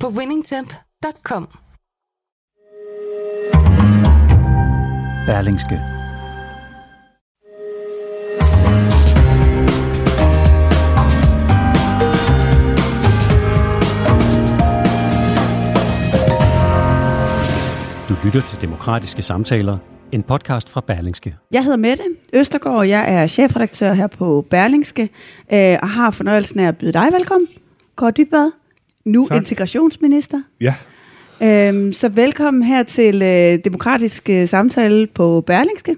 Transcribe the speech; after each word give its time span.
på 0.00 0.08
winningtemp.com. 0.08 1.48
Berlingske. 5.26 5.80
Du 18.08 18.14
lytter 18.24 18.40
til 18.48 18.60
Demokratiske 18.60 19.22
Samtaler, 19.22 19.78
en 20.12 20.22
podcast 20.22 20.68
fra 20.68 20.80
Berlingske. 20.80 21.36
Jeg 21.52 21.64
hedder 21.64 21.76
Mette 21.76 22.04
Østergaard, 22.32 22.76
og 22.76 22.88
jeg 22.88 23.14
er 23.14 23.26
chefredaktør 23.26 23.92
her 23.92 24.06
på 24.06 24.46
Berlingske, 24.50 25.02
øh, 25.52 25.78
og 25.82 25.88
har 25.88 26.10
fornøjelsen 26.10 26.60
af 26.60 26.68
at 26.68 26.78
byde 26.78 26.92
dig 26.92 27.08
velkommen. 27.12 27.48
Kåre 27.96 28.10
Dybvad, 28.10 28.50
nu 29.06 29.26
Tak. 29.28 29.36
integrationsminister. 29.36 30.42
Ja, 30.60 30.74
Øhm, 31.42 31.92
så 31.92 32.08
velkommen 32.08 32.62
her 32.62 32.82
til 32.82 33.22
øh, 33.22 33.58
Demokratisk 33.64 34.30
øh, 34.30 34.48
Samtale 34.48 35.06
på 35.06 35.40
Berlingske. 35.46 35.96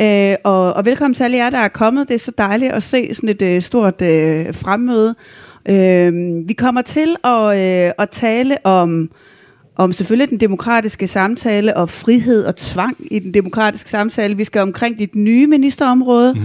Øh, 0.00 0.36
og, 0.44 0.72
og 0.72 0.84
velkommen 0.84 1.14
til 1.14 1.24
alle 1.24 1.36
jer, 1.36 1.50
der 1.50 1.58
er 1.58 1.68
kommet. 1.68 2.08
Det 2.08 2.14
er 2.14 2.18
så 2.18 2.32
dejligt 2.38 2.72
at 2.72 2.82
se 2.82 3.14
sådan 3.14 3.28
et 3.28 3.42
øh, 3.42 3.62
stort 3.62 4.02
øh, 4.02 4.54
fremmøde. 4.54 5.14
Øh, 5.68 6.12
vi 6.48 6.52
kommer 6.52 6.82
til 6.82 7.16
at, 7.24 7.58
øh, 7.58 7.92
at 7.98 8.10
tale 8.10 8.66
om, 8.66 9.10
om 9.76 9.92
selvfølgelig 9.92 10.30
den 10.30 10.40
demokratiske 10.40 11.06
samtale 11.06 11.76
og 11.76 11.88
frihed 11.88 12.44
og 12.44 12.56
tvang 12.56 12.96
i 13.10 13.18
den 13.18 13.34
demokratiske 13.34 13.90
samtale. 13.90 14.36
Vi 14.36 14.44
skal 14.44 14.62
omkring 14.62 14.98
dit 14.98 15.14
nye 15.14 15.46
ministerområde. 15.46 16.34
Mm. 16.34 16.40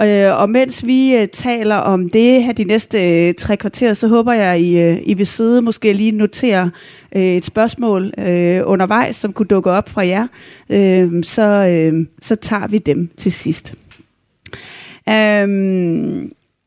Øh, 0.00 0.40
og 0.40 0.50
mens 0.50 0.86
vi 0.86 1.16
øh, 1.16 1.28
taler 1.28 1.76
om 1.76 2.08
det 2.08 2.44
her 2.44 2.52
de 2.52 2.64
næste 2.64 3.28
øh, 3.28 3.34
tre 3.34 3.56
kvarter, 3.56 3.94
så 3.94 4.08
håber 4.08 4.32
jeg, 4.32 4.60
I, 4.60 4.78
øh, 4.80 4.98
I 5.02 5.14
vil 5.14 5.26
sidde 5.26 5.62
måske 5.62 5.92
lige 5.92 6.12
notere 6.12 6.70
øh, 7.16 7.22
et 7.22 7.44
spørgsmål 7.44 8.12
øh, 8.18 8.62
undervejs, 8.64 9.16
som 9.16 9.32
kunne 9.32 9.46
dukke 9.46 9.70
op 9.70 9.88
fra 9.88 10.06
jer. 10.06 10.26
Øh, 10.70 11.24
så, 11.24 11.42
øh, 11.42 12.06
så 12.22 12.36
tager 12.36 12.66
vi 12.66 12.78
dem 12.78 13.10
til 13.16 13.32
sidst. 13.32 13.74
Øh, 15.08 15.48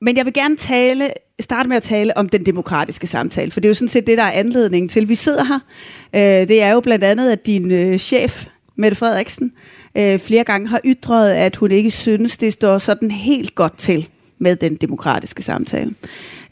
men 0.02 0.18
jeg 0.18 0.26
vil 0.26 0.34
gerne 0.34 0.56
tale, 0.56 1.10
starte 1.40 1.70
med 1.70 1.78
at 1.78 1.84
tale 1.84 2.18
om 2.18 2.30
den 2.30 2.46
demokratiske 2.46 3.08
samtale, 3.08 3.52
for 3.52 3.60
det 3.60 3.68
er 3.68 3.70
jo 3.70 3.74
sådan 3.74 3.90
set 3.90 4.08
det, 4.08 4.18
der 4.18 4.24
er 4.24 4.32
anledningen 4.32 4.90
til, 4.90 5.02
at 5.02 5.10
vi 5.10 5.16
sidder 5.16 5.44
her. 5.44 5.60
Øh, 6.16 6.48
det 6.48 6.62
er 6.62 6.72
jo 6.72 6.80
blandt 6.80 7.04
andet, 7.04 7.32
at 7.32 7.46
din 7.46 7.72
øh, 7.72 7.98
chef, 7.98 8.46
Mette 8.80 8.96
Frederiksen, 8.96 9.52
øh, 9.98 10.20
flere 10.20 10.44
gange 10.44 10.68
har 10.68 10.82
ytret, 10.86 11.32
at 11.32 11.56
hun 11.56 11.72
ikke 11.72 11.92
synes, 11.92 12.38
det 12.38 12.54
står 12.54 12.78
sådan 12.78 13.12
helt 13.12 13.56
godt 13.56 13.78
til 13.78 14.08
med 14.38 14.56
den 14.56 14.76
demokratiske 14.76 15.44
samtale. 15.44 15.94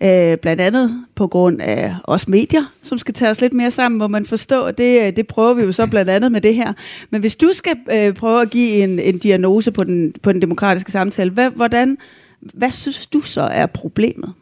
Øh, 0.04 0.38
blandt 0.38 0.62
andet 0.62 1.06
på 1.16 1.28
grund 1.28 1.62
af 1.62 1.96
os 2.04 2.28
medier, 2.28 2.64
som 2.84 2.98
skal 2.98 3.14
tage 3.14 3.32
os 3.32 3.42
lidt 3.42 3.54
mere 3.54 3.72
sammen, 3.72 4.00
hvor 4.00 4.08
man 4.08 4.26
forstår, 4.26 4.68
at 4.68 4.78
det, 4.78 5.08
øh, 5.08 5.16
det 5.16 5.28
prøver 5.28 5.54
vi 5.54 5.62
jo 5.62 5.72
så 5.72 5.88
blandt 5.88 6.10
andet 6.10 6.32
med 6.32 6.42
det 6.42 6.56
her. 6.56 6.74
Men 7.10 7.22
hvis 7.22 7.36
du 7.36 7.50
skal 7.54 7.76
øh, 7.92 8.14
prøve 8.14 8.42
at 8.42 8.50
give 8.50 8.84
en, 8.84 9.00
en 9.00 9.18
diagnose 9.18 9.72
på 9.72 9.84
den, 9.84 10.14
på 10.22 10.32
den 10.32 10.42
demokratiske 10.42 10.92
samtale, 10.92 11.30
hvad, 11.30 11.50
hvordan, 11.50 11.98
hvad 12.40 12.72
synes 12.72 13.06
du 13.06 13.22
så 13.22 13.42
er 13.42 13.66
problemet? 13.66 14.34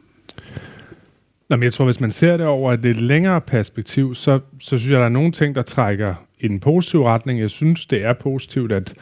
Nå, 1.49 1.55
men 1.55 1.63
jeg 1.63 1.73
tror, 1.73 1.85
hvis 1.85 1.99
man 1.99 2.11
ser 2.11 2.37
det 2.37 2.45
over 2.45 2.73
et 2.73 2.79
lidt 2.81 3.01
længere 3.01 3.41
perspektiv, 3.41 4.15
så, 4.15 4.39
så 4.59 4.77
synes 4.77 4.91
jeg, 4.91 4.99
der 4.99 5.05
er 5.05 5.09
nogle 5.09 5.31
ting, 5.31 5.55
der 5.55 5.61
trækker 5.61 6.15
i 6.39 6.47
den 6.47 6.59
positive 6.59 7.05
retning. 7.05 7.39
Jeg 7.39 7.49
synes, 7.49 7.85
det 7.85 8.05
er 8.05 8.13
positivt, 8.13 8.71
at 8.71 8.93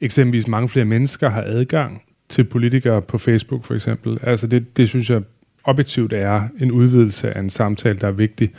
eksempelvis 0.00 0.48
mange 0.48 0.68
flere 0.68 0.84
mennesker 0.84 1.28
har 1.28 1.42
adgang 1.42 2.02
til 2.28 2.44
politikere 2.44 3.02
på 3.02 3.18
Facebook, 3.18 3.64
for 3.64 3.74
eksempel. 3.74 4.18
Altså, 4.22 4.46
det, 4.46 4.76
det 4.76 4.88
synes 4.88 5.10
jeg 5.10 5.22
objektivt 5.64 6.12
er 6.12 6.42
en 6.60 6.72
udvidelse 6.72 7.32
af 7.32 7.40
en 7.40 7.50
samtale, 7.50 7.98
der 7.98 8.06
er 8.06 8.12
vigtig. 8.12 8.52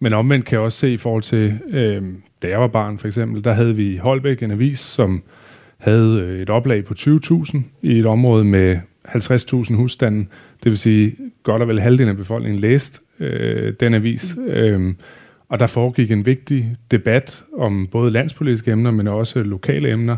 Men 0.00 0.12
omvendt 0.12 0.44
kan 0.44 0.56
jeg 0.56 0.64
også 0.64 0.78
se 0.78 0.92
i 0.92 0.96
forhold 0.96 1.22
til, 1.22 1.58
øh, 1.70 2.02
da 2.42 2.48
jeg 2.48 2.60
var 2.60 2.66
barn, 2.66 2.98
for 2.98 3.06
eksempel, 3.06 3.44
der 3.44 3.52
havde 3.52 3.76
vi 3.76 3.94
i 3.94 3.96
Holbæk 3.96 4.42
en 4.42 4.50
avis, 4.50 4.80
som 4.80 5.22
havde 5.78 6.20
øh, 6.20 6.40
et 6.40 6.50
oplag 6.50 6.84
på 6.84 6.94
20.000 6.98 7.58
i 7.82 7.98
et 7.98 8.06
område 8.06 8.44
med 8.44 8.78
50.000 9.08 9.74
husstande. 9.74 10.26
Det 10.64 10.70
vil 10.70 10.78
sige, 10.78 11.16
godt 11.42 11.62
og 11.62 11.68
vel 11.68 11.80
halvdelen 11.80 12.10
af 12.10 12.16
befolkningen 12.16 12.60
læste 12.60 13.00
øh, 13.20 13.72
den 13.80 13.94
avis. 13.94 14.36
Mm. 14.78 14.96
Og 15.48 15.60
der 15.60 15.66
foregik 15.66 16.10
en 16.10 16.26
vigtig 16.26 16.76
debat 16.90 17.44
om 17.58 17.86
både 17.86 18.10
landspolitiske 18.10 18.70
emner, 18.70 18.90
men 18.90 19.08
også 19.08 19.42
lokale 19.42 19.90
emner. 19.92 20.16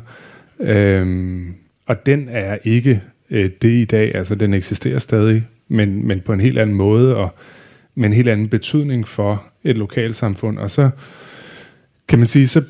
Øhm, 0.60 1.54
og 1.86 2.06
den 2.06 2.28
er 2.28 2.58
ikke 2.64 3.02
øh, 3.30 3.50
det 3.62 3.70
i 3.70 3.84
dag. 3.84 4.14
Altså, 4.14 4.34
den 4.34 4.54
eksisterer 4.54 4.98
stadig, 4.98 5.46
men, 5.68 6.06
men 6.06 6.20
på 6.20 6.32
en 6.32 6.40
helt 6.40 6.58
anden 6.58 6.76
måde, 6.76 7.16
og 7.16 7.34
med 7.94 8.08
en 8.08 8.12
helt 8.12 8.28
anden 8.28 8.48
betydning 8.48 9.08
for 9.08 9.44
et 9.64 9.78
lokalsamfund. 9.78 10.58
Og 10.58 10.70
så 10.70 10.90
kan 12.08 12.18
man 12.18 12.28
sige, 12.28 12.48
så, 12.48 12.62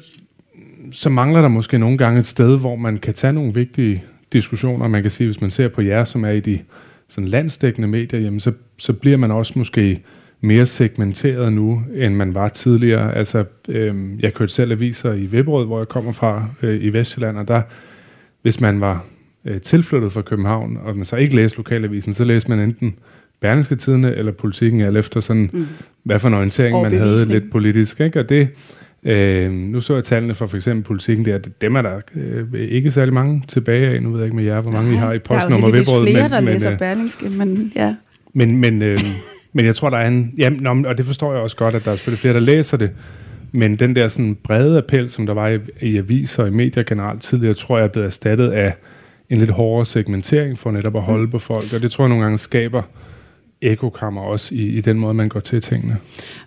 så 0.93 1.11
mangler 1.11 1.41
der 1.41 1.49
måske 1.49 1.79
nogle 1.79 1.99
gange 1.99 2.21
et 2.21 2.27
sted, 2.27 2.59
hvor 2.59 2.77
man 2.77 2.99
kan 2.99 3.15
tage 3.15 3.33
nogle 3.33 3.55
vigtige 3.55 4.05
diskussioner. 4.33 4.89
Man 4.89 5.03
kan 5.03 5.11
sige, 5.11 5.27
hvis 5.27 5.41
man 5.41 5.51
ser 5.51 5.69
på 5.69 5.83
jer, 5.83 6.05
som 6.05 6.25
er 6.25 6.31
i 6.31 6.41
de 6.41 6.59
sådan 7.09 7.29
landsdækkende 7.29 7.89
medier, 7.89 8.21
jamen 8.21 8.41
så, 8.41 8.53
så 8.79 8.93
bliver 8.93 9.17
man 9.17 9.31
også 9.31 9.53
måske 9.57 10.03
mere 10.41 10.67
segmenteret 10.67 11.53
nu, 11.53 11.83
end 11.95 12.15
man 12.15 12.35
var 12.35 12.49
tidligere. 12.49 13.15
Altså, 13.15 13.45
øhm, 13.69 14.19
jeg 14.21 14.35
kørte 14.35 14.53
selv 14.53 14.73
aviser 14.73 15.13
i 15.13 15.27
Vibberød, 15.27 15.67
hvor 15.67 15.79
jeg 15.79 15.89
kommer 15.89 16.13
fra, 16.13 16.47
øh, 16.63 16.85
i 16.85 16.89
Vestjylland, 16.89 17.39
og 17.39 17.49
der, 17.49 17.63
hvis 18.43 18.61
man 18.61 18.81
var 18.81 19.05
øh, 19.45 19.61
tilflyttet 19.61 20.13
fra 20.13 20.23
København, 20.23 20.79
og 20.85 20.97
man 20.97 21.05
så 21.05 21.17
ikke 21.17 21.37
læste 21.37 21.57
lokalavisen, 21.57 22.15
så 22.15 22.25
læste 22.25 22.51
man 22.51 22.59
enten 22.59 22.95
Berlingske 23.41 23.77
Tidene 23.77 24.15
eller 24.15 24.33
Politikken, 24.33 24.81
eller 24.81 25.01
efter 25.01 25.21
sådan, 25.21 25.51
mm. 25.53 25.67
hvad 26.03 26.19
for 26.19 26.29
en 26.29 26.35
orientering 26.35 26.83
man 26.83 26.99
havde 26.99 27.27
lidt 27.27 27.51
politisk. 27.51 28.01
Ikke? 28.01 28.19
Og 28.19 28.29
det, 28.29 28.49
øh, 29.05 29.53
nu 29.53 29.81
så 29.81 29.95
jeg 29.95 30.05
tallene 30.05 30.35
for 30.35 30.47
for 30.47 30.57
eksempel 30.57 30.85
Politikken 30.85 31.25
der, 31.25 31.39
dem 31.61 31.77
er 31.77 31.83
der 31.83 32.01
øh, 32.17 32.61
ikke 32.61 32.91
særlig 32.91 33.15
mange 33.15 33.43
tilbage 33.49 33.89
af. 33.89 34.03
Nu 34.03 34.11
ved 34.11 34.19
jeg 34.19 34.27
ikke 34.27 34.37
med 34.37 34.45
jer, 34.45 34.61
hvor 34.61 34.73
mange 34.73 34.93
I 34.93 34.97
har 34.97 35.13
i 35.13 35.19
postnummer 35.19 35.67
Der 35.67 35.75
er 35.75 35.77
jo 35.77 35.79
Vibberød, 35.79 36.07
flere, 36.07 36.29
der 36.29 36.41
men, 36.41 36.53
læser 36.53 36.73
øh, 36.73 36.79
Berlingske, 36.79 37.29
men 37.29 37.73
ja. 37.77 37.95
men, 38.33 38.57
men, 38.57 38.83
øh, 38.83 38.99
men 39.53 39.67
jeg 39.67 39.77
tror, 39.77 39.91
der 39.91 39.97
er 39.97 40.07
en... 40.07 40.35
Jamen, 40.39 40.61
nå, 40.61 40.89
og 40.89 40.99
det 40.99 41.07
forstår 41.07 41.33
jeg 41.33 41.43
også 41.43 41.57
godt, 41.57 41.75
at 41.75 41.85
der 41.85 41.93
er 41.93 41.97
selvfølgelig 41.97 42.21
flere, 42.21 42.35
der 42.35 42.41
læser 42.41 42.77
det. 42.77 42.91
Men 43.53 43.77
den 43.77 43.97
der 43.97 44.09
sådan 44.09 44.37
brede 44.45 44.79
appel, 44.79 45.11
som 45.11 45.27
der 45.27 45.35
var 45.35 45.49
i, 45.49 45.59
i 45.81 45.97
aviser 45.99 46.43
og 46.43 46.49
i 46.49 46.53
medier 46.53 46.83
generelt 46.83 47.23
tidligere, 47.23 47.55
tror 47.55 47.79
jeg 47.79 47.85
er 47.85 47.89
blevet 47.89 48.07
erstattet 48.07 48.51
af 48.51 48.75
en 49.31 49.39
lidt 49.39 49.51
hårdere 49.51 49.87
segmentering 49.87 50.59
for 50.59 50.71
netop 50.71 50.97
at 50.97 51.03
holde 51.03 51.29
på 51.29 51.39
folk. 51.39 51.73
Og 51.73 51.83
det 51.83 51.91
tror 51.91 52.05
jeg 52.05 52.09
nogle 52.09 52.25
gange 52.25 52.39
skaber 52.39 52.83
ekokammer 53.63 54.23
også 54.23 54.55
i, 54.55 54.69
i 54.69 54.81
den 54.81 54.99
måde, 54.99 55.15
man 55.15 55.29
går 55.29 55.41
til 55.41 55.63
tingene. 55.63 55.97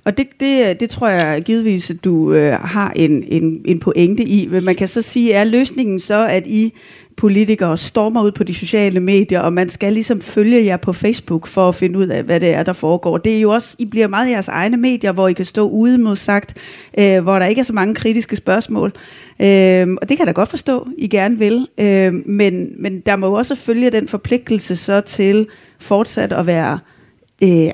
Og 0.03 0.17
det, 0.17 0.27
det, 0.39 0.79
det 0.79 0.89
tror 0.89 1.07
jeg 1.07 1.41
givetvis, 1.41 1.89
at 1.89 2.03
du 2.03 2.33
øh, 2.33 2.53
har 2.53 2.91
en, 2.95 3.23
en, 3.27 3.61
en 3.65 3.79
pointe 3.79 4.23
i. 4.23 4.47
Men 4.47 4.65
man 4.65 4.75
kan 4.75 4.87
så 4.87 5.01
sige, 5.01 5.33
er 5.33 5.43
løsningen 5.43 5.99
så, 5.99 6.27
at 6.27 6.47
I 6.47 6.73
politikere 7.17 7.77
stormer 7.77 8.23
ud 8.23 8.31
på 8.31 8.43
de 8.43 8.53
sociale 8.53 8.99
medier, 8.99 9.39
og 9.39 9.53
man 9.53 9.69
skal 9.69 9.93
ligesom 9.93 10.21
følge 10.21 10.65
jer 10.65 10.77
på 10.77 10.93
Facebook 10.93 11.47
for 11.47 11.69
at 11.69 11.75
finde 11.75 11.99
ud 11.99 12.07
af, 12.07 12.23
hvad 12.23 12.39
det 12.39 12.49
er, 12.49 12.63
der 12.63 12.73
foregår. 12.73 13.17
Det 13.17 13.37
er 13.37 13.41
jo 13.41 13.51
også, 13.51 13.75
I 13.79 13.85
bliver 13.85 14.07
meget 14.07 14.29
jeres 14.29 14.47
egne 14.47 14.77
medier, 14.77 15.11
hvor 15.11 15.27
I 15.27 15.33
kan 15.33 15.45
stå 15.45 15.69
ude 15.69 15.97
mod 15.97 16.15
sagt, 16.15 16.57
øh, 16.99 17.23
hvor 17.23 17.39
der 17.39 17.45
ikke 17.45 17.59
er 17.59 17.63
så 17.63 17.73
mange 17.73 17.95
kritiske 17.95 18.35
spørgsmål. 18.35 18.93
Øh, 19.39 19.87
og 20.01 20.09
det 20.09 20.17
kan 20.17 20.19
jeg 20.19 20.27
da 20.27 20.31
godt 20.31 20.49
forstå, 20.49 20.87
I 20.97 21.07
gerne 21.07 21.39
vil. 21.39 21.67
Øh, 21.77 22.13
men, 22.25 22.67
men 22.79 22.99
der 22.99 23.15
må 23.15 23.27
jo 23.27 23.33
også 23.33 23.55
følge 23.55 23.89
den 23.89 24.07
forpligtelse 24.07 24.75
så 24.75 25.01
til 25.01 25.47
fortsat 25.79 26.33
at 26.33 26.47
være 26.47 26.73
øh, 26.73 26.92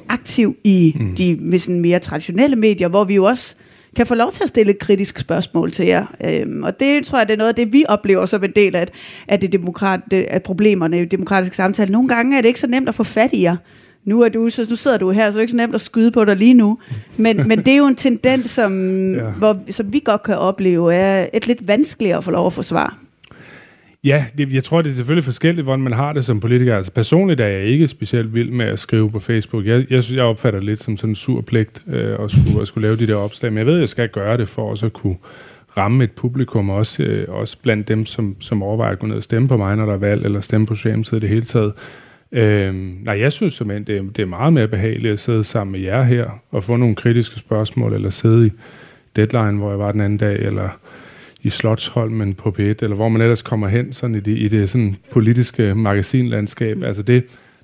aktiv 0.10 0.56
i 0.64 0.96
mm. 1.00 1.16
de 1.16 1.38
med 1.40 1.60
sådan 1.60 1.80
mere 1.80 2.00
traditionelle 2.00 2.56
medier, 2.56 2.88
hvor 2.88 3.04
vi 3.04 3.16
jo 3.16 3.24
også 3.24 3.56
kan 3.96 4.08
få 4.08 4.16
lov 4.16 4.32
til 4.32 4.44
at 4.44 4.50
stille 4.50 4.72
et 4.72 4.80
kritisk 4.80 5.20
spørgsmål 5.20 5.72
til 5.72 5.86
jer. 5.86 6.06
Øhm, 6.24 6.64
og 6.64 6.80
det 6.80 7.06
tror 7.06 7.18
jeg, 7.18 7.28
det 7.28 7.34
er 7.34 7.38
noget 7.38 7.50
af 7.50 7.56
det, 7.56 7.74
vi 7.74 7.86
oplever 7.88 8.26
som 8.26 8.44
en 8.44 8.52
del 8.56 8.76
af, 8.76 8.88
af, 9.28 9.40
det 9.40 9.52
demokrat, 9.52 10.00
af 10.14 10.44
problemerne 10.44 11.02
i 11.02 11.06
demokratisk 11.06 11.54
samtale. 11.54 11.92
Nogle 11.92 12.10
gange 12.10 12.38
er 12.38 12.42
det 12.42 12.48
ikke 12.48 12.60
så 12.60 12.68
nemt 12.68 12.90
at 12.90 12.96
få 12.96 13.04
fat 13.04 13.30
i 13.34 13.42
jer. 13.42 13.56
Nu, 14.06 14.22
er 14.22 14.30
du, 14.30 14.50
så 14.50 14.68
nu 14.70 14.76
sidder 14.76 14.98
du 14.98 15.12
her, 15.12 15.32
så 15.32 15.38
er 15.38 15.40
det 15.40 15.42
ikke 15.42 15.52
så 15.52 15.58
nemt 15.58 15.76
at 15.76 15.82
skyde 15.82 16.12
på 16.12 16.26
dig 16.26 16.36
lige 16.36 16.54
nu. 16.54 16.78
Men, 17.18 17.38
men 17.50 17.60
det 17.60 17.68
er 17.68 17.78
jo 17.78 17.88
en 17.88 17.96
tendens, 17.96 18.50
som, 18.50 19.14
ja. 19.16 19.22
hvor, 19.22 19.58
som 19.70 19.94
vi 19.94 20.02
godt 20.06 20.24
kan 20.24 20.38
opleve, 20.38 20.94
er 20.94 21.28
et 21.34 21.48
lidt 21.48 21.68
vanskeligere 21.68 22.18
at 22.18 22.24
få 22.24 22.32
lov 22.32 22.46
at 22.46 22.54
få 22.54 22.62
svar. 22.62 22.98
Ja, 24.04 24.26
det, 24.38 24.54
jeg 24.54 24.64
tror, 24.64 24.82
det 24.82 24.92
er 24.92 24.96
selvfølgelig 24.96 25.24
forskelligt, 25.24 25.66
hvordan 25.66 25.82
man 25.82 25.94
har 25.94 26.14
det 26.14 26.26
som 26.26 26.40
politiker. 26.40 26.76
Altså 26.76 26.92
personligt 26.92 27.42
er 27.42 27.48
jeg 27.48 27.64
ikke 27.64 27.88
specielt 27.88 28.34
vild 28.34 28.50
med 28.50 28.66
at 28.66 28.80
skrive 28.80 29.12
på 29.12 29.20
Facebook. 29.20 29.66
Jeg, 29.66 29.86
jeg, 29.90 30.04
jeg 30.12 30.24
opfatter 30.24 30.60
det 30.60 30.66
lidt 30.66 30.84
som 30.84 30.98
sådan 30.98 31.10
en 31.10 31.16
sur 31.16 31.42
pligt 31.42 31.84
øh, 31.88 32.16
at, 32.24 32.32
skulle, 32.32 32.62
at 32.62 32.68
skulle 32.68 32.88
lave 32.88 32.98
de 32.98 33.08
der 33.08 33.16
opslag. 33.16 33.52
Men 33.52 33.58
jeg 33.58 33.66
ved, 33.66 33.74
at 33.74 33.80
jeg 33.80 33.90
skal 33.90 34.10
gøre 34.10 34.38
det 34.38 34.50
for 34.50 34.70
også 34.70 34.86
at 34.86 34.94
kunne 34.94 35.18
ramme 35.78 36.04
et 36.04 36.12
publikum, 36.12 36.70
også, 36.70 37.04
øh, 37.04 37.26
også 37.28 37.58
blandt 37.62 37.88
dem, 37.88 38.06
som, 38.06 38.36
som 38.40 38.64
overvejer 38.64 38.92
at 38.92 39.00
gå 39.00 39.08
ned 39.08 39.16
og 39.16 39.24
stemme 39.24 39.48
på 39.48 39.58
mig, 39.58 39.76
når 39.76 39.86
der 39.86 39.94
er 39.94 39.98
valg, 39.98 40.26
eller 40.26 40.42
stemme 40.42 40.68
på 40.68 40.76
Socialdemokratiet 40.76 41.22
det 41.22 41.30
hele 41.30 41.42
taget. 41.42 41.74
Øh, 42.32 42.76
nej, 43.04 43.20
jeg 43.20 43.32
synes 43.32 43.54
simpelthen, 43.54 43.88
det 43.88 43.98
er, 43.98 44.12
det 44.12 44.22
er 44.22 44.26
meget 44.26 44.54
mere 44.54 44.68
behageligt 44.68 45.14
at 45.14 45.20
sidde 45.20 45.44
sammen 45.44 45.72
med 45.72 45.80
jer 45.80 46.04
her, 46.04 46.42
og 46.52 46.64
få 46.64 46.76
nogle 46.76 46.96
kritiske 46.96 47.40
spørgsmål, 47.40 47.94
eller 47.94 48.10
sidde 48.10 48.48
i 48.48 48.52
deadline, 49.16 49.58
hvor 49.58 49.70
jeg 49.70 49.80
var 49.80 49.92
den 49.92 50.02
anden 50.02 50.18
dag, 50.18 50.40
eller 50.40 50.70
i 51.42 51.50
Slotsholmen 51.50 52.34
på 52.34 52.50
P1, 52.50 52.62
eller 52.62 52.96
hvor 52.96 53.10
man 53.10 53.22
ellers 53.22 53.42
kommer 53.42 53.68
hen 53.68 53.94
sådan 53.94 54.16
i 54.16 54.20
det, 54.20 54.38
i 54.38 54.48
det 54.48 54.70
sådan 54.70 54.96
politiske 55.12 55.76
magasinlandskab. 55.76 56.78
Mm. 56.78 56.84
Altså 56.84 57.02
det, 57.02 57.24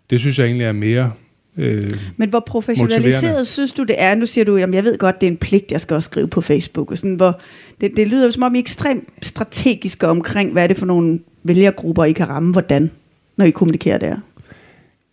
det 0.09 0.19
synes 0.19 0.39
jeg 0.39 0.45
egentlig 0.45 0.65
er 0.65 0.71
mere 0.71 1.11
øh, 1.57 1.93
Men 2.17 2.29
hvor 2.29 2.39
professionaliseret 2.39 3.47
synes 3.47 3.73
du 3.73 3.83
det 3.83 3.95
er? 3.97 4.15
Nu 4.15 4.25
siger 4.25 4.45
du, 4.45 4.55
at 4.55 4.73
jeg 4.73 4.83
ved 4.83 4.97
godt, 4.97 5.21
det 5.21 5.27
er 5.27 5.31
en 5.31 5.37
pligt, 5.37 5.71
jeg 5.71 5.81
skal 5.81 5.95
også 5.95 6.05
skrive 6.07 6.27
på 6.27 6.41
Facebook. 6.41 6.91
Og 6.91 6.97
sådan, 6.97 7.15
hvor 7.15 7.39
det, 7.81 7.91
det 7.97 8.07
lyder 8.07 8.31
som 8.31 8.43
om 8.43 8.55
I 8.55 8.57
er 8.57 8.61
ekstremt 8.61 9.09
strategiske 9.21 10.07
omkring, 10.07 10.51
hvad 10.51 10.63
er 10.63 10.67
det 10.67 10.77
for 10.77 10.85
nogle 10.85 11.19
vælgergrupper, 11.43 12.03
I 12.03 12.11
kan 12.11 12.29
ramme, 12.29 12.51
hvordan, 12.51 12.91
når 13.37 13.45
I 13.45 13.51
kommunikerer 13.51 13.97
der? 13.97 14.17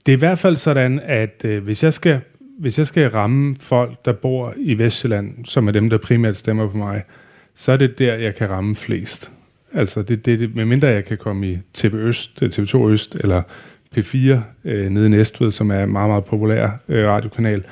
Det 0.06 0.12
er 0.12 0.17
i 0.17 0.19
hvert 0.19 0.38
fald 0.38 0.56
sådan, 0.56 1.00
at 1.05 1.44
øh, 1.44 1.65
hvis, 1.65 1.85
jeg 1.85 1.93
skal, 1.93 2.20
hvis 2.58 2.79
jeg 2.79 2.87
skal 2.87 3.11
ramme 3.11 3.56
folk, 3.61 4.05
der 4.05 4.12
bor 4.12 4.55
i 4.56 4.79
Vestjylland, 4.79 5.44
som 5.44 5.69
er 5.69 5.73
dem, 5.73 5.91
der 5.91 5.99
primært 5.99 6.37
stemmer 6.37 6.69
på 6.69 6.76
mig, 6.76 7.03
så 7.54 7.72
er 7.72 7.76
det 7.76 7.99
der, 7.99 8.14
jeg 8.14 8.34
kan 8.34 8.50
ramme 8.50 8.76
flest. 8.76 9.31
Altså, 9.75 10.02
det, 10.02 10.26
det, 10.26 10.40
det, 10.40 10.54
medmindre 10.54 10.88
jeg 10.88 11.04
kan 11.04 11.19
komme 11.19 11.50
i 11.50 11.58
TV 11.75 11.94
Øst, 11.94 12.43
øh, 12.43 12.49
TV2 12.49 12.88
Øst, 12.88 13.14
eller 13.14 13.43
P4 13.96 14.16
øh, 14.64 14.88
nede 14.88 15.06
i 15.06 15.10
Næstved, 15.10 15.50
som 15.50 15.70
er 15.70 15.82
en 15.82 15.93
meget, 15.93 16.08
meget 16.10 16.25
populær 16.25 16.70
øh, 16.88 17.06
radiokanal, 17.06 17.64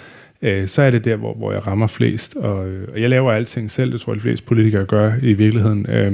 øh, 0.42 0.68
så 0.68 0.82
er 0.82 0.90
det 0.90 1.04
der, 1.04 1.16
hvor, 1.16 1.34
hvor 1.34 1.52
jeg 1.52 1.66
rammer 1.66 1.86
flest. 1.86 2.36
Og, 2.36 2.68
øh, 2.68 2.88
og 2.92 3.00
jeg 3.00 3.10
laver 3.10 3.32
alting 3.32 3.70
selv, 3.70 3.92
det 3.92 4.00
tror 4.00 4.12
jeg, 4.12 4.16
de 4.16 4.20
fleste 4.20 4.46
politikere 4.46 4.84
gør 4.84 5.12
i 5.22 5.32
virkeligheden. 5.32 5.86
Øh, 5.88 6.12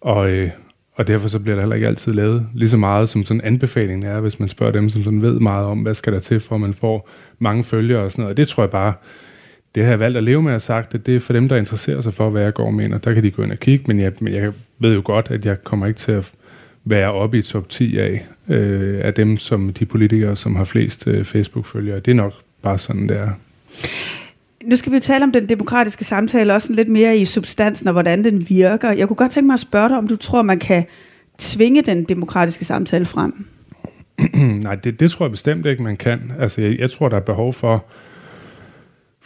og, 0.00 0.30
øh, 0.30 0.50
og 0.94 1.08
derfor 1.08 1.28
så 1.28 1.38
bliver 1.38 1.54
der 1.54 1.62
heller 1.62 1.74
ikke 1.74 1.86
altid 1.86 2.12
lavet 2.12 2.46
lige 2.54 2.68
så 2.68 2.76
meget, 2.76 3.08
som 3.08 3.24
sådan 3.24 3.40
anbefalingen 3.44 4.10
er, 4.10 4.20
hvis 4.20 4.40
man 4.40 4.48
spørger 4.48 4.72
dem, 4.72 4.88
som 4.88 5.02
sådan 5.02 5.22
ved 5.22 5.40
meget 5.40 5.66
om, 5.66 5.78
hvad 5.78 5.94
skal 5.94 6.12
der 6.12 6.18
til, 6.18 6.40
for 6.40 6.54
at 6.54 6.60
man 6.60 6.74
får 6.74 7.08
mange 7.38 7.64
følgere 7.64 8.02
og 8.02 8.12
sådan 8.12 8.22
noget. 8.22 8.32
Og 8.32 8.36
det 8.36 8.48
tror 8.48 8.62
jeg 8.62 8.70
bare, 8.70 8.92
det 9.76 9.84
har 9.84 9.90
jeg 9.90 10.00
valgt 10.00 10.16
at 10.16 10.24
leve 10.24 10.42
med 10.42 10.52
at 10.52 10.62
sagt, 10.62 10.94
at 10.94 11.06
det 11.06 11.16
er 11.16 11.20
for 11.20 11.32
dem, 11.32 11.48
der 11.48 11.56
interesserer 11.56 12.00
sig 12.00 12.14
for, 12.14 12.30
hvad 12.30 12.42
jeg 12.42 12.54
går 12.54 12.66
og 12.66 12.74
mener. 12.74 12.98
Der 12.98 13.14
kan 13.14 13.22
de 13.22 13.30
gå 13.30 13.42
ind 13.42 13.52
og 13.52 13.58
kigge, 13.58 13.84
men 13.86 14.00
jeg, 14.00 14.12
men 14.20 14.32
jeg 14.32 14.52
ved 14.78 14.94
jo 14.94 15.02
godt, 15.04 15.30
at 15.30 15.44
jeg 15.44 15.64
kommer 15.64 15.86
ikke 15.86 16.00
til 16.00 16.12
at 16.12 16.32
være 16.84 17.12
oppe 17.12 17.38
i 17.38 17.42
top 17.42 17.68
10 17.68 17.98
af, 17.98 18.26
øh, 18.48 19.00
af 19.04 19.14
dem, 19.14 19.36
som 19.36 19.72
de 19.72 19.86
politikere, 19.86 20.36
som 20.36 20.56
har 20.56 20.64
flest 20.64 21.06
øh, 21.06 21.24
Facebook-følgere. 21.24 21.98
Det 21.98 22.10
er 22.10 22.14
nok 22.14 22.32
bare 22.62 22.78
sådan, 22.78 23.08
det 23.08 23.16
er. 23.16 23.30
Nu 24.64 24.76
skal 24.76 24.92
vi 24.92 24.96
jo 24.96 25.00
tale 25.00 25.24
om 25.24 25.32
den 25.32 25.48
demokratiske 25.48 26.04
samtale, 26.04 26.54
også 26.54 26.72
lidt 26.72 26.88
mere 26.88 27.18
i 27.18 27.24
substansen 27.24 27.88
og 27.88 27.92
hvordan 27.92 28.24
den 28.24 28.48
virker. 28.48 28.90
Jeg 28.90 29.08
kunne 29.08 29.16
godt 29.16 29.30
tænke 29.30 29.46
mig 29.46 29.54
at 29.54 29.60
spørge 29.60 29.88
dig, 29.88 29.98
om 29.98 30.08
du 30.08 30.16
tror, 30.16 30.42
man 30.42 30.58
kan 30.58 30.84
tvinge 31.38 31.82
den 31.82 32.04
demokratiske 32.04 32.64
samtale 32.64 33.04
frem? 33.04 33.46
Nej, 34.62 34.74
det, 34.74 35.00
det 35.00 35.10
tror 35.10 35.26
jeg 35.26 35.30
bestemt 35.30 35.66
ikke, 35.66 35.82
man 35.82 35.96
kan. 35.96 36.32
Altså, 36.38 36.60
jeg, 36.60 36.78
jeg 36.78 36.90
tror, 36.90 37.08
der 37.08 37.16
er 37.16 37.20
behov 37.20 37.52
for, 37.52 37.84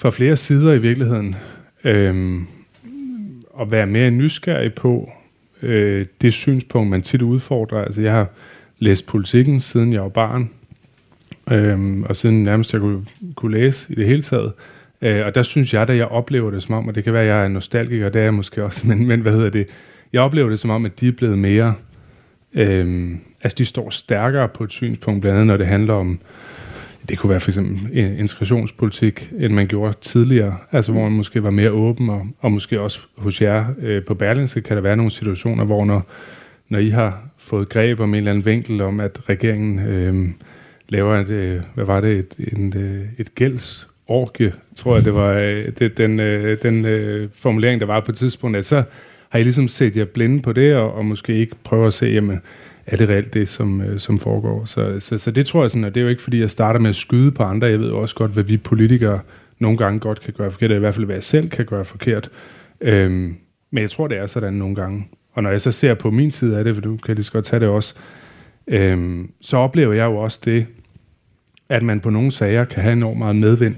for 0.00 0.10
flere 0.10 0.36
sider 0.36 0.72
i 0.72 0.78
virkeligheden 0.78 1.36
øhm, 1.84 2.46
at 3.60 3.70
være 3.70 3.86
mere 3.86 4.10
nysgerrig 4.10 4.74
på 4.74 5.12
øh, 5.62 6.06
det 6.20 6.32
synspunkt, 6.32 6.90
man 6.90 7.02
tit 7.02 7.22
udfordrer. 7.22 7.84
Altså, 7.84 8.00
jeg 8.00 8.12
har 8.12 8.28
læst 8.78 9.06
politikken, 9.06 9.60
siden 9.60 9.92
jeg 9.92 10.02
var 10.02 10.08
barn, 10.08 10.50
øhm, 11.50 12.02
og 12.02 12.16
siden 12.16 12.42
nærmest 12.42 12.72
jeg 12.72 12.80
kunne, 12.80 13.06
kunne 13.34 13.58
læse 13.58 13.92
i 13.92 13.94
det 13.94 14.06
hele 14.06 14.22
taget. 14.22 14.52
Øh, 15.02 15.26
og 15.26 15.34
der 15.34 15.42
synes 15.42 15.74
jeg, 15.74 15.82
at 15.82 15.96
jeg 15.96 16.06
oplever 16.06 16.50
det 16.50 16.62
som 16.62 16.74
om, 16.74 16.88
og 16.88 16.94
det 16.94 17.04
kan 17.04 17.12
være, 17.12 17.22
at 17.22 17.28
jeg 17.28 17.44
er 17.44 17.48
nostalgiker, 17.48 18.08
det 18.08 18.18
er 18.18 18.24
jeg 18.24 18.34
måske 18.34 18.64
også, 18.64 18.86
men, 18.88 19.06
men 19.06 19.20
hvad 19.20 19.32
hedder 19.32 19.50
det? 19.50 19.66
Jeg 20.12 20.22
oplever 20.22 20.48
det 20.48 20.58
som 20.58 20.70
om, 20.70 20.84
at 20.84 21.00
de 21.00 21.08
er 21.08 21.12
blevet 21.12 21.38
mere, 21.38 21.74
øh, 22.54 23.10
altså 23.42 23.56
de 23.58 23.64
står 23.64 23.90
stærkere 23.90 24.48
på 24.48 24.64
et 24.64 24.72
synspunkt, 24.72 25.20
blandt 25.20 25.36
andet 25.36 25.46
når 25.46 25.56
det 25.56 25.66
handler 25.66 25.94
om, 25.94 26.20
det 27.10 27.18
kunne 27.18 27.30
være 27.30 27.40
for 27.40 27.50
eksempel 27.50 27.96
integrationspolitik, 28.18 29.30
end 29.38 29.52
man 29.54 29.66
gjorde 29.66 29.94
tidligere, 30.00 30.56
altså 30.72 30.92
hvor 30.92 31.02
man 31.02 31.12
måske 31.12 31.42
var 31.42 31.50
mere 31.50 31.70
åben, 31.70 32.10
og, 32.10 32.26
og 32.40 32.52
måske 32.52 32.80
også 32.80 33.00
hos 33.16 33.42
jer 33.42 33.64
øh, 33.82 34.04
på 34.04 34.14
Berlinske 34.14 34.60
kan 34.60 34.76
der 34.76 34.82
være 34.82 34.96
nogle 34.96 35.10
situationer, 35.10 35.64
hvor 35.64 35.84
når, 35.84 36.06
når 36.68 36.78
I 36.78 36.88
har 36.88 37.22
fået 37.38 37.68
greb 37.68 38.00
om 38.00 38.08
en 38.08 38.14
eller 38.14 38.30
anden 38.30 38.46
vinkel 38.46 38.80
om, 38.80 39.00
at 39.00 39.28
regeringen 39.28 39.78
øh, 39.78 40.28
laver 40.88 41.16
et, 41.16 41.28
øh, 41.28 41.60
hvad 41.74 41.84
var 41.84 42.00
det, 42.00 42.18
et, 42.18 42.52
en, 42.52 42.74
øh, 42.76 43.04
et 43.18 43.34
gælds 43.34 43.88
orke, 44.08 44.52
tror 44.76 44.94
jeg, 44.94 45.04
det 45.04 45.14
var 45.14 45.32
øh, 45.32 45.66
det, 45.78 45.98
den, 45.98 46.20
øh, 46.20 46.58
den 46.62 46.84
øh, 46.84 47.28
formulering, 47.34 47.80
der 47.80 47.86
var 47.86 48.00
på 48.00 48.12
et 48.12 48.18
tidspunkt, 48.18 48.56
at 48.56 48.66
så 48.66 48.82
har 49.28 49.38
I 49.38 49.42
ligesom 49.42 49.68
set 49.68 49.96
jer 49.96 50.04
blinde 50.04 50.42
på 50.42 50.52
det, 50.52 50.74
og, 50.74 50.94
og 50.94 51.04
måske 51.04 51.34
ikke 51.34 51.54
prøver 51.64 51.86
at 51.86 51.94
se, 51.94 52.06
jamen, 52.06 52.40
er 52.90 52.96
det 52.96 53.08
reelt 53.08 53.34
det, 53.34 53.48
som, 53.48 53.80
øh, 53.80 53.98
som 54.00 54.18
foregår? 54.18 54.64
Så, 54.64 55.00
så, 55.00 55.18
så 55.18 55.30
det 55.30 55.46
tror 55.46 55.62
jeg 55.62 55.70
sådan, 55.70 55.84
og 55.84 55.94
det 55.94 56.00
er 56.00 56.04
jo 56.04 56.08
ikke, 56.08 56.22
fordi 56.22 56.40
jeg 56.40 56.50
starter 56.50 56.80
med 56.80 56.90
at 56.90 56.96
skyde 56.96 57.30
på 57.30 57.42
andre. 57.42 57.66
Jeg 57.66 57.80
ved 57.80 57.90
også 57.90 58.14
godt, 58.14 58.30
hvad 58.30 58.42
vi 58.42 58.56
politikere 58.56 59.20
nogle 59.58 59.78
gange 59.78 60.00
godt 60.00 60.20
kan 60.20 60.34
gøre 60.36 60.50
forkert, 60.50 60.70
eller 60.70 60.76
i 60.76 60.80
hvert 60.80 60.94
fald, 60.94 61.06
hvad 61.06 61.16
jeg 61.16 61.22
selv 61.22 61.48
kan 61.48 61.66
gøre 61.66 61.84
forkert. 61.84 62.30
Øhm, 62.80 63.36
men 63.70 63.82
jeg 63.82 63.90
tror, 63.90 64.08
det 64.08 64.18
er 64.18 64.26
sådan 64.26 64.52
nogle 64.52 64.74
gange. 64.74 65.08
Og 65.32 65.42
når 65.42 65.50
jeg 65.50 65.60
så 65.60 65.72
ser 65.72 65.94
på 65.94 66.10
min 66.10 66.30
side 66.30 66.58
af 66.58 66.64
det, 66.64 66.74
for 66.74 66.82
du 66.82 66.96
kan 66.96 67.14
lige 67.14 67.24
så 67.24 67.32
godt 67.32 67.44
tage 67.44 67.60
det 67.60 67.68
også, 67.68 67.94
øhm, 68.66 69.30
så 69.40 69.56
oplever 69.56 69.92
jeg 69.92 70.04
jo 70.04 70.16
også 70.16 70.40
det, 70.44 70.66
at 71.68 71.82
man 71.82 72.00
på 72.00 72.10
nogle 72.10 72.32
sager 72.32 72.64
kan 72.64 72.82
have 72.82 72.92
enormt 72.92 73.18
meget 73.18 73.36
medvind, 73.36 73.74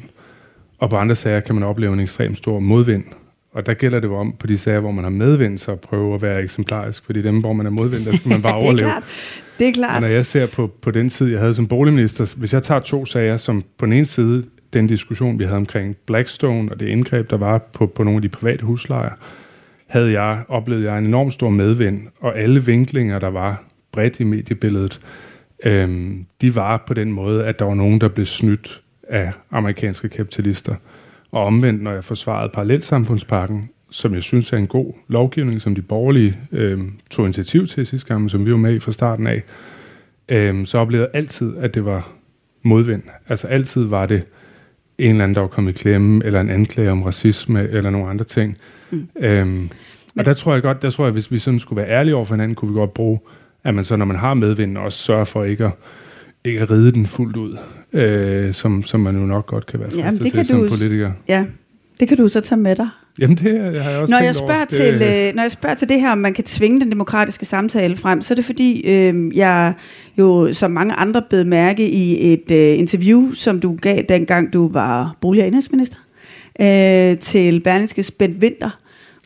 og 0.79 0.91
på 0.91 0.97
andre 0.97 1.17
sager 1.17 1.41
kan 1.41 1.55
man 1.55 1.65
opleve 1.65 1.93
en 1.93 2.01
ekstremt 2.01 2.37
stor 2.37 2.61
modvind. 2.61 3.05
Og 3.53 3.67
der 3.67 3.75
gælder 3.75 4.01
det 4.01 4.09
jo 4.09 4.17
om 4.17 4.33
på 4.39 4.47
de 4.47 4.59
sager, 4.59 4.81
hvor 4.81 4.91
man 4.91 5.05
har 5.05 5.11
medvind, 5.11 5.59
så 5.59 5.73
at 5.73 5.81
prøve 5.81 6.15
at 6.15 6.23
være 6.23 6.43
eksemplarisk, 6.43 7.05
fordi 7.05 7.23
dem, 7.23 7.41
hvor 7.41 7.53
man 7.53 7.67
er 7.67 7.71
modvind, 7.71 8.05
der 8.05 8.17
skal 8.17 8.29
man 8.29 8.43
bare 8.43 8.55
overleve. 8.55 8.89
det 8.89 8.89
er 8.89 8.93
klart. 8.93 9.05
Det 9.59 9.69
er 9.69 9.73
klart. 9.73 9.95
Og 9.95 10.01
når 10.01 10.09
jeg 10.09 10.27
ser 10.27 10.47
på, 10.47 10.71
på 10.83 10.91
den 10.91 11.11
tid, 11.11 11.27
jeg 11.27 11.41
havde 11.41 11.55
som 11.55 11.67
boligminister, 11.67 12.35
hvis 12.37 12.53
jeg 12.53 12.63
tager 12.63 12.81
to 12.81 13.07
sager, 13.07 13.37
som 13.37 13.65
på 13.79 13.87
den 13.87 13.93
ene 13.93 14.07
side, 14.07 14.45
den 14.73 14.87
diskussion, 14.87 15.39
vi 15.39 15.45
havde 15.45 15.57
omkring 15.57 15.97
Blackstone 16.07 16.73
og 16.73 16.81
det 16.81 16.87
indgreb, 16.87 17.31
der 17.31 17.37
var 17.37 17.59
på, 17.59 17.87
på 17.87 18.03
nogle 18.03 18.17
af 18.17 18.23
de 18.23 18.29
private 18.29 18.65
huslejer, 18.65 19.11
havde 19.87 20.21
jeg 20.21 20.43
oplevet 20.49 20.85
jeg 20.85 20.99
en 20.99 21.07
enorm 21.07 21.31
stor 21.31 21.51
medvind, 21.51 22.03
og 22.21 22.39
alle 22.39 22.65
vinklinger, 22.65 23.19
der 23.19 23.29
var 23.29 23.65
bredt 23.93 24.21
i 24.21 24.25
mediebilledet, 24.25 25.01
øhm, 25.65 26.27
de 26.41 26.55
var 26.55 26.85
på 26.87 26.95
den 26.95 27.13
måde, 27.13 27.45
at 27.47 27.59
der 27.59 27.65
var 27.65 27.75
nogen, 27.75 28.01
der 28.01 28.09
blev 28.09 28.27
snydt 28.27 28.83
af 29.09 29.33
amerikanske 29.51 30.09
kapitalister. 30.09 30.75
Og 31.33 31.45
omvendt, 31.45 31.83
når 31.83 31.93
jeg 31.93 32.05
forsvarede 32.05 32.51
parallelsamfundspakken, 32.55 33.71
som 33.91 34.15
jeg 34.15 34.23
synes 34.23 34.53
er 34.53 34.57
en 34.57 34.67
god 34.67 34.93
lovgivning, 35.09 35.61
som 35.61 35.75
de 35.75 35.83
borgerlige 35.83 36.39
øh, 36.53 36.81
tog 37.11 37.25
initiativ 37.25 37.67
til 37.67 37.87
sidste 37.87 38.09
gang, 38.09 38.31
som 38.31 38.47
vi 38.47 38.51
var 38.51 38.57
med 38.57 38.75
i 38.75 38.79
fra 38.79 38.93
starten 38.93 39.27
af, 39.27 39.43
øh, 40.29 40.67
så 40.67 40.79
oplevede 40.79 41.09
jeg 41.13 41.21
altid, 41.21 41.57
at 41.57 41.75
det 41.75 41.85
var 41.85 42.13
modvind. 42.63 43.03
Altså 43.29 43.47
altid 43.47 43.85
var 43.85 44.07
det 44.07 44.23
en 44.99 45.11
eller 45.11 45.25
anden, 45.25 45.35
der 45.35 45.41
var 45.41 45.49
kommet 45.49 45.73
i 45.73 45.83
klemme, 45.83 46.25
eller 46.25 46.41
en 46.41 46.51
anklage 46.51 46.91
om 46.91 47.03
racisme, 47.03 47.69
eller 47.69 47.91
nogle 47.91 48.09
andre 48.09 48.25
ting. 48.25 48.57
Mm. 48.91 49.09
Øhm, 49.21 49.71
og 50.19 50.25
der 50.25 50.35
tror 50.35 50.53
jeg 50.53 50.63
godt, 50.63 50.83
der 50.83 50.91
tror 50.91 51.05
jeg, 51.05 51.13
hvis 51.13 51.31
vi 51.31 51.39
sådan 51.39 51.61
skulle 51.61 51.83
være 51.83 51.91
ærlige 51.91 52.17
over 52.17 52.25
for 52.25 52.35
hinanden, 52.35 52.55
kunne 52.55 52.73
vi 52.73 52.75
godt 52.75 52.95
bruge, 52.95 53.21
at 53.65 53.75
man 53.75 53.85
så, 53.85 53.97
når 53.97 54.05
man 54.05 54.17
har 54.17 54.35
medvind, 54.35 54.79
også 54.79 54.99
sørger 54.99 55.25
for 55.25 55.45
ikke 55.45 55.65
at, 55.65 55.73
ikke 56.45 56.61
at 56.61 56.71
ride 56.71 56.93
den 56.93 57.07
fuldt 57.07 57.37
ud, 57.37 57.59
øh, 57.93 58.55
som, 58.55 58.83
som 58.83 59.01
man 59.01 59.17
jo 59.17 59.27
nok 59.27 59.47
godt 59.47 59.67
kan 59.67 59.81
være 59.81 59.91
fristet 59.91 60.25
ja, 60.25 60.31
til 60.31 60.47
som 60.47 60.61
du, 60.61 60.69
politiker. 60.69 61.13
Ja, 61.29 61.45
det 62.01 62.09
kan 62.09 62.17
du 62.17 62.29
så 62.29 62.41
tage 62.41 62.61
med 62.61 62.77
dig. 62.77 62.89
Jamen 63.19 63.37
det 63.37 63.83
har 63.83 63.91
jeg 63.91 64.01
også 64.01 64.15
når 64.15 64.25
jeg 64.25 64.35
spørger 64.35 64.55
over. 64.55 64.65
til, 64.65 64.95
øh, 64.95 65.35
Når 65.35 65.43
jeg 65.43 65.51
spørger 65.51 65.75
til 65.75 65.89
det 65.89 66.01
her, 66.01 66.13
om 66.13 66.19
man 66.19 66.35
kan 66.35 66.45
tvinge 66.45 66.81
den 66.81 66.91
demokratiske 66.91 67.45
samtale 67.45 67.97
frem, 67.97 68.23
så 68.23 68.35
er 68.35 68.37
det 68.37 68.45
fordi, 68.45 68.81
øh, 68.91 69.37
jeg 69.37 69.73
jo 70.19 70.53
som 70.53 70.71
mange 70.71 70.95
andre 70.95 71.23
blev 71.31 71.47
mærke 71.47 71.89
i 71.89 72.33
et 72.33 72.51
øh, 72.51 72.79
interview, 72.79 73.33
som 73.33 73.61
du 73.61 73.79
gav 73.83 74.03
dengang 74.09 74.53
du 74.53 74.69
var 74.69 75.17
bolig- 75.21 75.43
og 75.43 75.47
indrigsminister, 75.47 75.99
øh, 76.61 77.19
til 77.19 77.61
Berlingske 77.61 78.05
Bent 78.19 78.43
Winter, 78.43 78.71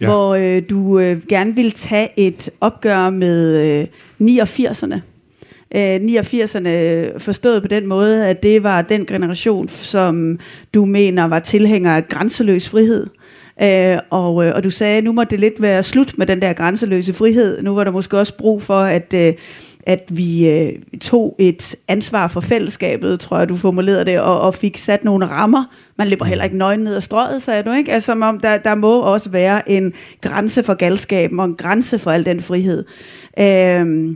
ja. 0.01 0.07
hvor 0.07 0.35
øh, 0.35 0.63
du 0.71 0.99
øh, 0.99 1.27
gerne 1.29 1.55
ville 1.55 1.71
tage 1.71 2.09
et 2.17 2.51
opgør 2.61 3.11
med 3.11 3.57
øh, 4.21 4.41
89'erne. 4.43 5.01
Øh, 5.75 5.97
89'erne 5.97 7.19
forstået 7.19 7.63
på 7.63 7.69
den 7.69 7.87
måde, 7.87 8.27
at 8.27 8.43
det 8.43 8.63
var 8.63 8.83
den 8.83 9.07
generation, 9.07 9.69
som 9.69 10.39
du 10.75 10.85
mener 10.85 11.25
var 11.25 11.39
tilhænger 11.39 11.97
af 11.97 12.09
grænseløs 12.09 12.69
frihed. 12.69 13.07
Øh, 13.63 13.99
og, 14.11 14.47
øh, 14.47 14.53
og 14.55 14.65
du 14.65 14.71
sagde, 14.71 14.99
at 14.99 15.05
nu 15.05 15.13
må 15.13 15.25
det 15.25 15.41
lidt 15.41 15.63
være 15.63 15.83
slut 15.83 16.19
med 16.19 16.27
den 16.27 16.43
der 16.43 16.53
grænseløse 16.53 17.13
frihed. 17.13 17.63
Nu 17.63 17.75
var 17.75 17.85
der 17.85 17.91
måske 17.91 18.19
også 18.19 18.37
brug 18.37 18.63
for, 18.63 18.81
at, 18.81 19.15
øh, 19.15 19.33
at 19.87 20.05
vi 20.09 20.51
øh, 20.51 20.73
tog 21.01 21.37
et 21.39 21.77
ansvar 21.89 22.29
for 22.29 22.41
fællesskabet, 22.41 23.21
tror 23.21 23.39
jeg, 23.39 23.49
du 23.49 23.57
formulerede 23.57 24.05
det, 24.05 24.21
og, 24.21 24.41
og 24.41 24.55
fik 24.55 24.77
sat 24.77 25.05
nogle 25.05 25.27
rammer 25.27 25.65
Man 25.99 26.09
løber 26.09 26.25
heller 26.25 26.45
ikke 26.45 26.57
nøgen 26.57 26.81
ned 26.81 26.95
ad 26.95 27.01
strøget, 27.01 27.43
sagde 27.43 27.63
du, 27.63 27.73
ikke? 27.73 27.93
Altså, 27.93 28.07
som 28.07 28.23
om 28.23 28.41
der, 28.41 28.57
der 28.57 28.75
må 28.75 29.01
også 29.01 29.31
være 29.31 29.71
en 29.71 29.93
grænse 30.21 30.63
for 30.63 30.75
galskaben 30.75 31.41
og 31.41 31.47
en 31.47 31.55
grænse 31.55 31.99
for 31.99 32.11
al 32.11 32.25
den 32.25 32.41
frihed. 32.41 32.85
Øh, 33.39 34.15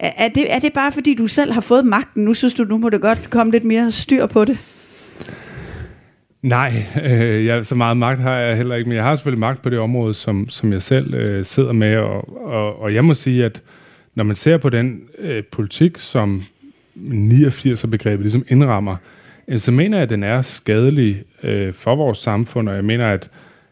er 0.00 0.28
det, 0.28 0.52
er 0.54 0.58
det 0.58 0.72
bare 0.72 0.92
fordi, 0.92 1.14
du 1.14 1.26
selv 1.26 1.52
har 1.52 1.60
fået 1.60 1.86
magten? 1.86 2.24
Nu 2.24 2.34
synes 2.34 2.54
du, 2.54 2.64
nu 2.64 2.78
må 2.78 2.88
det 2.88 3.00
godt 3.00 3.30
komme 3.30 3.52
lidt 3.52 3.64
mere 3.64 3.92
styr 3.92 4.26
på 4.26 4.44
det? 4.44 4.58
Nej, 6.42 6.86
øh, 7.04 7.46
jeg, 7.46 7.66
så 7.66 7.74
meget 7.74 7.96
magt 7.96 8.20
har 8.20 8.36
jeg 8.36 8.56
heller 8.56 8.76
ikke, 8.76 8.88
men 8.88 8.96
jeg 8.96 9.04
har 9.04 9.14
selvfølgelig 9.14 9.40
magt 9.40 9.62
på 9.62 9.70
det 9.70 9.78
område, 9.78 10.14
som, 10.14 10.48
som 10.48 10.72
jeg 10.72 10.82
selv 10.82 11.14
øh, 11.14 11.44
sidder 11.44 11.72
med, 11.72 11.96
og, 11.96 12.46
og, 12.46 12.80
og 12.80 12.94
jeg 12.94 13.04
må 13.04 13.14
sige, 13.14 13.44
at 13.44 13.62
når 14.14 14.24
man 14.24 14.36
ser 14.36 14.56
på 14.56 14.68
den 14.68 15.02
øh, 15.18 15.44
politik, 15.44 15.98
som 15.98 16.42
89-begrebet 16.96 18.20
ligesom 18.20 18.44
indrammer, 18.48 18.96
øh, 19.48 19.60
så 19.60 19.70
mener 19.70 19.96
jeg, 19.96 20.02
at 20.02 20.10
den 20.10 20.22
er 20.22 20.42
skadelig 20.42 21.22
øh, 21.42 21.72
for 21.74 21.96
vores 21.96 22.18
samfund, 22.18 22.68
og 22.68 22.74
jeg 22.74 22.84
mener, 22.84 23.08
at, 23.08 23.30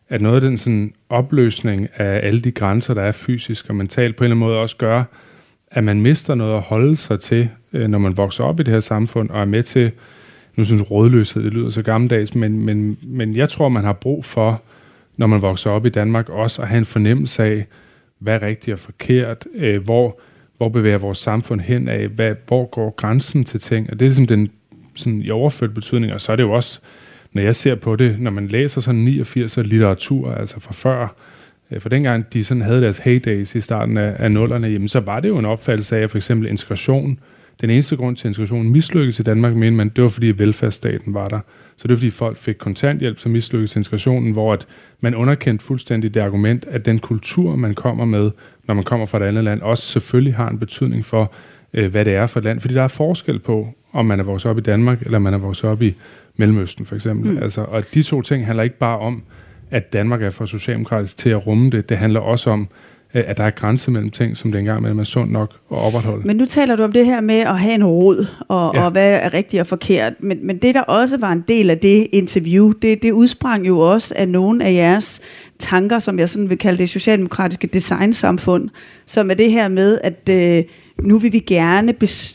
at 0.09 0.21
noget 0.21 0.35
af 0.35 0.41
den 0.41 0.59
sådan, 0.59 0.93
opløsning 1.09 1.89
af 1.97 2.21
alle 2.27 2.41
de 2.41 2.53
grænser, 2.53 2.95
der 2.95 3.03
er 3.03 3.13
fysisk 3.13 3.69
og 3.69 3.75
mentalt, 3.75 4.17
på 4.17 4.25
en 4.25 4.27
eller 4.27 4.37
anden 4.37 4.49
måde 4.49 4.59
også 4.59 4.77
gør, 4.77 5.05
at 5.71 5.85
man 5.85 6.01
mister 6.01 6.35
noget 6.35 6.57
at 6.57 6.61
holde 6.61 6.97
sig 6.97 7.21
til, 7.21 7.49
øh, 7.73 7.89
når 7.89 7.99
man 7.99 8.17
vokser 8.17 8.45
op 8.45 8.61
i 8.61 8.63
det 8.63 8.73
her 8.73 8.81
samfund, 8.81 9.31
og 9.31 9.41
er 9.41 9.45
med 9.45 9.63
til 9.63 9.91
nu 10.57 10.65
synes 10.65 10.91
rådløshed, 10.91 11.43
det 11.43 11.55
lyder 11.55 11.71
så 11.71 11.83
gammeldags, 11.83 12.35
men, 12.35 12.65
men, 12.65 12.99
men 13.03 13.37
jeg 13.37 13.49
tror, 13.49 13.69
man 13.69 13.85
har 13.85 13.93
brug 13.93 14.25
for, 14.25 14.63
når 15.17 15.27
man 15.27 15.43
vokser 15.43 15.71
op 15.71 15.87
i 15.87 15.89
Danmark, 15.89 16.29
også 16.29 16.63
at 16.63 16.69
have 16.69 16.79
en 16.79 16.85
fornemmelse 16.85 17.45
af, 17.45 17.67
hvad 18.19 18.35
er 18.35 18.43
rigtigt 18.43 18.73
og 18.75 18.79
forkert, 18.79 19.47
øh, 19.55 19.85
hvor, 19.85 20.21
hvor 20.57 20.69
bevæger 20.69 20.99
vores 20.99 21.19
samfund 21.19 21.61
hen 21.61 21.89
af, 21.89 22.09
hvad, 22.09 22.35
hvor 22.47 22.67
går 22.67 22.95
grænsen 22.97 23.45
til 23.45 23.61
ting, 23.61 23.91
og 23.91 24.01
det 24.01 24.07
er 24.07 24.09
ligesom 24.09 24.27
den 24.27 24.51
sådan, 24.95 25.23
i 25.23 25.31
overført 25.31 25.75
betydning, 25.75 26.13
og 26.13 26.21
så 26.21 26.33
er 26.33 26.37
det 26.37 26.43
jo 26.43 26.53
også, 26.53 26.81
når 27.33 27.43
jeg 27.43 27.57
ser 27.57 27.75
på 27.75 27.97
det, 27.97 28.21
når 28.21 28.31
man 28.31 28.49
læser 28.49 28.81
sådan 28.81 29.01
89 29.01 29.57
litteratur, 29.57 30.33
altså 30.33 30.61
fra 30.61 30.73
før, 30.73 31.03
øh, 31.03 31.09
for 31.79 31.89
dengang 31.89 32.33
de 32.33 32.45
sådan 32.45 32.63
havde 32.63 32.83
deres 32.83 32.99
heydays 32.99 33.55
i 33.55 33.61
starten 33.61 33.97
af, 33.97 34.17
af 34.19 34.33
nullerne, 34.33 34.67
jamen 34.67 34.89
så 34.89 35.01
var 35.01 35.21
det 35.21 35.29
jo 35.29 35.39
en 35.39 35.45
opfattelse 35.45 35.97
af, 35.97 36.03
at 36.03 36.11
for 36.11 36.19
eksempel 36.19 36.49
integration, 36.49 37.19
den 37.61 37.71
eneste 37.71 37.97
grund 37.97 38.17
til, 38.17 38.25
at 38.25 38.31
integrationen 38.31 38.73
mislykkedes 38.73 39.21
i 39.21 39.23
Danmark, 39.23 39.55
men 39.55 39.77
man, 39.77 39.89
det 39.89 40.03
var 40.03 40.09
fordi 40.09 40.27
velfærdsstaten 40.27 41.15
var 41.15 41.29
der. 41.29 41.41
Så 41.77 41.83
det 41.83 41.91
var 41.91 41.97
fordi 41.97 42.11
folk 42.11 42.37
fik 42.37 42.55
kontanthjælp, 42.55 43.19
så 43.19 43.29
mislykkedes 43.29 43.77
integrationen, 43.77 44.33
hvor 44.33 44.53
at 44.53 44.67
man 45.01 45.15
underkendte 45.15 45.65
fuldstændig 45.65 46.15
det 46.15 46.21
argument, 46.21 46.67
at 46.71 46.85
den 46.85 46.99
kultur, 46.99 47.57
man 47.57 47.75
kommer 47.75 48.05
med, 48.05 48.31
når 48.67 48.75
man 48.75 48.85
kommer 48.85 49.07
fra 49.07 49.19
et 49.19 49.23
andet 49.23 49.45
land, 49.45 49.61
også 49.61 49.83
selvfølgelig 49.83 50.35
har 50.35 50.49
en 50.49 50.59
betydning 50.59 51.05
for, 51.05 51.33
øh, 51.75 51.91
hvad 51.91 52.05
det 52.05 52.15
er 52.15 52.27
for 52.27 52.41
et 52.41 52.45
land. 52.45 52.61
Fordi 52.61 52.75
der 52.75 52.83
er 52.83 52.89
forskel 52.89 53.39
på, 53.39 53.69
om 53.93 54.07
man 54.07 54.21
er 54.21 54.25
vokset 54.25 54.51
op 54.51 54.59
i 54.59 54.61
Danmark, 54.61 55.03
eller 55.03 55.19
man 55.19 55.35
er 55.35 55.39
vokset 55.39 55.71
op 55.71 55.83
i 55.83 55.95
Mellemøsten 56.37 56.87
for 56.87 56.95
eksempel. 56.95 57.31
Mm. 57.31 57.43
Altså, 57.43 57.61
og 57.61 57.85
de 57.95 58.03
to 58.03 58.23
ting 58.23 58.47
handler 58.47 58.63
ikke 58.63 58.79
bare 58.79 58.99
om, 58.99 59.23
at 59.71 59.93
Danmark 59.93 60.23
er 60.23 60.31
for 60.31 60.47
socialdemokratisk 60.47 61.17
til 61.17 61.31
at 61.31 61.47
rumme 61.47 61.71
det. 61.71 61.89
Det 61.89 61.99
handler 61.99 62.21
også 62.21 62.51
om, 62.51 62.69
Øh, 63.15 63.25
at 63.27 63.37
der 63.37 63.45
er 63.45 63.51
grænse 63.51 63.91
mellem 63.91 64.11
ting, 64.11 64.37
som 64.37 64.53
det 64.53 64.59
engang 64.59 64.83
med 64.83 64.97
er 64.97 65.05
sundt 65.05 65.33
nok 65.33 65.51
at 65.71 65.77
opretholde. 65.77 66.27
Men 66.27 66.37
nu 66.37 66.45
taler 66.45 66.77
du 66.77 66.83
om 66.83 66.93
det 66.93 67.07
her 67.07 67.21
med 67.21 67.39
at 67.39 67.59
have 67.59 67.75
en 67.75 67.85
råd, 67.85 68.27
og, 68.49 68.73
ja. 68.75 68.85
og 68.85 68.91
hvad 68.91 69.13
er 69.13 69.35
rigtigt 69.35 69.61
og 69.61 69.67
forkert. 69.67 70.13
Men, 70.21 70.47
men 70.47 70.59
det, 70.59 70.75
der 70.75 70.81
også 70.81 71.17
var 71.19 71.33
en 71.33 71.45
del 71.49 71.71
af 71.71 71.79
det 71.79 72.07
interview, 72.13 72.73
det, 72.83 73.03
det 73.03 73.13
udsprang 73.13 73.67
jo 73.67 73.79
også 73.79 74.15
af 74.17 74.29
nogle 74.29 74.65
af 74.65 74.73
jeres 74.73 75.21
tanker, 75.59 75.99
som 75.99 76.19
jeg 76.19 76.29
sådan 76.29 76.51
vil 76.51 76.59
kalde 76.59 76.79
det 76.79 76.89
socialdemokratiske 76.89 77.67
designsamfund, 77.67 78.69
som 79.07 79.31
er 79.31 79.35
det 79.35 79.51
her 79.51 79.69
med, 79.69 79.99
at 80.05 80.29
øh, 80.31 80.65
nu 81.03 81.19
vil 81.19 81.33
vi 81.33 81.39
gerne 81.39 81.95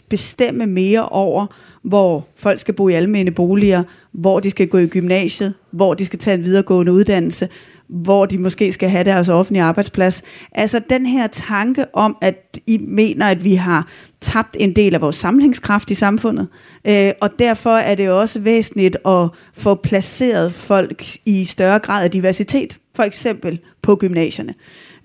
bestemme 0.10 0.66
mere 0.66 1.10
over, 1.10 1.46
hvor 1.84 2.28
folk 2.36 2.60
skal 2.60 2.74
bo 2.74 2.90
i 2.90 2.94
almene 2.94 3.32
boliger, 3.32 3.84
hvor 4.12 4.40
de 4.40 4.52
skal 4.52 4.68
gå 4.68 4.78
i 4.78 4.88
gymnasiet, 4.88 5.54
hvor 5.72 5.94
de 5.94 6.06
skal 6.06 6.20
tage 6.20 6.38
en 6.38 6.44
videregående 6.44 6.92
uddannelse, 6.92 7.50
hvor 7.88 8.26
de 8.26 8.38
måske 8.38 8.72
skal 8.72 8.90
have 8.90 9.04
deres 9.04 9.30
offentlige 9.30 9.64
arbejdsplads. 9.64 10.22
Altså 10.52 10.82
den 10.90 11.06
her 11.06 11.28
tanke 11.28 11.86
om, 11.96 12.18
at 12.22 12.60
I 12.68 12.78
mener, 12.78 13.28
at 13.28 13.44
vi 13.44 13.56
har 13.56 13.88
tabt 14.22 14.58
en 14.60 14.76
del 14.76 14.96
af 14.96 15.02
vores 15.02 15.16
samlingskraft 15.16 15.92
i 15.92 15.96
samfundet, 15.96 16.48
øh, 16.88 17.12
og 17.22 17.30
derfor 17.40 17.70
er 17.70 17.96
det 17.96 18.10
også 18.10 18.40
væsentligt 18.40 18.98
at 19.06 19.30
få 19.54 19.76
placeret 19.76 20.54
folk 20.54 21.04
i 21.26 21.46
større 21.46 21.80
grad 21.80 22.04
af 22.04 22.12
diversitet, 22.12 22.78
for 22.96 23.04
eksempel 23.04 23.60
på 23.82 23.96
gymnasierne. 23.96 24.54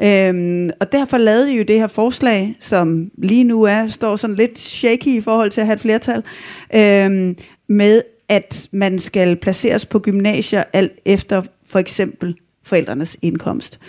Øhm, 0.03 0.71
og 0.81 0.93
derfor 0.93 1.19
lavede 1.19 1.53
I 1.53 1.57
jo 1.57 1.63
det 1.63 1.79
her 1.79 1.87
forslag, 1.87 2.57
som 2.61 3.11
lige 3.19 3.45
nu 3.45 3.63
er 3.63 3.87
står 3.87 4.17
sådan 4.17 4.37
lidt 4.37 4.59
shaky 4.59 5.07
i 5.07 5.21
forhold 5.21 5.51
til 5.51 5.61
at 5.61 5.67
have 5.67 5.75
et 5.75 5.81
flertal, 5.81 6.23
øhm, 6.75 7.37
med 7.69 8.03
at 8.29 8.69
man 8.73 8.99
skal 8.99 9.37
placeres 9.37 9.87
på 9.87 9.99
gymnasier 9.99 10.65
alt 10.73 10.93
efter 11.05 11.43
for 11.67 11.79
eksempel 11.79 12.37
forældrenes 12.63 13.17
indkomst. 13.23 13.81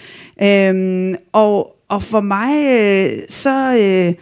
Øhm, 0.43 1.15
og, 1.31 1.75
og 1.87 2.03
for 2.03 2.21
mig, 2.21 2.51
øh, 2.79 3.19
så, 3.29 3.77
øh, 3.77 4.13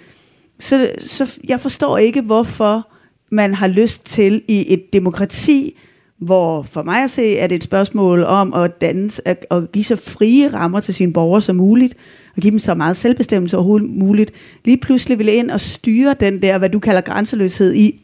så, 0.60 0.90
så 1.00 1.40
jeg 1.48 1.60
forstår 1.60 1.98
ikke, 1.98 2.22
hvorfor 2.22 2.88
man 3.30 3.54
har 3.54 3.68
lyst 3.68 4.06
til 4.06 4.44
i 4.48 4.74
et 4.74 4.94
demokrati, 4.94 5.78
hvor 6.20 6.64
for 6.64 6.84
mig 6.84 7.04
at 7.04 7.10
se, 7.10 7.38
er 7.38 7.48
det 7.48 7.56
et 7.56 7.64
spørgsmål 7.64 8.24
om 8.24 8.54
at, 8.54 8.82
danse, 8.82 9.28
at, 9.28 9.46
at 9.52 9.72
give 9.72 9.84
så 9.84 9.96
frie 9.96 10.54
rammer 10.54 10.80
til 10.80 10.94
sine 10.94 11.14
borgere 11.14 11.42
som 11.42 11.56
muligt, 11.56 11.94
og 12.36 12.42
give 12.42 12.52
dem 12.52 12.60
så 12.60 12.74
meget 12.74 12.96
selvbestemmelse 12.96 13.58
overhovedet 13.58 13.90
muligt, 13.90 14.32
lige 14.66 14.78
pludselig 14.78 15.20
vil 15.20 15.30
ind 15.30 15.52
og 15.52 15.62
styre 15.62 16.16
den 16.20 16.42
der, 16.42 16.58
hvad 16.58 16.70
du 16.70 16.80
kalder 16.80 17.02
grænseløshed 17.02 17.74
i, 17.74 18.04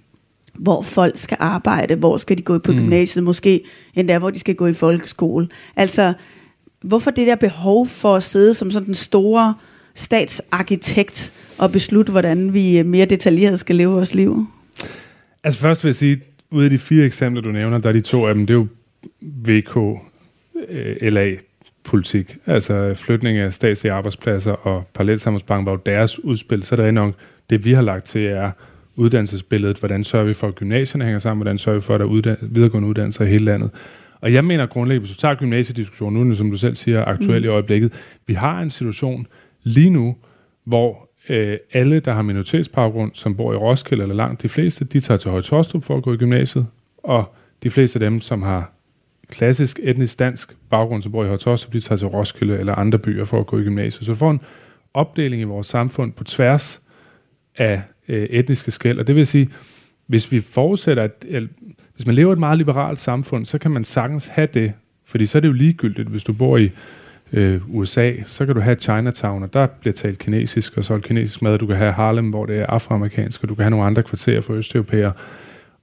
hvor 0.53 0.81
folk 0.81 1.17
skal 1.17 1.37
arbejde, 1.39 1.95
hvor 1.95 2.17
skal 2.17 2.37
de 2.37 2.43
gå 2.43 2.57
på 2.57 2.71
mm. 2.71 2.77
gymnasiet, 2.77 3.23
måske 3.23 3.63
endda 3.95 4.19
hvor 4.19 4.29
de 4.29 4.39
skal 4.39 4.55
gå 4.55 4.67
i 4.67 4.73
folkeskole. 4.73 5.47
Altså, 5.75 6.13
hvorfor 6.81 7.11
det 7.11 7.27
der 7.27 7.35
behov 7.35 7.87
for 7.87 8.15
at 8.15 8.23
sidde 8.23 8.53
som 8.53 8.71
sådan 8.71 8.85
den 8.85 8.95
store 8.95 9.53
statsarkitekt 9.95 11.33
og 11.57 11.71
beslutte, 11.71 12.11
hvordan 12.11 12.53
vi 12.53 12.81
mere 12.83 13.05
detaljeret 13.05 13.59
skal 13.59 13.75
leve 13.75 13.91
vores 13.91 14.15
liv? 14.15 14.47
Altså 15.43 15.59
først 15.59 15.83
vil 15.83 15.89
jeg 15.89 15.95
sige, 15.95 16.21
ud 16.53 16.63
af 16.63 16.69
de 16.69 16.77
fire 16.77 17.05
eksempler, 17.05 17.41
du 17.41 17.51
nævner, 17.51 17.77
der 17.77 17.89
er 17.89 17.93
de 17.93 18.01
to 18.01 18.27
af 18.27 18.35
dem, 18.35 18.47
det 18.47 18.53
er 18.53 18.57
jo 18.57 18.67
VK, 19.21 20.01
øh, 20.69 20.95
LA 21.01 21.31
politik. 21.83 22.37
Altså 22.45 22.93
flytning 22.93 23.37
af 23.37 23.53
statslige 23.53 23.93
arbejdspladser 23.93 24.51
og 24.51 24.83
parallelsamfundsbank 24.93 25.65
var 25.65 25.71
jo 25.71 25.79
deres 25.85 26.23
udspil, 26.23 26.63
så 26.63 26.75
der 26.75 26.83
er 26.83 26.91
nok 26.91 27.13
det, 27.49 27.65
vi 27.65 27.73
har 27.73 27.81
lagt 27.81 28.05
til, 28.05 28.25
er 28.25 28.51
uddannelsesbilledet. 28.95 29.77
Hvordan 29.77 30.03
sørger 30.03 30.25
vi 30.25 30.33
for, 30.33 30.47
at 30.47 30.55
gymnasierne 30.55 31.03
hænger 31.03 31.19
sammen? 31.19 31.41
Hvordan 31.41 31.57
sørger 31.57 31.79
vi 31.79 31.81
for, 31.81 31.95
at 31.95 31.99
der 31.99 32.05
er 32.05 32.09
uddan- 32.09 32.37
videregående 32.41 32.89
uddannelser 32.89 33.25
i 33.25 33.27
hele 33.27 33.45
landet? 33.45 33.71
Og 34.21 34.33
jeg 34.33 34.45
mener 34.45 34.65
grundlæggende, 34.65 35.07
hvis 35.07 35.17
du 35.17 35.21
tager 35.21 35.35
gymnasiediskussionen, 35.35 36.27
nu 36.27 36.35
som 36.35 36.51
du 36.51 36.57
selv 36.57 36.75
siger, 36.75 37.05
aktuelt 37.05 37.43
mm. 37.43 37.49
i 37.49 37.53
øjeblikket, 37.53 37.93
vi 38.27 38.33
har 38.33 38.61
en 38.61 38.71
situation 38.71 39.27
lige 39.63 39.89
nu, 39.89 40.15
hvor 40.65 41.09
øh, 41.29 41.57
alle, 41.73 41.99
der 41.99 42.13
har 42.13 42.21
minoritetsbaggrund, 42.21 43.11
som 43.13 43.37
bor 43.37 43.53
i 43.53 43.55
Roskilde 43.55 44.03
eller 44.03 44.15
langt 44.15 44.41
de 44.41 44.49
fleste, 44.49 44.85
de 44.85 44.99
tager 44.99 45.17
til 45.17 45.31
Høje 45.31 45.43
for 45.43 45.97
at 45.97 46.03
gå 46.03 46.13
i 46.13 46.17
gymnasiet, 46.17 46.67
og 46.97 47.35
de 47.63 47.69
fleste 47.69 47.95
af 47.95 47.99
dem, 47.99 48.21
som 48.21 48.41
har 48.41 48.71
klassisk 49.29 49.79
etnisk 49.83 50.19
dansk 50.19 50.55
baggrund, 50.69 51.03
som 51.03 51.11
bor 51.11 51.23
i 51.23 51.27
Høje 51.27 51.57
de 51.73 51.79
tager 51.79 51.97
til 51.97 52.07
Roskilde 52.07 52.59
eller 52.59 52.75
andre 52.75 52.99
byer 52.99 53.25
for 53.25 53.39
at 53.39 53.47
gå 53.47 53.59
i 53.59 53.63
gymnasiet. 53.63 54.05
Så 54.05 54.11
vi 54.11 54.17
får 54.17 54.31
en 54.31 54.41
opdeling 54.93 55.41
i 55.41 55.45
vores 55.45 55.67
samfund 55.67 56.13
på 56.13 56.23
tværs 56.23 56.81
af 57.57 57.81
øh, 58.07 58.23
etniske 58.23 58.71
skæld, 58.71 58.99
og 58.99 59.07
det 59.07 59.15
vil 59.15 59.27
sige, 59.27 59.49
hvis 60.07 60.31
vi 60.31 60.39
forudsætter, 60.39 61.03
at 61.03 61.25
hvis 61.95 62.05
man 62.05 62.15
lever 62.15 62.31
i 62.31 62.33
et 62.33 62.39
meget 62.39 62.57
liberalt 62.57 62.99
samfund, 62.99 63.45
så 63.45 63.57
kan 63.57 63.71
man 63.71 63.85
sagtens 63.85 64.27
have 64.27 64.47
det, 64.53 64.73
fordi 65.05 65.25
så 65.25 65.37
er 65.37 65.39
det 65.39 65.47
jo 65.47 65.53
ligegyldigt, 65.53 66.09
hvis 66.09 66.23
du 66.23 66.33
bor 66.33 66.57
i 66.57 66.69
øh, 67.33 67.75
USA, 67.75 68.11
så 68.25 68.45
kan 68.45 68.55
du 68.55 68.61
have 68.61 68.75
Chinatown, 68.75 69.43
og 69.43 69.53
der 69.53 69.67
bliver 69.67 69.93
talt 69.93 70.19
kinesisk, 70.19 70.77
og 70.77 70.83
så 70.83 70.99
kinesisk 70.99 71.41
mad, 71.41 71.57
du 71.57 71.67
kan 71.67 71.75
have 71.75 71.91
Harlem, 71.91 72.29
hvor 72.29 72.45
det 72.45 72.59
er 72.59 72.65
afroamerikansk, 72.65 73.43
og 73.43 73.49
du 73.49 73.55
kan 73.55 73.63
have 73.63 73.69
nogle 73.69 73.85
andre 73.85 74.03
kvarterer 74.03 74.41
for 74.41 74.53
østeuropæere. 74.53 75.11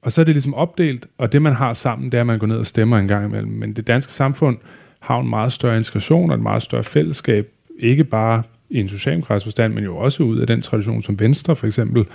Og 0.02 0.12
så 0.12 0.20
er 0.20 0.24
det 0.24 0.34
ligesom 0.34 0.54
opdelt, 0.54 1.06
og 1.18 1.32
det 1.32 1.42
man 1.42 1.52
har 1.52 1.72
sammen, 1.72 2.12
det 2.12 2.18
er, 2.18 2.20
at 2.20 2.26
man 2.26 2.38
går 2.38 2.46
ned 2.46 2.56
og 2.56 2.66
stemmer 2.66 2.98
en 2.98 3.08
gang 3.08 3.26
imellem. 3.26 3.52
Men 3.52 3.72
det 3.72 3.86
danske 3.86 4.12
samfund 4.12 4.58
har 5.00 5.20
en 5.20 5.28
meget 5.28 5.52
større 5.52 5.76
integration 5.76 6.30
og 6.30 6.36
et 6.36 6.42
meget 6.42 6.62
større 6.62 6.84
fællesskab, 6.84 7.48
ikke 7.78 8.04
bare 8.04 8.42
i 8.70 8.80
en 8.80 8.88
socialdemokratisk 8.88 9.46
forstand, 9.46 9.74
men 9.74 9.84
jo 9.84 9.96
også 9.96 10.22
ud 10.22 10.38
af 10.38 10.46
den 10.46 10.62
tradition, 10.62 11.02
som 11.02 11.20
Venstre 11.20 11.56
for 11.56 11.66
eksempel 11.66 12.06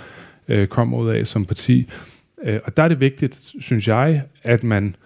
øh, 0.48 0.66
kommer 0.66 0.98
ud 0.98 1.08
af 1.08 1.26
som 1.26 1.44
parti. 1.44 1.90
Øh, 2.44 2.60
og 2.64 2.76
der 2.76 2.82
er 2.82 2.88
det 2.88 3.00
vigtigt, 3.00 3.52
synes 3.60 3.88
jeg, 3.88 4.22
at 4.42 4.64
man 4.64 4.96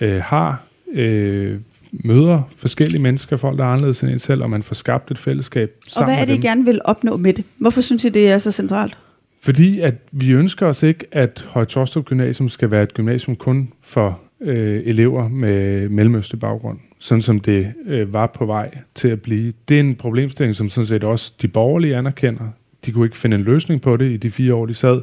øh, 0.00 0.22
har 0.22 0.62
øh, 0.92 1.58
møder 1.92 2.42
forskellige 2.56 3.02
mennesker, 3.02 3.36
folk 3.36 3.58
der 3.58 3.64
er 3.64 3.68
anderledes 3.68 4.02
end 4.02 4.10
en 4.10 4.18
selv, 4.18 4.42
og 4.42 4.50
man 4.50 4.62
får 4.62 4.74
skabt 4.74 5.10
et 5.10 5.18
fællesskab 5.18 5.70
sammen 5.88 6.02
Og 6.02 6.14
hvad 6.14 6.22
er 6.22 6.26
det, 6.26 6.44
I 6.44 6.46
gerne 6.46 6.64
vil 6.64 6.80
opnå 6.84 7.16
med 7.16 7.32
det? 7.32 7.44
Hvorfor 7.58 7.80
synes 7.80 8.04
I, 8.04 8.08
det 8.08 8.30
er 8.30 8.38
så 8.38 8.52
centralt? 8.52 8.98
Fordi 9.42 9.80
at 9.80 9.94
vi 10.12 10.30
ønsker 10.30 10.66
os 10.66 10.82
ikke, 10.82 11.04
at 11.12 11.46
Høje 11.48 11.66
Torstrup 11.66 12.04
Gymnasium 12.04 12.48
skal 12.48 12.70
være 12.70 12.82
et 12.82 12.94
gymnasium 12.94 13.36
kun 13.36 13.72
for 13.82 14.20
øh, 14.40 14.82
elever 14.84 15.28
med 15.28 15.88
mellemøstlig 15.88 16.40
baggrund, 16.40 16.78
sådan 16.98 17.22
som 17.22 17.40
det 17.40 17.72
øh, 17.86 18.12
var 18.12 18.26
på 18.26 18.46
vej 18.46 18.78
til 18.94 19.08
at 19.08 19.22
blive. 19.22 19.52
Det 19.68 19.76
er 19.76 19.80
en 19.80 19.94
problemstilling, 19.94 20.56
som 20.56 20.68
sådan 20.68 20.86
set 20.86 21.04
også 21.04 21.32
de 21.42 21.48
borgerlige 21.48 21.96
anerkender. 21.96 22.48
De 22.86 22.92
kunne 22.92 23.06
ikke 23.06 23.16
finde 23.16 23.36
en 23.36 23.42
løsning 23.42 23.80
på 23.80 23.96
det 23.96 24.10
i 24.10 24.16
de 24.16 24.30
fire 24.30 24.54
år, 24.54 24.66
de 24.66 24.74
sad. 24.74 25.02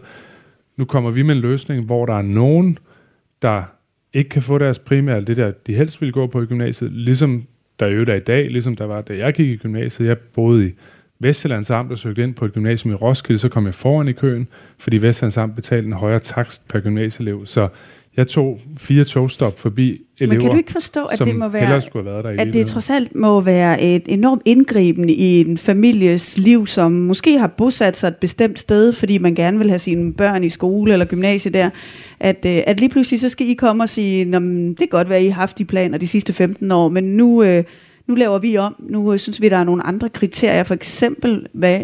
Nu 0.78 0.86
kommer 0.86 1.12
vi 1.12 1.22
med 1.22 1.36
en 1.36 1.42
løsning, 1.42 1.86
hvor 1.86 2.06
der 2.06 2.14
er 2.14 2.22
nogen, 2.22 2.78
der 3.42 3.64
ikke 4.18 4.30
kan 4.30 4.42
få 4.42 4.58
deres 4.58 4.80
primære, 4.80 5.22
det 5.22 5.38
der, 5.38 5.52
de 5.68 5.76
helst 5.76 6.02
ville 6.02 6.12
gå 6.12 6.28
på 6.28 6.42
i 6.42 6.46
gymnasiet, 6.46 6.92
ligesom 6.92 7.48
der 7.80 7.88
jo 7.88 8.04
der 8.04 8.14
i 8.14 8.20
dag, 8.20 8.52
ligesom 8.52 8.76
der 8.76 8.86
var, 8.86 9.02
da 9.02 9.18
jeg 9.18 9.34
gik 9.34 9.50
i 9.50 9.56
gymnasiet. 9.56 10.08
Jeg 10.08 10.18
boede 10.18 10.68
i 10.68 10.72
Vestjyllands 11.20 11.70
Amt 11.70 11.92
og 11.92 11.98
søgte 11.98 12.24
ind 12.24 12.34
på 12.34 12.46
et 12.46 12.54
gymnasium 12.54 12.92
i 12.94 12.96
Roskilde, 12.96 13.40
så 13.40 13.50
kom 13.50 13.66
jeg 13.66 13.74
foran 13.74 14.08
i 14.08 14.12
køen, 14.12 14.48
fordi 14.80 14.98
Vestjyllands 14.98 15.38
Amt 15.38 15.56
betalte 15.56 15.88
en 15.88 15.94
højere 15.94 16.20
takst 16.20 16.68
per 16.68 16.80
gymnasieelev. 16.80 17.46
Så 17.46 17.68
jeg 18.18 18.28
tog 18.28 18.60
fire 18.78 19.04
togstop 19.04 19.60
forbi 19.60 20.02
elever, 20.20 20.34
Men 20.34 20.42
kan 20.42 20.52
du 20.52 20.58
ikke 20.58 20.72
forstå, 20.72 21.06
at 21.06 21.20
det 21.20 21.36
må 21.36 21.48
være, 21.48 21.82
skulle 21.82 22.10
have 22.10 22.24
været 22.24 22.38
der 22.38 22.44
at 22.44 22.54
det 22.54 22.68
trods 22.68 22.90
alt 22.90 23.16
må 23.16 23.42
være 23.42 23.82
et 23.82 24.04
enormt 24.06 24.42
indgribende 24.46 25.14
i 25.14 25.40
en 25.40 25.58
families 25.58 26.38
liv, 26.38 26.68
som 26.68 26.92
måske 26.92 27.40
har 27.40 27.48
bosat 27.48 27.98
sig 27.98 28.08
et 28.08 28.16
bestemt 28.16 28.60
sted, 28.60 28.94
fordi 28.94 29.18
man 29.18 29.36
gerne 29.36 29.58
vil 29.58 29.70
have 29.70 29.80
sine 29.80 30.14
børn 30.14 30.44
i 30.44 30.50
skole 30.50 30.94
eller 30.94 31.06
gymnasie 31.06 31.52
der, 31.52 31.70
at, 32.20 32.46
øh, 32.46 32.60
at 32.68 32.80
lige 32.80 32.90
pludselig 32.90 33.20
så 33.20 33.30
skal 33.30 33.48
I 33.48 33.54
komme 33.54 33.84
og 33.84 33.90
sige, 33.90 34.26
det 34.26 34.78
kan 34.78 34.88
godt 34.92 35.10
være, 35.10 35.18
at 35.18 35.24
I 35.24 35.28
har 35.28 35.42
haft 35.42 35.58
de 35.58 35.66
planer 35.66 35.98
de 35.98 36.08
sidste 36.08 36.34
15 36.34 36.72
år, 36.72 36.90
men 36.90 37.04
nu, 37.04 37.44
øh, 37.44 37.64
nu 38.08 38.16
laver 38.16 38.40
vi 38.40 38.58
om. 38.58 38.76
Nu 38.90 39.14
øh, 39.14 39.20
synes 39.20 39.42
vi, 39.42 39.50
der 39.50 39.58
er 39.58 39.64
nogle 39.64 39.84
andre 39.84 40.10
kriterier, 40.10 40.64
for 40.64 40.74
eksempel 40.74 41.48
hvad, 41.54 41.80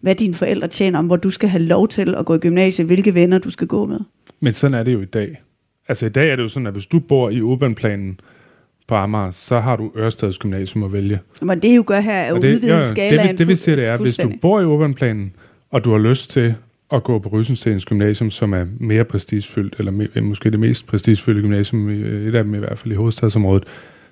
hvad 0.00 0.14
dine 0.14 0.34
forældre 0.34 0.68
tjener 0.68 0.98
om, 0.98 1.06
hvor 1.06 1.16
du 1.16 1.30
skal 1.30 1.48
have 1.48 1.62
lov 1.62 1.88
til 1.88 2.14
at 2.14 2.26
gå 2.26 2.34
i 2.34 2.38
gymnasie, 2.38 2.84
hvilke 2.84 3.14
venner 3.14 3.38
du 3.38 3.50
skal 3.50 3.66
gå 3.66 3.86
med. 3.86 4.00
Men 4.40 4.54
sådan 4.54 4.74
er 4.74 4.82
det 4.82 4.92
jo 4.92 5.00
i 5.00 5.04
dag. 5.04 5.40
Altså 5.88 6.06
i 6.06 6.08
dag 6.08 6.30
er 6.30 6.36
det 6.36 6.42
jo 6.42 6.48
sådan, 6.48 6.66
at 6.66 6.72
hvis 6.72 6.86
du 6.86 6.98
bor 6.98 7.30
i 7.30 7.40
urbanplanen 7.40 8.20
på 8.86 8.94
Amager, 8.94 9.30
så 9.30 9.60
har 9.60 9.76
du 9.76 9.92
Ørestads 9.96 10.38
Gymnasium 10.38 10.84
at 10.84 10.92
vælge. 10.92 11.20
Men 11.42 11.62
det 11.62 11.76
jo 11.76 11.84
gør 11.86 12.00
her 12.00 12.12
er 12.12 12.28
jo 12.28 12.36
udvidet 12.36 12.68
ja, 12.68 12.88
skalaen 12.88 13.28
Det, 13.28 13.38
det 13.38 13.48
vil 13.48 13.56
sige, 13.56 13.76
det 13.76 13.86
er, 13.86 13.98
hvis 13.98 14.16
du 14.16 14.32
bor 14.42 14.60
i 14.60 14.64
urbanplanen, 14.64 15.32
og 15.70 15.84
du 15.84 15.90
har 15.90 15.98
lyst 15.98 16.30
til 16.30 16.54
at 16.92 17.04
gå 17.04 17.18
på 17.18 17.28
Rysenstens 17.28 17.84
Gymnasium, 17.84 18.30
som 18.30 18.52
er 18.52 18.66
mere 18.80 19.04
prestigefyldt, 19.04 19.74
eller 19.78 19.92
me, 19.92 20.08
måske 20.22 20.50
det 20.50 20.60
mest 20.60 20.86
prestigefyldte 20.86 21.42
gymnasium, 21.42 21.88
et 21.88 22.34
af 22.34 22.44
dem 22.44 22.54
i 22.54 22.58
hvert 22.58 22.78
fald 22.78 22.92
i 22.92 22.96
hovedstadsområdet, 22.96 23.64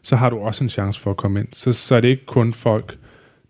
så 0.02 0.16
har 0.16 0.30
du 0.30 0.38
også 0.38 0.64
en 0.64 0.70
chance 0.70 1.00
for 1.00 1.10
at 1.10 1.16
komme 1.16 1.40
ind. 1.40 1.48
Så, 1.52 1.72
så 1.72 1.94
er 1.94 2.00
det 2.00 2.08
ikke 2.08 2.26
kun 2.26 2.52
folk, 2.52 2.96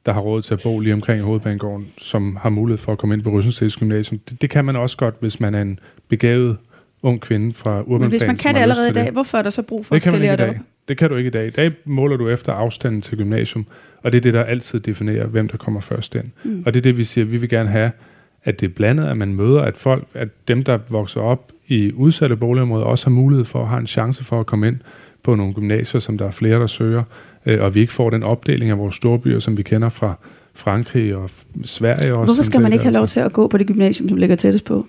der 0.06 0.12
har 0.12 0.20
råd 0.20 0.42
til 0.42 0.54
at 0.54 0.60
bo 0.62 0.80
lige 0.80 0.94
omkring 0.94 1.22
Hovedbanegården, 1.22 1.86
som 1.98 2.36
har 2.36 2.50
mulighed 2.50 2.78
for 2.78 2.92
at 2.92 2.98
komme 2.98 3.14
ind 3.14 3.22
på 3.22 3.30
Rysenstens 3.30 3.76
Gymnasium. 3.76 4.20
Det, 4.28 4.42
det 4.42 4.50
kan 4.50 4.64
man 4.64 4.76
også 4.76 4.96
godt, 4.96 5.14
hvis 5.20 5.40
man 5.40 5.54
er 5.54 5.62
en 5.62 5.78
begavet 6.08 6.56
ung 7.02 7.20
kvinde 7.20 7.54
fra 7.54 7.80
Urban 7.80 8.00
Men 8.00 8.08
hvis 8.08 8.26
man 8.26 8.36
kan 8.36 8.54
det 8.54 8.60
allerede 8.60 8.88
i 8.88 8.92
dag, 8.92 9.04
det. 9.04 9.12
hvorfor 9.12 9.38
er 9.38 9.42
der 9.42 9.50
så 9.50 9.62
brug 9.62 9.86
for 9.86 9.94
det 9.94 10.06
at 10.06 10.14
ikke 10.14 10.32
i 10.32 10.36
dag. 10.36 10.60
Det 10.88 10.98
kan 10.98 11.10
du 11.10 11.16
ikke 11.16 11.28
i 11.28 11.30
dag. 11.30 11.46
I 11.46 11.50
dag 11.50 11.72
måler 11.84 12.16
du 12.16 12.28
efter 12.28 12.52
afstanden 12.52 13.02
til 13.02 13.18
gymnasium, 13.18 13.66
og 14.02 14.12
det 14.12 14.18
er 14.18 14.22
det, 14.22 14.34
der 14.34 14.42
altid 14.42 14.80
definerer, 14.80 15.26
hvem 15.26 15.48
der 15.48 15.56
kommer 15.56 15.80
først 15.80 16.14
ind. 16.14 16.24
Mm. 16.44 16.62
Og 16.66 16.74
det 16.74 16.80
er 16.80 16.82
det, 16.82 16.98
vi 16.98 17.04
siger, 17.04 17.24
vi 17.24 17.36
vil 17.36 17.48
gerne 17.48 17.68
have, 17.68 17.90
at 18.44 18.60
det 18.60 18.66
er 18.66 18.72
blandet, 18.74 19.04
at 19.04 19.16
man 19.16 19.34
møder, 19.34 19.60
at 19.60 19.76
folk, 19.76 20.06
at 20.14 20.28
dem, 20.48 20.62
der 20.62 20.78
vokser 20.90 21.20
op 21.20 21.52
i 21.68 21.92
udsatte 21.92 22.36
boligområder, 22.36 22.84
også 22.84 23.06
har 23.06 23.10
mulighed 23.10 23.44
for 23.44 23.62
at 23.62 23.68
have 23.68 23.80
en 23.80 23.86
chance 23.86 24.24
for 24.24 24.40
at 24.40 24.46
komme 24.46 24.68
ind 24.68 24.76
på 25.22 25.34
nogle 25.34 25.54
gymnasier, 25.54 26.00
som 26.00 26.18
der 26.18 26.26
er 26.26 26.30
flere, 26.30 26.60
der 26.60 26.66
søger, 26.66 27.02
øh, 27.46 27.62
og 27.62 27.74
vi 27.74 27.80
ikke 27.80 27.92
får 27.92 28.10
den 28.10 28.22
opdeling 28.22 28.70
af 28.70 28.78
vores 28.78 28.94
storbyer, 28.94 29.38
som 29.38 29.56
vi 29.56 29.62
kender 29.62 29.88
fra 29.88 30.14
Frankrig 30.54 31.16
og 31.16 31.30
Sverige. 31.64 32.14
Også, 32.14 32.24
Hvorfor 32.24 32.42
skal 32.42 32.60
man 32.60 32.72
ikke 32.72 32.84
have 32.84 32.94
lov 32.94 33.06
til 33.06 33.20
at 33.20 33.32
gå 33.32 33.48
på 33.48 33.58
det 33.58 33.66
gymnasium, 33.66 34.08
som 34.08 34.18
ligger 34.18 34.36
tættest 34.36 34.64
på? 34.64 34.86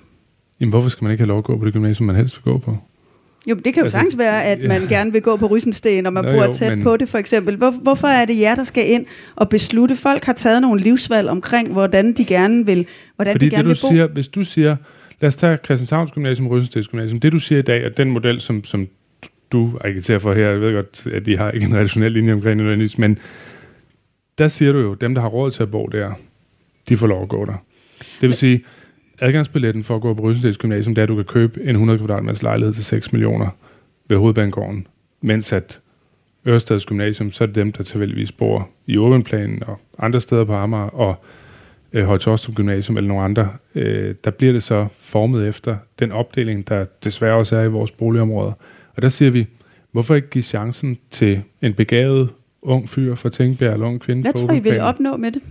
Jamen, 0.63 0.71
hvorfor 0.71 0.89
skal 0.89 1.03
man 1.03 1.11
ikke 1.11 1.21
have 1.21 1.27
lov 1.27 1.37
at 1.37 1.43
gå 1.43 1.57
på 1.57 1.65
det 1.65 1.73
gymnasium, 1.73 2.07
man 2.07 2.15
helst 2.15 2.35
vil 2.35 2.53
gå 2.53 2.57
på? 2.57 2.77
Jo, 3.49 3.55
det 3.55 3.63
kan 3.63 3.75
jo 3.75 3.83
altså, 3.83 3.97
sagtens 3.97 4.17
være, 4.17 4.43
at 4.43 4.59
man 4.59 4.81
ja. 4.81 4.87
gerne 4.87 5.11
vil 5.11 5.21
gå 5.21 5.37
på 5.37 5.45
Rysensten, 5.45 6.05
og 6.05 6.13
man 6.13 6.25
Nå, 6.25 6.31
bor 6.31 6.43
jo, 6.43 6.53
tæt 6.53 6.69
men... 6.69 6.83
på 6.83 6.97
det, 6.97 7.09
for 7.09 7.17
eksempel. 7.17 7.55
Hvor, 7.55 7.71
hvorfor 7.71 8.07
er 8.07 8.25
det 8.25 8.39
jer, 8.39 8.55
der 8.55 8.63
skal 8.63 8.89
ind 8.89 9.05
og 9.35 9.49
beslutte? 9.49 9.95
Folk 9.95 10.23
har 10.23 10.33
taget 10.33 10.61
nogle 10.61 10.81
livsvalg 10.81 11.29
omkring, 11.29 11.71
hvordan 11.71 12.13
de 12.13 12.25
gerne 12.25 12.65
vil, 12.65 12.85
hvordan 13.15 13.33
Fordi 13.33 13.45
de 13.45 13.49
gerne 13.51 13.69
det, 13.69 13.81
du 13.81 13.87
vil 13.87 13.89
bo. 13.89 13.95
Siger, 13.95 14.07
hvis 14.07 14.27
du 14.27 14.43
siger, 14.43 14.75
lad 15.21 15.27
os 15.27 15.35
tage 15.35 15.57
Christianshavns 15.65 16.11
Gymnasium, 16.11 16.47
Rysenstens 16.47 16.87
Gymnasium, 16.87 17.19
det 17.19 17.31
du 17.31 17.39
siger 17.39 17.59
i 17.59 17.61
dag, 17.61 17.83
at 17.83 17.97
den 17.97 18.09
model, 18.09 18.41
som, 18.41 18.63
som 18.63 18.87
du 19.51 19.77
agiterer 19.81 20.19
for 20.19 20.33
her, 20.33 20.49
jeg 20.49 20.61
ved 20.61 20.73
godt, 20.73 21.07
at 21.13 21.25
de 21.25 21.37
har 21.37 21.51
ikke 21.51 21.65
en 21.65 21.75
rationel 21.75 22.11
linje 22.11 22.33
omkring 22.33 22.59
det, 22.59 22.99
men 22.99 23.17
der 24.37 24.47
siger 24.47 24.71
du 24.71 24.79
jo, 24.79 24.93
dem, 24.93 25.15
der 25.15 25.21
har 25.21 25.29
råd 25.29 25.51
til 25.51 25.63
at 25.63 25.71
bo 25.71 25.85
der, 25.91 26.11
de 26.89 26.97
får 26.97 27.07
lov 27.07 27.23
at 27.23 27.29
gå 27.29 27.45
der. 27.45 27.63
Det 28.21 28.29
vil 28.29 28.33
sige, 28.33 28.63
adgangsbilletten 29.19 29.83
for 29.83 29.95
at 29.95 30.01
gå 30.01 30.13
på 30.13 30.21
Rysendals 30.21 30.57
Gymnasium, 30.57 30.95
det 30.95 31.01
er, 31.01 31.03
at 31.03 31.09
du 31.09 31.15
kan 31.15 31.25
købe 31.25 31.61
en 31.63 31.69
100 31.69 31.99
kvadratmeters 31.99 32.43
lejlighed 32.43 32.73
til 32.73 32.85
6 32.85 33.13
millioner 33.13 33.47
ved 34.07 34.17
Hovedbanegården, 34.17 34.87
mens 35.21 35.53
at 35.53 35.81
Ørestads 36.47 36.85
Gymnasium, 36.85 37.31
så 37.31 37.43
er 37.43 37.45
det 37.45 37.55
dem, 37.55 37.71
der 37.71 37.83
tilfældigvis 37.83 38.31
bor 38.31 38.69
i 38.87 38.97
Åbenplanen 38.97 39.63
og 39.63 39.79
andre 39.99 40.21
steder 40.21 40.43
på 40.43 40.53
Amager, 40.53 40.89
og 40.89 41.15
øh, 41.93 42.05
Højtostrup 42.05 42.55
Gymnasium 42.55 42.97
eller 42.97 43.07
nogle 43.07 43.23
andre, 43.23 43.49
øh, 43.75 44.15
der 44.23 44.31
bliver 44.31 44.53
det 44.53 44.63
så 44.63 44.87
formet 44.97 45.47
efter 45.47 45.77
den 45.99 46.11
opdeling, 46.11 46.67
der 46.67 46.85
desværre 47.03 47.35
også 47.35 47.55
er 47.55 47.63
i 47.63 47.67
vores 47.67 47.91
boligområder. 47.91 48.51
Og 48.95 49.01
der 49.01 49.09
siger 49.09 49.31
vi, 49.31 49.47
hvorfor 49.91 50.15
ikke 50.15 50.29
give 50.29 50.43
chancen 50.43 50.97
til 51.11 51.41
en 51.61 51.73
begavet 51.73 52.29
ung 52.61 52.89
fyr 52.89 53.15
fra 53.15 53.29
Tænkbjerg 53.29 53.73
eller 53.73 53.87
ung 53.87 54.01
kvinde 54.01 54.21
Hvad 54.21 54.33
tror 54.33 54.51
I 54.51 54.59
vil 54.59 54.79
opnå 54.79 55.17
med 55.17 55.31
det? 55.31 55.41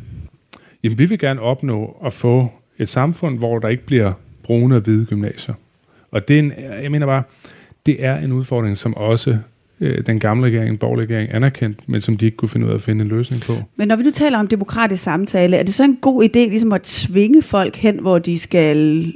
Jamen, 0.85 0.99
vi 0.99 1.07
vil 1.07 1.19
gerne 1.19 1.41
opnå 1.41 1.97
at 2.05 2.13
få 2.13 2.53
et 2.83 2.89
samfund, 2.89 3.39
hvor 3.39 3.59
der 3.59 3.69
ikke 3.69 3.87
bliver 3.87 4.13
brune 4.43 4.77
og 4.77 4.81
hvide 4.81 5.07
gymnasier. 5.07 5.55
Og 6.11 6.29
det 6.29 6.35
er 6.35 6.39
en, 6.39 6.53
jeg 6.83 6.91
mener 6.91 7.07
bare, 7.07 7.23
det 7.87 8.05
er 8.05 8.17
en 8.17 8.33
udfordring, 8.33 8.79
som 8.79 8.97
også 8.97 9.39
øh, 9.81 10.07
den 10.07 10.21
gamle 10.21 10.47
regering, 10.47 10.69
den 10.69 10.79
borgerlige 10.79 11.07
regering, 11.07 11.35
anerkendt, 11.35 11.89
men 11.89 12.01
som 12.01 12.17
de 12.17 12.25
ikke 12.25 12.37
kunne 12.37 12.49
finde 12.49 12.67
ud 12.67 12.71
af 12.71 12.75
at 12.75 12.83
finde 12.83 13.03
en 13.03 13.09
løsning 13.09 13.43
på. 13.43 13.57
Men 13.77 13.89
når 13.89 13.97
vi 13.97 14.03
nu 14.03 14.11
taler 14.11 14.39
om 14.39 14.49
demokratisk 14.49 15.03
samtale, 15.03 15.57
er 15.57 15.63
det 15.63 15.75
så 15.75 15.85
en 15.85 15.97
god 15.97 16.25
idé 16.25 16.39
ligesom 16.39 16.73
at 16.73 16.83
tvinge 16.83 17.43
folk 17.43 17.77
hen, 17.77 18.01
hvor 18.01 18.19
de 18.19 18.39
skal 18.39 19.13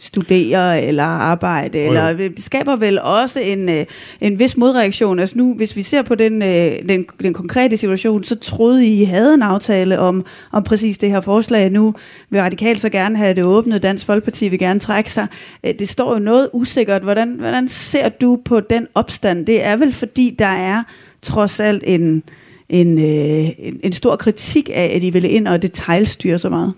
studere 0.00 0.82
eller 0.82 1.02
arbejde, 1.02 1.78
oh, 1.78 1.86
eller 1.86 2.12
det 2.12 2.44
skaber 2.44 2.76
vel 2.76 3.00
også 3.00 3.40
en, 3.40 3.68
øh, 3.68 3.86
en 4.20 4.38
vis 4.38 4.56
modreaktion. 4.56 5.18
Altså 5.18 5.38
nu, 5.38 5.54
hvis 5.54 5.76
vi 5.76 5.82
ser 5.82 6.02
på 6.02 6.14
den, 6.14 6.42
øh, 6.42 6.88
den, 6.88 7.06
den 7.22 7.34
konkrete 7.34 7.76
situation, 7.76 8.24
så 8.24 8.36
troede 8.36 8.86
I, 8.86 9.00
I 9.02 9.04
havde 9.04 9.34
en 9.34 9.42
aftale 9.42 9.98
om, 9.98 10.24
om 10.52 10.62
præcis 10.62 10.98
det 10.98 11.10
her 11.10 11.20
forslag. 11.20 11.70
Nu 11.70 11.94
vil 12.30 12.40
Radikal 12.40 12.78
så 12.78 12.88
gerne 12.88 13.16
have 13.18 13.34
det 13.34 13.44
åbnet, 13.44 13.82
Dansk 13.82 14.06
Folkeparti 14.06 14.48
vil 14.48 14.58
gerne 14.58 14.80
trække 14.80 15.12
sig. 15.12 15.26
Øh, 15.64 15.74
det 15.78 15.88
står 15.88 16.12
jo 16.12 16.18
noget 16.18 16.50
usikkert. 16.52 17.02
Hvordan, 17.02 17.28
hvordan 17.28 17.68
ser 17.68 18.08
du 18.08 18.40
på 18.44 18.60
den 18.60 18.86
opstand? 18.94 19.46
Det 19.46 19.64
er 19.64 19.76
vel 19.76 19.92
fordi, 19.92 20.36
der 20.38 20.46
er 20.46 20.82
trods 21.22 21.60
alt 21.60 21.82
en, 21.86 22.22
en, 22.68 22.98
en, 22.98 23.80
en 23.82 23.92
stor 23.92 24.16
kritik 24.16 24.70
af, 24.74 24.92
at 24.94 25.02
I 25.02 25.10
vil 25.10 25.24
ind 25.24 25.48
og 25.48 25.62
detaljstyre 25.62 26.38
så 26.38 26.48
meget. 26.48 26.72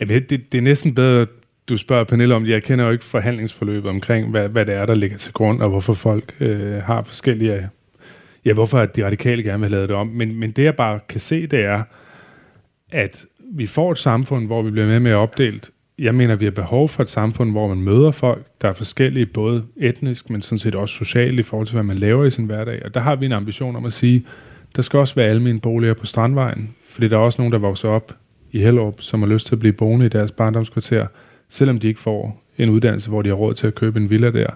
Jamen, 0.00 0.22
det, 0.28 0.52
det 0.52 0.58
er 0.58 0.62
næsten 0.62 0.94
bedre 0.94 1.26
du 1.68 1.76
spørger 1.76 2.04
Pernille 2.04 2.34
om, 2.34 2.46
jeg 2.46 2.62
kender 2.62 2.84
jo 2.84 2.90
ikke 2.90 3.04
forhandlingsforløbet 3.04 3.90
omkring, 3.90 4.30
hvad, 4.30 4.48
hvad 4.48 4.66
det 4.66 4.74
er, 4.74 4.86
der 4.86 4.94
ligger 4.94 5.18
til 5.18 5.32
grund, 5.32 5.62
og 5.62 5.68
hvorfor 5.68 5.94
folk 5.94 6.34
øh, 6.40 6.82
har 6.82 7.02
forskellige... 7.02 7.68
Ja, 8.44 8.52
hvorfor 8.52 8.84
de 8.84 9.06
radikale 9.06 9.42
gerne 9.42 9.60
vil 9.60 9.68
have 9.68 9.70
lavet 9.70 9.88
det 9.88 9.96
om. 9.96 10.06
Men, 10.06 10.36
men 10.36 10.50
det, 10.50 10.64
jeg 10.64 10.76
bare 10.76 11.00
kan 11.08 11.20
se, 11.20 11.46
det 11.46 11.64
er, 11.64 11.82
at 12.90 13.24
vi 13.52 13.66
får 13.66 13.92
et 13.92 13.98
samfund, 13.98 14.46
hvor 14.46 14.62
vi 14.62 14.70
bliver 14.70 14.86
med 14.86 15.00
med 15.00 15.14
opdelt. 15.14 15.70
Jeg 15.98 16.14
mener, 16.14 16.36
vi 16.36 16.44
har 16.44 16.52
behov 16.52 16.88
for 16.88 17.02
et 17.02 17.08
samfund, 17.08 17.50
hvor 17.50 17.68
man 17.68 17.80
møder 17.80 18.10
folk, 18.10 18.46
der 18.62 18.68
er 18.68 18.72
forskellige, 18.72 19.26
både 19.26 19.64
etnisk, 19.76 20.30
men 20.30 20.42
sådan 20.42 20.58
set 20.58 20.74
også 20.74 20.94
socialt 20.94 21.38
i 21.38 21.42
forhold 21.42 21.66
til, 21.66 21.74
hvad 21.74 21.82
man 21.82 21.96
laver 21.96 22.24
i 22.24 22.30
sin 22.30 22.44
hverdag. 22.44 22.82
Og 22.84 22.94
der 22.94 23.00
har 23.00 23.16
vi 23.16 23.26
en 23.26 23.32
ambition 23.32 23.76
om 23.76 23.84
at 23.84 23.92
sige, 23.92 24.24
der 24.76 24.82
skal 24.82 24.98
også 24.98 25.14
være 25.14 25.26
almindelige 25.26 25.60
boliger 25.60 25.94
på 25.94 26.06
Strandvejen, 26.06 26.74
fordi 26.84 27.08
der 27.08 27.16
er 27.16 27.20
også 27.20 27.40
nogen, 27.40 27.52
der 27.52 27.58
vokser 27.58 27.88
op 27.88 28.12
i 28.52 28.58
Hellerup, 28.58 29.00
som 29.00 29.22
har 29.22 29.28
lyst 29.28 29.46
til 29.46 29.54
at 29.54 29.58
blive 29.58 29.72
boende 29.72 30.06
i 30.06 30.08
deres 30.08 30.32
barndomskvarter 30.32 31.06
selvom 31.48 31.78
de 31.78 31.88
ikke 31.88 32.00
får 32.00 32.42
en 32.58 32.68
uddannelse, 32.68 33.08
hvor 33.08 33.22
de 33.22 33.28
har 33.28 33.36
råd 33.36 33.54
til 33.54 33.66
at 33.66 33.74
købe 33.74 34.00
en 34.00 34.10
villa 34.10 34.30
der. 34.30 34.46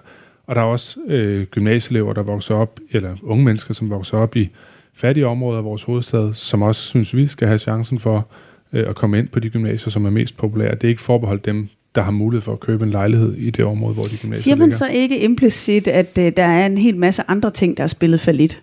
Og 0.47 0.55
der 0.55 0.61
er 0.61 0.65
også 0.65 0.97
øh, 1.07 1.45
gymnasieelever, 1.45 2.13
der 2.13 2.23
vokser 2.23 2.55
op, 2.55 2.79
eller 2.91 3.15
unge 3.23 3.45
mennesker, 3.45 3.73
som 3.73 3.89
vokser 3.89 4.17
op 4.17 4.35
i 4.35 4.49
fattige 4.93 5.27
områder 5.27 5.57
af 5.57 5.63
vores 5.63 5.83
hovedstad, 5.83 6.33
som 6.33 6.61
også 6.61 6.81
synes, 6.81 7.15
vi 7.15 7.27
skal 7.27 7.47
have 7.47 7.59
chancen 7.59 7.99
for 7.99 8.27
øh, 8.73 8.89
at 8.89 8.95
komme 8.95 9.19
ind 9.19 9.27
på 9.27 9.39
de 9.39 9.49
gymnasier, 9.49 9.91
som 9.91 10.05
er 10.05 10.09
mest 10.09 10.37
populære. 10.37 10.75
Det 10.75 10.83
er 10.83 10.89
ikke 10.89 11.01
forbeholdt 11.01 11.45
dem, 11.45 11.67
der 11.95 12.01
har 12.01 12.11
mulighed 12.11 12.41
for 12.41 12.53
at 12.53 12.59
købe 12.59 12.83
en 12.85 12.91
lejlighed 12.91 13.33
i 13.33 13.49
det 13.49 13.65
område, 13.65 13.93
hvor 13.93 14.03
de 14.03 14.17
gymnasier 14.21 14.43
Siger 14.43 14.55
man 14.55 14.69
ligger. 14.69 14.77
så 14.77 14.87
ikke 14.87 15.19
implicit, 15.19 15.87
at 15.87 16.17
øh, 16.19 16.31
der 16.37 16.43
er 16.43 16.65
en 16.65 16.77
hel 16.77 16.97
masse 16.97 17.23
andre 17.27 17.51
ting, 17.51 17.77
der 17.77 17.83
er 17.83 17.87
spillet 17.87 18.19
for 18.19 18.31
lidt? 18.31 18.61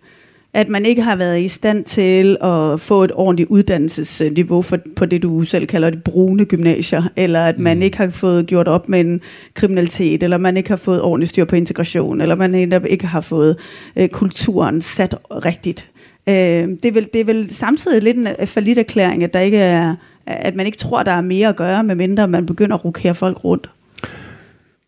At 0.53 0.69
man 0.69 0.87
ikke 0.87 1.03
har 1.03 1.17
været 1.17 1.41
i 1.41 1.49
stand 1.49 1.85
til 1.85 2.37
at 2.41 2.81
få 2.81 3.05
et 3.05 3.13
ordentligt 3.15 3.49
uddannelsesniveau 3.49 4.63
for, 4.63 4.79
på 4.97 5.07
det, 5.07 5.23
du 5.23 5.45
selv 5.45 5.67
kalder 5.67 5.91
det 5.91 6.03
brune 6.05 6.45
gymnasier, 6.45 7.03
eller 7.17 7.41
at 7.41 7.59
man 7.59 7.77
mm. 7.77 7.83
ikke 7.83 7.97
har 7.97 8.11
fået 8.11 8.47
gjort 8.47 8.69
op 8.69 8.89
med 8.89 9.01
en 9.01 9.21
kriminalitet, 9.55 10.23
eller 10.23 10.39
man 10.39 10.57
ikke 10.57 10.69
har 10.69 10.77
fået 10.77 11.03
ordentligt 11.03 11.31
styr 11.31 11.45
på 11.45 11.57
integration, 11.57 12.21
eller 12.21 12.35
man 12.35 12.73
ikke 12.85 13.07
har 13.07 13.21
fået 13.21 13.57
øh, 13.97 14.09
kulturen 14.09 14.83
sat 14.83 15.15
rigtigt. 15.31 15.91
Øh, 16.29 16.35
det, 16.35 16.85
er 16.85 16.93
vel, 16.93 17.09
det 17.13 17.21
er 17.21 17.25
vel 17.25 17.55
samtidig 17.55 18.03
lidt 18.03 18.17
en 18.17 18.47
falit 18.47 18.79
erklæring, 18.79 19.25
at, 19.25 19.35
der 19.35 19.41
ikke 19.41 19.59
er, 19.59 19.95
at 20.27 20.55
man 20.55 20.67
ikke 20.67 20.79
tror, 20.79 21.03
der 21.03 21.13
er 21.13 21.21
mere 21.21 21.49
at 21.49 21.57
gøre, 21.57 21.85
medmindre 21.85 22.29
man 22.29 22.47
begynder 22.47 22.77
at 22.77 22.85
rokere 22.85 23.15
folk 23.15 23.45
rundt. 23.45 23.71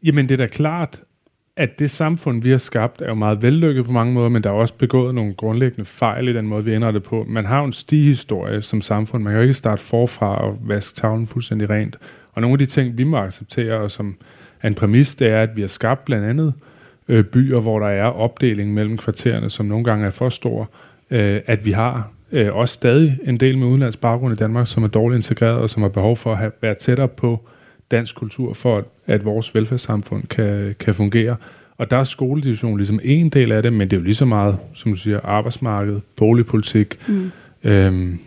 Jamen 0.05 0.29
det 0.29 0.35
er 0.35 0.44
da 0.44 0.46
klart, 0.46 1.01
at 1.57 1.79
det 1.79 1.91
samfund, 1.91 2.43
vi 2.43 2.51
har 2.51 2.59
skabt, 2.59 3.03
er 3.03 3.09
jo 3.09 3.15
meget 3.15 3.43
vellykket 3.43 3.87
på 3.87 3.93
mange 3.93 4.12
måder, 4.12 4.29
men 4.29 4.45
der 4.45 4.51
er 4.51 4.55
også 4.55 4.75
begået 4.75 5.15
nogle 5.15 5.35
grundlæggende 5.35 5.85
fejl 5.85 6.29
i 6.29 6.33
den 6.33 6.47
måde, 6.47 6.65
vi 6.65 6.73
ændrer 6.73 6.91
det 6.91 7.03
på. 7.03 7.25
Man 7.29 7.45
har 7.45 7.59
jo 7.59 7.65
en 7.65 7.73
stihistorie 7.73 8.62
som 8.62 8.83
samfund. 8.83 9.23
Man 9.23 9.33
kan 9.33 9.38
jo 9.38 9.43
ikke 9.43 9.55
starte 9.55 9.83
forfra 9.83 10.45
og 10.45 10.59
vaske 10.61 10.95
tavlen 10.95 11.27
fuldstændig 11.27 11.71
rent. 11.71 11.99
Og 12.33 12.43
nogle 12.43 12.55
af 12.55 12.59
de 12.59 12.67
ting, 12.67 12.99
vi 12.99 13.05
må 13.05 13.17
acceptere, 13.17 13.75
og 13.75 13.91
som 13.91 14.17
er 14.62 14.69
en 14.69 14.75
præmis, 14.75 15.15
det 15.15 15.29
er, 15.29 15.43
at 15.43 15.57
vi 15.57 15.61
har 15.61 15.69
skabt 15.69 16.05
blandt 16.05 16.27
andet 16.27 16.55
øh, 17.09 17.25
byer, 17.25 17.61
hvor 17.61 17.79
der 17.79 17.88
er 17.88 18.05
opdeling 18.05 18.75
mellem 18.75 18.99
kvartererne, 18.99 19.51
som 19.51 19.67
nogle 19.67 19.85
gange 19.85 20.07
er 20.07 20.11
for 20.11 20.29
stor, 20.29 20.71
øh, 21.11 21.41
at 21.47 21.65
vi 21.65 21.73
har 21.73 22.11
øh, 22.33 22.55
også 22.55 22.75
stadig 22.75 23.19
en 23.25 23.37
del 23.37 23.59
med 23.59 23.67
udenlands 23.67 23.97
baggrund 23.97 24.35
i 24.35 24.37
Danmark, 24.37 24.67
som 24.67 24.85
er 24.85 24.88
dårligt 24.88 25.19
integreret 25.19 25.59
og 25.59 25.71
som 25.71 25.83
har 25.83 25.88
behov 25.88 26.17
for 26.17 26.33
at 26.33 26.38
have, 26.38 26.53
være 26.61 26.75
tættere 26.75 27.09
på 27.09 27.49
dansk 27.92 28.14
kultur, 28.14 28.52
for 28.52 28.78
at, 28.78 28.85
at 29.07 29.24
vores 29.24 29.55
velfærdssamfund 29.55 30.26
kan, 30.26 30.74
kan 30.81 30.94
fungere. 30.94 31.37
Og 31.78 31.90
der 31.90 31.96
er 31.96 32.05
skoledivision 32.05 32.76
ligesom 32.76 33.00
en 33.02 33.28
del 33.28 33.52
af 33.52 33.62
det, 33.62 33.72
men 33.72 33.90
det 33.90 33.96
er 33.96 34.00
jo 34.00 34.05
lige 34.05 34.14
så 34.14 34.24
meget, 34.24 34.57
som 34.74 34.92
du 34.92 34.98
siger, 34.98 35.20
arbejdsmarked, 35.24 36.00
boligpolitik, 36.16 36.98
mm. 37.09 37.31
øhm, 37.64 38.18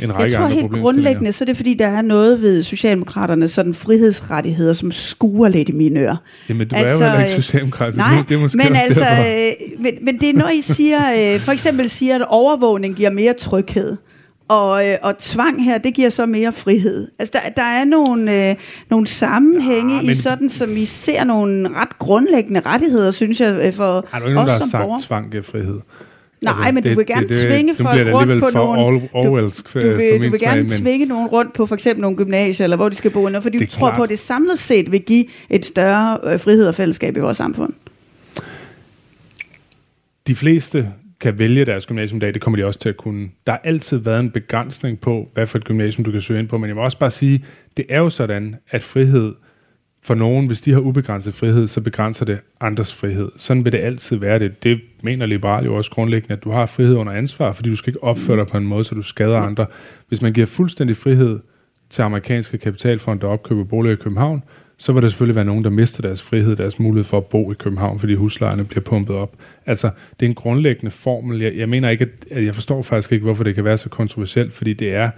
en 0.00 0.14
række 0.14 0.22
jeg 0.22 0.30
tror 0.30 0.44
andre 0.44 0.54
helt 0.54 0.72
grundlæggende, 0.72 1.32
så 1.32 1.44
er 1.44 1.46
det 1.46 1.56
fordi, 1.56 1.74
der 1.74 1.86
er 1.86 2.02
noget 2.02 2.42
ved 2.42 2.62
Socialdemokraterne, 2.62 3.48
sådan 3.48 3.74
frihedsrettigheder, 3.74 4.72
som 4.72 4.92
skuer 4.92 5.48
lidt 5.48 5.68
i 5.68 5.72
mine 5.72 6.00
ører. 6.00 6.16
Jamen, 6.48 6.68
du 6.68 6.76
altså, 6.76 6.88
er 6.88 6.92
jo 6.92 7.12
heller 7.12 7.24
ikke 7.24 7.36
øh, 7.36 7.42
socialdemokrat, 7.42 7.96
nej, 7.96 8.24
det 8.28 8.34
er 8.34 8.38
måske 8.38 8.56
men 8.56 8.76
altså, 8.76 9.00
derfor. 9.00 9.46
øh, 9.46 9.82
men, 9.82 9.94
men 10.02 10.20
det 10.20 10.28
er 10.28 10.34
når 10.34 10.48
I 10.48 10.60
siger, 10.60 10.98
øh, 10.98 11.40
for 11.40 11.52
eksempel 11.52 11.88
siger, 11.88 12.14
at 12.14 12.24
overvågning 12.28 12.94
giver 12.94 13.10
mere 13.10 13.32
tryghed. 13.32 13.96
Og, 14.48 14.88
øh, 14.88 14.96
og 15.02 15.18
tvang 15.18 15.64
her, 15.64 15.78
det 15.78 15.94
giver 15.94 16.10
så 16.10 16.26
mere 16.26 16.52
frihed. 16.52 17.08
Altså, 17.18 17.32
der, 17.44 17.50
der 17.50 17.62
er 17.62 17.84
nogle, 17.84 18.48
øh, 18.50 18.56
nogle 18.90 19.06
sammenhænge 19.06 19.94
Ja, 19.94 20.00
men- 20.02 20.10
i 20.10 20.14
sådan, 20.14 20.48
som 20.48 20.76
I 20.76 20.84
ser 20.84 21.24
nogle 21.24 21.68
ret 21.74 21.98
grundlæggende 21.98 22.60
rettigheder, 22.60 23.10
synes 23.10 23.40
jeg, 23.40 23.60
øh, 23.66 23.72
for 23.72 24.06
Har 24.10 24.18
du 24.18 24.24
ikke 24.24 24.34
nogen, 24.34 24.48
os 24.50 24.52
der 24.54 24.60
som 24.60 24.68
sagt, 24.70 24.82
borgere. 24.84 25.00
tvang 25.06 25.30
giver 25.30 25.42
frihed? 25.42 25.80
Nej, 26.44 26.70
men 26.72 26.82
du 26.82 26.88
vil 26.88 27.06
gerne 27.06 27.26
tvinge 27.28 27.72
nu 27.72 27.74
folk 27.74 27.94
bliver 27.94 28.04
det 28.04 28.14
rundt 28.14 28.30
alligevel 28.30 28.40
på 28.52 28.58
for 28.58 28.76
nogle- 28.76 29.00
Or- 29.12 29.16
Orwellsk 29.26 29.64
Du 29.64 29.70
for 29.70 29.78
vil, 29.80 29.90
du 30.24 30.30
vil 30.30 30.40
gerne 30.40 30.62
men 30.62 30.70
tvinge 30.70 31.06
nogen 31.06 31.26
rundt 31.28 31.52
på 31.52 31.66
for 31.66 31.74
eksempel 31.74 32.00
nogle 32.02 32.16
gymnasier, 32.16 32.64
eller 32.64 32.76
hvor 32.76 32.88
de 32.88 32.94
skal 32.94 33.10
bo, 33.10 33.22
fordi 33.40 33.40
Det 33.44 33.52
du 33.52 33.58
er 33.58 33.66
tror 33.78 33.88
klart. 33.88 33.96
på, 33.96 34.02
at 34.02 34.10
det 34.10 34.18
samlet 34.18 34.58
set 34.58 34.92
vil 34.92 35.00
give 35.00 35.24
et 35.50 35.64
større 35.64 36.18
øh, 36.24 36.40
frihed 36.40 36.66
og 36.68 36.74
fællesskab 36.74 37.16
i 37.16 37.20
vores 37.20 37.36
samfund. 37.36 37.72
de 40.26 40.34
fleste 40.36 40.88
kan 41.20 41.38
vælge 41.38 41.64
deres 41.64 41.86
gymnasium 41.86 42.16
i 42.16 42.20
dag, 42.20 42.34
det 42.34 42.42
kommer 42.42 42.56
de 42.56 42.66
også 42.66 42.78
til 42.78 42.88
at 42.88 42.96
kunne. 42.96 43.28
Der 43.46 43.52
har 43.52 43.60
altid 43.64 43.96
været 43.96 44.20
en 44.20 44.30
begrænsning 44.30 45.00
på, 45.00 45.30
hvad 45.34 45.46
for 45.46 45.58
et 45.58 45.64
gymnasium 45.64 46.04
du 46.04 46.10
kan 46.10 46.20
søge 46.20 46.40
ind 46.40 46.48
på, 46.48 46.58
men 46.58 46.68
jeg 46.68 46.76
må 46.76 46.82
også 46.82 46.98
bare 46.98 47.10
sige, 47.10 47.44
det 47.76 47.86
er 47.88 48.00
jo 48.00 48.10
sådan, 48.10 48.56
at 48.70 48.82
frihed 48.82 49.34
for 50.02 50.14
nogen, 50.14 50.46
hvis 50.46 50.60
de 50.60 50.72
har 50.72 50.80
ubegrænset 50.80 51.34
frihed, 51.34 51.68
så 51.68 51.80
begrænser 51.80 52.24
det 52.24 52.40
andres 52.60 52.94
frihed. 52.94 53.28
Sådan 53.36 53.64
vil 53.64 53.72
det 53.72 53.78
altid 53.78 54.16
være. 54.16 54.38
Det, 54.38 54.62
det 54.62 54.80
mener 55.02 55.26
liberal 55.26 55.64
jo 55.64 55.76
også 55.76 55.90
grundlæggende, 55.90 56.32
at 56.32 56.44
du 56.44 56.50
har 56.50 56.66
frihed 56.66 56.96
under 56.96 57.12
ansvar, 57.12 57.52
fordi 57.52 57.70
du 57.70 57.76
skal 57.76 57.90
ikke 57.90 58.02
opføre 58.02 58.36
dig 58.36 58.46
på 58.46 58.56
en 58.56 58.66
måde, 58.66 58.84
så 58.84 58.94
du 58.94 59.02
skader 59.02 59.38
andre. 59.38 59.66
Hvis 60.08 60.22
man 60.22 60.32
giver 60.32 60.46
fuldstændig 60.46 60.96
frihed 60.96 61.40
til 61.90 62.02
amerikanske 62.02 62.58
kapitalfonde, 62.58 63.20
der 63.20 63.26
opkøber 63.26 63.64
boliger 63.64 63.92
i 63.92 63.96
København, 63.96 64.42
så 64.78 64.92
vil 64.92 65.02
der 65.02 65.08
selvfølgelig 65.08 65.36
være 65.36 65.44
nogen, 65.44 65.64
der 65.64 65.70
mister 65.70 66.02
deres 66.02 66.22
frihed, 66.22 66.56
deres 66.56 66.78
mulighed 66.78 67.04
for 67.04 67.16
at 67.16 67.26
bo 67.26 67.52
i 67.52 67.54
København, 67.54 68.00
fordi 68.00 68.14
huslejerne 68.14 68.64
bliver 68.64 68.82
pumpet 68.82 69.16
op. 69.16 69.36
Altså, 69.66 69.90
det 70.20 70.26
er 70.26 70.30
en 70.30 70.34
grundlæggende 70.34 70.90
formel. 70.90 71.40
Jeg, 71.40 71.56
jeg 71.56 71.68
mener 71.68 71.88
ikke, 71.88 72.04
at, 72.04 72.38
at 72.38 72.44
jeg 72.44 72.54
forstår 72.54 72.82
faktisk 72.82 73.12
ikke, 73.12 73.24
hvorfor 73.24 73.44
det 73.44 73.54
kan 73.54 73.64
være 73.64 73.78
så 73.78 73.88
kontroversielt, 73.88 74.52
fordi 74.52 74.72
det 74.72 74.94
er, 74.94 75.10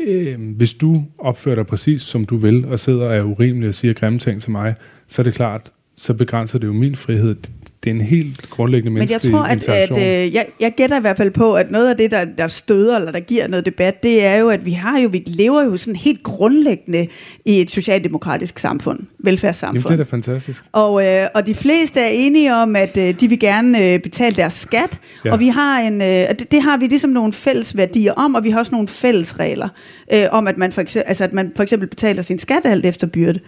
øh, 0.00 0.56
hvis 0.56 0.74
du 0.74 1.04
opfører 1.18 1.54
dig 1.54 1.66
præcis 1.66 2.02
som 2.02 2.24
du 2.24 2.36
vil, 2.36 2.64
og 2.64 2.80
sidder 2.80 3.06
og 3.06 3.16
er 3.16 3.22
urimelig 3.22 3.68
og 3.68 3.74
siger 3.74 3.94
grimme 3.94 4.18
ting 4.18 4.42
til 4.42 4.50
mig, 4.50 4.74
så 5.08 5.22
er 5.22 5.24
det 5.24 5.34
klart, 5.34 5.72
så 5.96 6.14
begrænser 6.14 6.58
det 6.58 6.66
jo 6.66 6.72
min 6.72 6.96
frihed. 6.96 7.36
Det 7.84 7.90
er 7.90 7.94
en 7.94 8.00
helt 8.00 8.50
grundlæggende 8.50 8.98
Men 8.98 9.10
jeg 9.10 9.20
tror, 9.20 9.42
at, 9.42 9.68
at 9.68 9.96
øh, 9.96 10.34
jeg, 10.34 10.46
jeg 10.60 10.72
gætter 10.76 10.98
i 10.98 11.00
hvert 11.00 11.16
fald 11.16 11.30
på, 11.30 11.54
at 11.54 11.70
noget 11.70 11.90
af 11.90 11.96
det, 11.96 12.10
der, 12.10 12.24
der 12.24 12.48
støder, 12.48 12.96
eller 12.96 13.12
der 13.12 13.20
giver 13.20 13.48
noget 13.48 13.66
debat, 13.66 14.02
det 14.02 14.24
er 14.24 14.36
jo, 14.36 14.48
at 14.48 14.64
vi 14.64 14.70
har 14.70 14.98
jo, 14.98 15.08
vi 15.08 15.22
lever 15.26 15.64
jo 15.64 15.76
sådan 15.76 15.96
helt 15.96 16.22
grundlæggende 16.22 17.06
i 17.44 17.60
et 17.60 17.70
socialdemokratisk 17.70 18.58
samfund, 18.58 18.98
velfærdssamfund. 19.18 19.84
Jamen, 19.88 19.98
det 19.98 20.04
er 20.04 20.04
da 20.04 20.16
fantastisk. 20.16 20.64
Og, 20.72 21.06
øh, 21.06 21.26
og 21.34 21.46
de 21.46 21.54
fleste 21.54 22.00
er 22.00 22.08
enige 22.08 22.54
om, 22.54 22.76
at 22.76 22.96
øh, 22.96 23.20
de 23.20 23.28
vil 23.28 23.38
gerne 23.38 23.92
øh, 23.92 24.00
betale 24.00 24.36
deres 24.36 24.54
skat, 24.54 25.00
Ja. 25.24 25.32
og 25.32 25.40
vi 25.40 25.48
har 25.48 25.80
en, 25.80 26.02
øh, 26.02 26.08
det, 26.08 26.52
det 26.52 26.62
har 26.62 26.76
vi 26.76 26.86
ligesom 26.86 27.10
nogle 27.10 27.32
fælles 27.32 27.76
værdier 27.76 28.12
om, 28.12 28.34
og 28.34 28.44
vi 28.44 28.50
har 28.50 28.58
også 28.58 28.72
nogle 28.72 28.88
fælles 28.88 29.38
regler 29.38 29.68
øh, 30.12 30.24
om, 30.30 30.46
at 30.46 30.58
man, 30.58 30.72
for 30.72 30.80
eksempel, 30.80 31.08
altså, 31.08 31.24
at 31.24 31.32
man 31.32 31.52
for 31.56 31.62
eksempel 31.62 31.88
betaler 31.88 32.22
sin 32.22 32.38
skat 32.38 32.62
alt 32.64 32.86
efter 32.86 33.06
byrde. 33.06 33.40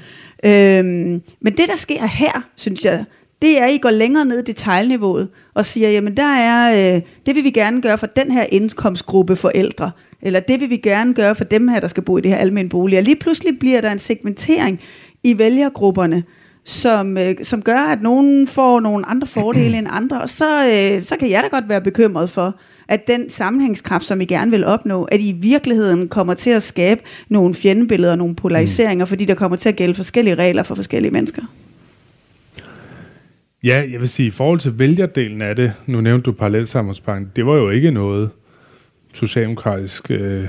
Øhm, 0.45 1.23
men 1.41 1.57
det, 1.57 1.69
der 1.69 1.77
sker 1.77 2.07
her, 2.07 2.45
synes 2.57 2.85
jeg, 2.85 3.05
det 3.43 3.61
er, 3.61 3.65
at 3.65 3.73
I 3.73 3.79
går 3.79 3.91
længere 3.91 4.25
ned 4.25 4.39
i 4.39 4.45
detaljniveauet 4.45 5.29
og 5.55 5.67
siger, 5.67 5.91
jamen 5.91 6.17
der 6.17 6.35
er, 6.35 6.95
øh, 6.95 7.03
det 7.27 7.35
vil 7.35 7.45
vi 7.45 7.51
gerne 7.51 7.83
gøre 7.83 7.99
for 7.99 8.07
den 8.07 8.31
her 8.31 8.47
indkomstgruppe 8.53 9.37
forældre, 9.37 9.91
eller 10.23 10.41
det 10.41 10.61
vil 10.61 10.71
vi 10.71 10.77
gerne 10.77 11.15
gøre 11.15 11.35
for 11.35 11.45
dem 11.45 11.69
her, 11.69 11.81
der 11.81 11.89
skal 11.89 12.03
bo 12.03 12.19
i 12.19 12.21
det 12.21 12.31
her 12.31 12.39
almindelige 12.39 12.71
bolig. 12.71 12.99
Og 12.99 13.05
lige 13.05 13.17
pludselig 13.17 13.59
bliver 13.59 13.81
der 13.81 13.91
en 13.91 13.99
segmentering 13.99 14.81
i 15.23 15.39
vælgergrupperne, 15.39 16.25
som, 16.65 17.19
øh, 17.19 17.35
som 17.43 17.63
gør, 17.63 17.79
at 17.79 18.03
nogen 18.03 18.47
får 18.47 18.81
nogle 18.81 19.07
andre 19.07 19.27
fordele 19.27 19.79
end 19.79 19.87
andre, 19.91 20.21
og 20.21 20.29
så, 20.29 20.71
øh, 20.71 21.05
så 21.05 21.17
kan 21.17 21.31
jeg 21.31 21.43
da 21.43 21.49
godt 21.49 21.69
være 21.69 21.81
bekymret 21.81 22.31
for, 22.31 22.55
at 22.89 23.07
den 23.09 23.31
sammenhængskraft, 23.31 24.05
som 24.05 24.21
I 24.21 24.25
gerne 24.25 24.51
vil 24.51 24.65
opnå, 24.65 25.05
at 25.05 25.21
I 25.21 25.29
i 25.29 25.33
virkeligheden 25.33 26.09
kommer 26.09 26.35
til 26.35 26.51
at 26.51 26.63
skabe 26.63 27.01
nogle 27.29 27.55
fjendebilleder 27.55 28.13
og 28.13 28.19
nogle 28.19 28.35
polariseringer, 28.35 29.05
fordi 29.05 29.25
der 29.25 29.35
kommer 29.35 29.57
til 29.57 29.69
at 29.69 29.77
gælde 29.77 29.95
forskellige 29.95 30.35
regler 30.35 30.63
for 30.63 30.75
forskellige 30.75 31.13
mennesker. 31.13 31.43
Ja, 33.65 33.85
jeg 33.93 34.01
vil 34.01 34.09
sige, 34.09 34.27
i 34.27 34.31
forhold 34.31 34.61
til 34.61 34.79
vælgerdelen 34.79 35.43
af 35.43 35.57
det, 35.57 35.73
nu 35.87 36.01
nævnte 36.01 36.25
du 36.25 36.33
parallelsamfundspakken, 36.33 37.31
det 37.37 37.47
var 37.47 37.55
jo 37.55 37.71
ikke 37.71 37.91
noget 37.91 38.31
socialdemokratisk 39.15 40.11
øh, 40.11 40.47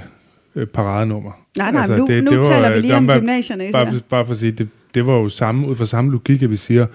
øh, 0.56 0.68
paradenummer. 0.68 1.32
Nej, 1.58 1.72
nej, 1.72 1.80
altså, 1.82 1.98
nu, 1.98 2.08
det, 2.08 2.24
nu 2.24 2.32
det 2.32 2.40
var, 2.40 2.46
taler 2.46 2.74
vi 2.76 2.80
lige 2.82 2.96
om 2.96 3.08
bare- 3.08 3.20
gymnasierne. 3.20 3.72
Bare, 3.72 4.00
bare 4.10 4.26
for 4.26 4.32
at 4.32 4.38
sige, 4.40 4.52
det, 4.52 4.70
det 4.94 5.06
var 5.08 5.14
jo 5.14 5.30
samme, 5.30 5.68
ud 5.68 5.76
fra 5.76 5.86
samme 5.86 6.12
logik, 6.12 6.42
at 6.42 6.52
vi 6.52 6.56
siger, 6.56 6.86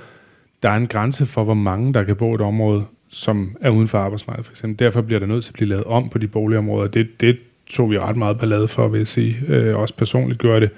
der 0.62 0.70
er 0.70 0.77
en 0.77 0.87
grænse 0.87 1.27
for, 1.27 1.44
hvor 1.44 1.55
mange, 1.55 1.94
der 1.94 2.03
kan 2.03 2.16
bo 2.16 2.33
i 2.33 2.35
et 2.35 2.40
område, 2.40 2.85
som 3.09 3.57
er 3.61 3.70
uden 3.70 3.88
for 3.88 3.98
arbejdsmarkedet, 3.98 4.46
for 4.46 4.53
eksempel. 4.53 4.79
Derfor 4.79 5.03
bliver 5.03 5.18
der 5.18 5.27
nødt 5.27 5.44
til 5.44 5.51
at 5.51 5.55
blive 5.55 5.68
lavet 5.68 5.85
om 5.85 6.09
på 6.09 6.18
de 6.18 6.29
boligområder. 6.29 6.88
Det, 6.88 7.20
det 7.20 7.38
tog 7.66 7.90
vi 7.90 7.98
ret 7.98 8.16
meget 8.16 8.38
ballade 8.38 8.68
for, 8.68 8.88
vil 8.88 8.98
jeg 8.98 9.07
sige. 9.07 9.37
Øh, 9.48 9.77
også 9.77 9.94
personligt 9.96 10.40
gør 10.40 10.61
det. 10.61 10.70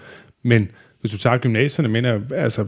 Men 0.43 0.69
hvis 1.01 1.13
du 1.13 1.19
tager 1.19 1.39
gymnasierne, 1.39 1.89
mener 1.89 2.13
jeg, 2.13 2.21
altså, 2.35 2.65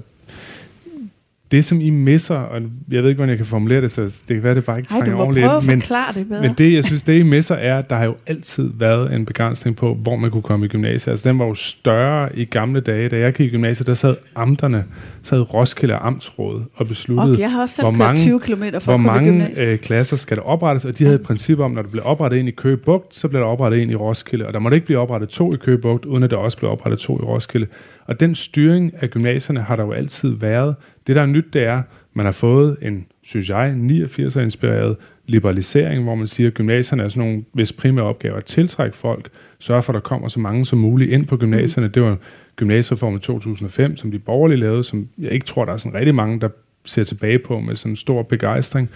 det 1.51 1.65
som 1.65 1.81
I 1.81 1.91
misser, 1.91 2.35
og 2.35 2.63
jeg 2.91 3.03
ved 3.03 3.11
ikke, 3.11 3.19
hvordan 3.19 3.31
jeg 3.31 3.37
kan 3.37 3.47
formulere 3.47 3.81
det, 3.81 3.93
så 3.93 4.03
det 4.03 4.23
kan 4.29 4.43
være, 4.43 4.55
det 4.55 4.65
bare 4.65 4.79
ikke 4.79 4.89
trænger 4.89 5.17
ordentligt 5.17 5.47
ind, 5.47 5.67
men, 5.67 5.81
det 5.81 6.29
bedre. 6.29 6.43
men 6.43 6.55
det, 6.59 6.73
jeg 6.73 6.85
synes, 6.85 7.03
det 7.03 7.19
I 7.19 7.23
misser, 7.23 7.55
er, 7.55 7.79
at 7.79 7.91
der 7.91 7.97
har 7.97 8.05
jo 8.05 8.17
altid 8.27 8.71
været 8.75 9.15
en 9.15 9.27
begrænsning 9.27 9.77
på, 9.77 9.95
hvor 9.95 10.17
man 10.17 10.31
kunne 10.31 10.43
komme 10.43 10.67
i 10.67 10.69
gymnasiet. 10.69 11.13
Altså, 11.13 11.29
den 11.29 11.39
var 11.39 11.45
jo 11.45 11.55
større 11.55 12.39
i 12.39 12.45
gamle 12.45 12.81
dage. 12.81 13.09
Da 13.09 13.19
jeg 13.19 13.33
gik 13.33 13.47
i 13.47 13.51
gymnasiet, 13.51 13.87
der 13.87 13.95
sad 13.95 14.17
amterne, 14.35 14.85
sad 15.27 15.55
Roskilde 15.55 15.95
Amtsråd 15.95 16.63
og 16.75 16.87
besluttede, 16.87 17.31
Og 17.31 17.39
jeg 17.39 17.53
har 17.53 17.61
også 17.61 17.83
hvor 17.83 17.91
mange, 17.91 18.21
20 18.21 18.41
km 18.41 18.63
for 18.73 18.81
hvor 18.81 18.97
mange 18.97 19.61
øh, 19.61 19.79
klasser 19.79 20.17
skal 20.17 20.37
der 20.37 20.43
oprettes, 20.43 20.85
og 20.85 20.99
de 20.99 21.05
havde 21.05 21.17
et 21.17 21.23
princip 21.23 21.59
om, 21.59 21.71
når 21.71 21.83
der 21.83 21.89
blev 21.89 22.03
oprettet 22.07 22.41
en 22.41 22.49
i 22.49 22.51
Køge 22.51 22.77
Bugt, 22.77 23.15
så 23.17 23.29
blev 23.29 23.41
der 23.41 23.47
oprettet 23.47 23.83
en 23.83 23.91
i 23.91 23.95
Roskilde, 23.95 24.47
og 24.47 24.53
der 24.53 24.59
måtte 24.59 24.75
ikke 24.75 24.87
blive 24.87 24.99
oprettet 24.99 25.29
to 25.29 25.55
i 25.55 25.57
Køge 25.57 25.79
Bugt, 25.79 26.05
uden 26.05 26.23
at 26.23 26.31
der 26.31 26.37
også 26.37 26.59
blev 26.59 26.71
oprettet 26.71 27.01
to 27.01 27.19
i 27.19 27.23
Roskilde. 27.23 27.67
Og 28.07 28.21
den 28.21 28.35
styring 28.35 28.93
af 29.01 29.11
gymnasierne 29.11 29.61
har 29.61 29.77
der 29.77 29.85
jo 29.85 29.93
altid 29.93 30.31
været. 30.31 30.75
Det, 31.07 31.17
der 31.17 31.23
er 31.23 31.27
nyt, 31.27 31.45
det 31.53 31.63
er, 31.65 31.83
man 32.15 32.25
har 32.25 32.33
fået 32.33 32.77
en, 32.83 33.07
synes 33.23 33.49
jeg, 33.49 33.75
89'er-inspireret 33.77 34.97
liberalisering, 35.27 36.05
hvor 36.05 36.15
man 36.15 36.27
siger, 36.27 36.47
at 36.47 36.55
gymnasierne 36.55 37.03
er 37.03 37.09
sådan 37.09 37.29
nogle, 37.29 37.45
hvis 37.53 37.73
primære 37.73 38.05
opgaver 38.05 38.37
at 38.37 38.45
tiltrække 38.45 38.97
folk, 38.97 39.29
sørge 39.59 39.83
for, 39.83 39.93
at 39.93 39.95
der 39.95 40.01
kommer 40.01 40.29
så 40.29 40.41
mange 40.41 40.67
som 40.67 40.79
muligt 40.79 41.11
ind 41.11 41.27
på 41.27 41.37
gymnasierne. 41.37 41.89
Det 41.89 42.03
var 42.03 42.17
gymnasiereformen 42.57 43.19
i 43.19 43.21
2005, 43.21 43.97
som 43.97 44.11
de 44.11 44.19
borgerlige 44.19 44.59
lavede, 44.59 44.85
som 44.85 45.09
jeg 45.19 45.33
ikke 45.33 45.47
tror, 45.47 45.65
der 45.65 45.73
er 45.73 45.77
sådan 45.77 45.95
rigtig 45.95 46.15
mange, 46.15 46.41
der 46.41 46.49
ser 46.85 47.05
tilbage 47.05 47.39
på 47.39 47.61
med 47.61 47.77
sådan 47.77 47.97
stor 47.97 48.23
begejstring. 48.23 48.91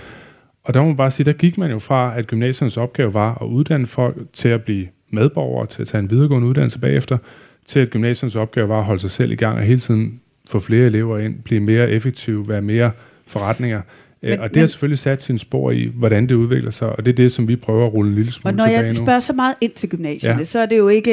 Og 0.65 0.75
der 0.75 0.81
må 0.81 0.87
man 0.87 0.97
bare 0.97 1.11
sige, 1.11 1.25
der 1.25 1.33
gik 1.33 1.59
man 1.59 1.71
jo 1.71 1.79
fra, 1.79 2.19
at 2.19 2.27
gymnasiernes 2.27 2.77
opgave 2.77 3.15
var 3.15 3.43
at 3.43 3.47
uddanne 3.47 3.87
folk 3.87 4.17
til 4.33 4.49
at 4.49 4.63
blive 4.63 4.89
medborgere, 5.11 5.67
til 5.67 5.83
at 5.83 5.89
tage 5.89 6.03
en 6.03 6.11
videregående 6.11 6.49
uddannelse 6.49 6.79
bagefter, 6.79 7.19
til 7.67 7.81
at 7.81 7.91
gymnasiernes 7.91 8.37
opgave 8.37 8.69
var 8.69 8.79
at 8.79 8.85
holde 8.85 9.01
sig 9.01 9.11
selv 9.11 9.33
i 9.33 9.35
gang 9.35 9.59
og 9.59 9.65
hele 9.65 9.81
tiden 9.81 10.21
få 10.51 10.61
flere 10.61 10.87
elever 10.87 11.19
ind, 11.19 11.43
blive 11.43 11.61
mere 11.61 11.91
effektive, 11.91 12.49
være 12.49 12.63
mere 12.63 12.91
forretninger. 13.27 13.83
Men, 14.23 14.31
Men- 14.31 14.41
og 14.41 14.49
det 14.49 14.57
men- 14.57 14.61
har 14.61 14.67
selvfølgelig 14.67 14.99
sat 14.99 15.23
sin 15.23 15.39
spor 15.39 15.71
i, 15.71 15.89
hvordan 15.95 16.27
det 16.29 16.35
udvikler 16.35 16.71
sig, 16.71 16.89
og 16.89 17.05
det 17.05 17.13
er 17.13 17.17
det, 17.17 17.33
som 17.33 17.49
vi 17.49 17.57
prøver 17.57 17.87
at 17.87 17.95
rulle 17.95 18.09
en 18.11 18.17
lille 18.17 18.33
smule 18.33 18.51
Og 18.53 18.57
når 18.57 18.65
tilbage 18.67 18.81
jeg 18.85 18.89
nu. 18.89 18.95
spørger 19.05 19.21
så 19.21 19.33
meget 19.33 19.55
ind 19.61 19.73
til 19.73 19.89
gymnasierne, 19.89 20.39
Ja. 20.39 20.45
så 20.45 20.59
er 20.59 20.67
det 20.67 20.79
jo 20.79 20.89
ikke, 20.89 21.11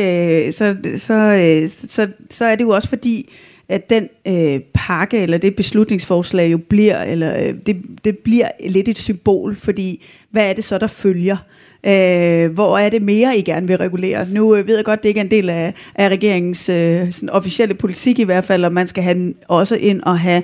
øh, 0.48 0.54
så, 0.54 0.76
så, 0.98 1.13
øh, 1.13 1.70
så, 1.89 2.08
så 2.32 2.46
er 2.46 2.56
det 2.56 2.63
jo 2.63 2.70
også 2.70 2.89
fordi, 2.89 3.30
at 3.70 3.89
den 3.89 4.08
øh, 4.28 4.60
pakke 4.74 5.17
eller 5.17 5.38
det 5.38 5.56
beslutningsforslag 5.56 6.52
jo 6.52 6.58
bliver, 6.58 7.04
eller 7.04 7.48
øh, 7.48 7.54
det, 7.65 7.78
det 8.06 8.17
bliver 8.17 8.48
lidt 8.70 8.88
et 8.89 8.98
symbol, 8.98 9.56
fordi 9.56 10.06
hvad 10.32 10.50
er 10.50 10.54
det 10.54 10.63
så, 10.63 10.78
der 10.78 10.88
følger? 10.88 11.38
Øh, 11.86 12.52
hvor 12.54 12.78
er 12.78 12.89
det 12.89 13.02
mere, 13.02 13.38
I 13.38 13.41
gerne 13.41 13.67
vil 13.67 13.78
regulere? 13.78 14.30
Nu 14.30 14.56
øh, 14.56 14.67
ved 14.67 14.76
jeg 14.76 14.86
godt, 14.86 15.04
det 15.04 15.10
ikke 15.10 15.20
er 15.20 15.24
en 15.24 15.32
del 15.32 15.50
af, 15.50 15.74
af 15.96 16.10
regeringens 16.10 16.70
øh, 16.70 17.12
sådan 17.12 17.30
officielle 17.30 17.74
politik 17.76 18.20
i 18.20 18.24
hvert 18.24 18.43
fald, 18.43 18.65
og 18.65 18.74
man 18.74 18.88
skal 18.88 19.04
have 19.04 19.34
også 19.48 19.76
ind 19.76 20.02
og 20.04 20.20
have 20.20 20.43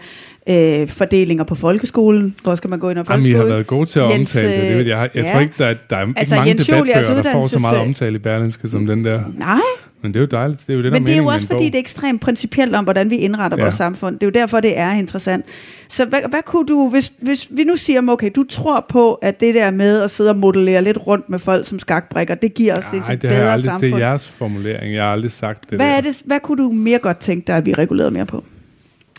øh, 0.50 0.88
fordelinger 0.88 1.44
på 1.44 1.56
folkeskolen. 1.56 2.36
Hvor 2.44 2.56
skal 2.56 2.70
man 2.70 2.80
gå 2.80 2.90
ind 2.90 3.00
og 3.00 3.06
folkeskole? 3.06 3.32
Jamen, 3.32 3.48
I 3.48 3.50
har 3.50 3.56
været 3.56 3.68
gode 3.68 3.86
til 3.86 4.00
at 4.00 4.10
Jens, 4.10 4.36
omtale 4.36 4.54
det. 4.54 4.64
det 4.64 4.78
ved 4.78 4.86
jeg. 4.86 5.10
Jeg 5.16 5.24
ja. 5.24 5.32
tror 5.32 5.40
ikke, 5.40 5.54
der, 5.58 5.66
er, 5.66 5.76
der 5.90 5.98
er 5.98 6.02
altså, 6.02 6.22
ikke 6.22 6.36
mange 6.36 6.50
Jens 6.50 6.66
debatbøger, 6.66 7.22
der 7.22 7.32
får 7.32 7.48
så 7.48 7.60
meget 7.60 7.78
omtale 7.78 8.16
i 8.16 8.20
Berlinske 8.20 8.70
som 8.70 8.86
den 8.86 9.06
der. 9.06 9.22
Nej, 9.38 9.60
men 10.02 10.14
det 10.14 10.20
er 10.20 10.22
jo 10.22 10.28
dejligt. 10.32 10.62
Det 10.68 10.70
er 10.70 10.78
jo 10.78 10.84
det, 10.84 10.92
Men 10.92 11.06
det 11.06 11.14
er 11.14 11.18
jo 11.18 11.26
også 11.26 11.48
fordi, 11.48 11.66
det 11.66 11.76
er 11.76 11.80
ekstremt 11.80 12.22
principielt 12.22 12.76
om, 12.76 12.84
hvordan 12.84 13.10
vi 13.10 13.16
indretter 13.16 13.58
ja. 13.58 13.64
vores 13.64 13.76
samfund. 13.76 14.16
Det 14.20 14.24
er 14.24 14.28
jo 14.28 14.32
derfor, 14.42 14.60
det 14.60 14.78
er 14.78 14.92
interessant. 14.92 15.46
Så 15.90 16.06
hvad, 16.06 16.20
hvad 16.30 16.42
kunne 16.46 16.66
du, 16.66 16.90
hvis, 16.90 17.12
hvis 17.22 17.48
vi 17.52 17.64
nu 17.64 17.78
siger, 17.78 18.02
okay, 18.10 18.32
du 18.36 18.44
tror 18.44 18.86
på, 18.90 19.14
at 19.14 19.40
det 19.40 19.54
der 19.54 19.72
med 19.72 20.02
at 20.02 20.12
sidde 20.12 20.30
og 20.30 20.38
modellere 20.38 20.82
lidt 20.82 21.08
rundt 21.08 21.30
med 21.30 21.40
folk 21.40 21.68
som 21.68 21.80
skakbrikker, 21.80 22.36
det 22.36 22.54
giver 22.54 22.78
os 22.78 22.86
et, 22.94 23.14
et 23.14 23.20
bedre 23.20 23.52
aldrig, 23.52 23.64
samfund. 23.64 23.92
det 23.92 24.02
er 24.02 24.08
jeres 24.08 24.28
formulering. 24.28 24.94
Jeg 24.94 25.04
har 25.04 25.12
aldrig 25.12 25.32
sagt 25.32 25.70
det 25.70 25.78
hvad, 25.78 25.88
der. 25.88 25.94
Er 25.94 26.02
det, 26.02 26.22
hvad 26.26 26.40
kunne 26.40 26.64
du 26.64 26.72
mere 26.72 27.00
godt 27.00 27.18
tænke 27.18 27.48
dig, 27.48 27.56
at 27.56 27.66
vi 27.66 27.74
regulerede 27.74 28.12
mere 28.12 28.26
på? 28.26 28.44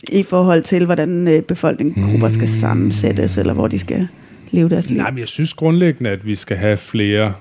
I 0.03 0.23
forhold 0.23 0.63
til, 0.63 0.85
hvordan 0.85 1.29
øh, 1.29 1.43
befolkningsgrupper 1.43 2.29
skal 2.29 2.49
hmm. 2.49 2.61
sammensættes, 2.61 3.39
eller 3.39 3.53
hvor 3.53 3.69
de 3.69 3.79
skal 3.79 4.09
leve 4.51 4.69
deres 4.69 4.91
liv? 4.91 4.99
Nej, 4.99 5.11
men 5.11 5.19
jeg 5.19 5.29
synes 5.29 5.55
grundlæggende, 5.55 6.11
at 6.11 6.27
vi 6.27 6.35
skal 6.35 6.57
have 6.57 6.77
flere 6.77 7.35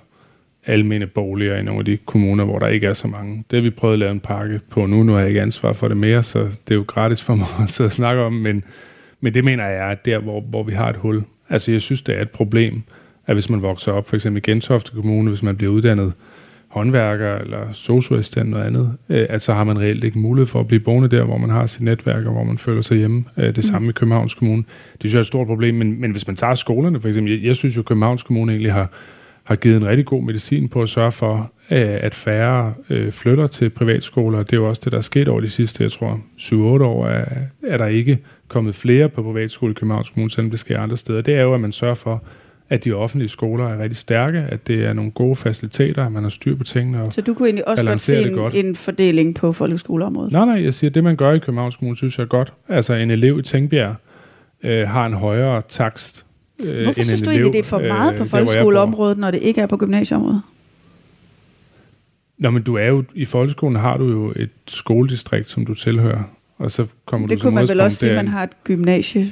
almene 0.66 1.08
boliger 1.08 1.58
i 1.58 1.63
nogle 1.63 1.80
af 1.80 1.86
de 1.86 1.98
kommuner, 1.98 2.46
hvor 2.46 2.60
der 2.60 2.68
ikke 2.68 2.88
er 2.88 2.94
så 2.94 3.08
mange. 3.08 3.44
Det 3.52 3.58
har 3.58 3.62
vi 3.62 3.70
prøvet 3.70 3.94
at 3.94 4.00
lave 4.00 4.12
en 4.12 4.20
pakke 4.20 4.60
på 4.70 4.86
nu. 4.86 5.04
Nu 5.04 5.12
har 5.12 5.20
jeg 5.20 5.28
ikke 5.28 5.42
ansvar 5.42 5.74
for 5.74 5.88
det 5.88 5.98
mere, 5.98 6.24
så 6.24 6.39
det 6.39 6.72
er 6.72 6.76
jo 6.76 6.86
gratis 6.88 7.22
for 7.22 7.36
mig 7.36 7.48
at 7.63 7.70
sidde 7.70 7.88
og 7.88 7.92
snakke 7.92 8.22
om, 8.22 8.34
men, 8.34 8.63
men 9.22 9.34
det 9.34 9.44
mener 9.44 9.66
jeg 9.66 9.92
er 9.92 9.96
der, 9.96 10.20
hvor, 10.20 10.42
hvor 10.42 10.63
vi 10.63 10.74
har 10.74 10.89
et 10.89 10.96
hul. 10.96 11.24
Altså 11.50 11.72
jeg 11.72 11.82
synes, 11.82 12.02
det 12.02 12.18
er 12.18 12.22
et 12.22 12.30
problem, 12.30 12.82
at 13.28 13.36
hvis 13.36 13.50
man 13.50 13.62
vokser 13.62 13.92
op, 13.92 14.10
for 14.10 14.16
eksempel 14.16 14.38
i 14.38 14.52
Gentofte 14.52 14.92
Kommune, 14.92 15.30
hvis 15.30 15.44
man 15.44 15.56
bliver 15.56 15.72
uddannet 15.72 16.13
håndværker 16.74 17.36
eller 17.36 17.74
socioassistent 17.74 18.50
noget 18.50 18.66
andet, 18.66 18.94
øh, 19.10 19.26
at 19.30 19.42
så 19.42 19.54
har 19.54 19.64
man 19.64 19.80
reelt 19.80 20.04
ikke 20.04 20.20
mulighed 20.20 20.48
for 20.48 20.60
at 20.60 20.68
blive 20.68 20.80
boende 20.80 21.08
der, 21.10 21.24
hvor 21.24 21.38
man 21.38 21.50
har 21.50 21.68
sit 21.68 21.82
netværk, 21.82 22.26
og 22.26 22.34
hvor 22.34 22.44
man 22.44 22.58
føler 22.58 22.82
sig 22.82 22.98
hjemme. 22.98 23.24
Øh, 23.38 23.46
det 23.46 23.58
mm. 23.58 23.62
samme 23.62 23.90
i 23.90 23.92
Københavns 23.92 24.34
Kommune. 24.34 24.64
Det 24.94 25.00
synes 25.00 25.14
jeg 25.14 25.18
er 25.18 25.22
et 25.22 25.28
stort 25.28 25.48
problem, 25.48 25.76
men, 25.76 26.02
men 26.02 26.12
hvis 26.12 26.28
man 26.28 26.36
tager 26.36 26.56
skolerne 26.56 27.02
for 27.02 27.08
eksempel, 27.08 27.34
jeg, 27.34 27.44
jeg 27.44 27.56
synes 27.56 27.76
jo, 27.76 27.82
at 27.82 27.86
Københavns 27.86 28.24
Kommune 28.24 28.52
egentlig 28.52 28.74
har 28.74 28.90
har 29.44 29.56
givet 29.56 29.78
en 29.78 29.88
rigtig 29.88 30.06
god 30.06 30.24
medicin 30.24 30.70
på 30.70 30.82
at 30.82 30.90
sørge 30.90 31.12
for, 31.12 31.52
øh, 31.72 31.98
at 32.02 32.16
færre 32.16 32.74
øh, 32.90 33.12
flytter 33.12 33.48
til 33.48 33.70
privatskoler. 33.70 34.44
Det 34.44 34.54
er 34.54 34.58
jo 34.58 34.70
også 34.70 34.82
det, 34.84 34.92
der 34.92 34.98
er 34.98 35.02
sket 35.02 35.28
over 35.28 35.42
de 35.42 35.50
sidste, 35.50 35.84
jeg 35.84 35.92
tror, 35.92 36.20
7-8 36.38 36.54
år, 36.56 37.08
er, 37.08 37.26
er 37.68 37.78
der 37.78 37.86
ikke 37.86 38.18
kommet 38.48 38.76
flere 38.76 39.10
på 39.10 39.24
privatskole 39.24 39.72
i 39.72 39.74
Københavns 39.74 40.10
Kommune, 40.10 40.32
selvom 40.32 40.50
det 40.50 40.60
sker 40.60 40.80
andre 40.80 40.98
steder. 40.98 41.22
Det 41.22 41.36
er 41.36 41.42
jo, 41.42 41.54
at 41.54 41.62
man 41.62 41.72
sørger 41.72 41.96
for, 41.96 42.24
at 42.74 42.84
de 42.84 42.92
offentlige 42.94 43.30
skoler 43.30 43.70
er 43.70 43.80
rigtig 43.80 43.98
stærke, 43.98 44.40
at 44.40 44.68
det 44.68 44.86
er 44.86 44.94
nogle 44.94 45.12
gode 45.12 45.36
faciliteter, 45.36 46.06
at 46.06 46.12
man 46.12 46.24
har 46.24 46.30
styr 46.30 46.56
på 46.56 46.64
tingene 46.64 47.02
og 47.02 47.14
Så 47.14 47.22
du 47.22 47.34
kunne 47.34 47.48
egentlig 47.48 47.68
også 47.68 47.86
godt 47.86 48.02
se 48.02 48.22
en, 48.22 48.34
godt. 48.34 48.56
en 48.56 48.76
fordeling 48.76 49.36
på 49.36 49.54
folkeskoleområdet? 49.54 50.32
Nej, 50.32 50.46
nej, 50.46 50.64
jeg 50.64 50.74
siger, 50.74 50.92
at 50.92 50.96
det 50.96 51.04
man 51.04 51.16
gør 51.16 51.32
i 51.32 51.40
Københavns 51.40 51.76
Kommune, 51.76 51.98
synes 51.98 52.18
jeg 52.18 52.24
er 52.24 52.28
godt. 52.28 52.54
Altså 52.70 52.94
en 52.94 53.12
elev 53.12 53.40
i 53.40 53.42
Tænkbjerg 53.42 53.96
øh, 54.64 54.88
har 54.88 55.06
en 55.06 55.14
højere 55.14 55.62
takst 55.70 56.26
øh, 56.66 56.84
Hvorfor 56.84 57.02
synes 57.02 57.22
du 57.22 57.30
egentlig, 57.30 57.54
det 57.54 57.60
er 57.60 57.64
for 57.64 57.80
meget 57.80 58.14
øh, 58.14 58.18
på 58.20 58.26
folkeskoleområdet, 58.26 59.18
når 59.18 59.32
det 59.32 59.42
ikke 59.42 59.62
er 59.62 59.68
på 59.68 59.78
gymnasieområdet? 59.78 60.42
Nå, 62.38 62.50
men 62.50 62.64
du 62.64 62.76
er 62.76 62.88
jo, 62.88 63.04
i 63.14 63.26
folkeskolen 63.26 63.76
har 63.76 63.98
du 63.98 64.08
jo 64.10 64.34
et 64.36 64.50
skoledistrikt, 64.68 65.50
som 65.50 65.66
du 65.66 65.74
tilhører, 65.74 66.24
og 66.58 66.72
så 66.72 66.86
kommer 67.06 67.28
det 67.28 67.32
du 67.32 67.36
Det 67.36 67.42
kunne 67.44 67.56
man 67.56 67.68
vel 67.68 67.82
også 67.82 67.98
sige, 67.98 68.10
at 68.10 68.16
man 68.16 68.28
har 68.28 68.44
et 68.44 68.64
gymnasie 68.64 69.32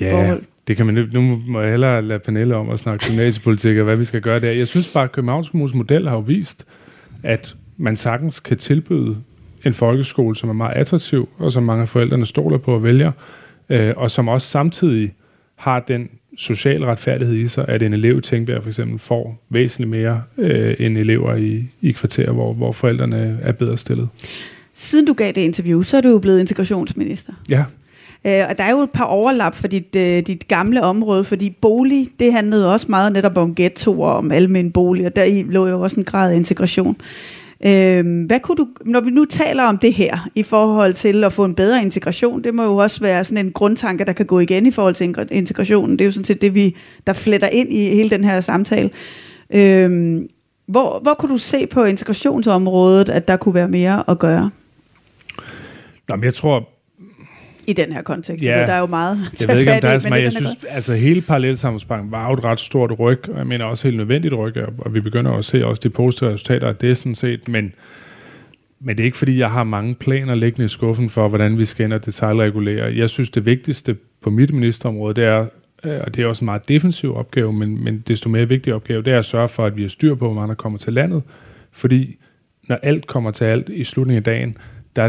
Ja, 0.00 0.34
det 0.68 0.76
kan 0.76 0.86
man 0.86 1.08
nu 1.12 1.42
må 1.46 1.60
jeg 1.60 1.70
hellere 1.70 2.02
lade 2.02 2.18
Pernille 2.18 2.56
om 2.56 2.70
at 2.70 2.78
snakke 2.78 3.06
gymnasiepolitik 3.06 3.78
og 3.78 3.84
hvad 3.84 3.96
vi 3.96 4.04
skal 4.04 4.20
gøre 4.20 4.40
der. 4.40 4.50
Jeg 4.50 4.68
synes 4.68 4.92
bare, 4.92 5.04
at 5.04 5.12
Københavns 5.12 5.48
Kommunes 5.48 5.74
model 5.74 6.08
har 6.08 6.14
jo 6.14 6.20
vist, 6.20 6.66
at 7.22 7.56
man 7.76 7.96
sagtens 7.96 8.40
kan 8.40 8.56
tilbyde 8.56 9.16
en 9.66 9.74
folkeskole, 9.74 10.36
som 10.36 10.48
er 10.48 10.52
meget 10.52 10.76
attraktiv, 10.76 11.28
og 11.38 11.52
som 11.52 11.62
mange 11.62 11.82
af 11.82 11.88
forældrene 11.88 12.26
stoler 12.26 12.58
på 12.58 12.74
og 12.74 12.82
vælger, 12.82 13.12
øh, 13.68 13.92
og 13.96 14.10
som 14.10 14.28
også 14.28 14.46
samtidig 14.46 15.14
har 15.56 15.80
den 15.80 16.08
social 16.36 16.84
retfærdighed 16.84 17.36
i 17.36 17.48
sig, 17.48 17.64
at 17.68 17.82
en 17.82 17.92
elev 17.92 18.18
i 18.18 18.46
for 18.46 18.68
eksempel 18.68 18.98
får 18.98 19.46
væsentligt 19.50 19.90
mere 19.90 20.22
øh, 20.38 20.74
end 20.78 20.98
elever 20.98 21.34
i, 21.34 21.66
i 21.80 21.92
kvarterer, 21.92 22.32
hvor, 22.32 22.52
hvor 22.52 22.72
forældrene 22.72 23.38
er 23.42 23.52
bedre 23.52 23.78
stillet. 23.78 24.08
Siden 24.74 25.06
du 25.06 25.12
gav 25.12 25.32
det 25.32 25.40
interview, 25.40 25.82
så 25.82 25.96
er 25.96 26.00
du 26.00 26.08
jo 26.08 26.18
blevet 26.18 26.40
integrationsminister. 26.40 27.32
Ja. 27.48 27.64
Øh, 28.28 28.46
og 28.50 28.58
der 28.58 28.64
er 28.64 28.70
jo 28.70 28.78
et 28.78 28.90
par 28.90 29.04
overlap 29.04 29.54
for 29.54 29.68
dit, 29.68 29.96
øh, 29.96 30.22
dit 30.26 30.48
gamle 30.48 30.82
område, 30.82 31.24
fordi 31.24 31.50
bolig, 31.60 32.08
det 32.20 32.32
handlede 32.32 32.72
også 32.72 32.86
meget 32.88 33.12
netop 33.12 33.36
om 33.36 33.54
ghettoer, 33.54 34.10
om 34.10 34.32
almindelige 34.32 34.72
boliger, 34.72 35.08
der 35.08 35.24
i 35.24 35.42
lå 35.42 35.66
jo 35.66 35.80
også 35.80 35.96
en 35.96 36.04
grad 36.04 36.32
af 36.32 36.36
integration. 36.36 36.96
Øh, 37.66 38.26
hvad 38.26 38.40
kunne 38.40 38.56
du, 38.56 38.68
når 38.84 39.00
vi 39.00 39.10
nu 39.10 39.24
taler 39.24 39.62
om 39.62 39.78
det 39.78 39.94
her, 39.94 40.28
i 40.34 40.42
forhold 40.42 40.94
til 40.94 41.24
at 41.24 41.32
få 41.32 41.44
en 41.44 41.54
bedre 41.54 41.82
integration, 41.82 42.44
det 42.44 42.54
må 42.54 42.62
jo 42.62 42.76
også 42.76 43.00
være 43.00 43.24
sådan 43.24 43.46
en 43.46 43.52
grundtanke, 43.52 44.04
der 44.04 44.12
kan 44.12 44.26
gå 44.26 44.38
igen 44.38 44.66
i 44.66 44.70
forhold 44.70 44.94
til 44.94 45.14
integrationen. 45.30 45.92
Det 45.98 46.00
er 46.00 46.06
jo 46.06 46.12
sådan 46.12 46.24
set 46.24 46.40
det, 46.40 46.54
vi, 46.54 46.76
der 47.06 47.12
fletter 47.12 47.48
ind 47.48 47.72
i 47.72 47.94
hele 47.94 48.10
den 48.10 48.24
her 48.24 48.40
samtale. 48.40 48.90
Øh, 49.50 50.20
hvor, 50.66 51.00
hvor 51.02 51.14
kunne 51.14 51.32
du 51.32 51.38
se 51.38 51.66
på 51.66 51.84
integrationsområdet, 51.84 53.08
at 53.08 53.28
der 53.28 53.36
kunne 53.36 53.54
være 53.54 53.68
mere 53.68 54.04
at 54.10 54.18
gøre? 54.18 54.50
Nå, 56.08 56.16
men 56.16 56.24
jeg 56.24 56.34
tror, 56.34 56.68
i 57.68 57.72
den 57.72 57.92
her 57.92 58.02
kontekst. 58.02 58.44
Ja, 58.44 58.66
der 58.66 58.72
er 58.72 58.78
jo 58.78 58.86
meget 58.86 59.18
Jeg 59.40 59.48
ved 59.48 59.58
ikke, 59.58 59.72
om 59.72 59.80
der 59.80 59.88
er 59.88 59.98
så 59.98 60.08
meget. 60.08 60.22
Jeg 60.22 60.32
synes, 60.32 60.64
altså 60.68 60.94
hele 60.94 61.20
parallelsamfundsbanken 61.20 62.12
var 62.12 62.28
jo 62.28 62.34
et 62.34 62.44
ret 62.44 62.60
stort 62.60 62.98
ryg, 62.98 63.28
og 63.28 63.38
jeg 63.38 63.46
mener 63.46 63.64
også 63.64 63.88
helt 63.88 63.96
nødvendigt 63.96 64.34
ryg, 64.34 64.56
og 64.78 64.94
vi 64.94 65.00
begynder 65.00 65.32
at 65.32 65.44
se 65.44 65.66
også 65.66 65.80
de 65.84 65.90
positive 65.90 66.32
resultater 66.32 66.68
af 66.68 66.76
det 66.76 66.96
sådan 66.96 67.14
set, 67.14 67.48
men, 67.48 67.72
men 68.80 68.96
det 68.96 69.02
er 69.02 69.04
ikke 69.04 69.16
fordi, 69.16 69.38
jeg 69.38 69.50
har 69.50 69.64
mange 69.64 69.94
planer 69.94 70.34
liggende 70.34 70.64
i 70.64 70.68
skuffen 70.68 71.10
for, 71.10 71.28
hvordan 71.28 71.58
vi 71.58 71.64
skal 71.64 71.84
ind 71.84 71.92
og 71.92 72.06
detaljregulere. 72.06 72.96
Jeg 72.96 73.10
synes, 73.10 73.30
det 73.30 73.46
vigtigste 73.46 73.96
på 74.22 74.30
mit 74.30 74.52
ministerområde, 74.52 75.14
det 75.14 75.24
er, 75.24 75.46
øh, 75.84 76.00
og 76.06 76.14
det 76.14 76.22
er 76.22 76.26
også 76.26 76.44
en 76.44 76.46
meget 76.46 76.68
defensiv 76.68 77.16
opgave, 77.16 77.52
men, 77.52 77.84
men 77.84 78.04
desto 78.08 78.28
mere 78.28 78.48
vigtig 78.48 78.74
opgave, 78.74 79.02
det 79.02 79.12
er 79.12 79.18
at 79.18 79.24
sørge 79.24 79.48
for, 79.48 79.64
at 79.64 79.76
vi 79.76 79.82
har 79.82 79.88
styr 79.88 80.14
på, 80.14 80.26
hvor 80.26 80.34
mange 80.34 80.48
der 80.48 80.54
kommer 80.54 80.78
til 80.78 80.92
landet, 80.92 81.22
fordi 81.72 82.16
når 82.68 82.78
alt 82.82 83.06
kommer 83.06 83.30
til 83.30 83.44
alt 83.44 83.68
i 83.68 83.84
slutningen 83.84 84.18
af 84.18 84.24
dagen, 84.24 84.56
der, 84.96 85.08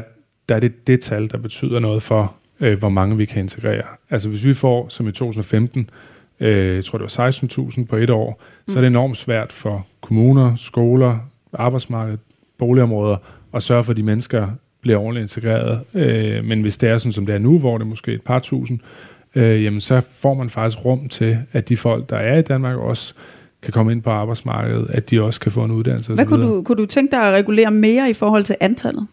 der 0.49 0.55
er 0.55 0.59
det 0.59 0.87
det 0.87 1.01
tal, 1.01 1.31
der 1.31 1.37
betyder 1.37 1.79
noget 1.79 2.03
for, 2.03 2.35
øh, 2.61 2.79
hvor 2.79 2.89
mange 2.89 3.17
vi 3.17 3.25
kan 3.25 3.39
integrere. 3.39 3.83
Altså 4.09 4.29
hvis 4.29 4.45
vi 4.45 4.53
får, 4.53 4.89
som 4.89 5.07
i 5.07 5.11
2015, 5.11 5.89
øh, 6.39 6.75
jeg 6.75 6.85
tror 6.85 6.97
det 6.97 7.17
var 7.17 7.29
16.000 7.29 7.85
på 7.85 7.95
et 7.95 8.09
år, 8.09 8.41
mm. 8.67 8.73
så 8.73 8.79
er 8.79 8.81
det 8.81 8.87
enormt 8.87 9.17
svært 9.17 9.53
for 9.53 9.87
kommuner, 10.01 10.55
skoler, 10.55 11.17
arbejdsmarked, 11.53 12.17
boligområder 12.57 13.17
at 13.53 13.63
sørge 13.63 13.83
for, 13.83 13.91
at 13.91 13.97
de 13.97 14.03
mennesker 14.03 14.47
bliver 14.81 14.97
ordentligt 14.97 15.23
integreret. 15.23 15.79
Øh, 15.93 16.45
men 16.45 16.61
hvis 16.61 16.77
det 16.77 16.89
er 16.89 16.97
sådan, 16.97 17.13
som 17.13 17.25
det 17.25 17.35
er 17.35 17.39
nu, 17.39 17.59
hvor 17.59 17.77
det 17.77 17.85
er 17.85 17.89
måske 17.89 18.13
et 18.13 18.21
par 18.21 18.39
tusind, 18.39 18.79
øh, 19.35 19.63
jamen 19.63 19.81
så 19.81 20.01
får 20.11 20.33
man 20.33 20.49
faktisk 20.49 20.85
rum 20.85 21.09
til, 21.09 21.37
at 21.51 21.69
de 21.69 21.77
folk, 21.77 22.09
der 22.09 22.17
er 22.17 22.37
i 22.37 22.41
Danmark, 22.41 22.77
også 22.77 23.13
kan 23.61 23.73
komme 23.73 23.91
ind 23.91 24.01
på 24.01 24.09
arbejdsmarkedet, 24.09 24.87
at 24.89 25.09
de 25.09 25.21
også 25.21 25.39
kan 25.39 25.51
få 25.51 25.63
en 25.63 25.71
uddannelse. 25.71 26.13
Hvad 26.13 26.25
kunne 26.25 26.47
du, 26.47 26.63
kunne 26.63 26.77
du 26.77 26.85
tænke 26.85 27.11
dig 27.11 27.21
at 27.27 27.33
regulere 27.33 27.71
mere 27.71 28.09
i 28.09 28.13
forhold 28.13 28.43
til 28.43 28.55
antallet? 28.59 29.07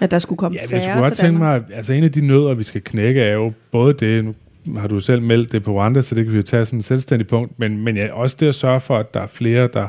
At 0.00 0.10
der 0.10 0.18
skulle 0.18 0.36
komme 0.36 0.58
ja, 0.58 0.66
færre 0.66 0.82
jeg 0.82 0.90
skulle 0.90 1.02
godt 1.02 1.14
tænke 1.14 1.38
mig, 1.38 1.62
altså 1.74 1.92
en 1.92 2.04
af 2.04 2.12
de 2.12 2.26
nødder, 2.26 2.54
vi 2.54 2.62
skal 2.62 2.80
knække, 2.80 3.20
er 3.20 3.32
jo 3.32 3.52
både 3.70 3.92
det, 3.92 4.24
nu 4.24 4.34
har 4.76 4.88
du 4.88 5.00
selv 5.00 5.22
meldt 5.22 5.52
det 5.52 5.62
på 5.62 5.72
Rwanda, 5.72 6.02
så 6.02 6.14
det 6.14 6.24
kan 6.24 6.32
vi 6.32 6.36
jo 6.36 6.42
tage 6.42 6.64
sådan 6.64 6.78
en 6.78 6.82
selvstændig 6.82 7.28
punkt, 7.28 7.58
men, 7.58 7.84
men 7.84 7.96
ja, 7.96 8.12
også 8.12 8.36
det 8.40 8.46
at 8.46 8.54
sørge 8.54 8.80
for, 8.80 8.96
at 8.96 9.14
der 9.14 9.20
er 9.20 9.26
flere, 9.26 9.68
der, 9.72 9.88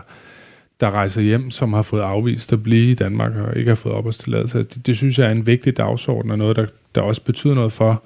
der 0.80 0.92
rejser 0.92 1.22
hjem, 1.22 1.52
som 1.52 1.74
har 1.74 1.82
fået 1.82 2.02
afvist 2.02 2.54
at 2.54 2.64
blive 2.64 2.92
i 2.92 2.94
Danmark 2.94 3.36
og 3.36 3.58
ikke 3.58 3.70
har 3.70 3.76
fået 3.76 3.96
opholdstilladelse. 3.96 4.58
Det, 4.58 4.86
det 4.86 4.98
synes 4.98 5.20
jeg 5.20 5.28
er 5.28 5.32
en 5.32 5.48
vigtig 5.48 5.78
dagsorden, 5.78 6.32
og 6.32 6.38
noget, 6.38 6.56
der, 6.56 6.66
der 6.96 7.02
også 7.02 7.22
betyder 7.22 7.56
noget 7.56 7.74
for 7.74 8.04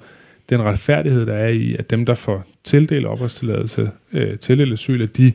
den 0.50 0.62
retfærdighed, 0.62 1.26
der 1.26 1.34
er 1.34 1.48
i, 1.48 1.76
at 1.78 1.90
dem, 1.90 2.06
der 2.06 2.14
får 2.14 2.44
tildelt 2.64 3.06
opholdstilladelse, 3.06 3.90
øh, 4.12 4.38
tildelt 4.38 4.72
asyl, 4.72 5.02
at 5.02 5.16
de 5.16 5.32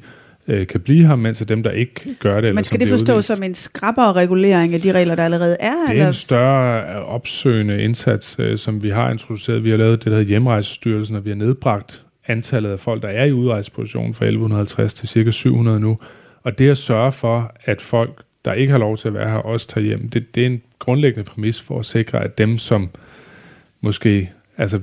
øh, 0.48 0.68
kan 0.68 0.82
blive 0.82 1.08
her, 1.08 1.16
mens 1.16 1.44
dem, 1.48 1.64
der 1.64 1.72
ikke 1.72 2.16
gør 2.20 2.42
det. 2.42 2.56
Men 2.56 2.64
skal 2.64 2.80
det 2.80 2.90
forstås 2.90 3.26
som 3.26 3.44
en 3.44 3.54
skrappere 3.54 4.14
regulering 4.14 4.74
af 4.74 4.82
de 4.82 4.92
regler, 4.92 5.16
der 5.16 5.26
allerede 5.26 5.58
er? 5.60 5.72
Det 5.72 5.88
er 5.88 5.92
eller? 5.92 6.08
en 6.08 6.14
større 6.14 6.96
øh, 6.96 7.14
opsøgende 7.14 7.84
indsats, 7.84 8.36
øh, 8.40 8.58
som 8.58 8.84
vi 8.84 8.90
har 8.90 9.12
introduceret. 9.12 9.64
Vi 9.64 9.70
har 9.70 9.78
lavet 9.78 10.00
det, 10.00 10.06
der 10.06 10.18
hedder 10.18 10.30
Hjemrejsestyrelsen, 10.30 11.16
og 11.16 11.26
vi 11.26 11.30
har 11.30 11.36
nedbragt 11.36 12.04
antallet 12.28 12.70
af 12.70 12.80
folk, 12.80 13.02
der 13.02 13.08
er 13.08 13.26
i 13.26 13.32
udrejseposition 13.32 14.14
fra 14.14 14.26
1150 14.26 14.94
til 14.94 15.08
cirka 15.08 15.32
700 15.32 15.80
nu. 15.80 15.98
Og 16.44 16.60
det 16.60 16.70
at 16.70 16.78
sørge 16.78 17.12
for, 17.12 17.52
at 17.66 17.82
folk, 17.82 18.22
der 18.46 18.54
ikke 18.54 18.72
har 18.72 18.78
lov 18.78 18.98
til 18.98 19.08
at 19.08 19.14
være 19.14 19.30
her, 19.30 19.38
også 19.38 19.68
tager 19.68 19.86
hjem, 19.86 20.10
det, 20.10 20.36
det 20.36 20.42
er 20.42 20.48
en 20.48 20.62
grundlæggende 20.80 21.24
præmis 21.24 21.62
for 21.62 21.80
at 21.80 21.86
sikre, 21.86 22.24
at 22.24 22.38
dem, 22.38 22.58
som 22.58 22.90
måske 23.82 24.32
altså 24.58 24.80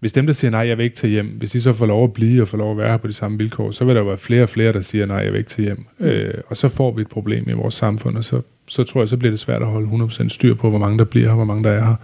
hvis 0.00 0.12
dem, 0.12 0.26
der 0.26 0.32
siger 0.32 0.50
nej, 0.50 0.60
jeg 0.60 0.78
vil 0.78 0.84
ikke 0.84 0.96
tage 0.96 1.10
hjem, 1.10 1.26
hvis 1.26 1.50
de 1.50 1.60
så 1.60 1.72
får 1.72 1.86
lov 1.86 2.04
at 2.04 2.12
blive 2.12 2.42
og 2.42 2.48
får 2.48 2.58
lov 2.58 2.70
at 2.70 2.78
være 2.78 2.90
her 2.90 2.96
på 2.96 3.06
de 3.06 3.12
samme 3.12 3.38
vilkår, 3.38 3.70
så 3.70 3.84
vil 3.84 3.96
der 3.96 4.02
være 4.02 4.18
flere 4.18 4.42
og 4.42 4.48
flere, 4.48 4.72
der 4.72 4.80
siger 4.80 5.06
nej, 5.06 5.16
jeg 5.16 5.32
vil 5.32 5.38
ikke 5.38 5.50
tage 5.50 5.66
hjem. 5.66 5.86
Mm. 5.98 6.06
Øh, 6.06 6.34
og 6.46 6.56
så 6.56 6.68
får 6.68 6.92
vi 6.92 7.00
et 7.00 7.08
problem 7.08 7.48
i 7.48 7.52
vores 7.52 7.74
samfund, 7.74 8.16
og 8.16 8.24
så, 8.24 8.40
så 8.68 8.84
tror 8.84 9.00
jeg, 9.00 9.08
så 9.08 9.16
bliver 9.16 9.32
det 9.32 9.40
svært 9.40 9.62
at 9.62 9.68
holde 9.68 9.88
100% 9.88 10.28
styr 10.28 10.54
på, 10.54 10.70
hvor 10.70 10.78
mange 10.78 10.98
der 10.98 11.04
bliver 11.04 11.28
her, 11.28 11.34
hvor 11.34 11.44
mange 11.44 11.64
der 11.64 11.70
er 11.70 11.84
her. 11.84 11.96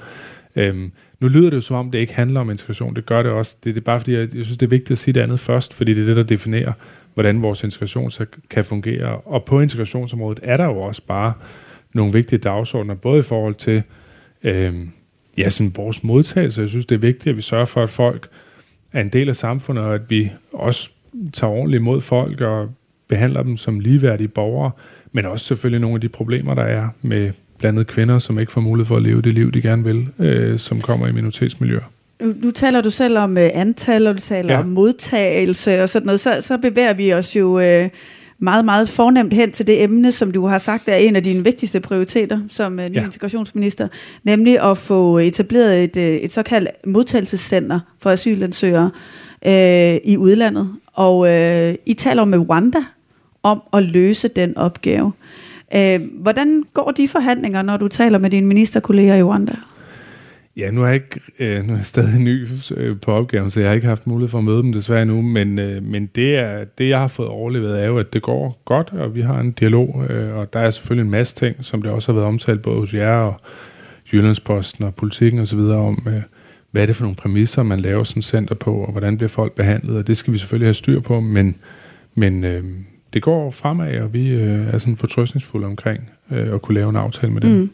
Øhm, 0.57 0.93
nu 1.21 1.29
lyder 1.29 1.51
det 1.51 1.57
jo 1.57 1.61
som 1.61 1.77
om, 1.77 1.91
det 1.91 1.99
ikke 1.99 2.15
handler 2.15 2.41
om 2.41 2.51
integration. 2.51 2.97
Det 2.97 3.07
gør 3.07 3.23
det 3.23 3.33
også. 3.33 3.57
Det, 3.65 3.75
det 3.75 3.81
er 3.81 3.85
bare 3.85 4.01
fordi, 4.01 4.13
jeg, 4.13 4.21
jeg 4.21 4.45
synes, 4.45 4.59
det 4.59 4.67
er 4.67 4.71
vigtigt 4.71 4.91
at 4.91 4.99
sige 4.99 5.15
det 5.15 5.21
andet 5.21 5.41
først, 5.41 5.75
fordi 5.75 5.95
det 5.95 6.03
er 6.03 6.07
det, 6.07 6.17
der 6.17 6.23
definerer, 6.23 6.73
hvordan 7.15 7.43
vores 7.43 7.65
integration 7.65 8.11
så 8.11 8.27
kan 8.51 8.65
fungere. 8.65 9.17
Og 9.17 9.45
på 9.45 9.61
integrationsområdet 9.61 10.41
er 10.43 10.57
der 10.57 10.65
jo 10.65 10.81
også 10.81 11.03
bare 11.07 11.33
nogle 11.95 12.13
vigtige 12.13 12.39
dagsordner, 12.39 12.95
både 12.95 13.19
i 13.19 13.23
forhold 13.23 13.55
til, 13.55 13.83
øhm, 14.43 14.91
ja, 15.39 15.51
sådan 15.51 15.73
vores 15.77 16.05
modtagelse. 16.05 16.61
Jeg 16.61 16.69
synes, 16.69 16.87
det 16.87 16.95
er 16.95 16.99
vigtigt, 16.99 17.27
at 17.27 17.37
vi 17.37 17.43
sørger 17.43 17.65
for, 17.65 17.83
at 17.83 17.91
folk 17.91 18.29
er 18.93 19.01
en 19.01 19.09
del 19.09 19.29
af 19.29 19.37
samfundet, 19.37 19.85
og 19.85 19.95
at 19.95 20.01
vi 20.09 20.31
også 20.53 20.91
tager 21.33 21.53
ordentligt 21.53 21.81
imod 21.81 22.01
folk 22.01 22.41
og 22.41 22.69
behandler 23.09 23.43
dem 23.43 23.57
som 23.57 23.81
ligeværdige 23.81 24.29
borgere, 24.29 24.71
men 25.13 25.27
også 25.27 25.47
selvfølgelig 25.47 25.81
nogle 25.81 25.95
af 25.95 26.01
de 26.01 26.09
problemer, 26.09 26.55
der 26.55 26.63
er 26.63 26.89
med 27.03 27.33
blandet 27.59 27.87
kvinder, 27.87 28.19
som 28.19 28.39
ikke 28.39 28.53
får 28.53 28.61
mulighed 28.61 28.87
for 28.87 28.97
at 28.97 29.03
leve 29.03 29.23
det 29.23 29.35
liv, 29.35 29.53
de 29.53 29.63
gerne 29.63 29.85
vil, 29.85 30.09
øh, 30.19 30.59
som 30.59 30.81
kommer 30.81 31.07
i 31.07 31.13
minoritetsmiljøer. 31.13 31.91
Nu, 32.21 32.35
nu 32.43 32.51
taler 32.51 32.81
du 32.81 32.91
selv 32.91 33.19
om 33.19 33.39
øh, 33.39 33.51
antal, 33.55 34.07
og 34.07 34.15
du 34.15 34.21
taler 34.21 34.55
ja. 34.55 34.61
om 34.61 34.67
modtagelse 34.67 35.83
og 35.83 35.89
sådan 35.89 36.07
noget, 36.07 36.21
så, 36.21 36.39
så 36.41 36.59
bevæger 36.59 36.93
vi 36.93 37.13
os 37.13 37.37
jo 37.37 37.61
øh, 37.61 37.89
meget, 38.41 38.65
meget 38.65 38.89
fornemt 38.89 39.33
hen 39.33 39.53
til 39.53 39.67
det 39.67 39.83
emne, 39.83 40.13
som 40.13 40.33
du 40.33 40.47
har 40.47 40.59
sagt 40.59 40.89
er 40.89 40.97
en 40.97 41.17
af 41.17 41.23
dine 41.23 41.45
vigtigste 41.45 41.81
prioriteter 41.81 42.41
som 42.51 42.81
øh, 42.81 42.89
ny 42.89 42.95
ja. 42.95 43.05
integrationsminister, 43.05 43.89
nemlig 44.25 44.71
at 44.71 44.79
få 44.79 45.19
etableret 45.19 45.85
et, 45.85 45.97
øh, 45.97 46.17
et 46.17 46.33
såkaldt 46.33 46.69
modtagelsescenter 46.87 47.81
for 47.99 48.11
asylansøgere 48.11 48.91
øh, 49.47 49.99
i 50.05 50.17
udlandet. 50.17 50.73
Og 50.93 51.29
øh, 51.29 51.75
I 51.87 51.95
taler 51.95 52.25
med 52.25 52.39
Rwanda 52.39 52.79
om 53.43 53.63
at 53.73 53.83
løse 53.83 54.29
den 54.29 54.57
opgave. 54.57 55.13
Øh, 55.75 56.01
hvordan 56.21 56.65
går 56.75 56.91
de 56.91 57.09
forhandlinger, 57.09 57.63
når 57.63 57.77
du 57.77 57.89
taler 57.89 58.19
med 58.19 58.31
dine 58.31 58.47
ministerkolleger 58.47 59.15
i 59.15 59.23
Rwanda? 59.23 59.53
Ja, 60.61 60.71
nu 60.71 60.83
er 60.83 60.87
jeg, 60.87 60.95
ikke, 60.95 61.21
øh, 61.39 61.67
nu 61.67 61.73
er 61.73 61.77
jeg 61.77 61.87
stadig 61.87 62.21
ny 62.21 62.49
øh, 62.77 63.01
på 63.01 63.13
opgaven, 63.13 63.51
så 63.51 63.61
jeg 63.61 63.69
har 63.69 63.75
ikke 63.75 63.87
haft 63.87 64.07
mulighed 64.07 64.29
for 64.29 64.39
at 64.39 64.45
møde 64.45 64.63
dem 64.63 64.73
desværre 64.73 65.07
nu, 65.07 65.23
men, 65.23 65.59
øh, 65.59 65.83
men 65.83 66.07
det, 66.07 66.37
er, 66.37 66.65
det, 66.65 66.89
jeg 66.89 67.01
har 67.01 67.09
fået 67.09 67.29
overlevet, 67.29 67.83
er 67.83 67.87
jo, 67.87 67.99
at 67.99 68.13
det 68.13 68.23
går 68.23 68.63
godt, 68.65 68.93
og 68.93 69.15
vi 69.15 69.21
har 69.21 69.41
en 69.41 69.51
dialog, 69.51 70.05
øh, 70.11 70.37
og 70.37 70.53
der 70.53 70.61
er 70.61 70.71
selvfølgelig 70.71 71.05
en 71.05 71.11
masse 71.11 71.37
ting, 71.37 71.57
som 71.61 71.83
det 71.83 71.91
også 71.91 72.13
har 72.13 72.15
været 72.15 72.27
omtalt 72.27 72.63
både 72.63 72.81
hos 72.81 72.95
jer 72.95 73.13
og 73.13 73.41
Jyllandsposten 74.13 74.85
og 74.85 74.95
politikken 74.95 75.41
osv., 75.41 75.59
om 75.59 76.03
øh, 76.07 76.23
hvad 76.71 76.83
er 76.83 76.87
det 76.87 76.97
for 76.97 77.05
nogle 77.05 77.17
præmisser, 77.17 77.63
man 77.63 77.81
laver 77.81 78.05
sådan 78.05 78.23
center 78.23 78.55
på, 78.55 78.75
og 78.75 78.93
hvordan 78.93 79.17
bliver 79.17 79.29
folk 79.29 79.53
behandlet, 79.53 79.97
og 79.97 80.07
det 80.07 80.17
skal 80.17 80.33
vi 80.33 80.39
selvfølgelig 80.39 80.67
have 80.67 80.75
styr 80.75 81.01
på, 81.01 81.21
men, 81.21 81.57
men 82.15 82.45
øh, 82.45 82.65
det 83.13 83.23
går 83.23 83.51
fremad, 83.51 84.01
og 84.01 84.13
vi 84.13 84.29
øh, 84.29 84.75
er 84.75 84.79
sådan 84.79 84.97
fortrøstningsfulde 84.97 85.67
omkring 85.67 86.11
øh, 86.31 86.55
at 86.55 86.63
kunne 86.63 86.75
lave 86.75 86.91
en 86.91 86.97
aftale 86.97 87.33
med 87.33 87.41
dem. 87.41 87.51
Mm. 87.51 87.71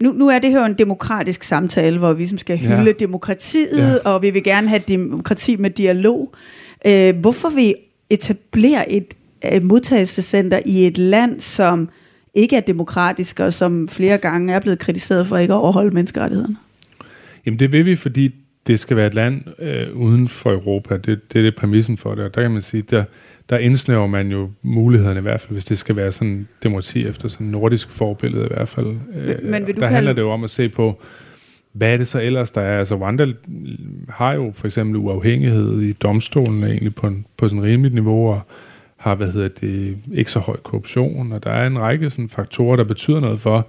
Nu, 0.00 0.12
nu 0.12 0.28
er 0.28 0.38
det 0.38 0.50
her 0.50 0.64
en 0.64 0.74
demokratisk 0.74 1.42
samtale, 1.42 1.98
hvor 1.98 2.08
vi 2.08 2.12
som 2.12 2.18
ligesom 2.18 2.38
skal 2.38 2.58
hylde 2.58 2.84
ja. 2.84 2.92
demokratiet, 2.92 3.78
ja. 3.78 4.10
og 4.10 4.22
vi 4.22 4.30
vil 4.30 4.42
gerne 4.44 4.68
have 4.68 4.82
demokrati 4.88 5.56
med 5.56 5.70
dialog. 5.70 6.34
Øh, 6.86 7.16
hvorfor 7.16 7.48
vi 7.48 7.74
etablere 8.10 8.92
et, 8.92 9.14
et 9.52 9.62
modtagelsescenter 9.62 10.60
i 10.64 10.86
et 10.86 10.98
land, 10.98 11.40
som 11.40 11.88
ikke 12.34 12.56
er 12.56 12.60
demokratisk, 12.60 13.40
og 13.40 13.52
som 13.52 13.88
flere 13.88 14.18
gange 14.18 14.54
er 14.54 14.60
blevet 14.60 14.78
kritiseret 14.78 15.26
for 15.26 15.36
ikke 15.36 15.54
at 15.54 15.58
overholde 15.58 15.90
menneskerettighederne? 15.90 16.56
Jamen 17.46 17.58
det 17.58 17.72
vil 17.72 17.84
vi, 17.84 17.96
fordi 17.96 18.34
det 18.66 18.80
skal 18.80 18.96
være 18.96 19.06
et 19.06 19.14
land 19.14 19.42
øh, 19.58 19.96
uden 19.96 20.28
for 20.28 20.52
Europa. 20.52 20.96
Det, 20.96 21.32
det 21.32 21.38
er 21.38 21.42
det 21.42 21.54
præmissen 21.54 21.96
for 21.96 22.14
det. 22.14 22.24
Og 22.24 22.34
der 22.34 22.42
kan 22.42 22.50
man 22.50 22.62
sige, 22.62 22.82
der, 22.82 23.04
der 23.50 23.58
indsnæver 23.58 24.06
man 24.06 24.30
jo 24.30 24.50
mulighederne 24.62 25.18
i 25.18 25.22
hvert 25.22 25.40
fald, 25.40 25.52
hvis 25.52 25.64
det 25.64 25.78
skal 25.78 25.96
være 25.96 26.12
sådan 26.12 26.48
demokrati 26.62 27.06
efter 27.06 27.28
sådan 27.28 27.46
nordisk 27.46 27.90
forbillede 27.90 28.44
i 28.44 28.48
hvert 28.48 28.68
fald. 28.68 28.86
Men, 28.86 29.36
men 29.42 29.66
vil 29.66 29.76
du 29.76 29.80
der 29.80 29.86
kalde... 29.86 29.94
handler 29.94 30.12
det 30.12 30.22
jo 30.22 30.30
om 30.30 30.44
at 30.44 30.50
se 30.50 30.68
på, 30.68 31.00
hvad 31.72 31.92
er 31.92 31.96
det 31.96 32.08
så 32.08 32.20
ellers, 32.20 32.50
der 32.50 32.60
er? 32.60 32.78
Altså 32.78 32.94
Rwanda 32.94 33.26
har 34.08 34.32
jo 34.32 34.52
for 34.54 34.66
eksempel 34.66 34.96
uafhængighed 34.96 35.80
i 35.80 35.92
domstolen 35.92 36.64
egentlig 36.64 36.94
på, 36.94 37.06
en, 37.06 37.26
på 37.36 37.48
sådan 37.48 37.64
et 37.64 37.64
rimeligt 37.64 37.94
niveau, 37.94 38.28
og 38.28 38.40
har, 38.96 39.14
hvad 39.14 39.32
hedder 39.32 39.48
det, 39.48 39.96
ikke 40.12 40.30
så 40.30 40.38
høj 40.38 40.56
korruption, 40.56 41.32
og 41.32 41.44
der 41.44 41.50
er 41.50 41.66
en 41.66 41.78
række 41.78 42.10
sådan 42.10 42.28
faktorer, 42.28 42.76
der 42.76 42.84
betyder 42.84 43.20
noget 43.20 43.40
for, 43.40 43.66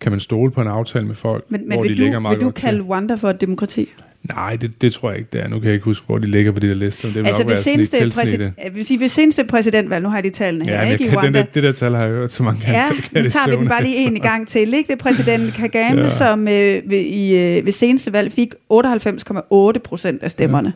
kan 0.00 0.12
man 0.12 0.20
stole 0.20 0.50
på 0.50 0.60
en 0.60 0.68
aftale 0.68 1.06
med 1.06 1.14
folk, 1.14 1.44
men, 1.48 1.68
men 1.68 1.78
hvor 1.78 1.84
de 1.84 1.88
du, 1.88 2.02
ligger 2.02 2.18
meget 2.18 2.38
vil 2.38 2.46
du 2.46 2.50
kalde 2.50 2.82
Rwanda 2.82 3.14
for 3.14 3.28
et 3.28 3.40
demokrati? 3.40 3.88
Nej, 4.34 4.56
det, 4.56 4.82
det 4.82 4.92
tror 4.92 5.10
jeg 5.10 5.18
ikke, 5.18 5.28
det 5.32 5.40
er. 5.40 5.48
Nu 5.48 5.58
kan 5.58 5.66
jeg 5.66 5.74
ikke 5.74 5.84
huske, 5.84 6.06
hvor 6.06 6.18
de 6.18 6.26
ligger 6.26 6.52
på 6.52 6.60
de 6.60 6.68
der 6.68 6.74
lister. 6.74 7.12
Det 7.12 7.26
altså, 7.26 7.46
ved 7.46 7.56
seneste, 7.56 7.96
præsid- 7.96 8.72
vil 8.74 8.84
sige, 8.84 9.00
ved 9.00 9.08
seneste 9.08 9.44
præsidentvalg, 9.44 10.02
nu 10.02 10.08
har 10.08 10.16
jeg 10.16 10.24
de 10.24 10.30
tallene 10.30 10.64
her, 10.64 10.82
ja, 10.82 10.92
ikke 10.92 11.08
kan, 11.08 11.24
den 11.24 11.34
der, 11.34 11.44
det 11.54 11.62
der 11.62 11.72
tal 11.72 11.94
har 11.94 12.02
jeg 12.02 12.10
hørt 12.10 12.32
så 12.32 12.42
mange 12.42 12.60
gange. 12.60 12.78
Ja, 12.78 12.88
så 12.88 12.94
nu 13.22 13.28
tager 13.28 13.50
vi 13.50 13.56
den 13.56 13.68
bare 13.68 13.82
lige 13.82 13.96
en 13.96 14.20
gang 14.20 14.48
til. 14.48 14.74
Ikke? 14.74 14.86
Det 14.86 14.92
er 14.92 15.02
præsident 15.02 15.54
Kagame, 15.54 16.00
ja. 16.00 16.08
som 16.08 16.48
øh, 16.48 16.82
ved, 16.86 16.98
i, 16.98 17.36
øh, 17.36 17.66
ved 17.66 17.72
seneste 17.72 18.12
valg 18.12 18.32
fik 18.32 18.54
98,8 18.72 19.78
procent 19.84 20.22
af 20.22 20.30
stemmerne. 20.30 20.72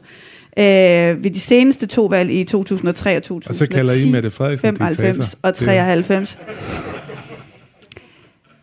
Ja. 0.56 1.10
Øh, 1.12 1.24
ved 1.24 1.30
de 1.30 1.40
seneste 1.40 1.86
to 1.86 2.06
valg 2.06 2.30
i 2.30 2.44
2003 2.44 3.16
og 3.16 3.22
2010. 3.22 3.48
Og 3.48 3.54
så 3.54 3.66
kalder 3.66 3.92
I 4.06 4.10
Mette 4.10 4.30
Frederiksen 4.30 4.76
95 4.76 5.36
og 5.42 5.54
93. 5.56 6.38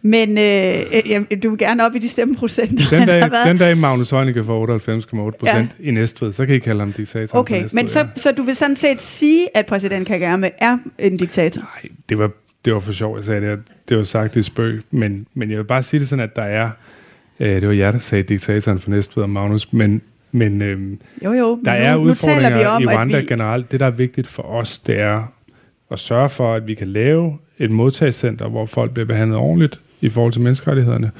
Men 0.01 0.37
øh, 0.37 0.75
øh, 1.05 1.43
du 1.43 1.49
vil 1.49 1.57
gerne 1.57 1.85
op 1.85 1.95
i 1.95 1.99
de 1.99 2.09
stemmeprocenter. 2.09 2.83
Den 2.89 3.07
dag, 3.07 3.31
den 3.49 3.57
dag 3.57 3.77
Magnus 3.77 4.09
Heunicke 4.09 4.43
får 4.43 4.67
98,8 4.67 5.37
procent 5.37 5.75
ja. 5.79 5.87
i 5.87 5.91
Næstved, 5.91 6.33
så 6.33 6.45
kan 6.45 6.55
I 6.55 6.59
kalde 6.59 6.79
ham 6.79 6.93
diktator. 6.93 7.39
Okay, 7.39 7.61
Næstved, 7.61 7.81
men 7.81 7.87
så, 7.87 7.99
ja. 7.99 8.05
så 8.15 8.31
du 8.31 8.43
vil 8.43 8.55
sådan 8.55 8.75
set 8.75 9.01
sige, 9.01 9.57
at 9.57 9.65
præsident 9.65 10.07
Kagame 10.07 10.51
er 10.57 10.77
en 10.99 11.17
diktator? 11.17 11.61
Nej, 11.61 11.91
det 12.09 12.17
var, 12.17 12.31
det 12.65 12.73
var 12.73 12.79
for 12.79 12.91
sjov, 12.91 13.15
jeg 13.15 13.25
sagde 13.25 13.41
det. 13.41 13.59
Det 13.89 13.97
var 13.97 14.03
sagt 14.03 14.35
i 14.35 14.43
spøg, 14.43 14.81
men, 14.91 15.27
men 15.33 15.49
jeg 15.49 15.57
vil 15.57 15.63
bare 15.63 15.83
sige 15.83 15.99
det 15.99 16.09
sådan, 16.09 16.23
at 16.23 16.35
der 16.35 16.43
er... 16.43 16.69
Øh, 17.39 17.61
det 17.61 17.67
var 17.67 17.73
jer, 17.73 17.91
der 17.91 17.99
sagde 17.99 18.23
diktatoren 18.23 18.79
for 18.79 18.89
Næstved 18.89 19.23
og 19.23 19.29
Magnus, 19.29 19.73
men, 19.73 20.01
men 20.31 20.61
øh, 20.61 20.97
jo, 21.25 21.33
jo, 21.33 21.59
der 21.65 21.71
er 21.71 21.95
nu, 21.95 22.01
udfordringer 22.01 22.49
nu 22.49 22.57
vi 22.57 22.65
om, 22.65 22.83
i 22.83 22.85
Rwanda 22.85 23.19
vi... 23.19 23.25
generelt. 23.25 23.71
Det, 23.71 23.79
der 23.79 23.85
er 23.85 23.91
vigtigt 23.91 24.27
for 24.27 24.43
os, 24.43 24.77
det 24.77 24.99
er 24.99 25.23
at 25.91 25.99
sørge 25.99 26.29
for, 26.29 26.53
at 26.53 26.67
vi 26.67 26.73
kan 26.73 26.87
lave 26.87 27.37
et 27.59 27.71
modtagscenter, 27.71 28.47
hvor 28.47 28.65
folk 28.65 28.93
bliver 28.93 29.05
behandlet 29.05 29.37
ordentligt, 29.37 29.79
i 30.01 30.09
forhold 30.09 30.33
til 30.33 30.41
menneskerettighederne, 30.41 31.11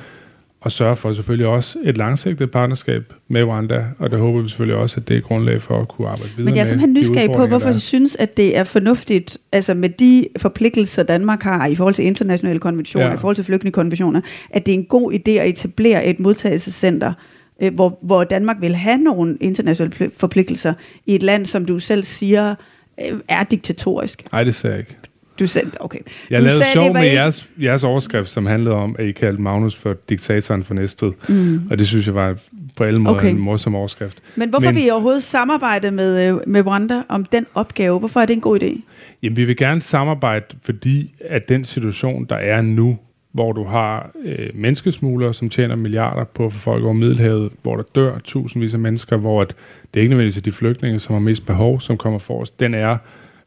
og 0.62 0.72
sørge 0.72 0.96
for 0.96 1.14
selvfølgelig 1.14 1.48
også 1.48 1.80
et 1.84 1.98
langsigtet 1.98 2.52
partnerskab 2.52 3.14
med 3.28 3.44
Rwanda, 3.44 3.86
og 4.00 4.12
der 4.12 4.18
håber 4.18 4.42
vi 4.42 4.50
selvfølgelig 4.50 4.78
også, 4.78 5.00
at 5.00 5.08
det 5.08 5.18
er 5.18 5.22
grundlag 5.22 5.62
for 5.62 5.82
at 5.82 5.88
kunne 5.88 6.08
arbejde 6.08 6.32
videre 6.36 6.46
Men 6.46 6.56
jeg 6.56 6.62
er 6.62 6.66
simpelthen 6.66 6.94
nysgerrig 6.94 7.32
på, 7.36 7.46
hvorfor 7.46 7.72
du 7.72 7.80
synes, 7.80 8.16
at 8.16 8.38
det 8.38 8.58
er 8.58 8.64
fornuftigt, 8.64 9.38
altså 9.52 9.74
med 9.74 9.90
de 9.90 10.28
forpligtelser, 10.38 11.04
Danmark 11.04 11.44
har 11.44 11.68
i 11.68 11.76
forhold 11.76 11.96
til 11.96 12.06
internationale 12.06 12.60
konventioner, 12.60 13.08
ja. 13.08 13.14
i 13.14 13.18
forhold 13.18 13.36
til 13.36 13.46
flygtningekonventioner, 13.46 14.22
at 14.50 14.66
det 14.66 14.72
er 14.72 14.78
en 14.78 14.86
god 14.86 15.14
idé 15.14 15.32
at 15.32 15.50
etablere 15.50 16.06
et 16.06 16.20
modtagelsescenter, 16.20 17.14
øh, 17.62 17.74
hvor, 17.74 18.00
hvor 18.02 18.24
Danmark 18.24 18.58
vil 18.62 18.76
have 18.76 18.98
nogle 18.98 19.38
internationale 19.42 20.12
forpligtelser 20.18 20.74
i 21.06 21.16
et 21.16 21.24
land, 21.24 21.46
som 21.46 21.66
du 21.66 21.80
selv 21.80 22.04
siger, 22.04 22.56
øh, 23.02 23.20
er 23.28 23.44
diktatorisk. 23.44 24.32
Nej, 24.32 24.44
det 24.44 24.56
ser 24.56 24.70
jeg 24.70 24.80
ikke. 24.80 24.96
Du 25.40 25.48
sagde, 25.48 25.72
okay. 25.80 26.00
Jeg 26.30 26.40
du 26.40 26.44
lavede 26.44 26.60
sagde, 26.60 26.74
sjov 26.74 26.94
med 26.94 27.04
ikke... 27.04 27.16
jeres, 27.16 27.50
jeres 27.62 27.84
overskrift, 27.84 28.30
som 28.30 28.46
handlede 28.46 28.76
om, 28.76 28.96
at 29.00 29.06
I 29.06 29.12
kaldte 29.12 29.42
Magnus 29.42 29.76
for 29.76 29.96
diktatoren 30.10 30.64
for 30.64 30.74
Næstved. 30.74 31.12
Mm. 31.30 31.62
Og 31.72 31.78
det 31.78 31.88
synes 31.88 32.06
jeg 32.06 32.16
var 32.16 32.36
på 32.78 32.84
alle 32.84 33.00
måder 33.00 33.18
okay. 33.18 33.30
en 33.30 33.40
morsom 33.40 33.76
overskrift. 33.76 34.18
Men 34.36 34.50
hvorfor 34.50 34.68
Men, 34.68 34.76
vil 34.76 34.86
I 34.86 34.90
overhovedet 34.90 35.24
samarbejde 35.24 35.92
med, 35.92 36.30
øh, 36.30 36.40
med 36.48 36.66
Rwanda 36.66 37.02
om 37.10 37.26
den 37.26 37.46
opgave? 37.54 38.00
Hvorfor 38.00 38.20
er 38.20 38.26
det 38.26 38.34
en 38.34 38.42
god 38.42 38.64
idé? 38.64 38.82
Jamen, 39.24 39.38
vi 39.38 39.44
vil 39.44 39.58
gerne 39.58 39.82
samarbejde, 39.82 40.46
fordi 40.62 41.16
at 41.26 41.50
den 41.50 41.66
situation, 41.66 42.26
der 42.26 42.36
er 42.36 42.62
nu, 42.62 42.98
hvor 43.32 43.52
du 43.52 43.64
har 43.64 44.12
øh, 44.26 44.50
menneskesmuglere, 44.54 45.34
som 45.34 45.50
tjener 45.50 45.76
milliarder 45.76 46.24
på 46.24 46.46
at 46.46 46.54
få 46.54 46.60
folk 46.60 46.84
over 46.84 46.94
Middelhavet, 46.94 47.52
hvor 47.62 47.76
der 47.76 47.84
dør 47.96 48.20
tusindvis 48.24 48.74
af 48.74 48.80
mennesker, 48.80 49.18
hvor 49.18 49.42
at 49.42 49.56
det 49.94 50.00
er 50.00 50.02
ikke 50.02 50.10
nødvendigvis 50.10 50.44
de 50.44 50.52
flygtninge, 50.52 51.00
som 51.00 51.14
har 51.14 51.20
mest 51.20 51.46
behov, 51.46 51.82
som 51.82 51.98
kommer 51.98 52.20
for 52.20 52.42
os, 52.42 52.50
den 52.50 52.74
er 52.74 52.98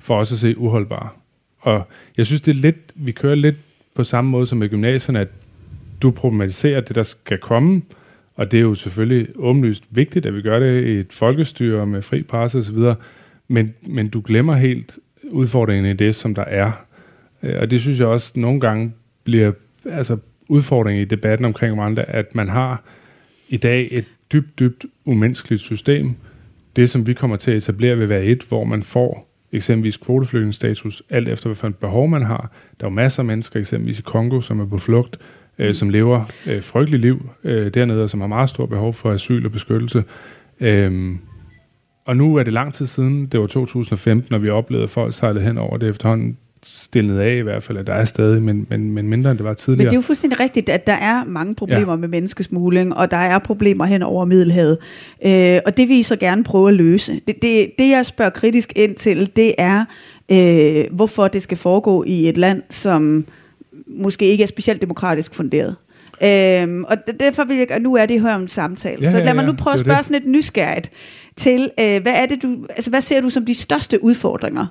for 0.00 0.16
os 0.16 0.32
at 0.32 0.38
se 0.38 0.58
uholdbar. 0.58 1.21
Og 1.62 1.88
jeg 2.16 2.26
synes, 2.26 2.40
det 2.40 2.56
er 2.56 2.60
lidt, 2.60 2.92
vi 2.94 3.12
kører 3.12 3.34
lidt 3.34 3.56
på 3.94 4.04
samme 4.04 4.30
måde 4.30 4.46
som 4.46 4.58
med 4.58 4.68
gymnasierne, 4.68 5.20
at 5.20 5.28
du 6.02 6.10
problematiserer 6.10 6.80
det, 6.80 6.94
der 6.94 7.02
skal 7.02 7.38
komme, 7.38 7.82
og 8.34 8.50
det 8.50 8.56
er 8.56 8.62
jo 8.62 8.74
selvfølgelig 8.74 9.28
åbenlyst 9.36 9.84
vigtigt, 9.90 10.26
at 10.26 10.34
vi 10.34 10.42
gør 10.42 10.58
det 10.58 10.84
i 10.84 10.90
et 10.90 11.12
folkestyre 11.12 11.86
med 11.86 12.02
fri 12.02 12.22
presse 12.22 12.58
osv., 12.58 12.78
men, 13.48 13.74
men 13.86 14.08
du 14.08 14.22
glemmer 14.24 14.54
helt 14.54 14.98
udfordringen 15.30 15.86
i 15.86 15.96
det, 15.96 16.14
som 16.14 16.34
der 16.34 16.44
er. 16.44 16.72
Øh, 17.42 17.54
og 17.60 17.70
det 17.70 17.80
synes 17.80 17.98
jeg 17.98 18.06
også 18.06 18.32
nogle 18.34 18.60
gange 18.60 18.92
bliver 19.24 19.52
altså 19.84 20.16
udfordringen 20.48 21.02
i 21.02 21.04
debatten 21.04 21.44
omkring 21.44 21.78
Rwanda, 21.78 22.04
at 22.08 22.34
man 22.34 22.48
har 22.48 22.82
i 23.48 23.56
dag 23.56 23.88
et 23.90 24.04
dybt, 24.32 24.58
dybt 24.58 24.84
umenneskeligt 25.04 25.62
system. 25.62 26.14
Det, 26.76 26.90
som 26.90 27.06
vi 27.06 27.14
kommer 27.14 27.36
til 27.36 27.50
at 27.50 27.56
etablere, 27.56 27.98
vil 27.98 28.08
være 28.08 28.24
et, 28.24 28.42
hvor 28.48 28.64
man 28.64 28.82
får 28.82 29.31
eksempelvis 29.52 29.96
kvoteflygtningsstatus, 29.96 31.02
alt 31.10 31.28
efter 31.28 31.48
hvilken 31.48 31.72
behov 31.72 32.08
man 32.08 32.22
har. 32.22 32.50
Der 32.80 32.86
er 32.86 32.90
jo 32.90 32.94
masser 32.94 33.20
af 33.20 33.26
mennesker, 33.26 33.60
eksempelvis 33.60 33.98
i 33.98 34.02
Kongo, 34.02 34.40
som 34.40 34.60
er 34.60 34.66
på 34.66 34.78
flugt, 34.78 35.18
øh, 35.58 35.68
mm. 35.68 35.74
som 35.74 35.88
lever 35.88 36.24
øh, 36.46 36.62
frygteligt 36.62 37.02
liv 37.02 37.30
øh, 37.44 37.74
dernede, 37.74 38.02
og 38.02 38.10
som 38.10 38.20
har 38.20 38.28
meget 38.28 38.50
stort 38.50 38.68
behov 38.68 38.94
for 38.94 39.10
asyl 39.10 39.44
og 39.46 39.52
beskyttelse. 39.52 40.04
Øhm, 40.60 41.18
og 42.04 42.16
nu 42.16 42.36
er 42.36 42.42
det 42.42 42.52
lang 42.52 42.74
tid 42.74 42.86
siden, 42.86 43.26
det 43.26 43.40
var 43.40 43.46
2015, 43.46 44.28
når 44.30 44.38
vi 44.38 44.50
oplevede, 44.50 44.84
at 44.84 44.90
folk 44.90 45.14
sejlede 45.14 45.44
hen 45.44 45.58
over 45.58 45.76
det 45.76 45.88
efterhånden 45.88 46.36
stillet 46.64 47.18
af 47.18 47.36
i 47.36 47.40
hvert 47.40 47.62
fald, 47.62 47.78
at 47.78 47.86
der 47.86 47.92
er 47.92 48.04
stadig, 48.04 48.42
men, 48.42 48.66
men, 48.70 48.90
men 48.90 49.08
mindre 49.08 49.30
end 49.30 49.38
det 49.38 49.44
var 49.44 49.54
tidligere. 49.54 49.78
Men 49.78 49.86
det 49.86 49.92
er 49.92 49.96
jo 49.96 50.02
fuldstændig 50.02 50.40
rigtigt, 50.40 50.68
at 50.68 50.86
der 50.86 50.92
er 50.92 51.24
mange 51.24 51.54
problemer 51.54 51.92
ja. 51.92 51.96
med 51.96 52.08
menneskesmugling, 52.08 52.94
og 52.96 53.10
der 53.10 53.16
er 53.16 53.38
problemer 53.38 53.84
hen 53.84 54.02
over 54.02 54.24
Middelhavet. 54.24 54.78
Øh, 55.26 55.58
og 55.66 55.76
det 55.76 55.88
vil 55.88 55.96
I 55.96 56.02
så 56.02 56.16
gerne 56.16 56.44
prøve 56.44 56.68
at 56.68 56.74
løse. 56.74 57.20
Det, 57.26 57.42
det, 57.42 57.70
det 57.78 57.90
jeg 57.90 58.06
spørger 58.06 58.30
kritisk 58.30 58.72
ind 58.76 58.94
til, 58.94 59.30
det 59.36 59.54
er, 59.58 59.84
øh, 60.32 60.84
hvorfor 60.92 61.28
det 61.28 61.42
skal 61.42 61.56
foregå 61.56 62.04
i 62.06 62.28
et 62.28 62.36
land, 62.36 62.62
som 62.70 63.24
måske 63.86 64.24
ikke 64.24 64.42
er 64.42 64.46
specielt 64.46 64.80
demokratisk 64.80 65.34
funderet. 65.34 65.76
Øhm, 66.24 66.84
og 66.84 66.96
derfor 67.20 67.44
vil 67.44 67.56
jeg, 67.56 67.66
og 67.70 67.80
nu 67.80 67.94
er 67.94 68.06
det 68.06 68.20
her 68.20 68.34
om 68.34 68.48
samtale, 68.48 69.02
Ja, 69.02 69.10
så 69.10 69.18
ja, 69.18 69.24
lad 69.24 69.34
mig 69.34 69.42
ja, 69.42 69.46
nu 69.46 69.52
prøve 69.52 69.74
at 69.74 69.80
spørge 69.80 69.96
det. 69.96 70.04
sådan 70.04 70.20
lidt 70.22 70.30
nysgerrigt 70.30 70.90
til, 71.36 71.70
øh, 71.80 72.02
hvad 72.02 72.12
er 72.12 72.26
det 72.26 72.42
du, 72.42 72.66
altså 72.70 72.90
hvad 72.90 73.00
ser 73.00 73.20
du 73.20 73.30
som 73.30 73.44
de 73.44 73.54
største 73.54 74.04
udfordringer 74.04 74.66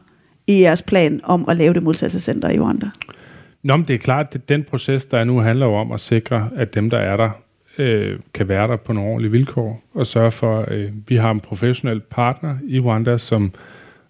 i 0.52 0.62
jeres 0.62 0.82
plan 0.82 1.22
om 1.24 1.50
at 1.50 1.58
lave 1.58 1.74
det 1.74 1.84
modtagelsescenter 1.84 2.50
i 2.50 2.60
Rwanda? 2.60 2.90
Nå, 3.64 3.78
men 3.78 3.86
det 3.88 3.94
er 3.94 3.98
klart, 3.98 4.28
at 4.32 4.50
den 4.50 4.64
proces, 4.64 5.06
der 5.06 5.18
er 5.18 5.24
nu, 5.24 5.40
handler 5.40 5.66
jo 5.66 5.74
om 5.74 5.92
at 5.92 6.00
sikre, 6.00 6.50
at 6.56 6.76
dem, 6.76 6.90
der 6.90 6.98
er 6.98 7.18
der, 7.18 7.30
øh, 7.78 8.20
kan 8.34 8.48
være 8.48 8.68
der 8.68 8.76
på 8.76 8.94
nogle 8.94 9.10
ordentlige 9.10 9.32
vilkår, 9.32 9.84
og 9.94 10.08
sørge 10.08 10.32
for, 10.32 10.60
at 10.60 10.72
øh, 10.72 10.92
vi 11.08 11.16
har 11.16 11.32
en 11.32 11.40
professionel 11.40 12.00
partner 12.00 12.58
i 12.68 12.80
Rwanda, 12.80 13.18
som 13.18 13.52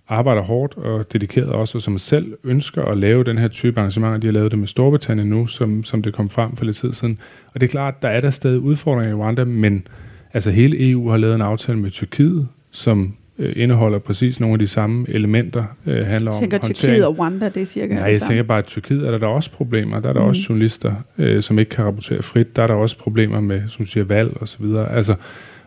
arbejder 0.07 0.41
hårdt 0.41 0.77
og 0.77 1.13
dedikeret 1.13 1.49
også, 1.49 1.77
og 1.77 1.81
som 1.81 1.97
selv 1.97 2.37
ønsker 2.43 2.83
at 2.83 2.97
lave 2.97 3.23
den 3.23 3.37
her 3.37 3.47
type 3.47 3.79
arrangementer. 3.79 4.17
De 4.17 4.27
har 4.27 4.31
lavet 4.31 4.51
det 4.51 4.59
med 4.59 4.67
Storbritannien 4.67 5.29
nu, 5.29 5.47
som, 5.47 5.83
som 5.83 6.01
det 6.01 6.13
kom 6.13 6.29
frem 6.29 6.55
for 6.55 6.65
lidt 6.65 6.77
tid 6.77 6.93
siden. 6.93 7.19
Og 7.53 7.61
det 7.61 7.67
er 7.67 7.71
klart, 7.71 8.01
der 8.01 8.09
er 8.09 8.21
der 8.21 8.29
stadig 8.29 8.59
udfordringer 8.59 9.15
i 9.15 9.19
Rwanda, 9.19 9.45
men 9.45 9.87
altså 10.33 10.51
hele 10.51 10.91
EU 10.91 11.09
har 11.09 11.17
lavet 11.17 11.35
en 11.35 11.41
aftale 11.41 11.79
med 11.79 11.91
Tyrkiet, 11.91 12.47
som 12.71 13.15
øh, 13.41 13.53
indeholder 13.55 13.99
præcis 13.99 14.39
nogle 14.39 14.53
af 14.53 14.59
de 14.59 14.67
samme 14.67 15.05
elementer, 15.09 15.63
øh, 15.85 16.05
handler 16.05 16.31
Jeg 16.31 16.35
om 16.35 16.39
tænker 16.39 16.57
håndtering. 16.61 16.75
Tyrkiet 16.75 17.05
og 17.05 17.19
Rwanda, 17.19 17.49
det 17.49 17.61
er 17.61 17.65
cirka 17.65 17.93
Nej, 17.93 18.05
det 18.05 18.13
jeg 18.13 18.21
tænker 18.21 18.43
bare, 18.43 18.57
at 18.57 18.65
Tyrkiet 18.65 19.07
er 19.07 19.11
der, 19.11 19.17
der 19.17 19.27
også 19.27 19.51
problemer. 19.51 19.99
Der 19.99 20.09
er 20.09 20.13
der 20.13 20.19
Mhm. 20.19 20.25
mm. 20.25 20.29
også 20.29 20.41
journalister, 20.49 20.93
øh, 21.17 21.43
som 21.43 21.59
ikke 21.59 21.69
kan 21.69 21.85
rapportere 21.85 22.23
frit. 22.23 22.55
Der 22.55 22.63
er 22.63 22.67
der 22.67 22.73
også 22.73 22.97
problemer 22.97 23.39
med, 23.39 23.61
som 23.69 23.85
siger, 23.85 24.03
valg 24.03 24.31
og 24.35 24.47
så 24.47 24.57
videre. 24.59 24.91
Altså, 24.91 25.15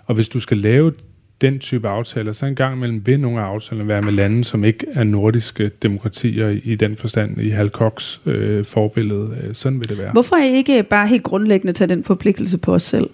og 0.07 0.15
hvis 0.15 0.29
du 0.29 0.41
skal 0.41 0.57
lave 0.57 0.93
den 1.41 1.59
type 1.59 1.89
aftaler, 1.89 2.33
så 2.33 2.47
en 2.47 2.55
gang 2.55 2.77
imellem 2.77 3.07
vil 3.07 3.21
nogle 3.21 3.41
af 3.41 3.45
aftalerne 3.45 3.89
være 3.89 4.03
med 4.03 4.13
lande, 4.13 4.45
som 4.45 4.65
ikke 4.65 4.87
er 4.95 5.05
nordiske 5.05 5.71
demokratier 5.83 6.49
i, 6.49 6.61
i 6.65 6.75
den 6.75 6.97
forstand, 6.97 7.41
i 7.41 7.49
Hal 7.49 7.69
Cox 7.69 8.19
øh, 8.27 8.65
forbillede. 8.65 9.37
Øh, 9.43 9.55
sådan 9.55 9.81
vil 9.81 9.89
det 9.89 9.99
være. 9.99 10.13
Hvorfor 10.13 10.37
er 10.37 10.45
I 10.45 10.53
ikke 10.57 10.83
bare 10.83 11.07
helt 11.09 11.23
grundlæggende 11.23 11.73
tage 11.73 11.89
den 11.89 12.05
forpligtelse 12.05 12.59
på 12.59 12.75
os 12.75 12.83
selv? 12.83 13.11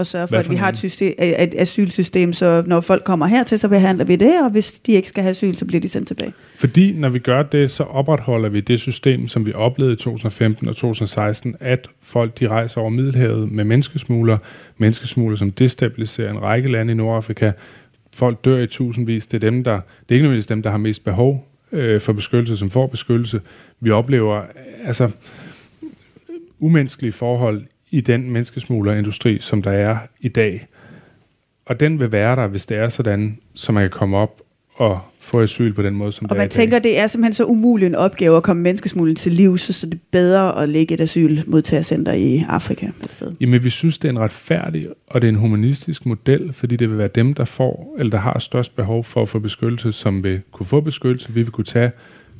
Og 0.00 0.06
sørge 0.06 0.28
for, 0.28 0.36
at 0.36 0.50
vi 0.50 0.56
har 0.56 0.68
et, 0.68 0.76
system, 0.76 1.14
et 1.18 1.54
asylsystem, 1.58 2.32
så 2.32 2.62
når 2.66 2.80
folk 2.80 3.04
kommer 3.04 3.26
hertil, 3.26 3.58
så 3.58 3.68
behandler 3.68 4.04
vi 4.04 4.16
det, 4.16 4.42
og 4.42 4.50
hvis 4.50 4.72
de 4.72 4.92
ikke 4.92 5.08
skal 5.08 5.22
have 5.22 5.30
asyl, 5.30 5.54
så 5.54 5.64
bliver 5.64 5.80
de 5.80 5.88
sendt 5.88 6.08
tilbage. 6.08 6.32
Fordi 6.56 6.92
når 6.92 7.08
vi 7.08 7.18
gør 7.18 7.42
det, 7.42 7.70
så 7.70 7.82
opretholder 7.82 8.48
vi 8.48 8.60
det 8.60 8.80
system, 8.80 9.28
som 9.28 9.46
vi 9.46 9.52
oplevede 9.52 9.92
i 9.92 9.96
2015 9.96 10.68
og 10.68 10.76
2016, 10.76 11.56
at 11.60 11.88
folk 12.02 12.40
de 12.40 12.48
rejser 12.48 12.80
over 12.80 12.90
Middelhavet 12.90 13.52
med 13.52 13.64
menneskesmugler, 13.64 14.38
menneskesmugler, 14.78 15.36
som 15.36 15.50
destabiliserer 15.50 16.30
en 16.30 16.42
række 16.42 16.72
lande 16.72 16.92
i 16.92 16.96
Nordafrika. 16.96 17.52
Folk 18.14 18.44
dør 18.44 18.58
i 18.58 18.66
tusindvis. 18.66 19.26
Det 19.26 19.44
er 19.44 19.50
dem, 19.50 19.64
der, 19.64 19.72
det 19.72 19.80
er 20.08 20.14
ikke 20.14 20.22
nødvendigvis 20.22 20.46
dem, 20.46 20.62
der 20.62 20.70
har 20.70 20.78
mest 20.78 21.04
behov 21.04 21.48
øh, 21.72 22.00
for 22.00 22.12
beskyttelse, 22.12 22.56
som 22.56 22.70
får 22.70 22.86
beskyttelse. 22.86 23.40
Vi 23.80 23.90
oplever 23.90 24.42
altså 24.84 25.10
umenneskelige 26.60 27.12
forhold 27.12 27.62
i 27.90 28.00
den 28.00 28.30
menneskesmuglerindustri, 28.30 29.38
som 29.38 29.62
der 29.62 29.70
er 29.70 29.98
i 30.20 30.28
dag. 30.28 30.66
Og 31.66 31.80
den 31.80 32.00
vil 32.00 32.12
være 32.12 32.36
der, 32.36 32.46
hvis 32.46 32.66
det 32.66 32.76
er 32.76 32.88
sådan, 32.88 33.38
så 33.54 33.72
man 33.72 33.82
kan 33.82 33.90
komme 33.90 34.16
op 34.16 34.40
og 34.74 35.00
få 35.20 35.40
asyl 35.40 35.72
på 35.72 35.82
den 35.82 35.94
måde, 35.94 36.12
som 36.12 36.24
Og 36.24 36.28
det 36.28 36.36
er 36.36 36.40
man 36.42 36.50
tænker, 36.50 36.78
det 36.78 36.98
er 36.98 37.06
simpelthen 37.06 37.34
så 37.34 37.44
umulig 37.44 37.86
en 37.86 37.94
opgave 37.94 38.36
at 38.36 38.42
komme 38.42 38.62
menneskesmugling 38.62 39.18
til 39.18 39.32
liv, 39.32 39.58
så 39.58 39.72
så 39.72 39.86
det 39.86 39.94
er 39.94 39.98
bedre 40.10 40.62
at 40.62 40.68
lægge 40.68 40.94
et 40.94 41.00
asylmodtagercenter 41.00 42.12
i 42.12 42.44
Afrika 42.48 42.86
sted. 43.08 43.32
Jamen, 43.40 43.64
vi 43.64 43.70
synes, 43.70 43.98
det 43.98 44.08
er 44.08 44.12
en 44.12 44.18
retfærdig 44.18 44.88
og 45.06 45.20
det 45.20 45.28
er 45.28 45.32
en 45.32 45.38
humanistisk 45.38 46.06
model, 46.06 46.52
fordi 46.52 46.76
det 46.76 46.90
vil 46.90 46.98
være 46.98 47.08
dem, 47.14 47.34
der 47.34 47.44
får, 47.44 47.96
eller 47.98 48.10
der 48.10 48.18
har 48.18 48.38
størst 48.38 48.76
behov 48.76 49.04
for 49.04 49.22
at 49.22 49.28
få 49.28 49.38
beskyttelse, 49.38 49.92
som 49.92 50.24
vil 50.24 50.40
kunne 50.52 50.66
få 50.66 50.80
beskyttelse. 50.80 51.32
Vi 51.32 51.42
vil 51.42 51.50
kunne 51.50 51.64
tage 51.64 51.90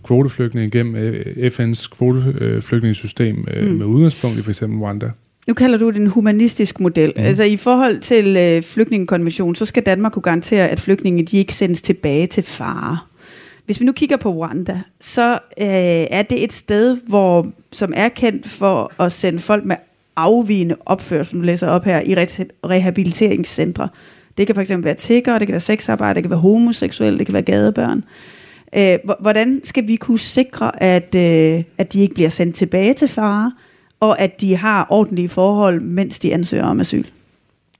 kvoteflygtninge 0.05 0.66
igennem 0.66 0.96
øh, 0.96 1.51
FN's 1.53 1.88
kvoteflygtningesystem 1.96 3.36
mm. 3.36 3.68
med 3.68 3.86
udgangspunkt 3.86 4.38
i 4.38 4.42
for 4.42 4.51
eksempel 4.51 4.78
Rwanda. 4.78 5.11
Nu 5.49 5.55
kalder 5.55 5.78
du 5.78 5.91
det 5.91 5.97
en 5.97 6.07
humanistisk 6.07 6.80
model. 6.80 7.12
Mm. 7.16 7.22
Altså 7.22 7.45
i 7.45 7.57
forhold 7.57 8.01
til 8.01 8.36
øh, 8.36 8.62
flygtningekonventionen, 8.62 9.55
så 9.55 9.64
skal 9.64 9.82
Danmark 9.82 10.12
kunne 10.12 10.22
garantere, 10.22 10.68
at 10.68 10.80
flygtninge 10.80 11.24
de 11.24 11.38
ikke 11.38 11.55
sendes 11.55 11.82
tilbage 11.82 12.26
til 12.26 12.43
fare. 12.43 12.99
Hvis 13.66 13.80
vi 13.80 13.84
nu 13.84 13.93
kigger 13.93 14.16
på 14.16 14.30
Rwanda, 14.30 14.80
så 15.01 15.32
øh, 15.32 15.66
er 16.11 16.22
det 16.22 16.45
et 16.45 16.53
sted, 16.53 16.99
hvor, 17.07 17.47
som 17.72 17.93
er 17.97 18.09
kendt 18.09 18.49
for 18.49 18.93
at 19.03 19.12
sende 19.12 19.38
folk 19.38 19.64
med 19.64 19.76
afvigende 20.16 20.76
opførsel, 20.86 21.36
nu 21.36 21.43
læser 21.43 21.66
op 21.66 21.84
her, 21.84 22.01
i 22.01 22.14
re- 22.14 22.45
rehabiliteringscentre. 22.64 23.88
Det 24.38 24.47
kan 24.47 24.57
fx 24.57 24.70
være 24.70 24.95
tiggere, 24.95 25.38
det 25.38 25.47
kan 25.47 25.53
være 25.53 25.61
sexarbejde, 25.61 26.14
det 26.14 26.22
kan 26.22 26.30
være 26.30 26.41
homoseksuelle, 26.41 27.18
det 27.18 27.26
kan 27.26 27.32
være 27.32 27.43
gadebørn. 27.43 28.05
Øh, 28.76 28.99
hvordan 29.20 29.61
skal 29.64 29.88
vi 29.88 29.97
kunne 29.97 30.18
sikre, 30.18 30.82
at, 30.82 31.14
øh, 31.14 31.64
at 31.78 31.93
de 31.93 32.01
ikke 32.01 32.14
bliver 32.14 32.28
sendt 32.28 32.57
tilbage 32.57 32.95
til 32.95 33.09
fare, 33.09 33.53
og 34.01 34.20
at 34.20 34.40
de 34.40 34.57
har 34.57 34.86
ordentlige 34.90 35.28
forhold, 35.28 35.80
mens 35.80 36.18
de 36.18 36.34
ansøger 36.34 36.64
om 36.64 36.80
asyl? 36.80 37.05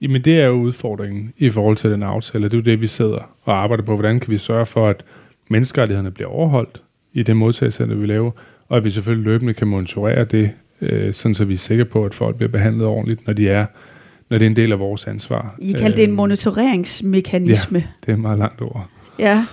Jamen, 0.03 0.23
det 0.23 0.41
er 0.41 0.47
jo 0.47 0.53
udfordringen 0.53 1.33
i 1.39 1.51
forhold 1.51 1.77
til 1.77 1.91
den 1.91 2.03
aftale. 2.03 2.45
Det 2.45 2.53
er 2.53 2.59
jo 2.59 2.62
det, 2.62 2.81
vi 2.81 2.87
sidder 2.87 3.37
og 3.45 3.62
arbejder 3.62 3.85
på. 3.85 3.95
Hvordan 3.95 4.21
kan 4.21 4.31
vi 4.31 4.39
sørge 4.39 4.66
for, 4.66 4.89
at 4.89 5.05
menneskerettighederne 5.49 6.11
bliver 6.11 6.29
overholdt 6.29 6.83
i 7.12 7.23
det 7.23 7.37
modtagelsescenter, 7.37 7.97
vi 7.97 8.07
laver, 8.07 8.31
og 8.68 8.77
at 8.77 8.85
vi 8.85 8.91
selvfølgelig 8.91 9.25
løbende 9.25 9.55
kan 9.55 9.68
monitorere 9.68 10.25
det, 10.25 10.51
øh, 10.81 11.14
sådan 11.14 11.35
så 11.35 11.45
vi 11.45 11.55
er 11.55 11.59
sikre 11.59 11.85
på, 11.85 12.05
at 12.05 12.14
folk 12.14 12.37
bliver 12.37 12.51
behandlet 12.51 12.87
ordentligt, 12.87 13.27
når 13.27 13.33
de 13.33 13.49
er 13.49 13.66
når 14.31 14.39
det 14.39 14.45
er 14.45 14.51
en 14.51 14.57
del 14.57 14.73
af 14.73 14.79
vores 14.79 15.07
ansvar. 15.07 15.57
I 15.59 15.73
kalder 15.73 15.97
det 15.97 16.05
en 16.05 16.11
Øh, 16.11 16.16
monitoreringsmekanisme. 16.16 17.79
Det 18.01 18.09
er 18.09 18.12
et 18.12 18.18
meget 18.18 18.39
langt 18.39 18.62
ord. 18.62 18.89
Ja. 19.18 19.45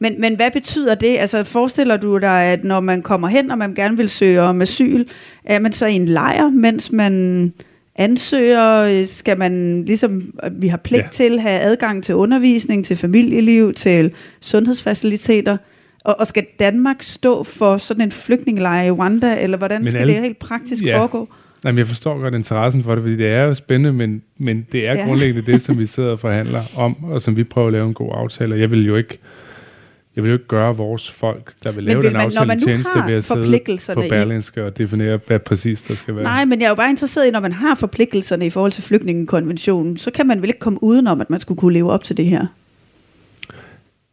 Men, 0.00 0.20
men 0.20 0.36
hvad 0.36 0.50
betyder 0.50 0.94
det? 0.94 1.16
Altså 1.18 1.44
forestiller 1.44 1.96
du 1.96 2.18
dig, 2.18 2.42
at 2.44 2.64
når 2.64 2.80
man 2.80 3.02
kommer 3.02 3.28
hen, 3.28 3.50
og 3.50 3.58
man 3.58 3.74
gerne 3.74 3.96
vil 3.96 4.08
søge 4.08 4.40
om 4.40 4.60
asyl, 4.62 5.04
er 5.44 5.58
man 5.58 5.72
så 5.72 5.86
i 5.86 5.94
en 5.94 6.06
lejr, 6.06 6.50
mens 6.50 6.92
man 6.92 7.52
ansøger? 7.96 9.04
Skal 9.06 9.38
man, 9.38 9.84
ligesom 9.84 10.34
vi 10.52 10.68
har 10.68 10.76
pligt 10.76 11.02
Ja. 11.02 11.08
til, 11.12 11.40
have 11.40 11.60
adgang 11.60 12.04
til 12.04 12.14
undervisning, 12.14 12.84
til 12.84 12.96
familieliv, 12.96 13.74
til 13.74 14.12
sundhedsfaciliteter? 14.40 15.56
Og, 16.04 16.16
og 16.20 16.26
skal 16.26 16.46
Danmark 16.60 17.02
stå 17.02 17.42
for 17.42 17.76
sådan 17.76 18.00
en 18.02 18.12
flygtningelejr 18.12 18.82
i 18.84 18.90
Rwanda, 18.90 19.36
eller 19.42 19.56
hvordan 19.58 19.80
Men 19.80 19.90
skal 19.90 20.00
alle- 20.00 20.12
det 20.14 20.22
helt 20.22 20.38
praktisk 20.38 20.84
Ja. 20.84 20.98
foregå? 20.98 21.28
Jamen, 21.64 21.78
jeg 21.78 21.86
forstår 21.86 22.18
godt 22.18 22.34
interessen 22.34 22.84
for 22.84 22.94
det, 22.94 23.02
fordi 23.02 23.16
det 23.16 23.26
er 23.28 23.42
jo 23.42 23.54
spændende, 23.54 23.92
men, 23.92 24.22
men 24.38 24.66
det 24.72 24.88
er 24.88 24.92
Ja. 24.92 25.06
grundlæggende 25.06 25.52
det, 25.52 25.62
som 25.62 25.78
vi 25.78 25.86
sidder 25.86 26.10
og 26.10 26.20
forhandler 26.20 26.60
om, 26.76 27.04
og 27.04 27.20
som 27.22 27.36
vi 27.36 27.44
prøver 27.44 27.66
at 27.66 27.72
lave 27.72 27.86
en 27.88 27.94
god 27.94 28.10
aftale. 28.14 28.58
Jeg 28.58 28.70
vil 28.70 28.86
jo 28.86 28.96
ikke, 28.96 29.18
jeg 30.18 30.24
vil 30.24 30.30
jo 30.30 30.36
ikke 30.36 30.48
gøre 30.48 30.76
vores 30.76 31.10
folk, 31.10 31.52
der 31.64 31.72
vil 31.72 31.84
lave 31.84 31.96
vil 31.96 32.04
den 32.06 32.12
man- 32.12 32.26
aftale 32.26 32.46
man 32.46 32.60
tjeneste 32.60 32.98
ved 33.06 33.14
at 33.14 33.24
sidde 33.24 33.42
forpligtelserne 33.42 34.00
på 34.00 34.06
i- 34.06 34.08
Berlingske 34.08 34.64
og 34.64 34.78
definere, 34.78 35.18
hvad 35.26 35.38
præcis 35.38 35.82
der 35.82 35.94
skal 35.94 36.14
være. 36.14 36.24
Nej, 36.24 36.44
men 36.44 36.58
jeg 36.60 36.64
er 36.66 36.68
jo 36.70 36.74
bare 36.74 36.90
interesseret 36.90 37.26
i, 37.28 37.30
når 37.30 37.40
man 37.40 37.52
har 37.52 37.74
forpligtelserne 37.74 38.46
i 38.46 38.50
forhold 38.50 38.72
til 38.72 38.82
flygtningekonventionen, 38.82 39.96
så 39.96 40.10
kan 40.10 40.26
man 40.26 40.42
vel 40.42 40.50
ikke 40.50 40.60
komme 40.60 40.82
udenom, 40.82 41.20
at 41.20 41.30
man 41.30 41.40
skulle 41.40 41.58
kunne 41.58 41.72
leve 41.72 41.92
op 41.92 42.04
til 42.04 42.16
det 42.16 42.24
her. 42.24 42.46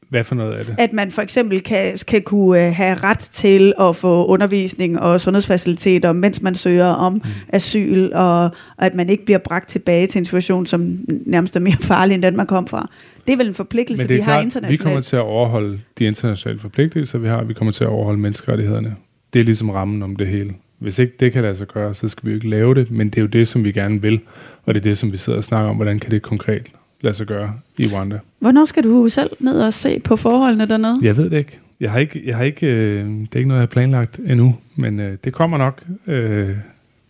Hvad 0.09 0.23
for 0.23 0.35
noget 0.35 0.53
af 0.53 0.65
det? 0.65 0.75
At 0.77 0.93
man 0.93 1.11
for 1.11 1.21
eksempel 1.21 1.61
kan, 1.61 1.97
kan 2.07 2.21
kunne 2.21 2.67
øh, 2.67 2.73
have 2.73 2.95
ret 2.95 3.19
til 3.19 3.73
at 3.79 3.95
få 3.95 4.25
undervisning 4.25 4.99
og 4.99 5.21
sundhedsfaciliteter, 5.21 6.13
mens 6.13 6.41
man 6.41 6.55
søger 6.55 6.87
om 6.87 7.13
mm. 7.13 7.21
asyl, 7.49 8.11
og, 8.13 8.43
og 8.43 8.85
at 8.85 8.95
man 8.95 9.09
ikke 9.09 9.25
bliver 9.25 9.37
bragt 9.37 9.69
tilbage 9.69 10.07
til 10.07 10.19
en 10.19 10.25
situation, 10.25 10.65
som 10.65 10.99
nærmest 11.25 11.55
er 11.55 11.59
mere 11.59 11.77
farlig, 11.81 12.13
end 12.13 12.23
den 12.23 12.37
man 12.37 12.47
kom 12.47 12.67
fra. 12.67 12.89
Det 13.27 13.33
er 13.33 13.37
vel 13.37 13.47
en 13.47 13.53
forpligtelse, 13.53 14.03
Men 14.03 14.07
det 14.09 14.15
vi 14.15 14.19
er 14.19 14.23
har 14.23 14.31
klart, 14.31 14.41
vi 14.41 14.45
internationalt. 14.45 14.81
kommer 14.81 15.01
til 15.01 15.15
at 15.15 15.21
overholde 15.21 15.79
de 15.99 16.05
internationale 16.05 16.59
forpligtelser, 16.59 17.17
vi 17.17 17.27
har. 17.27 17.43
Vi 17.43 17.53
kommer 17.53 17.71
til 17.71 17.83
at 17.83 17.89
overholde 17.89 18.19
menneskerettighederne. 18.19 18.95
Det 19.33 19.39
er 19.39 19.43
ligesom 19.43 19.69
rammen 19.69 20.03
om 20.03 20.15
det 20.15 20.27
hele. 20.27 20.53
Hvis 20.79 20.99
ikke 20.99 21.13
det 21.19 21.31
kan 21.31 21.41
lade 21.41 21.57
sig 21.57 21.67
gøre, 21.67 21.93
så 21.93 22.07
skal 22.07 22.25
vi 22.25 22.31
jo 22.31 22.35
ikke 22.35 22.49
lave 22.49 22.75
det, 22.75 22.91
men 22.91 23.09
det 23.09 23.17
er 23.17 23.21
jo 23.21 23.27
det, 23.27 23.47
som 23.47 23.63
vi 23.63 23.71
gerne 23.71 24.01
vil, 24.01 24.19
og 24.65 24.73
det 24.73 24.79
er 24.79 24.83
det, 24.83 24.97
som 24.97 25.11
vi 25.11 25.17
sidder 25.17 25.37
og 25.37 25.43
snakker 25.43 25.69
om, 25.69 25.75
hvordan 25.75 25.99
kan 25.99 26.11
det 26.11 26.21
konkret 26.21 26.73
lade 27.05 27.17
sig 27.17 27.27
gøre 27.27 27.53
i 27.77 27.87
Rwanda. 27.87 28.19
Hvornår 28.39 28.65
skal 28.65 28.83
du 28.83 29.09
selv 29.09 29.29
ned 29.39 29.61
og 29.61 29.73
se 29.73 29.99
på 29.99 30.15
forholdene 30.15 30.67
dernede? 30.67 30.99
Jeg 31.01 31.17
ved 31.17 31.29
det 31.29 31.37
ikke. 31.37 31.59
Jeg 31.79 31.91
har 31.91 31.99
ikke, 31.99 32.21
jeg 32.25 32.37
har 32.37 32.43
ikke 32.43 32.67
øh, 32.67 33.05
det 33.05 33.35
er 33.35 33.37
ikke 33.37 33.47
noget, 33.47 33.59
jeg 33.59 33.67
har 33.67 33.73
planlagt 33.73 34.19
endnu, 34.27 34.55
men 34.75 34.99
øh, 34.99 35.17
det 35.23 35.33
kommer 35.33 35.57
nok. 35.57 35.83
Øh, 36.07 36.49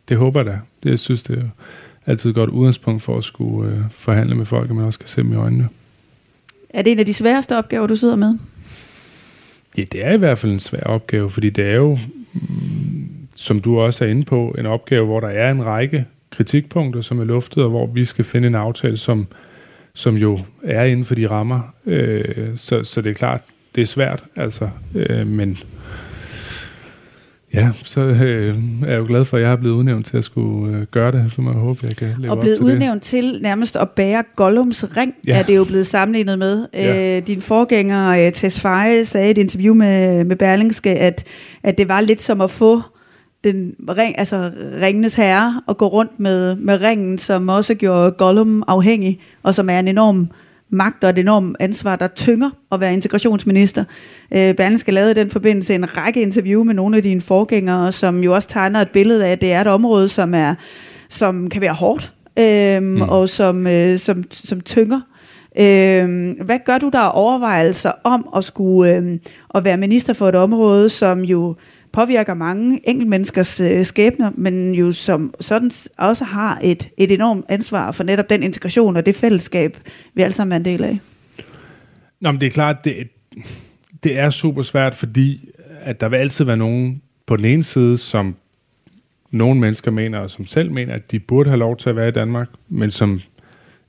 det 0.09 0.17
håber 0.17 0.39
jeg 0.39 0.45
da. 0.45 0.59
Det, 0.83 0.89
jeg 0.89 0.99
synes, 0.99 1.23
det 1.23 1.37
er 1.37 1.47
altid 2.05 2.29
et 2.29 2.35
godt 2.35 2.49
udgangspunkt 2.49 3.01
for 3.01 3.17
at 3.17 3.23
skulle 3.23 3.71
øh, 3.71 3.79
forhandle 3.91 4.35
med 4.35 4.45
folk, 4.45 4.69
og 4.69 4.75
man 4.75 4.85
også 4.85 4.99
kan 4.99 5.07
se 5.07 5.21
dem 5.21 5.31
i 5.31 5.35
øjnene. 5.35 5.67
Er 6.69 6.81
det 6.81 6.91
en 6.91 6.99
af 6.99 7.05
de 7.05 7.13
sværeste 7.13 7.57
opgaver, 7.57 7.87
du 7.87 7.95
sidder 7.95 8.15
med? 8.15 8.37
Ja, 9.77 9.83
det 9.91 10.05
er 10.05 10.13
i 10.13 10.17
hvert 10.17 10.37
fald 10.37 10.51
en 10.51 10.59
svær 10.59 10.83
opgave, 10.83 11.29
fordi 11.29 11.49
det 11.49 11.65
er 11.65 11.75
jo, 11.75 11.99
mm, 12.33 13.09
som 13.35 13.61
du 13.61 13.79
også 13.79 14.05
er 14.05 14.09
inde 14.09 14.23
på, 14.23 14.55
en 14.57 14.65
opgave, 14.65 15.05
hvor 15.05 15.19
der 15.19 15.27
er 15.27 15.51
en 15.51 15.65
række 15.65 16.05
kritikpunkter, 16.29 17.01
som 17.01 17.19
er 17.19 17.23
luftet, 17.23 17.63
og 17.63 17.69
hvor 17.69 17.87
vi 17.87 18.05
skal 18.05 18.25
finde 18.25 18.47
en 18.47 18.55
aftale, 18.55 18.97
som, 18.97 19.27
som 19.95 20.15
jo 20.15 20.39
er 20.63 20.83
inden 20.83 21.05
for 21.05 21.15
de 21.15 21.27
rammer. 21.27 21.73
Øh, 21.85 22.47
så, 22.55 22.83
så 22.83 23.01
det 23.01 23.09
er 23.09 23.13
klart, 23.13 23.41
det 23.75 23.81
er 23.81 23.85
svært, 23.85 24.23
altså, 24.35 24.69
øh, 24.95 25.27
men 25.27 25.57
ja, 27.53 27.71
så 27.83 28.01
øh, 28.01 28.57
er 28.83 28.91
jeg 28.91 28.97
jo 28.97 29.05
glad 29.07 29.25
for, 29.25 29.37
at 29.37 29.43
jeg 29.43 29.51
er 29.51 29.55
blevet 29.55 29.75
udnævnt 29.75 30.05
til 30.05 30.17
at 30.17 30.23
skulle 30.23 30.77
øh, 30.77 30.83
gøre 30.91 31.11
det, 31.11 31.31
så 31.35 31.41
jeg 31.41 31.51
håbe, 31.51 31.79
jeg 31.83 31.95
kan 31.95 32.15
leve 32.19 32.31
og 32.31 32.37
op 32.37 32.41
blevet 32.41 32.57
til 32.57 32.65
det. 32.65 32.73
udnævnt 32.73 33.03
til 33.03 33.39
nærmest 33.41 33.75
at 33.75 33.89
bære 33.89 34.23
Gollums 34.35 34.97
ring. 34.97 35.13
Ja. 35.27 35.39
er 35.39 35.43
det 35.43 35.55
jo 35.55 35.63
blevet 35.63 35.87
sammenlignet 35.87 36.39
med. 36.39 36.67
Ja. 36.73 37.17
Øh, 37.17 37.27
din 37.27 37.41
forgænger, 37.41 38.09
øh, 38.09 38.33
Tess 38.33 38.61
Feje, 38.61 39.05
sagde 39.05 39.27
i 39.27 39.31
et 39.31 39.37
interview 39.37 39.73
med, 39.73 40.23
med 40.23 40.35
Berlingske, 40.35 40.89
at, 40.89 41.23
at 41.63 41.77
det 41.77 41.87
var 41.87 42.01
lidt 42.01 42.21
som 42.21 42.41
at 42.41 42.51
få 42.51 42.81
den 43.45 43.75
ring, 43.89 44.19
altså 44.19 44.51
ringenes 44.81 45.13
herre 45.13 45.61
og 45.67 45.77
gå 45.77 45.87
rundt 45.87 46.19
med, 46.19 46.55
med 46.55 46.81
ringen, 46.81 47.17
som 47.17 47.49
også 47.49 47.75
gjorde 47.75 48.11
Gollum 48.11 48.63
afhængig, 48.67 49.19
og 49.43 49.55
som 49.55 49.69
er 49.69 49.79
en 49.79 49.87
enorm 49.87 50.29
magt 50.69 51.03
og 51.03 51.09
et 51.09 51.17
enormt 51.17 51.57
ansvar, 51.59 51.95
der 51.95 52.07
tynger 52.07 52.49
at 52.71 52.79
være 52.79 52.93
integrationsminister. 52.93 53.83
Øh, 54.31 54.53
Berlingske 54.53 54.91
lavede 54.91 55.11
i 55.11 55.13
den 55.13 55.29
forbindelse 55.29 55.75
en 55.75 55.97
række 55.97 56.21
interview 56.21 56.63
med 56.63 56.73
nogle 56.73 56.97
af 56.97 57.03
dine 57.03 57.21
forgængere, 57.21 57.91
som 57.91 58.23
jo 58.23 58.33
også 58.33 58.47
tegner 58.47 58.81
et 58.81 58.89
billede 58.89 59.25
af, 59.25 59.31
at 59.31 59.41
det 59.41 59.51
er 59.51 59.61
et 59.61 59.67
område, 59.67 60.09
som, 60.09 60.33
er, 60.33 60.55
som 61.09 61.49
kan 61.49 61.61
være 61.61 61.73
hårdt, 61.73 62.13
øh, 62.39 62.83
mm. 62.83 63.01
og 63.01 63.29
som, 63.29 63.67
øh, 63.67 63.99
som, 63.99 64.23
som 64.31 64.61
tynger. 64.61 65.01
Øh, 65.59 66.35
hvad 66.45 66.59
gør 66.65 66.77
du 66.77 66.89
der 66.89 66.99
overvejelser 66.99 67.91
om 68.03 68.29
at 68.35 68.43
skulle 68.43 68.95
øh, 68.95 69.19
at 69.55 69.63
være 69.63 69.77
minister 69.77 70.13
for 70.13 70.29
et 70.29 70.35
område, 70.35 70.89
som 70.89 71.21
jo 71.21 71.55
påvirker 71.95 72.33
mange 72.33 72.81
enkeltmenneskers 72.89 73.59
øh, 73.59 73.85
skæbner, 73.85 74.31
men 74.33 74.73
jo 74.73 74.93
som 74.93 75.33
sådan 75.39 75.71
også 75.97 76.23
har 76.23 76.59
et, 76.63 76.89
et 76.97 77.11
enormt 77.11 77.45
ansvar 77.49 77.91
for 77.91 78.03
netop 78.03 78.29
den 78.29 78.43
integration 78.43 78.97
og 78.97 79.05
det 79.05 79.15
fællesskab, 79.15 79.77
vi 80.13 80.21
alle 80.21 80.33
sammen 80.33 80.51
er 80.51 80.57
en 80.57 80.65
del 80.65 80.83
af. 80.83 80.99
Nå, 82.21 82.31
men 82.31 82.41
det 82.41 82.47
er 82.47 82.51
klart, 82.51 82.85
det, 82.85 83.07
det 84.03 84.19
er 84.19 84.29
super 84.29 84.63
svært, 84.63 84.95
fordi 84.95 85.49
øh, 85.59 85.75
at 85.81 86.01
der 86.01 86.09
vil 86.09 86.17
altid 86.17 86.45
være 86.45 86.57
nogen 86.57 87.01
på 87.25 87.37
den 87.37 87.45
ene 87.45 87.63
side, 87.63 87.97
som 87.97 88.35
nogle 89.31 89.59
mennesker 89.59 89.91
mener, 89.91 90.19
og 90.19 90.29
som 90.29 90.45
selv 90.45 90.71
mener, 90.71 90.93
at 90.93 91.11
de 91.11 91.19
burde 91.19 91.49
have 91.49 91.59
lov 91.59 91.77
til 91.77 91.89
at 91.89 91.95
være 91.95 92.07
i 92.07 92.11
Danmark, 92.11 92.47
men 92.69 92.91
som 92.91 93.19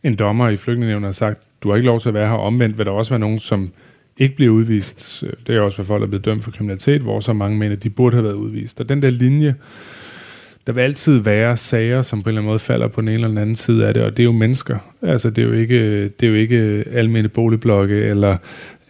en 0.02 0.14
dommer 0.14 0.48
i 0.48 0.56
flygtningenevnet 0.56 1.08
har 1.08 1.12
sagt, 1.12 1.42
du 1.62 1.68
har 1.68 1.76
ikke 1.76 1.86
lov 1.86 2.00
til 2.00 2.08
at 2.08 2.14
være 2.14 2.28
her. 2.28 2.34
Omvendt 2.34 2.78
vil 2.78 2.86
der 2.86 2.92
også 2.92 3.10
være 3.10 3.18
nogen, 3.18 3.38
som 3.38 3.70
ikke 4.18 4.36
bliver 4.36 4.52
udvist. 4.52 5.24
Øh, 5.26 5.32
det 5.46 5.56
er 5.56 5.60
også, 5.60 5.76
for 5.76 5.84
folk 5.84 6.02
er 6.02 6.06
blevet 6.06 6.24
dømt 6.24 6.44
for 6.44 6.50
kriminalitet, 6.50 7.00
hvor 7.02 7.20
så 7.20 7.32
mange 7.32 7.58
mener, 7.58 7.76
at 7.76 7.82
de 7.82 7.90
burde 7.90 8.16
have 8.16 8.24
været 8.24 8.34
udvist. 8.34 8.80
Og 8.80 8.88
den 8.88 9.02
der 9.02 9.10
linje, 9.10 9.54
der 10.66 10.72
vil 10.72 10.80
altid 10.80 11.18
være 11.18 11.56
sager, 11.56 12.02
som 12.02 12.22
på 12.22 12.28
en 12.28 12.32
eller 12.32 12.40
anden 12.40 12.50
måde 12.50 12.58
falder 12.58 12.88
på 12.88 13.00
den 13.00 13.08
ene 13.08 13.14
eller 13.14 13.28
den 13.28 13.38
anden 13.38 13.56
side 13.56 13.86
af 13.86 13.94
det, 13.94 14.02
og 14.02 14.10
det 14.10 14.18
er 14.22 14.24
jo 14.24 14.32
mennesker. 14.32 14.78
Altså, 15.02 15.30
det 15.30 15.44
er 15.44 15.48
jo 15.48 15.52
ikke, 15.52 16.02
det 16.04 16.22
er 16.22 16.28
jo 16.28 16.34
ikke 16.34 16.84
almene 16.92 17.28
boligblokke, 17.28 18.04
eller 18.04 18.36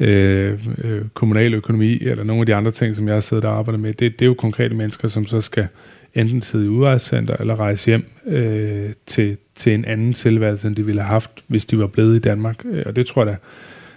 øh, 0.01 0.59
øh, 0.85 1.03
kommunal 1.15 1.55
økonomi, 1.55 1.99
eller 2.01 2.25
nogle 2.25 2.41
af 2.41 2.47
de 2.47 2.55
andre 2.55 2.71
ting, 2.71 2.97
som 2.97 3.07
jeg 3.07 3.15
har 3.15 3.21
siddet 3.21 3.45
og 3.45 3.59
arbejdet 3.59 3.81
med. 3.81 3.93
Det, 3.93 4.19
det 4.19 4.23
er 4.23 4.27
jo 4.27 4.35
konkrete 4.35 4.75
mennesker, 4.75 5.09
som 5.09 5.27
så 5.27 5.41
skal 5.41 5.67
enten 6.15 6.43
sidde 6.43 6.65
i 6.65 6.69
udrejsecenter, 6.69 7.37
eller 7.41 7.61
rejse 7.61 7.87
hjem 7.87 8.05
øh, 8.27 8.91
til, 9.07 9.37
til 9.55 9.75
en 9.75 9.85
anden 9.85 10.13
tilværelse, 10.13 10.69
end 10.69 10.77
de 10.77 10.87
ville 10.87 11.01
have 11.01 11.11
haft, 11.11 11.31
hvis 11.47 11.65
de 11.65 11.79
var 11.79 11.87
blevet 11.87 12.17
i 12.17 12.19
Danmark. 12.19 12.65
Øh, 12.65 12.83
og 12.87 12.97
det 12.97 13.07
tror 13.07 13.25
jeg 13.25 13.33
da, 13.33 13.37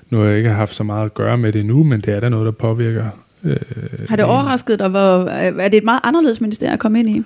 nu 0.10 0.18
har 0.18 0.26
jeg 0.26 0.38
ikke 0.38 0.49
haft 0.49 0.76
så 0.76 0.84
meget 0.84 1.05
at 1.05 1.14
gøre 1.14 1.38
med 1.38 1.51
det 1.51 1.66
nu, 1.66 1.84
men 1.84 2.01
det 2.01 2.14
er 2.14 2.20
da 2.20 2.30
noget, 2.30 2.45
der 2.45 2.51
påvirker. 2.51 3.05
Øh, 3.43 3.57
har 4.10 4.16
det 4.16 4.26
overrasket 4.26 4.80
dig? 4.80 4.88
Hvor, 4.88 5.26
er 5.28 5.68
det 5.68 5.78
et 5.78 5.84
meget 5.84 6.01
anderledes 6.03 6.41
ministerium 6.41 6.74
at 6.74 6.80
komme 6.80 6.99
ind 6.99 7.10
i? 7.10 7.24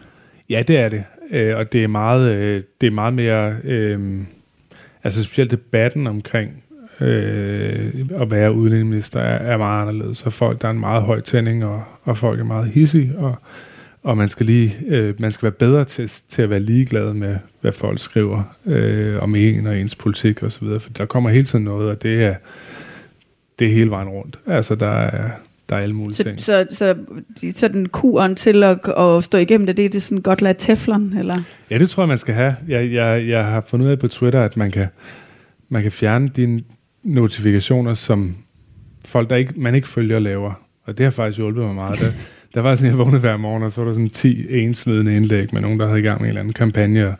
Ja, 0.50 0.64
det 0.68 0.78
er 0.78 0.90
det. 0.90 1.04
Øh, 1.32 1.58
og 1.58 1.74
det 1.74 1.84
er 1.84 1.88
meget, 1.88 2.36
øh, 2.36 2.64
det 2.82 2.88
er 2.88 2.92
meget 2.92 3.14
mere... 3.14 3.56
Øh, 3.64 4.00
altså 5.04 5.24
specielt 5.24 5.52
debatten 5.52 6.08
omkring 6.08 6.64
øh, 7.02 7.94
at 8.16 8.32
være 8.32 8.54
udlændingeminister 8.54 9.20
er, 9.20 9.54
er 9.54 9.58
meget 9.58 9.82
anderledes. 9.82 10.18
Så 10.18 10.30
folk, 10.30 10.62
der 10.62 10.68
er 10.68 10.72
en 10.72 10.80
meget 10.80 11.04
høj 11.04 11.20
tænding, 11.20 11.66
og, 11.66 11.84
og 12.04 12.18
folk 12.18 12.40
er 12.40 12.44
meget 12.44 12.70
hissige, 12.70 13.18
og, 13.18 13.36
og 14.04 14.18
man 14.18 14.30
skal 14.30 14.46
lige 14.46 14.76
øh, 14.88 15.22
man 15.22 15.32
skal 15.32 15.44
være 15.44 15.52
bedre 15.52 15.86
til, 15.86 16.12
til 16.30 16.42
at 16.42 16.50
være 16.50 16.60
ligeglad 16.60 17.14
med, 17.14 17.38
hvad 17.62 17.72
folk 17.72 18.00
skriver 18.00 18.44
øh, 18.66 19.24
om 19.24 19.36
en 19.36 19.68
og 19.68 19.80
ens 19.80 19.96
politik 19.96 20.44
osv., 20.44 20.68
for 20.80 20.90
der 20.98 21.06
kommer 21.06 21.30
hele 21.30 21.46
tiden 21.46 21.66
noget, 21.66 21.90
og 21.90 22.04
det 22.04 22.24
er, 22.24 22.36
det 23.60 23.68
er 23.68 23.72
hele 23.72 23.90
vejen 23.90 24.08
rundt. 24.08 24.40
Altså, 24.48 24.76
der 24.76 24.90
er, 24.90 25.30
der 25.70 25.76
er 25.76 25.80
alle 25.80 25.96
mulige 25.96 26.14
så, 26.14 26.24
ting. 26.24 26.42
Så, 26.42 26.66
så, 26.72 26.96
så 27.54 27.68
den 27.68 27.90
kuren 27.90 28.36
til 28.36 28.64
at, 28.64 28.80
at 28.98 29.24
stå 29.24 29.38
igennem 29.38 29.68
det, 29.68 29.78
det 29.78 29.86
er 29.86 29.90
det 29.90 30.04
sådan 30.04 30.22
godt 30.22 30.42
lade 30.42 30.58
teflon, 30.60 31.18
eller? 31.18 31.42
Ja, 31.72 31.78
det 31.78 31.90
tror 31.90 32.04
jeg, 32.04 32.08
man 32.08 32.18
skal 32.18 32.36
have. 32.36 32.56
Jeg, 32.68 32.92
jeg, 32.92 33.28
jeg 33.28 33.46
har 33.46 33.64
fundet 33.68 33.86
ud 33.86 33.92
af 33.92 34.00
på 34.00 34.08
Twitter, 34.08 34.42
at 34.42 34.58
man 34.58 34.72
kan, 34.72 34.88
man 35.70 35.82
kan 35.84 35.92
fjerne 35.92 36.28
dine 36.28 36.62
notifikationer, 37.04 37.94
som 37.94 38.36
folk, 39.06 39.30
der 39.30 39.36
ikke, 39.36 39.54
man 39.56 39.76
ikke 39.76 39.88
følger, 39.88 40.20
laver. 40.20 40.54
Og 40.86 40.98
det 40.98 41.04
har 41.04 41.12
faktisk 41.12 41.38
hjulpet 41.38 41.66
mig 41.66 41.76
meget. 41.76 42.00
Der, 42.00 42.12
der 42.54 42.62
var 42.62 42.76
sådan, 42.76 42.90
jeg 42.92 42.98
vågnede 42.98 43.20
hver 43.20 43.38
morgen, 43.38 43.64
og 43.64 43.72
så 43.72 43.82
var 43.82 43.88
der 43.88 43.94
sådan 43.94 44.10
10 44.10 44.46
enslydende 44.50 45.16
indlæg 45.16 45.54
med 45.54 45.62
nogen, 45.62 45.80
der 45.80 45.88
havde 45.88 46.00
i 46.00 46.04
gang 46.04 46.22
med 46.22 46.26
en 46.26 46.30
eller 46.30 46.42
anden 46.42 46.54
kampagne, 46.54 47.08
og 47.08 47.16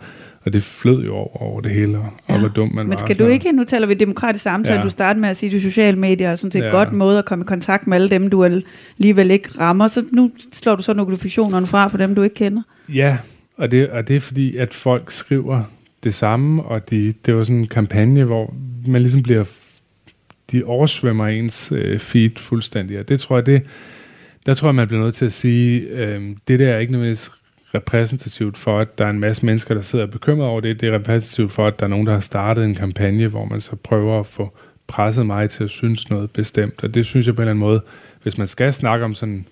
det 0.50 0.64
flød 0.64 1.04
jo 1.04 1.14
over, 1.16 1.42
over 1.42 1.62
det 1.62 1.72
hele, 1.72 1.98
og 1.98 2.12
ja. 2.30 2.40
hvor 2.40 2.48
dum 2.48 2.74
man 2.74 2.86
Men 2.86 2.92
var. 2.92 2.98
skal 2.98 3.20
du 3.20 3.26
ikke, 3.26 3.52
nu 3.52 3.64
taler 3.64 3.88
vi 3.88 3.94
demokratisk 3.94 4.44
samtale, 4.44 4.78
ja. 4.78 4.84
du 4.84 4.90
starter 4.90 5.22
med 5.22 5.30
at 5.30 5.38
sige, 5.38 5.56
at 5.56 5.62
sociale 5.62 6.00
medier 6.00 6.30
er 6.30 6.36
sådan 6.36 6.52
set 6.52 6.64
ja. 6.64 6.70
godt 6.70 6.92
måde 6.92 7.20
at 7.20 7.26
komme 7.26 7.44
i 7.44 7.48
kontakt 7.48 7.88
med 7.88 7.98
alle 7.98 8.10
dem, 8.10 8.30
du 8.30 8.44
alligevel 8.44 9.32
ikke 9.32 9.50
rammer, 9.60 9.88
så 9.88 10.06
nu 10.12 10.32
slår 10.52 10.76
du 10.76 10.84
så 10.84 10.94
notifikationerne 10.94 11.68
fra 11.68 11.88
på 11.88 11.98
dem, 11.98 12.16
du 12.16 12.22
ikke 12.22 12.36
kender. 12.36 12.62
Ja, 12.90 13.18
og 13.58 13.72
det, 13.72 13.90
og 13.90 14.08
det 14.08 14.16
er 14.16 14.20
fordi, 14.20 14.58
at 14.58 14.74
folk 14.74 15.12
skriver 15.12 15.64
det 16.04 16.16
samme, 16.16 16.64
og 16.64 16.90
de, 16.90 17.14
det 17.26 17.36
var 17.36 17.44
sådan 17.44 17.60
en 17.60 17.68
kampagne, 17.68 18.24
hvor 18.24 18.54
man 18.88 19.02
ligesom 19.02 19.24
bliver, 19.24 19.46
de 20.52 20.64
oversvømmer 20.64 21.28
ens 21.28 21.72
øh, 21.76 22.00
feed 22.00 22.38
fuldstændig, 22.38 23.00
og 23.00 23.10
det 23.10 23.20
tror 23.20 23.38
jeg, 23.38 23.46
det, 23.46 23.62
der 24.46 24.54
tror 24.54 24.68
jeg, 24.68 24.76
man 24.76 24.88
bliver 24.88 25.04
nødt 25.04 25.16
til 25.16 25.26
at 25.26 25.34
sige, 25.34 25.82
øh, 25.82 26.22
det 26.48 26.60
der 26.60 26.70
er 26.70 26.80
ikke 26.80 26.92
nødvendigvis 26.92 27.32
repræsentativt 27.76 28.58
for, 28.58 28.80
at 28.80 28.98
der 28.98 29.06
er 29.06 29.10
en 29.10 29.20
masse 29.20 29.46
mennesker, 29.46 29.74
der 29.74 29.82
sidder 29.82 30.06
bekymret 30.06 30.48
over 30.48 30.62
det. 30.62 30.82
Det 30.82 30.90
er 30.90 30.94
repræsentativt 30.94 31.52
for, 31.52 31.68
at 31.68 31.80
der 31.80 31.86
er 31.86 31.90
nogen, 31.90 32.08
der 32.08 32.14
har 32.14 32.20
startet 32.20 32.66
en 32.66 32.76
kampagne, 32.76 33.28
hvor 33.28 33.46
man 33.46 33.62
så 33.62 33.76
prøver 33.76 34.20
at 34.20 34.26
få 34.26 34.58
presset 34.88 35.26
mig 35.26 35.50
til 35.50 35.64
at 35.64 35.70
synes 35.70 36.10
noget 36.10 36.32
bestemt. 36.32 36.84
Og 36.84 36.94
det 36.94 37.06
synes 37.06 37.28
jeg 37.28 37.36
på 37.36 37.42
en 37.42 37.44
eller 37.44 37.52
anden 37.52 37.60
måde, 37.60 37.82
hvis 38.24 38.38
man 38.38 38.48
skal 38.48 38.74
snakke 38.74 39.06
om 39.06 39.16
sådan 39.16 39.48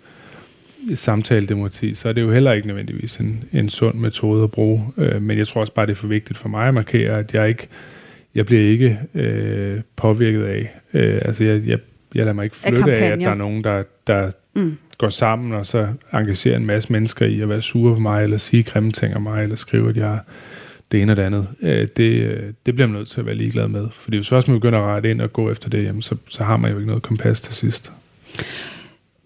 samtaledemokrati, 0.95 1.93
så 1.93 2.09
er 2.09 2.13
det 2.13 2.21
jo 2.21 2.31
heller 2.31 2.51
ikke 2.51 2.67
nødvendigvis 2.67 3.17
en, 3.17 3.43
en 3.53 3.69
sund 3.69 3.95
metode 3.95 4.43
at 4.43 4.51
bruge. 4.51 4.87
Øh, 4.97 5.21
men 5.21 5.37
jeg 5.37 5.47
tror 5.47 5.61
også 5.61 5.73
bare, 5.73 5.85
det 5.85 5.91
er 5.91 5.95
for 5.95 6.07
vigtigt 6.07 6.39
for 6.39 6.49
mig 6.49 6.67
at 6.67 6.73
markere, 6.73 7.19
at 7.19 7.33
jeg 7.33 7.49
ikke 7.49 7.67
jeg 8.35 8.45
bliver 8.45 8.61
ikke 8.61 8.99
øh, 9.15 9.81
påvirket 9.95 10.43
af. 10.43 10.73
Øh, 10.93 11.21
altså, 11.25 11.43
jeg, 11.43 11.67
jeg, 11.67 11.79
jeg 12.15 12.25
lader 12.25 12.33
mig 12.33 12.43
ikke 12.43 12.55
flytte 12.55 12.93
af, 12.93 13.07
af, 13.07 13.11
at 13.11 13.19
der 13.19 13.29
er 13.29 13.35
nogen, 13.35 13.63
der, 13.63 13.83
der 14.07 14.31
mm 14.53 14.77
går 15.01 15.09
sammen 15.09 15.53
og 15.53 15.65
så 15.65 15.87
engagerer 16.13 16.57
en 16.57 16.65
masse 16.65 16.91
mennesker 16.91 17.25
i 17.25 17.41
at 17.41 17.49
være 17.49 17.61
sure 17.61 17.93
på 17.93 17.99
mig, 17.99 18.23
eller 18.23 18.37
sige 18.37 18.63
grimme 18.63 18.91
ting 18.91 19.15
om 19.15 19.21
mig, 19.21 19.43
eller 19.43 19.55
skrive, 19.55 19.89
at 19.89 19.97
jeg 19.97 20.19
det 20.91 21.01
ene 21.01 21.11
og 21.11 21.17
det 21.17 21.23
andet. 21.23 21.47
Øh, 21.61 21.87
det, 21.97 22.23
øh, 22.23 22.53
det 22.65 22.75
bliver 22.75 22.87
man 22.87 22.97
nødt 22.97 23.09
til 23.09 23.19
at 23.19 23.25
være 23.25 23.35
ligeglad 23.35 23.67
med. 23.67 23.87
Fordi 23.93 24.17
hvis 24.17 24.29
først 24.29 24.47
man 24.47 24.57
begynder 24.57 24.79
at 24.79 24.85
rette 24.85 25.09
ind 25.09 25.21
og 25.21 25.33
gå 25.33 25.51
efter 25.51 25.69
det, 25.69 25.83
jamen, 25.83 26.01
så, 26.01 26.15
så 26.27 26.43
har 26.43 26.57
man 26.57 26.71
jo 26.71 26.77
ikke 26.77 26.87
noget 26.87 27.03
kompas 27.03 27.41
til 27.41 27.53
sidst. 27.53 27.91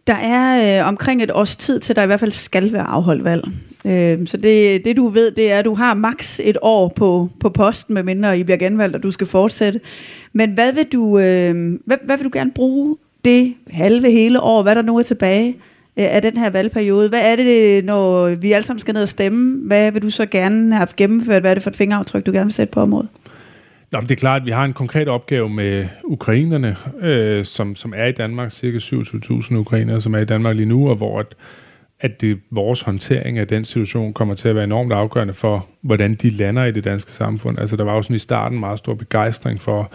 Der 0.08 0.14
er 0.14 0.80
øh, 0.82 0.88
omkring 0.88 1.24
et 1.24 1.32
års 1.32 1.56
tid 1.56 1.80
til, 1.80 1.96
der 1.96 2.04
i 2.04 2.06
hvert 2.06 2.20
fald 2.20 2.32
skal 2.32 2.74
være 2.74 2.84
afholdt 2.84 3.24
valg. 3.24 3.44
Øh, 3.86 4.28
så 4.28 4.38
det, 4.38 4.86
det 4.86 4.98
du 4.98 5.08
ved, 5.08 5.32
det 5.32 5.52
er, 5.52 5.60
at 5.60 5.66
du 5.66 5.74
har 5.74 5.94
maks 5.94 6.42
et 6.44 6.58
år 6.62 6.94
på, 6.96 7.30
på 7.40 7.50
posten, 7.50 7.94
medmindre 7.94 8.40
I 8.40 8.44
bliver 8.44 8.58
genvalgt, 8.58 8.96
og 8.96 9.04
du 9.04 9.12
skal 9.12 9.28
fortsætte. 9.28 9.80
Men 10.34 10.52
hvad 10.52 10.74
vil 10.74 10.86
du, 10.94 11.20
øh, 11.20 11.80
hvad, 11.86 11.98
hvad 12.06 12.18
vil 12.18 12.26
du 12.26 12.32
gerne 12.34 12.52
bruge 12.52 12.96
det 13.26 13.56
halve 13.70 14.12
hele 14.12 14.42
år, 14.42 14.64
hvad 14.64 14.76
der 14.76 14.82
nu 14.82 14.98
er 14.98 15.04
tilbage 15.04 15.50
øh, 15.98 16.16
af 16.16 16.22
den 16.22 16.38
her 16.38 16.50
valgperiode. 16.50 17.10
Hvad 17.10 17.32
er 17.32 17.36
det, 17.36 17.86
når 17.86 18.30
vi 18.36 18.52
alle 18.52 18.66
sammen 18.66 18.80
skal 18.80 18.94
ned 18.94 19.02
og 19.02 19.10
stemme? 19.10 19.68
Hvad 19.68 19.92
vil 19.92 20.02
du 20.02 20.10
så 20.10 20.26
gerne 20.26 20.76
have 20.76 20.88
gennemført? 20.98 21.42
Hvad 21.42 21.52
er 21.52 21.56
det 21.56 21.64
for 21.64 21.70
et 21.70 21.76
fingeraftryk, 21.76 22.26
du 22.26 22.32
gerne 22.32 22.46
vil 22.46 22.54
sætte 22.54 22.74
på 22.74 22.82
området? 22.82 23.10
Nå, 23.92 24.00
men 24.00 24.10
det 24.10 24.16
er 24.16 24.20
klart, 24.20 24.42
at 24.42 24.46
vi 24.46 24.52
har 24.52 24.66
en 24.66 24.74
konkret 24.74 25.08
opgave 25.08 25.50
med 25.50 25.88
ukrainerne, 26.04 26.78
øh, 27.02 27.46
som, 27.46 27.76
som 27.76 27.94
er 27.96 28.06
i 28.06 28.12
Danmark, 28.12 28.52
cirka 28.52 28.78
27.000 28.78 29.56
ukrainere, 29.56 30.02
som 30.02 30.16
er 30.16 30.20
i 30.20 30.26
Danmark 30.26 30.56
lige 30.56 30.66
nu, 30.66 30.90
og 30.90 30.96
hvor 30.96 31.20
at, 31.20 31.36
at 32.00 32.22
det, 32.22 32.40
vores 32.52 32.82
håndtering 32.82 33.38
af 33.38 33.48
den 33.48 33.66
situation 33.66 34.14
kommer 34.14 34.36
til 34.36 34.50
at 34.50 34.56
være 34.56 34.64
enormt 34.64 34.94
afgørende 34.94 35.34
for, 35.34 35.68
hvordan 35.82 36.16
de 36.16 36.30
lander 36.30 36.66
i 36.66 36.72
det 36.72 36.84
danske 36.84 37.12
samfund. 37.12 37.60
Altså, 37.60 37.76
der 37.76 37.84
var 37.84 37.96
jo 37.96 38.02
sådan 38.02 38.16
i 38.16 38.20
starten 38.20 38.60
meget 38.60 38.80
stor 38.80 38.94
begejstring 38.94 39.62
for, 39.62 39.92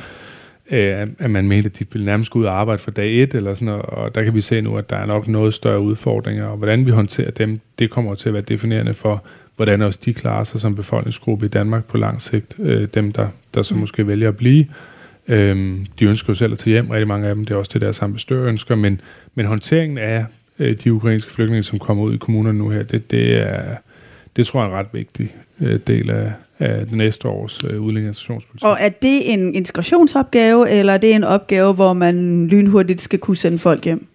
øh, 0.70 1.06
at 1.18 1.30
man 1.30 1.48
mente, 1.48 1.66
at 1.66 1.78
de 1.78 1.84
ville 1.92 2.06
nærmest 2.06 2.30
gå 2.30 2.38
ud 2.38 2.44
og 2.44 2.60
arbejde 2.60 2.82
for 2.82 2.90
dag 2.90 3.22
et, 3.22 3.34
eller 3.34 3.54
sådan 3.54 3.66
noget, 3.66 3.82
og 3.82 4.14
der 4.14 4.24
kan 4.24 4.34
vi 4.34 4.40
se 4.40 4.60
nu, 4.60 4.76
at 4.76 4.90
der 4.90 4.96
er 4.96 5.06
nok 5.06 5.28
noget 5.28 5.54
større 5.54 5.80
udfordringer, 5.80 6.46
og 6.46 6.56
hvordan 6.56 6.86
vi 6.86 6.90
håndterer 6.90 7.30
dem, 7.30 7.60
det 7.78 7.90
kommer 7.90 8.14
til 8.14 8.28
at 8.28 8.34
være 8.34 8.42
definerende 8.42 8.94
for, 8.94 9.24
hvordan 9.56 9.82
også 9.82 9.98
de 10.04 10.14
klarer 10.14 10.44
sig 10.44 10.60
som 10.60 10.74
befolkningsgruppe 10.74 11.46
i 11.46 11.48
Danmark 11.48 11.84
på 11.84 11.98
lang 11.98 12.22
sigt, 12.22 12.54
øh, 12.58 12.88
dem 12.94 13.12
der, 13.12 13.28
der 13.54 13.62
så 13.62 13.74
mm. 13.74 13.80
måske 13.80 14.06
vælger 14.06 14.28
at 14.28 14.36
blive. 14.36 14.66
Øh, 15.28 15.78
de 15.98 16.04
ønsker 16.04 16.30
jo 16.30 16.34
selv 16.34 16.52
at 16.52 16.58
tage 16.58 16.72
hjem, 16.72 16.90
rigtig 16.90 17.08
mange 17.08 17.28
af 17.28 17.34
dem, 17.34 17.44
det 17.44 17.54
er 17.54 17.58
også 17.58 17.70
det, 17.74 17.80
deres 17.80 18.02
ambassadører 18.02 18.48
ønsker, 18.48 18.74
men, 18.74 19.00
men 19.34 19.46
håndteringen 19.46 19.98
af 19.98 20.24
øh, 20.58 20.76
de 20.84 20.92
ukrainske 20.92 21.32
flygtninge, 21.32 21.62
som 21.62 21.78
kommer 21.78 22.04
ud 22.04 22.14
i 22.14 22.16
kommunerne 22.16 22.58
nu 22.58 22.68
her, 22.68 22.82
det, 22.82 23.10
det, 23.10 23.36
er, 23.36 23.76
det 24.36 24.46
tror 24.46 24.60
jeg 24.60 24.66
er 24.66 24.72
en 24.72 24.78
ret 24.78 24.86
vigtig 24.92 25.34
øh, 25.60 25.80
del 25.86 26.10
af, 26.10 26.32
af 26.60 26.86
det 26.86 26.96
næste 26.96 27.28
års 27.28 27.64
øh, 27.70 27.80
udlændingepolitik. 27.80 28.62
Og 28.62 28.76
er 28.80 28.88
det 28.88 29.32
en 29.32 29.54
integrationsopgave, 29.54 30.70
eller 30.70 30.92
er 30.92 30.98
det 30.98 31.14
en 31.14 31.24
opgave, 31.24 31.72
hvor 31.72 31.92
man 31.92 32.46
lynhurtigt 32.46 33.00
skal 33.00 33.18
kunne 33.18 33.36
sende 33.36 33.58
folk 33.58 33.84
hjem? 33.84 34.06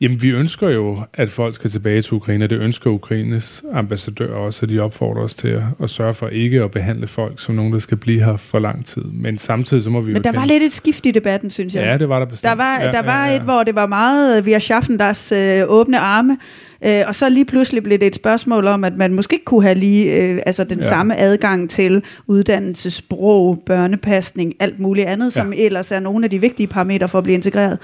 Jamen, 0.00 0.22
vi 0.22 0.28
ønsker 0.28 0.68
jo, 0.68 0.98
at 1.14 1.30
folk 1.30 1.54
skal 1.54 1.70
tilbage 1.70 2.02
til 2.02 2.14
Ukraine. 2.14 2.46
Det 2.46 2.58
ønsker 2.58 2.90
Ukraines 2.90 3.64
ambassadør 3.72 4.34
også, 4.34 4.66
og 4.66 4.70
de 4.70 4.80
opfordrer 4.80 5.22
os 5.22 5.34
til 5.34 5.48
at, 5.48 5.62
at 5.82 5.90
sørge 5.90 6.14
for 6.14 6.28
ikke 6.28 6.62
at 6.62 6.70
behandle 6.70 7.06
folk 7.06 7.40
som 7.40 7.54
nogen, 7.54 7.72
der 7.72 7.78
skal 7.78 7.96
blive 7.96 8.24
her 8.24 8.36
for 8.36 8.58
lang 8.58 8.86
tid. 8.86 9.02
Men 9.02 9.38
samtidig 9.38 9.82
så 9.82 9.90
må 9.90 10.00
vi 10.00 10.12
Men 10.12 10.24
der 10.24 10.32
var 10.32 10.44
lidt 10.44 10.62
et 10.62 10.72
skift 10.72 11.06
i 11.06 11.10
debatten, 11.10 11.50
synes 11.50 11.74
jeg. 11.74 11.84
Ja, 11.84 11.98
det 11.98 12.08
var 12.08 12.18
der 12.18 12.26
bestemt. 12.26 12.48
Der 12.48 12.54
var, 12.54 12.80
ja, 12.80 12.92
der 12.92 13.02
var 13.02 13.24
ja, 13.24 13.30
ja. 13.30 13.36
et, 13.36 13.42
hvor 13.42 13.64
det 13.64 13.74
var 13.74 13.86
meget 13.86 14.46
via 14.46 14.58
schaffen 14.58 14.98
deres 14.98 15.32
øh, 15.32 15.62
åbne 15.66 15.98
arme, 15.98 16.38
øh, 16.84 17.02
og 17.06 17.14
så 17.14 17.28
lige 17.28 17.44
pludselig 17.44 17.82
blev 17.82 17.98
det 17.98 18.06
et 18.06 18.14
spørgsmål 18.14 18.66
om, 18.66 18.84
at 18.84 18.96
man 18.96 19.12
måske 19.12 19.34
ikke 19.34 19.44
kunne 19.44 19.62
have 19.62 19.74
lige 19.74 20.16
øh, 20.16 20.40
altså 20.46 20.64
den 20.64 20.78
Ja. 20.78 20.84
ja. 20.84 20.90
samme 20.90 21.16
adgang 21.16 21.70
til 21.70 22.02
uddannelse, 22.26 22.90
sprog, 22.90 23.62
børnepasning, 23.66 24.54
alt 24.60 24.80
muligt 24.80 25.06
andet, 25.06 25.32
som 25.32 25.52
ellers 25.56 25.92
er 25.92 26.00
nogle 26.00 26.24
af 26.24 26.30
de 26.30 26.40
vigtige 26.40 26.66
parametre 26.66 27.08
for 27.08 27.18
at 27.18 27.24
blive 27.24 27.34
integreret. 27.34 27.78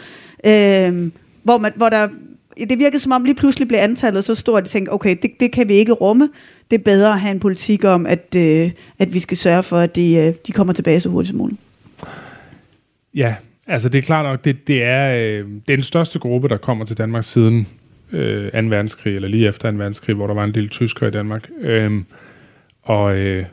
Øh, 0.47 1.11
hvor, 1.43 1.59
man, 1.59 1.73
hvor 1.77 1.89
der, 1.89 2.09
det 2.69 2.79
virkede 2.79 2.99
som 2.99 3.13
om 3.13 3.25
lige 3.25 3.35
pludselig 3.35 3.69
blev 3.69 3.79
antallet 3.79 4.25
så 4.25 4.35
stort, 4.35 4.63
at 4.63 4.65
de 4.65 4.73
tænkte, 4.73 4.91
okay, 4.91 5.17
det, 5.23 5.31
det 5.41 5.53
kan 5.53 5.69
vi 5.69 5.75
ikke 5.75 5.93
rumme. 5.93 6.29
Det 6.71 6.79
er 6.79 6.83
bedre 6.85 7.09
at 7.13 7.21
have 7.21 7.31
en 7.31 7.41
politik 7.41 7.85
om, 7.85 8.07
at, 8.07 8.35
øh, 8.37 8.71
at 8.99 9.15
vi 9.15 9.19
skal 9.21 9.37
sørge 9.37 9.63
for, 9.63 9.79
at 9.79 9.97
de, 9.97 10.15
øh, 10.15 10.35
de 10.47 10.53
kommer 10.53 10.73
tilbage 10.73 11.01
så 11.01 11.09
hurtigt 11.09 11.29
som 11.31 11.39
muligt. 11.39 11.61
Ja, 13.15 13.35
altså 13.67 13.89
det 13.89 13.99
er 13.99 14.03
klart 14.03 14.25
nok, 14.25 14.45
det, 14.45 14.67
det, 14.67 14.85
er, 14.85 15.11
øh, 15.17 15.45
det 15.67 15.73
er 15.73 15.77
den 15.77 15.83
største 15.83 16.19
gruppe, 16.19 16.49
der 16.49 16.57
kommer 16.57 16.85
til 16.85 16.99
Danmark 16.99 17.25
siden 17.25 17.67
øh, 18.13 18.53
2. 18.53 18.59
verdenskrig, 18.59 19.17
eller 19.17 19.29
lige 19.29 19.49
efter 19.49 19.71
2. 19.71 19.77
verdenskrig, 19.77 20.17
hvor 20.17 20.27
der 20.27 20.35
var 20.35 20.45
en 20.45 20.55
del 20.55 20.69
tyskere 20.69 21.09
i 21.09 21.13
Danmark. 21.13 21.49
Øhm, 21.61 22.07
og 22.83 23.17
øh, 23.17 23.45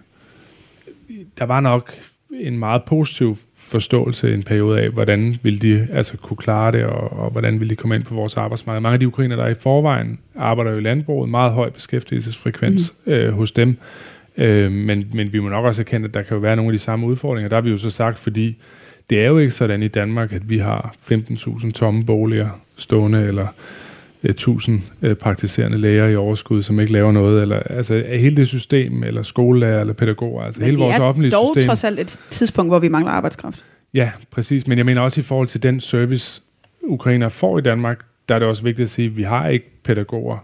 der 1.38 1.46
var 1.46 1.60
nok 1.60 1.94
en 2.34 2.60
meget 2.60 2.84
positiv 2.84 3.38
forståelse 3.58 4.32
i 4.32 4.34
en 4.34 4.44
periode 4.44 4.82
af, 4.82 4.90
hvordan 4.90 5.38
ville 5.44 5.60
de 5.60 5.88
altså 5.92 6.18
kunne 6.18 6.38
klare 6.38 6.72
det, 6.72 6.86
og, 6.86 7.14
og 7.14 7.32
hvordan 7.32 7.60
ville 7.60 7.70
de 7.70 7.76
komme 7.76 7.96
ind 7.96 8.04
på 8.04 8.16
vores 8.16 8.38
arbejdsmarked. 8.38 8.82
Mange 8.82 8.94
af 8.94 9.00
de 9.00 9.08
ukrainer, 9.08 9.36
der 9.36 9.44
er 9.44 9.50
i 9.50 9.54
forvejen 9.54 10.20
arbejder 10.36 10.72
jo 10.72 10.78
i 10.78 10.82
landbruget, 10.82 11.30
meget 11.30 11.54
høj 11.54 11.70
beskæftigelsesfrekvens 11.70 12.94
mm. 13.06 13.12
øh, 13.12 13.34
hos 13.34 13.52
dem. 13.52 13.78
Øh, 14.38 14.72
men, 14.72 15.12
men 15.14 15.34
vi 15.34 15.40
må 15.40 15.50
nok 15.50 15.66
også 15.66 15.82
erkende, 15.82 16.08
at 16.08 16.14
der 16.14 16.22
kan 16.22 16.36
jo 16.36 16.42
være 16.42 16.56
nogle 16.56 16.70
af 16.70 16.74
de 16.74 16.80
samme 16.80 17.06
udfordringer. 17.06 17.50
Der 17.50 17.56
har 17.56 17.62
vi 17.62 17.70
jo 17.70 17.78
så 17.78 17.90
sagt, 17.90 18.20
fordi 18.20 18.58
det 19.10 19.24
er 19.24 19.28
jo 19.28 19.38
ikke 19.38 19.52
sådan 19.52 19.84
i 19.84 19.88
Danmark, 19.88 20.34
at 20.34 20.50
vi 20.50 20.58
har 20.58 20.96
15.000 21.12 21.72
tomme 21.72 22.06
boliger 22.06 22.50
stående, 22.78 23.24
eller 23.28 23.48
øh, 23.48 23.83
1000 24.30 24.82
øh, 25.02 25.16
praktiserende 25.16 25.78
læger 25.78 26.08
i 26.08 26.16
overskud, 26.16 26.64
som 26.64 26.80
ikke 26.80 26.94
laver 26.94 27.12
noget, 27.12 27.42
eller 27.42 27.60
altså 27.60 28.04
er 28.06 28.18
hele 28.18 28.36
det 28.36 28.48
system, 28.48 29.04
eller 29.04 29.24
skolelærer, 29.24 29.82
eller 29.82 29.94
pædagoger, 29.94 30.44
altså 30.44 30.60
Men 30.62 30.66
hele 30.66 30.78
det 30.78 30.86
vores 30.86 30.98
er 30.98 31.02
offentlige 31.02 31.32
dog 31.32 31.52
system. 31.56 31.68
trods 31.68 31.84
alt 31.84 32.00
et 32.00 32.20
tidspunkt, 32.30 32.70
hvor 32.72 32.80
vi 32.80 32.88
mangler 32.88 33.12
arbejdskraft. 33.12 33.66
Ja, 33.94 34.12
præcis. 34.32 34.68
Men 34.68 34.78
jeg 34.78 34.86
mener 34.86 35.02
også 35.02 35.20
i 35.20 35.24
forhold 35.24 35.48
til 35.48 35.64
den 35.64 35.80
service, 35.82 36.42
ukrainer 36.84 37.30
får 37.30 37.58
i 37.58 37.62
Danmark, 37.62 38.00
der 38.30 38.36
er 38.36 38.40
det 38.40 38.48
også 38.48 38.64
vigtigt 38.64 38.84
at 38.84 38.90
sige, 38.90 39.06
at 39.06 39.18
vi 39.18 39.24
har 39.24 39.48
ikke 39.48 39.66
pædagoger 39.84 40.38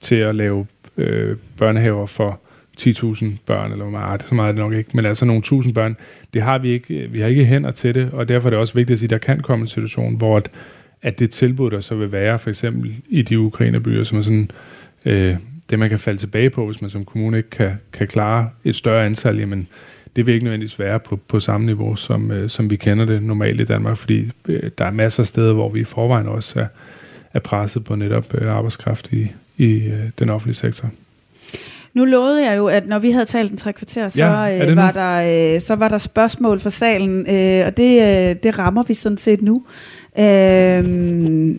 til 0.00 0.14
at 0.14 0.34
lave 0.34 0.66
øh, 0.96 1.36
børnehaver 1.58 2.06
for 2.06 2.40
10.000 2.80 3.24
børn, 3.46 3.72
eller 3.72 3.84
hvor 3.84 3.98
meget, 3.98 4.20
det 4.20 4.26
er 4.26 4.28
så 4.28 4.34
meget 4.34 4.48
er 4.48 4.52
det 4.52 4.60
nok 4.60 4.72
ikke, 4.72 4.90
men 4.94 5.06
altså 5.06 5.24
nogle 5.24 5.42
tusind 5.42 5.74
børn, 5.74 5.96
det 6.34 6.42
har 6.42 6.58
vi 6.58 6.70
ikke, 6.70 7.08
vi 7.10 7.20
har 7.20 7.28
ikke 7.28 7.44
hænder 7.44 7.70
til 7.70 7.94
det, 7.94 8.10
og 8.12 8.28
derfor 8.28 8.48
er 8.48 8.50
det 8.50 8.58
også 8.58 8.74
vigtigt 8.74 8.94
at 8.94 8.98
sige, 8.98 9.06
at 9.06 9.10
der 9.10 9.18
kan 9.18 9.40
komme 9.40 9.62
en 9.62 9.68
situation, 9.68 10.16
hvor 10.16 10.36
at, 10.36 10.50
at 11.02 11.18
det 11.18 11.30
tilbud, 11.30 11.70
der 11.70 11.80
så 11.80 11.94
vil 11.94 12.12
være, 12.12 12.38
for 12.38 12.50
eksempel 12.50 12.94
i 13.08 13.22
de 13.22 13.38
ukrainerbyer, 13.38 14.04
som 14.04 14.18
er 14.18 14.22
sådan, 14.22 14.50
øh, 15.04 15.36
det 15.70 15.78
man 15.78 15.88
kan 15.88 15.98
falde 15.98 16.20
tilbage 16.20 16.50
på, 16.50 16.66
hvis 16.66 16.80
man 16.80 16.90
som 16.90 17.04
kommune 17.04 17.36
ikke 17.36 17.50
kan, 17.50 17.72
kan 17.92 18.06
klare 18.06 18.50
et 18.64 18.76
større 18.76 19.06
antal, 19.06 19.38
jamen 19.38 19.68
det 20.16 20.26
vil 20.26 20.34
ikke 20.34 20.44
nødvendigvis 20.44 20.78
være 20.78 21.00
på, 21.00 21.16
på 21.16 21.40
samme 21.40 21.66
niveau, 21.66 21.96
som, 21.96 22.30
øh, 22.30 22.50
som 22.50 22.70
vi 22.70 22.76
kender 22.76 23.04
det 23.04 23.22
normalt 23.22 23.60
i 23.60 23.64
Danmark, 23.64 23.96
fordi 23.96 24.30
øh, 24.48 24.70
der 24.78 24.84
er 24.84 24.90
masser 24.90 25.22
af 25.22 25.26
steder, 25.26 25.52
hvor 25.52 25.68
vi 25.68 25.80
i 25.80 25.84
forvejen 25.84 26.26
også 26.26 26.60
er, 26.60 26.66
er 27.34 27.40
presset 27.40 27.84
på 27.84 27.94
netop 27.94 28.34
øh, 28.34 28.56
arbejdskraft 28.56 29.12
i, 29.12 29.28
i 29.56 29.86
øh, 29.86 30.10
den 30.18 30.30
offentlige 30.30 30.56
sektor. 30.56 30.90
Nu 31.94 32.04
lovede 32.04 32.50
jeg 32.50 32.56
jo, 32.56 32.66
at 32.66 32.88
når 32.88 32.98
vi 32.98 33.10
havde 33.10 33.24
talt 33.24 33.50
en 33.50 33.56
tre 33.56 33.72
kvarter, 33.72 34.08
så, 34.08 34.24
Ja, 34.24 34.70
øh, 34.70 34.76
var, 34.76 34.90
der, 34.90 35.54
øh, 35.54 35.60
så 35.60 35.74
var 35.74 35.88
der 35.88 35.98
spørgsmål 35.98 36.60
for 36.60 36.70
salen, 36.70 37.20
øh, 37.20 37.66
og 37.66 37.76
det, 37.76 38.02
øh, 38.02 38.36
det 38.42 38.58
rammer 38.58 38.82
vi 38.82 38.94
sådan 38.94 39.18
set 39.18 39.42
nu. 39.42 39.64
Øh, 40.20 41.56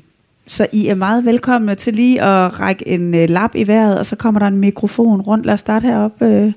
så 0.47 0.67
I 0.71 0.87
er 0.87 0.95
meget 0.95 1.25
velkomne 1.25 1.75
til 1.75 1.93
lige 1.93 2.21
at 2.21 2.59
række 2.59 2.87
en 2.87 3.15
øh, 3.15 3.29
lap 3.29 3.55
i 3.55 3.67
vejret, 3.67 3.99
og 3.99 4.05
så 4.05 4.15
kommer 4.15 4.39
der 4.39 4.47
en 4.47 4.57
mikrofon 4.57 5.21
rundt. 5.21 5.45
Lad 5.45 5.53
os 5.53 5.59
starte 5.59 5.87
heroppe 5.87 6.25
øh, 6.25 6.51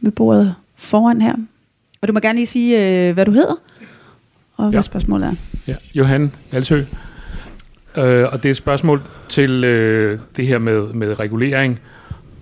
ved 0.00 0.12
bordet 0.12 0.54
foran 0.76 1.20
her. 1.22 1.34
Og 2.02 2.08
du 2.08 2.12
må 2.12 2.20
gerne 2.20 2.36
lige 2.38 2.46
sige, 2.46 3.08
øh, 3.08 3.14
hvad 3.14 3.24
du 3.26 3.32
hedder, 3.32 3.54
og 4.56 4.64
hvad 4.64 4.78
Ja. 4.78 4.82
spørgsmålet 4.82 5.26
er. 5.26 5.34
Ja, 5.66 5.74
Johan 5.94 6.32
Alsø. 6.52 6.76
Øh, 7.96 8.24
og 8.32 8.42
det 8.42 8.44
er 8.46 8.50
et 8.50 8.56
spørgsmål 8.56 9.02
til 9.28 9.64
øh, 9.64 10.18
det 10.36 10.46
her 10.46 10.58
med, 10.58 10.82
med 10.92 11.20
regulering, 11.20 11.80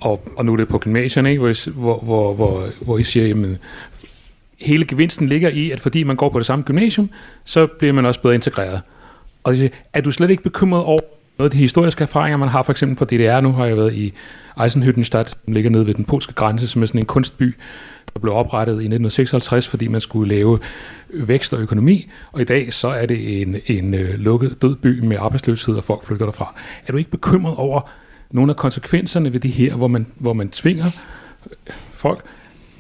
og, 0.01 0.23
og 0.37 0.45
nu 0.45 0.53
er 0.53 0.57
det 0.57 0.69
på 0.69 0.79
gymnasierne, 0.79 1.31
ikke? 1.31 1.55
Hvor, 1.75 1.99
hvor, 2.05 2.35
hvor, 2.35 2.67
hvor 2.81 2.99
I 2.99 3.03
siger, 3.03 3.27
jamen, 3.27 3.59
hele 4.61 4.85
gevinsten 4.85 5.27
ligger 5.27 5.49
i, 5.49 5.71
at 5.71 5.81
fordi 5.81 6.03
man 6.03 6.17
går 6.17 6.29
på 6.29 6.39
det 6.39 6.47
samme 6.47 6.63
gymnasium, 6.63 7.11
så 7.45 7.67
bliver 7.67 7.93
man 7.93 8.07
også 8.07 8.21
bedre 8.21 8.35
integreret. 8.35 8.81
Og 9.45 9.57
siger, 9.57 9.69
er 9.93 10.01
du 10.01 10.11
slet 10.11 10.31
ikke 10.31 10.43
bekymret 10.43 10.85
over 10.85 11.01
noget 11.39 11.51
af 11.51 11.51
de 11.51 11.59
historiske 11.59 12.03
erfaringer, 12.03 12.37
man 12.37 12.49
har 12.49 12.63
for 12.63 12.73
eksempel 12.73 12.97
fra 12.97 13.05
DDR? 13.05 13.41
Nu 13.41 13.53
har 13.53 13.67
jeg 13.67 13.77
været 13.77 13.95
i 13.95 14.13
Eisenhüttenstadt, 14.61 15.29
som 15.45 15.53
ligger 15.53 15.71
nede 15.71 15.87
ved 15.87 15.95
den 15.95 16.05
polske 16.05 16.33
grænse, 16.33 16.69
som 16.69 16.83
er 16.83 16.87
sådan 16.87 17.01
en 17.01 17.07
kunstby, 17.07 17.57
der 18.15 18.21
blev 18.21 18.35
oprettet 18.35 18.73
i 18.73 18.75
1956, 18.75 19.69
fordi 19.69 19.89
man 19.89 20.01
skulle 20.01 20.35
lave 20.35 20.59
vækst 21.09 21.55
og 21.55 21.61
økonomi, 21.61 22.11
og 22.33 22.41
i 22.41 22.45
dag 22.45 22.73
så 22.73 22.89
er 22.89 23.07
det 23.07 23.43
en, 23.43 23.57
en 23.67 23.95
øh, 23.95 24.15
lukket 24.15 24.63
død 24.63 24.77
by 24.77 25.01
med 25.01 25.17
arbejdsløshed, 25.21 25.75
og 25.75 25.85
folk 25.85 26.05
flygter 26.05 26.27
derfra. 26.27 26.55
Er 26.87 26.93
du 26.93 26.99
ikke 26.99 27.11
bekymret 27.11 27.57
over 27.57 27.81
nogle 28.31 28.53
af 28.53 28.57
konsekvenserne 28.57 29.33
ved 29.33 29.41
det 29.41 29.51
her, 29.51 29.75
hvor 29.75 29.89
man, 29.89 30.07
hvor 30.17 30.33
man 30.33 30.49
tvinger 30.49 30.91
folk 31.91 32.25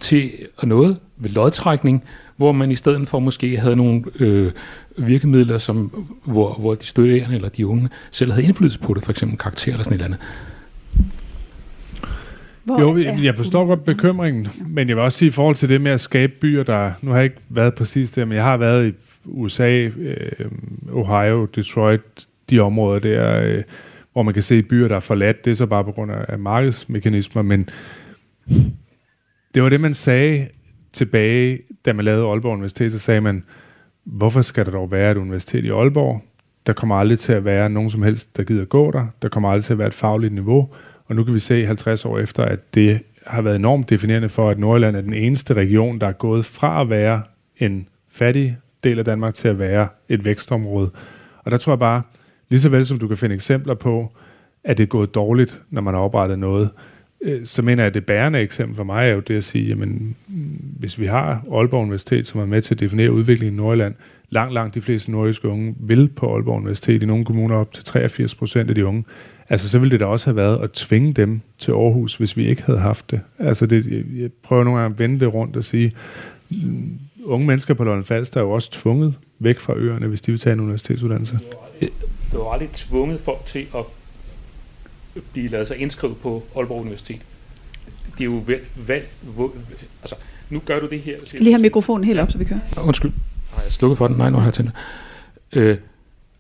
til 0.01 0.30
noget 0.62 0.96
ved 1.16 1.30
lodtrækning, 1.30 2.05
hvor 2.36 2.53
man 2.53 2.70
i 2.70 2.76
stedet 2.76 3.09
for 3.09 3.18
måske 3.18 3.57
havde 3.57 3.76
nogle 3.76 4.03
øh, 4.20 4.53
virkemidler, 4.96 5.59
som, 5.59 6.07
hvor, 6.24 6.55
hvor 6.55 6.74
de 6.74 6.86
studerende 6.86 7.34
eller 7.34 7.49
de 7.49 7.66
unge 7.66 7.88
selv 8.11 8.32
havde 8.32 8.46
indflydelse 8.46 8.78
på 8.78 8.94
det, 8.94 9.05
for 9.05 9.11
eksempel 9.11 9.38
karakter 9.38 9.72
eller 9.72 9.84
sådan 9.84 10.01
et 10.01 10.05
eller 10.05 10.16
andet. 10.16 10.20
Hvor, 12.64 12.80
Jo, 12.80 13.22
jeg, 13.22 13.36
forstår 13.36 13.66
godt 13.66 13.84
bekymringen, 13.84 14.49
men 14.66 14.88
jeg 14.88 14.96
vil 14.96 15.05
også 15.05 15.18
sige 15.18 15.28
i 15.28 15.32
forhold 15.32 15.57
til 15.57 15.68
det 15.68 15.80
med 15.80 15.92
at 15.92 16.01
skabe 16.01 16.32
byer, 16.40 16.62
der... 16.62 16.92
Nu 17.03 17.11
har 17.11 17.18
jeg 17.18 17.24
ikke 17.24 17.40
været 17.49 17.74
præcis 17.74 18.11
der, 18.11 18.24
men 18.24 18.36
jeg 18.36 18.44
har 18.44 18.57
været 18.57 18.88
i 18.88 18.92
USA, 19.24 19.70
øh, 19.70 20.51
Ohio, 20.92 21.44
Detroit, 21.44 22.01
de 22.51 22.61
områder 22.61 22.99
der, 22.99 23.42
øh, 23.42 23.62
hvor 24.12 24.22
man 24.22 24.34
kan 24.34 24.42
se 24.42 24.62
byer, 24.62 24.88
der 24.88 24.96
er 24.96 25.01
forladt. 25.01 25.44
Det 25.44 25.51
er 25.51 25.55
så 25.55 25.66
bare 25.66 25.84
på 25.84 25.92
grund 25.92 26.12
af, 26.12 26.24
af 26.28 26.38
markedsmekanismer, 26.38 27.42
men 27.42 27.68
det 29.55 29.62
var 29.62 29.68
det, 29.68 29.80
man 29.80 29.94
sagde 29.94 30.49
tilbage, 30.92 31.61
da 31.84 31.92
man 31.92 32.05
lavede 32.05 32.26
Aalborg 32.26 32.53
Universitet, 32.53 32.92
så 32.92 32.99
sagde 32.99 33.20
man, 33.20 33.44
hvorfor 34.05 34.42
skal 34.42 34.64
der 34.64 34.70
dog 34.70 34.90
være 34.90 35.11
et 35.11 35.16
universitet 35.16 35.64
i 35.64 35.68
Aalborg? 35.68 36.22
Der 36.66 36.72
kommer 36.72 36.96
aldrig 36.96 37.18
til 37.18 37.32
at 37.32 37.44
være 37.44 37.70
nogen 37.70 37.90
som 37.90 38.03
helst, 38.03 38.36
der 38.36 38.42
gider 38.42 38.64
gå 38.64 38.90
der. 38.90 39.07
Der 39.22 39.28
kommer 39.28 39.49
aldrig 39.49 39.64
til 39.64 39.72
at 39.72 39.78
være 39.78 39.88
et 39.88 39.94
fagligt 39.94 40.34
niveau. 40.34 40.68
Og 41.07 41.16
nu 41.16 41.24
kan 41.24 41.34
vi 41.34 41.38
se 41.38 41.66
50 41.66 42.05
år 42.05 42.18
efter, 42.18 42.44
at 42.44 42.74
det 42.74 43.03
har 43.26 43.42
været 43.42 43.57
enormt 43.57 43.90
definerende 43.90 44.28
for, 44.28 44.51
at 44.51 44.59
Nordjylland 44.59 44.96
er 44.96 45.01
den 45.01 45.14
eneste 45.14 45.55
region, 45.55 45.99
der 45.99 46.07
er 46.07 46.12
gået 46.12 46.44
fra 46.44 46.80
at 46.80 46.90
være 46.90 47.22
en 47.57 47.88
fattig 48.11 48.57
del 48.84 48.99
af 48.99 49.05
Danmark 49.05 49.34
til 49.34 49.49
at 49.49 49.59
være 49.59 49.88
et 50.09 50.24
vækstområde. 50.24 50.90
Og 51.44 51.51
der 51.51 51.57
tror 51.57 51.72
jeg 51.72 51.78
bare, 51.78 52.03
lige 52.49 52.61
så 52.61 52.68
vel 52.68 52.86
som 52.86 52.99
du 52.99 53.09
kan 53.09 53.16
finde 53.16 53.34
eksempler 53.34 53.74
på, 53.74 54.12
at 54.64 54.76
det 54.76 54.82
er 54.82 54.88
gået 54.88 55.14
dårligt, 55.14 55.62
når 55.70 55.82
man 55.82 55.94
har 55.94 56.01
oprettet 56.01 56.38
noget, 56.38 56.70
Øh, 57.21 57.47
så 57.47 57.62
mener 57.62 57.83
jeg, 57.83 57.89
at 57.89 57.95
det 57.95 58.07
bærende 58.07 58.41
eksempel 58.41 58.77
for 58.77 58.85
mig 58.85 59.09
er 59.09 59.12
jo 59.12 59.21
det 59.21 59.37
at 59.37 59.45
sige, 59.45 59.69
jamen, 59.69 60.16
hvis 60.79 60.99
vi 60.99 61.07
har 61.07 61.43
Aalborg 61.53 61.83
Universitet, 61.83 62.27
som 62.27 62.41
er 62.41 62.47
med 62.47 62.62
til 62.62 62.75
at 62.75 62.81
definere 62.81 63.12
udviklingen 63.12 63.55
i 63.55 63.57
Nordjylland, 63.57 63.95
langt, 64.31 64.55
langt 64.55 64.75
de 64.75 64.81
fleste 64.81 65.11
nordiske 65.11 65.49
unge 65.49 65.75
vil 65.79 66.09
på 66.09 66.35
Aalborg 66.35 66.57
Universitet, 66.57 67.03
i 67.03 67.07
nogle 67.07 67.25
kommuner 67.25 67.57
op 67.57 67.73
til 67.73 67.85
83 67.85 68.35
procent 68.35 68.69
af 68.69 68.75
de 68.75 68.87
unge, 68.87 69.05
altså 69.49 69.69
så 69.69 69.79
ville 69.79 69.91
det 69.91 70.01
da 70.01 70.05
også 70.05 70.27
have 70.27 70.37
været 70.37 70.62
at 70.62 70.73
tvinge 70.73 71.12
dem 71.12 71.41
til 71.59 71.73
Aarhus, 71.73 72.16
hvis 72.16 72.37
vi 72.37 72.47
ikke 72.47 72.62
havde 72.62 72.79
haft 72.79 73.11
det. 73.11 73.21
Altså 73.39 73.66
det, 73.66 74.07
jeg, 74.16 74.31
prøver 74.43 74.64
nogle 74.64 74.81
gange 74.81 74.95
at 74.95 74.99
vende 74.99 75.21
det 75.21 75.35
rundt 75.35 75.57
og 75.57 75.64
sige, 75.64 75.93
unge 77.25 77.47
mennesker 77.47 77.75
på 77.75 77.85
Lolland 77.85 78.05
Falster 78.05 78.41
er 78.41 78.45
jo 78.45 78.51
også 78.51 78.71
tvunget 78.71 79.14
væk 79.39 79.59
fra 79.59 79.75
øerne, 79.77 80.07
hvis 80.07 80.21
de 80.21 80.33
vil 80.33 80.41
tage 80.41 80.53
en 80.53 80.61
universitetsuddannelse. 80.61 81.39
Du 82.33 82.43
har 82.43 82.51
aldrig 82.51 82.71
tvunget 82.73 83.21
folk 83.21 83.47
til 83.47 83.66
at 83.75 83.85
blive 85.33 85.49
lavet 85.49 85.69
sig 85.69 85.77
indskrive 85.77 86.14
på 86.14 86.43
Aalborg 86.57 86.81
Universitet. 86.81 87.21
Det 88.19 88.21
er 88.21 88.25
jo 88.25 88.43
valg, 88.47 88.66
valg 88.87 89.09
hvor, 89.23 89.53
altså, 90.03 90.16
nu 90.51 90.62
gør 90.64 90.81
du 90.81 90.89
det 90.89 91.01
her. 91.01 91.16
skal 91.25 91.41
lige 91.41 91.53
have 91.53 91.62
mikrofonen 91.62 92.05
helt 92.05 92.21
op, 92.21 92.33
så 92.33 92.39
vi 92.39 92.45
kører. 92.45 92.61
Undskyld. 92.85 93.12
Har 93.51 93.62
jeg 93.62 93.73
slukket 93.73 93.99
for 93.99 94.07
den? 94.07 94.16
Nej, 94.16 94.31
nu 94.31 94.37
har 94.37 94.45
jeg 94.45 94.55
tændt 94.55 94.71
øh, 95.57 95.77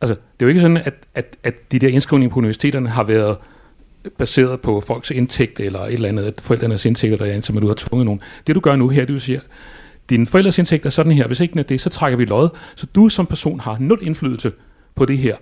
Altså, 0.00 0.14
det 0.14 0.42
er 0.42 0.46
jo 0.46 0.48
ikke 0.48 0.60
sådan, 0.60 0.76
at, 0.76 0.94
at, 1.14 1.36
at 1.42 1.72
de 1.72 1.78
der 1.78 1.88
indskrivninger 1.88 2.32
på 2.32 2.38
universiteterne 2.38 2.88
har 2.88 3.04
været 3.04 3.36
baseret 4.18 4.60
på 4.60 4.80
folks 4.80 5.10
indtægt 5.10 5.60
eller 5.60 5.80
et 5.80 5.92
eller 5.92 6.08
andet, 6.08 6.24
at 6.24 6.40
forældrenes 6.40 6.84
indtægter, 6.84 7.16
der 7.16 7.26
er, 7.26 7.40
som 7.40 7.60
du 7.60 7.66
har 7.66 7.74
tvunget 7.74 8.04
nogen. 8.04 8.20
Det 8.46 8.54
du 8.54 8.60
gør 8.60 8.76
nu 8.76 8.88
her, 8.88 9.00
det 9.00 9.08
du 9.08 9.18
siger, 9.18 9.40
din 10.10 10.26
forældres 10.26 10.58
indtægt 10.58 10.86
er 10.86 10.90
sådan 10.90 11.12
her, 11.12 11.26
hvis 11.26 11.40
ikke 11.40 11.52
den 11.52 11.58
er 11.58 11.62
det, 11.62 11.80
så 11.80 11.90
trækker 11.90 12.16
vi 12.16 12.24
lod, 12.24 12.48
så 12.76 12.86
du 12.94 13.08
som 13.08 13.26
person 13.26 13.60
har 13.60 13.76
nul 13.80 13.98
indflydelse 14.02 14.52
på 14.94 15.04
det 15.04 15.18
her. 15.18 15.36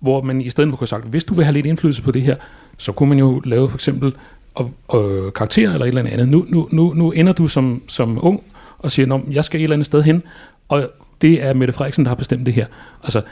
Hvor 0.00 0.22
man 0.22 0.40
i 0.40 0.50
stedet 0.50 0.70
for 0.70 0.76
kunne 0.76 0.84
have 0.84 1.02
sagt, 1.02 1.06
hvis 1.06 1.24
du 1.24 1.34
vil 1.34 1.44
have 1.44 1.52
lidt 1.52 1.66
indflydelse 1.66 2.02
på 2.02 2.10
det 2.10 2.22
her, 2.22 2.36
så 2.76 2.92
kunne 2.92 3.08
man 3.08 3.18
jo 3.18 3.40
lave 3.44 3.68
for 3.68 3.76
eksempel 3.76 4.14
og, 4.54 4.72
og 4.88 5.34
karakterer 5.34 5.72
eller 5.72 5.84
et 5.84 5.88
eller 5.88 6.10
andet. 6.10 6.28
Nu, 6.28 6.46
nu, 6.48 6.68
nu, 6.72 6.92
nu 6.94 7.10
ender 7.10 7.32
du 7.32 7.48
som, 7.48 7.82
som 7.88 8.18
ung 8.22 8.42
og 8.78 8.92
siger, 8.92 9.14
at 9.14 9.20
jeg 9.30 9.44
skal 9.44 9.60
et 9.60 9.64
eller 9.64 9.76
andet 9.76 9.86
sted 9.86 10.02
hen, 10.02 10.22
og 10.68 10.90
det 11.22 11.44
er 11.44 11.54
Mette 11.54 11.72
Frederiksen, 11.72 12.04
der 12.04 12.08
har 12.08 12.16
bestemt 12.16 12.46
det 12.46 12.54
her. 12.54 12.66
Altså, 13.04 13.22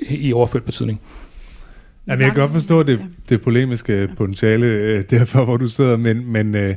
i 0.00 0.32
overført 0.32 0.64
betydning. 0.64 1.00
Jamen, 2.06 2.22
jeg 2.22 2.32
kan 2.32 2.40
godt 2.40 2.52
forstå 2.52 2.82
det, 2.82 3.00
det 3.28 3.40
polemiske 3.40 4.08
potentiale 4.16 4.66
øh, 4.66 5.04
derfor, 5.10 5.44
hvor 5.44 5.56
du 5.56 5.68
sidder, 5.68 5.96
men, 5.96 6.32
men 6.32 6.54
øh, 6.54 6.74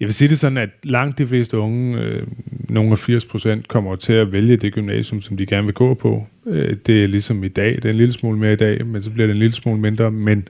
jeg 0.00 0.06
vil 0.06 0.14
sige 0.14 0.28
det 0.28 0.38
sådan, 0.38 0.58
at 0.58 0.70
langt 0.82 1.18
de 1.18 1.26
fleste 1.26 1.58
unge, 1.58 1.98
øh, 1.98 2.26
nogle 2.68 2.90
af 2.90 2.98
80 2.98 3.24
procent, 3.24 3.68
kommer 3.68 3.96
til 3.96 4.12
at 4.12 4.32
vælge 4.32 4.56
det 4.56 4.72
gymnasium, 4.72 5.20
som 5.20 5.36
de 5.36 5.46
gerne 5.46 5.64
vil 5.64 5.74
gå 5.74 5.94
på. 5.94 6.26
Øh, 6.46 6.76
det 6.86 7.04
er 7.04 7.08
ligesom 7.08 7.44
i 7.44 7.48
dag, 7.48 7.74
det 7.74 7.84
er 7.84 7.90
en 7.90 7.96
lille 7.96 8.12
smule 8.12 8.38
mere 8.38 8.52
i 8.52 8.56
dag, 8.56 8.86
men 8.86 9.02
så 9.02 9.10
bliver 9.10 9.26
det 9.26 9.34
en 9.34 9.38
lille 9.38 9.54
smule 9.54 9.80
mindre, 9.80 10.10
men 10.10 10.48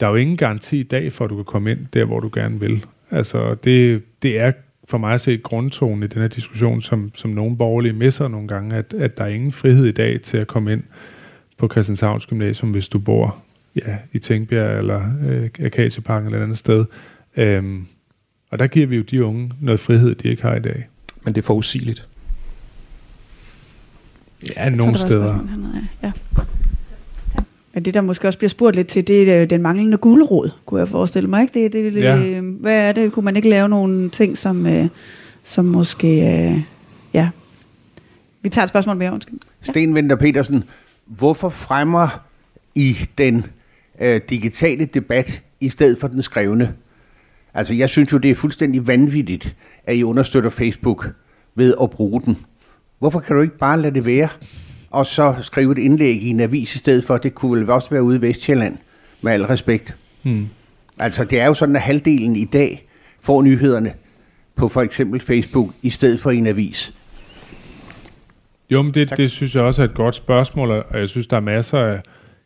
der 0.00 0.06
er 0.06 0.10
jo 0.10 0.16
ingen 0.16 0.36
garanti 0.36 0.80
i 0.80 0.82
dag 0.82 1.12
for, 1.12 1.24
at 1.24 1.30
du 1.30 1.36
kan 1.36 1.44
komme 1.44 1.70
ind 1.70 1.78
der, 1.92 2.04
hvor 2.04 2.20
du 2.20 2.30
gerne 2.34 2.60
vil. 2.60 2.84
Altså, 3.10 3.54
det, 3.54 4.04
det 4.22 4.40
er 4.40 4.52
for 4.88 4.98
mig 4.98 5.14
at 5.14 5.20
se 5.20 5.36
grundtonen 5.36 6.02
i 6.02 6.06
den 6.06 6.22
her 6.22 6.28
diskussion, 6.28 6.82
som, 6.82 7.10
som 7.14 7.30
nogle 7.30 7.56
borgerlige 7.56 7.92
misser 7.92 8.28
nogle 8.28 8.48
gange, 8.48 8.76
at, 8.76 8.94
at 8.98 9.18
der 9.18 9.24
er 9.24 9.28
ingen 9.28 9.52
frihed 9.52 9.86
i 9.86 9.92
dag 9.92 10.20
til 10.20 10.36
at 10.36 10.46
komme 10.46 10.72
ind 10.72 10.82
på 11.58 11.68
Christianshavns 11.68 12.26
Gymnasium, 12.26 12.70
hvis 12.70 12.88
du 12.88 12.98
bor 12.98 13.36
ja, 13.76 13.96
i 14.12 14.18
Tænkbjerg 14.18 14.78
eller 14.78 15.02
øh, 15.28 15.66
Akacieparken 15.66 16.26
eller 16.26 16.38
et 16.38 16.42
andet 16.42 16.58
sted. 16.58 16.84
Øhm, 17.36 17.86
og 18.50 18.58
der 18.58 18.66
giver 18.66 18.86
vi 18.86 18.96
jo 18.96 19.02
de 19.02 19.24
unge 19.24 19.52
noget 19.60 19.80
frihed, 19.80 20.14
de 20.14 20.28
ikke 20.28 20.42
har 20.42 20.54
i 20.54 20.60
dag. 20.60 20.88
Men 21.22 21.34
det 21.34 21.40
er 21.40 21.46
forudsigeligt. 21.46 22.08
Ja, 24.56 24.70
nogle 24.70 24.98
steder. 24.98 25.38
Ja. 26.02 26.12
Men 27.74 27.84
det, 27.84 27.94
der 27.94 28.00
måske 28.00 28.28
også 28.28 28.38
bliver 28.38 28.48
spurgt 28.48 28.76
lidt 28.76 28.86
til, 28.86 29.06
det 29.06 29.32
er 29.32 29.44
den 29.44 29.62
manglende 29.62 29.96
gulerod, 29.96 30.50
kunne 30.66 30.80
jeg 30.80 30.88
forestille 30.88 31.30
mig. 31.30 31.42
Ikke? 31.42 31.62
Det, 31.62 31.72
det, 31.72 32.02
ja. 32.02 32.18
Øh, 32.18 32.60
hvad 32.60 32.88
er 32.88 32.92
det? 32.92 33.12
Kunne 33.12 33.24
man 33.24 33.36
ikke 33.36 33.48
lave 33.48 33.68
nogle 33.68 34.10
ting, 34.10 34.38
som, 34.38 34.66
øh, 34.66 34.88
som 35.44 35.64
måske... 35.64 36.08
Øh, 36.08 36.60
ja. 37.14 37.28
Vi 38.42 38.48
tager 38.48 38.62
et 38.62 38.68
spørgsmål 38.68 38.96
mere, 38.96 39.12
undskyld. 39.12 39.38
Ja. 39.66 39.72
Sten 39.72 39.94
Winter 39.94 40.16
Petersen, 40.16 40.64
hvorfor 41.06 41.48
fremmer 41.48 42.24
I 42.74 42.96
den 43.18 43.46
øh, 44.00 44.20
digitale 44.30 44.84
debat 44.84 45.42
i 45.60 45.68
stedet 45.68 45.98
for 46.00 46.08
den 46.08 46.22
skrevne? 46.22 46.74
Altså, 47.56 47.74
jeg 47.74 47.90
synes 47.90 48.12
jo, 48.12 48.18
det 48.18 48.30
er 48.30 48.34
fuldstændig 48.34 48.86
vanvittigt, 48.86 49.56
at 49.84 49.96
I 49.96 50.02
understøtter 50.02 50.50
Facebook 50.50 51.08
ved 51.54 51.74
at 51.82 51.90
bruge 51.90 52.22
den. 52.22 52.38
Hvorfor 52.98 53.20
kan 53.20 53.36
du 53.36 53.42
ikke 53.42 53.58
bare 53.58 53.80
lade 53.80 53.94
det 53.94 54.06
være? 54.06 54.28
og 54.96 55.06
så 55.06 55.34
skrive 55.42 55.72
et 55.72 55.78
indlæg 55.78 56.22
i 56.22 56.30
en 56.30 56.40
avis 56.40 56.74
i 56.74 56.78
stedet 56.78 57.04
for. 57.04 57.16
Det 57.16 57.34
kunne 57.34 57.60
vel 57.60 57.70
også 57.70 57.90
være 57.90 58.02
ude 58.02 58.16
i 58.16 58.20
Vestjylland, 58.20 58.76
med 59.22 59.32
al 59.32 59.42
respekt. 59.42 59.96
Hmm. 60.22 60.48
Altså, 60.98 61.24
det 61.24 61.40
er 61.40 61.46
jo 61.46 61.54
sådan, 61.54 61.76
at 61.76 61.82
halvdelen 61.82 62.36
i 62.36 62.44
dag 62.44 62.86
får 63.20 63.42
nyhederne 63.42 63.92
på 64.56 64.68
for 64.68 64.82
eksempel 64.82 65.20
Facebook, 65.20 65.70
i 65.82 65.90
stedet 65.90 66.20
for 66.20 66.30
en 66.30 66.46
avis. 66.46 66.92
Jo, 68.70 68.82
men 68.82 68.94
det, 68.94 69.16
det 69.16 69.30
synes 69.30 69.54
jeg 69.54 69.62
også 69.62 69.82
er 69.82 69.86
et 69.86 69.94
godt 69.94 70.14
spørgsmål, 70.14 70.70
og 70.70 70.98
jeg 71.00 71.08
synes, 71.08 71.26
der 71.26 71.36
er 71.36 71.40
masser 71.40 71.78
af 71.78 72.00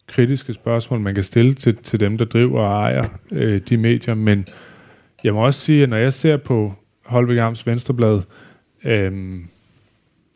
kritiske 0.06 0.52
spørgsmål, 0.52 1.00
man 1.00 1.14
kan 1.14 1.24
stille 1.24 1.54
til, 1.54 1.76
til 1.76 2.00
dem, 2.00 2.18
der 2.18 2.24
driver 2.24 2.60
og 2.60 2.82
ejer 2.82 3.04
øh, 3.32 3.60
de 3.68 3.76
medier, 3.76 4.14
men 4.14 4.46
jeg 5.24 5.34
må 5.34 5.46
også 5.46 5.60
sige, 5.60 5.82
at 5.82 5.88
når 5.88 5.96
jeg 5.96 6.12
ser 6.12 6.36
på 6.36 6.74
Holbæk 7.04 7.38
Arms 7.38 7.66
Venstreblad, 7.66 8.22
øhm, 8.84 9.48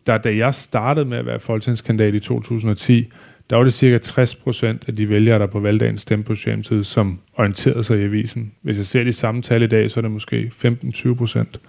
der, 0.07 0.19
da 0.19 0.37
jeg 0.37 0.55
startede 0.55 1.07
med 1.07 1.19
at 1.19 1.27
være 1.27 1.41
folketingskandidat 1.41 2.15
i 2.15 2.21
2010, 2.21 3.13
der 3.51 3.57
var 3.57 3.65
det 3.65 3.73
cirka 3.73 3.99
60 3.99 4.35
procent 4.35 4.85
af 4.87 4.97
de 4.97 5.09
vælgere, 5.09 5.39
der 5.39 5.47
på 5.47 5.61
valgdagen 5.61 5.99
stemte 5.99 6.27
på 6.27 6.35
Socialdemokratiet, 6.35 6.87
som 6.87 7.21
orienterede 7.35 7.85
sig 7.85 8.01
i 8.01 8.05
avisen. 8.05 8.53
Hvis 8.63 8.77
jeg 8.77 8.87
ser 8.87 9.05
de 9.05 9.13
samme 9.13 9.43
tal 9.43 9.63
i 9.63 9.67
dag, 9.67 9.91
så 9.91 10.01
er 10.01 10.03
det 10.03 10.11
måske 10.11 10.53
15-20 10.55 11.15
procent. 11.15 11.61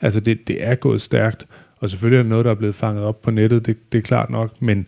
Altså 0.00 0.20
det, 0.20 0.48
det 0.48 0.66
er 0.66 0.74
gået 0.74 1.02
stærkt, 1.02 1.46
og 1.76 1.90
selvfølgelig 1.90 2.18
er 2.18 2.22
det 2.22 2.30
noget, 2.30 2.44
der 2.44 2.50
er 2.50 2.54
blevet 2.54 2.74
fanget 2.74 3.04
op 3.04 3.22
på 3.22 3.30
nettet, 3.30 3.66
det, 3.66 3.92
det 3.92 3.98
er 3.98 4.02
klart 4.02 4.30
nok, 4.30 4.62
men, 4.62 4.86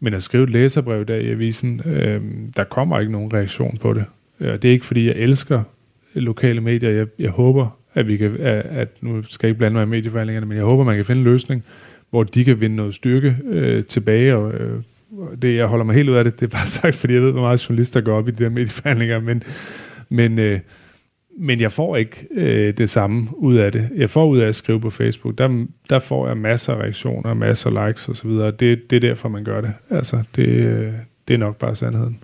men 0.00 0.14
at 0.14 0.22
skrive 0.22 0.44
et 0.44 0.50
læserbrev 0.50 1.04
der 1.04 1.16
i 1.16 1.30
avisen, 1.30 1.82
øh, 1.84 2.22
der 2.56 2.64
kommer 2.64 3.00
ikke 3.00 3.12
nogen 3.12 3.32
reaktion 3.32 3.78
på 3.80 3.92
det. 3.92 4.04
Øh, 4.40 4.52
det 4.52 4.64
er 4.64 4.72
ikke 4.72 4.86
fordi, 4.86 5.06
jeg 5.06 5.16
elsker 5.16 5.62
lokale 6.14 6.60
medier. 6.60 6.90
Jeg, 6.90 7.06
jeg 7.18 7.30
håber, 7.30 7.78
at 7.94 8.08
vi 8.08 8.16
kan, 8.16 8.36
at, 8.40 8.64
at 8.64 8.88
nu 9.00 9.22
skal 9.22 9.46
jeg 9.46 9.50
ikke 9.50 9.58
blande 9.58 9.74
mig 9.74 9.82
i 9.82 9.86
medieforhandlingerne, 9.86 10.46
men 10.46 10.56
jeg 10.56 10.64
håber, 10.64 10.84
man 10.84 10.96
kan 10.96 11.04
finde 11.04 11.18
en 11.18 11.24
løsning, 11.24 11.64
hvor 12.10 12.24
de 12.24 12.44
kan 12.44 12.60
vinde 12.60 12.76
noget 12.76 12.94
styrke 12.94 13.36
øh, 13.44 13.84
tilbage, 13.84 14.36
og 14.36 14.54
øh, 14.54 14.82
det, 15.42 15.56
jeg 15.56 15.66
holder 15.66 15.84
mig 15.84 15.94
helt 15.94 16.08
ud 16.08 16.14
af 16.14 16.24
det, 16.24 16.40
det 16.40 16.46
er 16.46 16.50
bare 16.50 16.66
sagt, 16.80 16.96
fordi 16.96 17.14
jeg 17.14 17.22
ved, 17.22 17.32
hvor 17.32 17.40
meget 17.40 17.68
journalister 17.68 18.00
går 18.00 18.18
op 18.18 18.28
i 18.28 18.30
de 18.30 18.44
der 18.44 18.50
medieforhandlinger, 18.50 19.20
men, 19.20 19.42
men, 20.08 20.38
øh, 20.38 20.58
men 21.38 21.60
jeg 21.60 21.72
får 21.72 21.96
ikke 21.96 22.26
øh, 22.34 22.78
det 22.78 22.90
samme 22.90 23.28
ud 23.36 23.56
af 23.56 23.72
det. 23.72 23.88
Jeg 23.96 24.10
får 24.10 24.26
ud 24.26 24.38
af 24.38 24.48
at 24.48 24.54
skrive 24.54 24.80
på 24.80 24.90
Facebook, 24.90 25.38
der, 25.38 25.66
der 25.90 25.98
får 25.98 26.28
jeg 26.28 26.36
masser 26.36 26.72
af 26.72 26.76
reaktioner, 26.76 27.34
masser 27.34 27.70
af 27.70 27.88
likes 27.88 28.08
osv., 28.08 28.30
det, 28.30 28.60
det 28.60 28.92
er 28.92 29.00
derfor, 29.00 29.28
man 29.28 29.44
gør 29.44 29.60
det. 29.60 29.72
Altså, 29.90 30.22
det, 30.36 30.48
øh, 30.48 30.92
det 31.28 31.34
er 31.34 31.38
nok 31.38 31.56
bare 31.56 31.76
sandheden. 31.76 32.18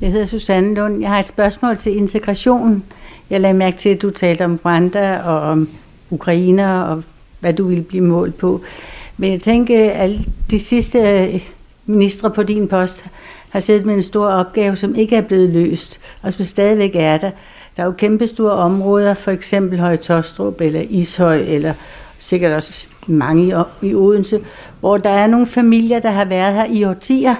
Jeg 0.00 0.12
hedder 0.12 0.26
Susanne 0.26 0.74
Lund. 0.74 1.00
Jeg 1.00 1.08
har 1.10 1.18
et 1.18 1.26
spørgsmål 1.26 1.76
til 1.76 1.96
integration. 1.96 2.84
Jeg 3.30 3.40
lagde 3.40 3.54
mærke 3.54 3.76
til, 3.76 3.88
at 3.88 4.02
du 4.02 4.10
talte 4.10 4.44
om 4.44 4.60
Rwanda 4.64 5.18
og 5.18 5.40
om 5.40 5.68
Ukrainer 6.10 6.80
og 6.80 7.04
hvad 7.40 7.52
du 7.52 7.68
vil 7.68 7.82
blive 7.82 8.04
målt 8.04 8.38
på. 8.38 8.60
Men 9.16 9.32
jeg 9.32 9.40
tænker, 9.40 9.90
at 9.90 10.00
alle 10.00 10.18
de 10.50 10.58
sidste 10.58 10.98
øh, 10.98 11.48
ministre 11.86 12.30
på 12.30 12.42
din 12.42 12.68
post 12.68 13.04
har 13.48 13.60
siddet 13.60 13.86
med 13.86 13.94
en 13.94 14.02
stor 14.02 14.26
opgave, 14.26 14.76
som 14.76 14.94
ikke 14.94 15.16
er 15.16 15.20
blevet 15.20 15.50
løst, 15.50 16.00
og 16.22 16.32
som 16.32 16.44
stadigvæk 16.44 16.90
er 16.94 17.16
der. 17.18 17.30
Der 17.76 17.82
er 17.82 17.86
jo 17.86 17.92
kæmpe 17.92 18.26
store 18.26 18.52
områder, 18.52 19.14
for 19.14 19.30
eksempel 19.30 19.78
Høje 19.80 19.96
Tostrup 19.96 20.60
eller 20.60 20.82
Ishøj, 20.88 21.38
eller 21.38 21.74
sikkert 22.18 22.52
også 22.52 22.86
mange 23.06 23.54
i 23.82 23.94
Odense, 23.94 24.40
hvor 24.80 24.96
der 24.96 25.10
er 25.10 25.26
nogle 25.26 25.46
familier, 25.46 25.98
der 25.98 26.10
har 26.10 26.24
været 26.24 26.54
her 26.54 26.64
i 26.64 26.84
årtier, 26.84 27.34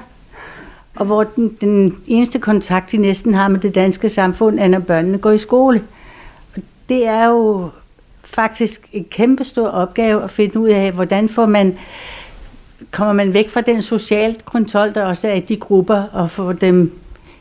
og 1.01 1.07
hvor 1.07 1.25
den, 1.25 1.57
den 1.61 1.97
eneste 2.07 2.39
kontakt, 2.39 2.93
de 2.93 2.97
næsten 2.97 3.35
har 3.35 3.49
med 3.49 3.61
det 3.61 3.75
danske 3.75 4.09
samfund, 4.09 4.61
er, 4.61 4.69
når 4.69 4.79
børnene 4.79 5.19
går 5.19 5.31
i 5.31 5.39
skole. 5.39 5.83
Og 6.57 6.63
det 6.89 7.07
er 7.07 7.27
jo 7.27 7.69
faktisk 8.25 8.89
en 8.93 9.05
kæmpe 9.11 9.45
stor 9.45 9.69
opgave 9.69 10.23
at 10.23 10.31
finde 10.31 10.61
ud 10.61 10.69
af, 10.69 10.93
hvordan 10.93 11.29
får 11.29 11.47
man 11.47 11.79
kommer 12.91 13.13
man 13.13 13.35
væk 13.35 13.49
fra 13.49 13.61
den 13.61 13.83
sociale 13.83 14.37
kontrol, 14.45 14.95
der 14.95 15.05
også 15.05 15.29
er 15.29 15.35
i 15.35 15.41
de 15.41 15.57
grupper, 15.57 16.03
og 16.13 16.31
får 16.31 16.53
dem 16.53 16.99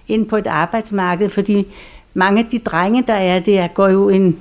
ind 0.07 0.25
på 0.25 0.37
et 0.37 0.47
arbejdsmarked, 0.47 1.29
fordi 1.29 1.67
mange 2.13 2.39
af 2.39 2.47
de 2.51 2.59
drenge, 2.59 3.03
der 3.07 3.13
er 3.13 3.39
der, 3.39 3.67
går 3.67 3.87
jo 3.87 4.09
en, 4.09 4.39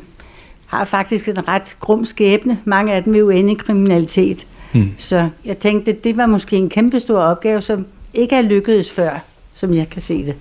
har 0.66 0.84
faktisk 0.84 1.28
en 1.28 1.48
ret 1.48 1.76
grum 1.80 2.04
skæbne. 2.04 2.58
Mange 2.64 2.92
af 2.92 3.04
dem 3.04 3.14
er 3.14 3.18
jo 3.18 3.28
inde 3.28 3.52
i 3.52 3.54
kriminalitet. 3.54 4.46
Hmm. 4.72 4.94
Så 4.98 5.28
jeg 5.44 5.58
tænkte, 5.58 5.92
det 5.92 6.16
var 6.16 6.26
måske 6.26 6.56
en 6.56 6.68
kæmpe 6.68 7.00
stor 7.00 7.20
opgave, 7.20 7.60
som 7.60 7.86
ikke 8.18 8.36
er 8.36 8.42
lykkedes 8.42 8.90
før, 8.90 9.24
som 9.52 9.74
jeg 9.74 9.88
kan 9.88 10.02
se 10.02 10.26
det. 10.26 10.36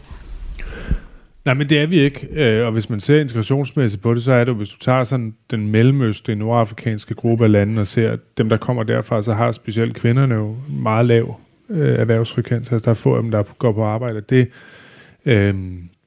Nej, 1.46 1.54
men 1.54 1.70
det 1.70 1.80
er 1.80 1.86
vi 1.86 2.00
ikke. 2.00 2.28
Øh, 2.32 2.66
og 2.66 2.72
hvis 2.72 2.90
man 2.90 3.00
ser 3.00 3.22
integrationsmæssigt 3.22 4.04
på 4.04 4.14
det, 4.14 4.24
så 4.24 4.32
er 4.32 4.44
det 4.44 4.52
jo, 4.52 4.58
hvis 4.58 4.70
du 4.70 4.78
tager 4.80 5.04
sådan 5.04 5.36
den 5.52 5.72
mellemøstlige, 5.72 6.38
nordafrikanske 6.38 7.14
gruppe 7.14 7.44
af 7.44 7.52
lande 7.52 7.82
og 7.82 7.88
ser 7.88 8.18
dem, 8.38 8.50
der 8.50 8.58
kommer 8.58 8.84
derfra, 8.84 9.22
så 9.22 9.34
har 9.34 9.52
specielt 9.52 9.96
kvinderne 9.96 10.36
jo 10.36 10.56
meget 10.70 11.06
lav 11.06 11.40
øh, 11.70 12.00
erhvervsfrekvens. 12.00 12.72
Altså 12.72 12.86
der 12.86 12.92
er 12.92 12.96
få 12.96 13.16
af 13.16 13.22
dem, 13.22 13.32
der 13.32 13.44
går 13.44 13.72
på 13.72 13.84
arbejde. 13.84 14.22
Det 14.22 14.48
øh, 15.26 15.56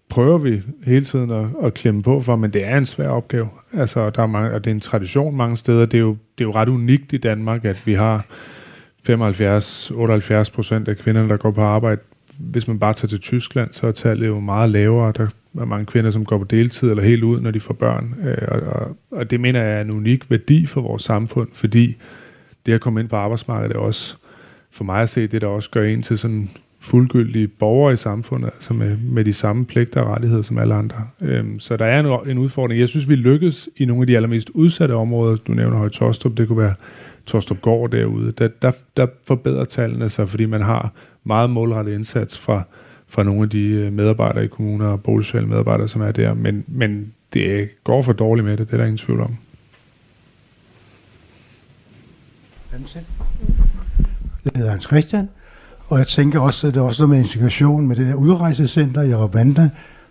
prøver 0.08 0.38
vi 0.38 0.62
hele 0.86 1.04
tiden 1.04 1.30
at, 1.30 1.46
at 1.62 1.74
klemme 1.74 2.02
på 2.02 2.22
for, 2.22 2.36
men 2.36 2.52
det 2.52 2.64
er 2.64 2.78
en 2.78 2.86
svær 2.86 3.08
opgave. 3.08 3.48
Altså, 3.72 4.10
der 4.10 4.22
er 4.22 4.26
mange, 4.26 4.50
og 4.50 4.64
det 4.64 4.70
er 4.70 4.74
en 4.74 4.80
tradition 4.80 5.36
mange 5.36 5.56
steder. 5.56 5.86
Det 5.86 5.94
er 5.94 6.02
jo, 6.02 6.16
det 6.38 6.44
er 6.44 6.48
jo 6.48 6.52
ret 6.54 6.68
unikt 6.68 7.12
i 7.12 7.16
Danmark, 7.16 7.64
at 7.64 7.86
vi 7.86 7.94
har 7.94 8.26
75-78 9.09 10.53
procent 10.53 10.88
af 10.88 10.96
kvinderne, 10.96 11.28
der 11.28 11.36
går 11.36 11.51
på 11.51 11.62
arbejde 11.62 12.01
hvis 12.40 12.68
man 12.68 12.78
bare 12.78 12.94
tager 12.94 13.09
til 13.09 13.20
Tyskland, 13.20 13.72
så 13.72 13.86
er 13.86 13.92
tallet 13.92 14.26
jo 14.26 14.40
meget 14.40 14.70
lavere. 14.70 15.12
Der 15.16 15.26
er 15.61 15.64
mange 15.64 15.86
kvinder, 15.86 16.11
som 16.11 16.24
går 16.24 16.38
på 16.38 16.44
deltid 16.44 16.90
eller 16.90 17.03
helt 17.03 17.22
ud, 17.22 17.40
når 17.40 17.51
de 17.51 17.61
får 17.61 17.74
børn. 17.74 18.14
Øh, 18.24 18.48
og, 18.48 18.61
og, 18.61 18.96
og 19.11 19.30
det 19.30 19.40
mener 19.40 19.62
jeg 19.62 19.76
er 19.76 19.80
en 19.80 19.90
unik 19.90 20.30
værdi 20.30 20.66
for 20.66 20.80
vores 20.80 21.03
samfund, 21.03 21.48
fordi 21.53 21.96
det 22.66 22.72
at 22.72 22.80
komme 22.80 23.01
ind 23.01 23.09
på 23.09 23.16
arbejdsmarkedet 23.16 23.76
er 23.76 23.80
også, 23.80 24.16
for 24.70 24.84
mig 24.84 25.03
at 25.03 25.09
se, 25.09 25.26
det 25.26 25.40
der 25.40 25.46
også 25.46 25.70
gør 25.70 25.82
en 25.82 26.03
til 26.03 26.18
sådan 26.18 26.51
fuldgyldige 26.80 27.48
borgere 27.48 27.92
i 27.92 27.96
samfundet, 27.96 28.46
altså 28.55 28.74
med, 28.74 28.96
med 28.96 29.24
de 29.24 29.32
samme 29.32 29.64
pligter 29.64 30.01
og 30.01 30.11
rettigheder 30.11 30.42
som 30.42 30.59
alle 30.59 30.74
andre. 30.74 31.07
Øhm, 31.20 31.59
så 31.59 31.76
der 31.76 31.84
er 31.84 32.01
en, 32.01 32.30
en 32.30 32.38
udfordring. 32.38 32.80
Jeg 32.80 32.88
synes, 32.88 33.09
vi 33.09 33.14
lykkes 33.14 33.68
i 33.76 33.84
nogle 33.84 34.03
af 34.03 34.07
de 34.07 34.16
allermest 34.16 34.51
udsatte 34.51 34.92
områder. 34.92 35.36
Du 35.36 35.53
nævner 35.53 35.76
Høje 35.76 35.90
Tostrup, 35.90 36.36
det 36.36 36.48
kunne 36.48 36.59
være 36.59 36.74
Torstrup 37.30 37.60
Gård 37.60 37.90
derude. 37.90 38.32
Der, 38.32 38.48
der, 38.62 38.72
der 38.96 39.06
forbedrer 39.26 39.64
tallene 39.64 40.08
sig, 40.08 40.28
fordi 40.28 40.46
man 40.46 40.62
har 40.62 40.92
meget 41.24 41.50
målrettet 41.50 41.92
indsats 41.94 42.38
fra, 42.38 42.62
fra 43.08 43.22
nogle 43.22 43.42
af 43.42 43.50
de 43.50 43.66
øh, 43.68 43.92
medarbejdere 43.92 44.44
i 44.44 44.48
kommuner 44.48 44.86
og 44.86 45.02
boligsociale 45.02 45.46
medarbejdere, 45.46 45.88
som 45.88 46.02
er 46.02 46.12
der, 46.12 46.34
men, 46.34 46.64
men 46.68 47.12
det 47.32 47.68
går 47.84 48.02
for 48.02 48.12
dårligt 48.12 48.44
med 48.44 48.56
det, 48.56 48.66
det 48.66 48.72
er 48.72 48.76
der 48.76 48.84
ingen 48.84 48.98
tvivl 48.98 49.20
om. 49.20 49.36
Jeg 54.44 54.52
hedder 54.54 54.70
Hans 54.70 54.84
Christian, 54.84 55.28
Og 55.88 55.98
jeg 55.98 56.06
tænker 56.06 56.40
også, 56.40 56.66
at 56.66 56.74
det 56.74 56.80
er 56.80 56.84
også 56.84 57.02
noget 57.02 57.16
med 57.16 57.18
integration 57.24 57.88
med 57.88 57.96
det 57.96 58.06
der 58.06 58.14
udrejsecenter 58.14 59.02
i 59.02 59.14
Rwanda. 59.14 59.68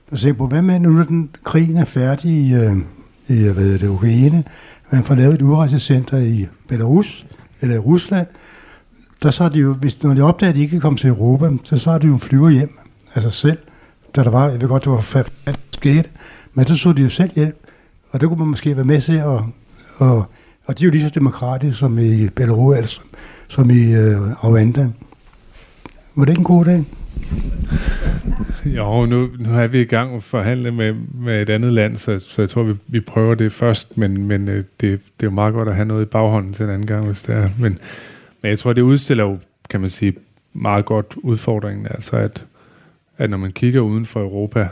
For 0.10 0.16
se 0.16 0.34
på, 0.34 0.48
hvad 0.48 0.62
med 0.62 0.80
nu, 0.80 0.90
når 0.90 1.04
den 1.04 1.30
krigen 1.44 1.78
er 1.78 1.86
færdig 1.86 2.32
i, 2.32 2.54
øh, 2.54 2.78
i 3.28 3.44
hvad 3.44 3.80
det, 3.80 3.88
Ukraine, 3.88 4.44
man 4.92 5.04
får 5.04 5.16
lavet 5.16 5.34
et 5.34 5.42
udrejsecenter 5.42 6.18
i 6.18 6.48
Belarus, 6.70 7.26
eller 7.62 7.76
i 7.76 7.80
Rusland, 7.80 8.28
der 9.24 9.32
så 9.32 9.44
er 9.44 9.50
de 9.50 9.60
jo, 9.60 9.74
hvis, 9.74 10.04
når 10.04 10.14
de 10.14 10.22
opdager, 10.22 10.50
at 10.50 10.56
de 10.56 10.62
ikke 10.62 10.72
kan 10.72 10.82
komme 10.82 10.98
til 10.98 11.10
Europa, 11.10 11.50
så 11.64 11.78
så 11.78 11.92
er 11.92 11.98
de 11.98 12.08
jo 12.08 12.18
flyver 12.18 12.50
hjem 12.50 12.78
af 13.14 13.22
sig 13.22 13.32
selv. 13.32 13.58
Da 14.16 14.24
der 14.24 14.30
var, 14.30 14.50
jeg 14.50 14.62
ved 14.62 14.68
godt, 14.68 14.84
det 14.84 14.92
var 14.92 15.00
forfærdeligt 15.00 15.76
skete, 15.76 16.10
men 16.54 16.68
så 16.68 16.76
så 16.76 16.94
de 16.94 17.02
jo 17.02 17.10
selv 17.10 17.32
hjælp, 17.36 17.56
og 18.12 18.22
det 18.22 18.30
kunne 18.30 18.40
man 18.40 18.48
måske 18.48 18.76
være 18.76 18.86
med 18.86 19.02
til, 19.02 19.14
at, 19.14 19.26
og, 19.98 20.26
og 20.66 20.80
de 20.80 20.84
er 20.84 20.86
jo 20.86 20.92
lige 20.92 21.04
så 21.04 21.10
demokratiske 21.10 21.80
som 21.80 22.00
i 22.00 22.30
Belarus, 22.30 22.78
altså, 22.78 23.02
som 23.48 23.70
i 23.70 23.94
øh, 23.94 24.44
Rwanda. 24.44 24.90
Var 26.16 26.26
det 26.26 26.30
ikke 26.30 26.40
en 26.40 26.44
god 26.44 26.66
dag? 26.66 26.86
Jo, 28.66 29.06
nu, 29.06 29.30
nu 29.40 29.54
er 29.54 29.68
vi 29.68 29.82
i 29.82 29.86
gang 29.86 30.10
med 30.10 30.18
at 30.18 30.24
forhandle 30.24 30.72
med, 30.72 30.94
med 31.14 31.42
et 31.42 31.50
andet 31.50 31.74
land, 31.74 31.98
så, 31.98 32.20
så 32.20 32.42
jeg 32.42 32.50
tror, 32.50 32.64
vi, 32.64 32.74
vi 32.88 33.00
prøver 33.00 33.36
det 33.36 33.54
først, 33.54 33.98
men, 33.98 34.28
men 34.28 34.48
øh, 34.48 34.56
det, 34.56 34.66
det 34.82 34.92
er 35.20 35.24
jo 35.24 35.30
meget 35.30 35.54
godt 35.54 35.70
at 35.70 35.76
have 35.76 35.86
noget 35.86 36.02
i 36.02 36.06
baghånden 36.06 36.54
til 36.54 36.64
en 36.64 36.70
anden 36.72 36.88
gang, 36.88 37.06
hvis 37.06 37.22
det 37.22 37.36
er. 37.36 37.50
Men, 37.60 37.80
men 38.42 38.50
jeg 38.50 38.60
tror, 38.60 38.74
det 38.74 38.82
udstiller 38.82 39.24
jo, 39.24 39.38
kan 39.70 39.82
man 39.82 39.90
sige, 39.90 40.14
meget 40.54 40.86
godt 40.86 41.16
udfordringen, 41.18 41.88
altså 41.90 42.16
at, 42.16 42.46
at 43.18 43.30
når 43.30 43.38
man 43.38 43.52
kigger 43.52 43.82
uden 43.82 44.06
for 44.06 44.20
Europa, 44.20 44.68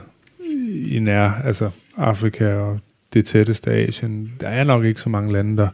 i 0.85 0.99
nær, 0.99 1.31
altså 1.31 1.69
Afrika 1.97 2.53
og 2.55 2.79
det 3.13 3.25
tætteste 3.25 3.71
Asien, 3.71 4.31
der 4.39 4.47
er 4.47 4.63
nok 4.63 4.85
ikke 4.85 5.01
så 5.01 5.09
mange 5.09 5.33
lande, 5.33 5.57
der, 5.57 5.67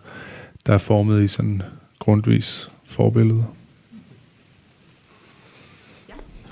der 0.65 0.74
er 0.74 0.78
formet 0.78 1.24
i 1.24 1.28
sådan 1.28 1.61
grundvis 1.99 2.69
forbillede. 2.88 3.45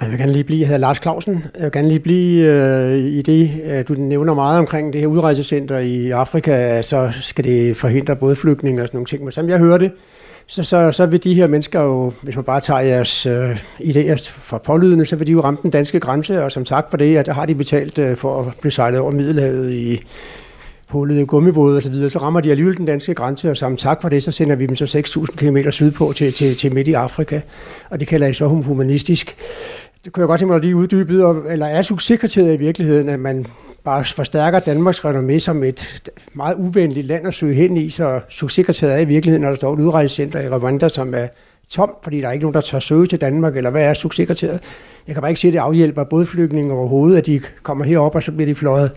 Jeg 0.02 0.10
vil 0.10 0.20
gerne 0.20 0.32
lige 0.32 0.44
blive, 0.44 0.60
jeg 0.60 0.68
hedder 0.68 0.80
Lars 0.80 1.02
Clausen. 1.02 1.44
Jeg 1.56 1.64
vil 1.64 1.72
gerne 1.72 1.88
lige 1.88 2.00
blive 2.00 2.48
øh, 2.48 3.00
i 3.00 3.22
det, 3.22 3.62
at 3.64 3.88
du 3.88 3.94
nævner 3.94 4.34
meget 4.34 4.60
omkring 4.60 4.94
det 4.94 5.02
her 5.02 5.08
udrejsecenter 5.08 5.78
i 5.78 6.10
Afrika, 6.10 6.82
så 6.82 7.12
skal 7.22 7.44
det 7.44 7.78
forhindre 7.78 8.16
både 8.16 8.36
flygtninge 8.36 8.82
og 8.82 8.88
sådan 8.88 8.98
nogle 8.98 9.06
ting. 9.06 9.24
Men 9.24 9.32
som 9.32 9.50
jeg 9.50 9.60
hørte, 9.60 9.92
så, 10.48 10.64
så, 10.64 10.92
så 10.92 11.06
vil 11.06 11.24
de 11.24 11.34
her 11.34 11.48
mennesker 11.48 11.82
jo, 11.82 12.14
hvis 12.22 12.36
man 12.36 12.46
bare 12.46 12.60
tager 12.60 12.80
jeres 12.80 13.26
øh, 13.26 13.58
idéer 13.80 14.32
fra 14.32 14.58
pålydende, 14.58 15.06
så 15.06 15.16
vil 15.16 15.28
de 15.28 15.32
jo 15.32 15.42
ramme 15.42 15.60
den 15.64 15.72
danske 15.72 16.00
grænse, 16.00 16.44
og 16.44 16.52
som 16.52 16.66
sagt 16.66 16.90
for 16.90 16.98
det, 16.98 17.18
at 17.18 17.26
der 17.26 17.34
har 17.34 17.46
de 17.46 17.56
betalt 17.56 17.98
øh, 17.98 18.18
for 18.18 18.40
at 18.40 18.46
blive 18.62 18.72
sejlet 18.72 19.00
over 19.00 19.12
Middelhavet 19.12 19.74
i 19.74 20.04
hullede 20.92 21.26
gummibåde 21.26 21.78
og 21.78 21.84
så 21.84 21.90
videre, 21.90 22.10
så 22.10 22.20
rammer 22.20 22.42
de 22.42 22.52
alligevel 22.52 22.78
den 22.78 22.86
danske 22.86 23.14
grænse, 23.14 23.50
og 23.50 23.58
som 23.58 23.78
tak 23.78 24.02
for 24.02 24.10
det, 24.10 24.24
så 24.24 24.32
sender 24.32 24.56
vi 24.56 24.66
dem 24.66 24.76
så 24.76 25.04
6.000 25.08 25.36
km 25.36 25.70
sydpå 25.70 26.14
til, 26.14 26.34
til, 26.34 26.58
til 26.58 26.74
midt 26.74 26.88
i 26.88 26.94
Afrika, 26.94 27.42
og 27.90 28.00
det 28.00 28.08
kalder 28.08 28.28
I 28.28 28.34
så 28.34 28.48
humanistisk. 28.48 29.36
Det 30.06 30.14
kunne 30.14 30.22
jeg 30.22 30.28
godt 30.28 30.40
tænke 30.40 30.52
mig 30.52 30.62
lige 30.62 30.76
uddybe, 30.76 31.14
eller 31.50 31.66
er 31.66 31.82
succeskriteriet 31.82 32.54
i 32.54 32.58
virkeligheden, 32.58 33.10
at 33.10 33.20
man 33.20 33.46
bare 33.84 34.06
forstærker 34.06 34.60
Danmarks 34.60 35.00
renommé 35.00 35.40
som 35.40 35.64
et 35.64 36.10
meget 36.34 36.56
uvenligt 36.56 37.08
land 37.08 37.28
at 37.28 37.34
søge 37.34 37.54
hen 37.54 37.78
i, 37.78 37.90
så 37.90 38.22
succeskriteriet 38.30 38.96
er 38.96 38.98
i 38.98 39.06
virkeligheden, 39.06 39.42
når 39.42 39.50
der 39.50 39.56
står 39.56 39.74
et 39.74 39.80
udrejsecenter 39.80 40.40
i 40.40 40.50
Rwanda, 40.50 40.90
som 40.90 41.14
er 41.14 41.28
tomt, 41.70 41.92
fordi 42.04 42.22
der 42.22 42.28
er 42.28 42.32
ikke 42.32 42.44
nogen, 42.44 42.54
der 42.54 42.62
tør 42.62 42.80
søge 42.80 43.08
til 43.08 43.22
Danmark, 43.22 43.58
eller 43.58 43.70
hvad 43.70 43.84
er 43.84 43.94
succeskriteriet? 43.94 44.60
Jeg 45.08 45.16
kan 45.16 45.22
bare 45.22 45.32
ikke 45.32 45.42
sige, 45.42 45.50
at 45.50 45.54
det 45.54 45.60
afhjælper 45.60 46.04
både 46.04 46.26
flygtninge 46.26 46.74
overhovedet, 46.74 47.18
at 47.18 47.26
de 47.26 47.42
kommer 47.64 47.86
herop, 47.86 48.16
og 48.16 48.24
så 48.24 48.32
bliver 48.32 48.46
de 48.46 48.56
fløjet 48.56 48.92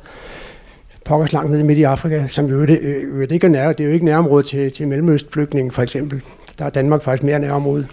pokkers 1.05 1.33
langt 1.33 1.51
ned 1.51 1.63
midt 1.63 1.79
i 1.79 1.83
Afrika, 1.83 2.27
som 2.27 2.47
jo 2.47 2.67
det, 2.67 2.81
øh, 2.81 3.29
ikke 3.31 3.47
er 3.47 3.51
nær, 3.51 3.73
det 3.73 3.85
er 3.85 3.89
jo 3.89 3.95
ikke 3.95 4.05
nærområde 4.05 4.43
til, 4.43 4.73
til 4.73 4.89
Mellemøstflygtninge 4.89 5.71
for 5.71 5.83
eksempel. 5.83 6.23
Der 6.59 6.65
er 6.65 6.71
Danmark 6.71 7.03
faktisk 7.03 7.23
mere 7.23 7.39
nærområde. 7.39 7.87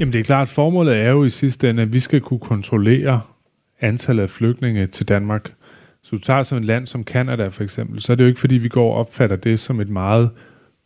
Jamen 0.00 0.12
det 0.12 0.18
er 0.18 0.24
klart, 0.24 0.48
formålet 0.48 0.96
er 0.96 1.10
jo 1.10 1.24
i 1.24 1.30
sidste 1.30 1.70
ende, 1.70 1.82
at 1.82 1.92
vi 1.92 2.00
skal 2.00 2.20
kunne 2.20 2.40
kontrollere 2.40 3.20
antallet 3.80 4.22
af 4.22 4.30
flygtninge 4.30 4.86
til 4.86 5.08
Danmark. 5.08 5.52
Så 6.02 6.16
du 6.16 6.18
tager 6.18 6.42
som 6.42 6.58
et 6.58 6.64
land 6.64 6.86
som 6.86 7.04
Kanada 7.04 7.48
for 7.48 7.62
eksempel, 7.62 8.00
så 8.00 8.12
er 8.12 8.16
det 8.16 8.24
jo 8.24 8.28
ikke 8.28 8.40
fordi, 8.40 8.54
vi 8.54 8.68
går 8.68 8.92
og 8.92 9.00
opfatter 9.00 9.36
det 9.36 9.60
som 9.60 9.80
et 9.80 9.88
meget 9.88 10.30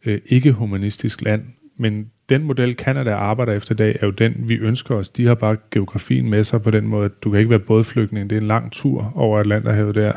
øh, 0.07 0.21
ikke-humanistisk 0.27 1.23
land. 1.23 1.43
Men 1.77 2.11
den 2.29 2.45
model, 2.45 2.75
Kanada 2.75 3.15
arbejder 3.15 3.53
efter 3.53 3.75
i 3.75 3.77
dag, 3.77 3.97
er 4.01 4.07
jo 4.07 4.13
den, 4.13 4.35
vi 4.39 4.55
ønsker 4.55 4.95
os. 4.95 5.09
De 5.09 5.27
har 5.27 5.35
bare 5.35 5.57
geografien 5.71 6.31
med 6.31 6.45
sig 6.45 6.63
på 6.63 6.71
den 6.71 6.87
måde, 6.87 7.05
at 7.05 7.23
du 7.25 7.31
kan 7.31 7.39
ikke 7.39 7.51
være 7.51 7.59
bådflygtning. 7.59 8.31
Det 8.31 8.37
er 8.37 8.41
en 8.41 8.47
lang 8.47 8.73
tur 8.73 9.13
over 9.15 9.39
Atlanterhavet 9.39 9.95
der. 9.95 10.13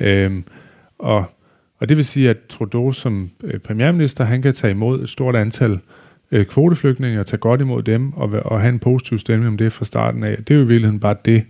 Øhm, 0.00 0.44
og, 0.98 1.24
og 1.78 1.88
det 1.88 1.96
vil 1.96 2.04
sige, 2.04 2.30
at 2.30 2.36
Trudeau 2.48 2.92
som 2.92 3.30
øh, 3.44 3.60
premierminister, 3.60 4.24
han 4.24 4.42
kan 4.42 4.54
tage 4.54 4.70
imod 4.70 5.02
et 5.02 5.08
stort 5.08 5.36
antal 5.36 5.72
øh, 5.72 5.78
Øh, 6.34 6.46
kvoteflygtninge 6.46 7.20
og 7.20 7.26
tage 7.26 7.38
godt 7.38 7.60
imod 7.60 7.82
dem 7.82 8.12
og, 8.12 8.30
og 8.44 8.60
have 8.60 8.72
en 8.72 8.78
positiv 8.78 9.18
stemning 9.18 9.48
om 9.48 9.56
det 9.56 9.72
fra 9.72 9.84
starten 9.84 10.24
af. 10.24 10.36
Det 10.36 10.50
er 10.50 10.54
jo 10.54 10.64
i 10.64 10.66
virkeligheden 10.66 11.00
bare 11.00 11.16
det, 11.24 11.44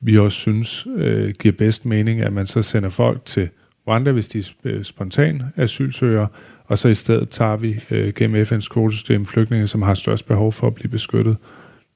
vi 0.00 0.18
også 0.18 0.38
synes 0.38 0.86
øh, 0.96 1.34
giver 1.38 1.52
bedst 1.52 1.86
mening, 1.86 2.20
at 2.20 2.32
man 2.32 2.46
så 2.46 2.62
sender 2.62 2.88
folk 2.88 3.24
til 3.24 3.48
Rwanda, 3.88 4.12
hvis 4.12 4.28
de 4.28 4.38
er 4.38 4.50
øh, 4.64 4.84
spontan 4.84 5.42
asylsøgere, 5.56 6.28
og 6.64 6.78
så 6.78 6.88
i 6.88 6.94
stedet 6.94 7.30
tager 7.30 7.56
vi 7.56 7.84
øh, 7.90 8.12
gennem 8.14 8.42
FN's 8.42 8.68
kvotesystem 8.68 9.26
flygtninge, 9.26 9.66
som 9.66 9.82
har 9.82 9.94
størst 9.94 10.26
behov 10.26 10.52
for 10.52 10.66
at 10.66 10.74
blive 10.74 10.90
beskyttet. 10.90 11.36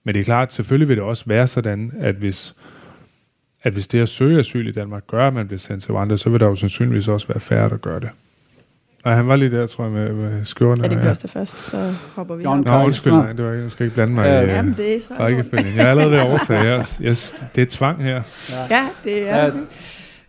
Men 0.05 0.15
det 0.15 0.21
er 0.21 0.25
klart, 0.25 0.53
selvfølgelig 0.53 0.89
vil 0.89 0.97
det 0.97 1.05
også 1.05 1.25
være 1.27 1.47
sådan, 1.47 1.93
at 2.01 2.15
hvis, 2.15 2.55
at 3.62 3.73
hvis 3.73 3.89
det 3.89 4.01
at 4.01 4.09
søge 4.09 4.39
asyl 4.39 4.67
i 4.67 4.73
Danmark 4.73 5.07
gør, 5.07 5.27
at 5.27 5.35
man 5.35 5.47
bliver 5.47 5.59
sendt 5.59 5.83
til 5.83 5.93
Rwanda, 5.93 6.17
så 6.17 6.31
vil 6.31 6.41
der 6.41 6.47
jo 6.47 6.55
sandsynligvis 6.55 7.09
også 7.09 7.29
være 7.29 7.41
færre, 7.41 7.69
der 7.69 7.77
gør 7.77 7.99
det. 7.99 8.09
Og 9.05 9.12
han 9.12 9.28
var 9.28 9.36
lige 9.36 9.50
der, 9.50 9.66
tror 9.66 9.84
jeg, 9.84 9.92
med, 9.92 10.12
med 10.12 10.44
skjorten. 10.44 10.84
Er 10.84 10.88
det 10.88 10.98
første 11.02 11.28
ja. 11.34 11.40
først, 11.40 11.62
så 11.62 11.94
hopper 12.14 12.34
vi. 12.34 12.44
John 12.44 12.62
Nå, 12.66 12.84
undskyld, 12.84 13.12
nej, 13.12 13.32
det 13.32 13.44
var, 13.44 13.52
jeg 13.52 13.70
skal 13.70 13.84
ikke 13.84 13.94
blande 13.94 14.14
mig 14.14 14.24
ja, 14.24 14.40
i 14.40 14.44
jamen, 14.44 14.74
det 14.76 14.96
er 14.96 15.00
så 15.00 15.14
rækkefølgen. 15.18 15.76
Jeg 15.76 15.86
er 15.86 15.90
allerede 15.90 16.11
ved 16.11 16.18
at 16.18 16.28
overtage. 16.28 16.61
Jeg, 16.61 16.84
jeg, 17.00 17.16
det 17.55 17.62
er 17.62 17.66
tvang 17.70 18.02
her. 18.02 18.22
Ja, 18.50 18.76
ja 18.76 18.84
det 19.05 19.30
er... 19.30 19.36
Ja, 19.36 19.50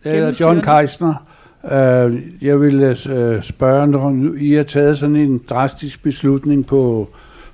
det 0.04 0.18
er 0.18 0.36
John 0.40 0.60
Keisner. 0.60 1.14
Uh, 1.62 2.44
jeg 2.44 2.60
vil 2.60 2.90
uh, 2.90 3.42
spørge, 3.42 3.86
når 3.86 4.34
I 4.38 4.52
har 4.52 4.62
taget 4.62 4.98
sådan 4.98 5.16
en 5.16 5.40
drastisk 5.50 6.02
beslutning 6.02 6.66
på, 6.66 7.08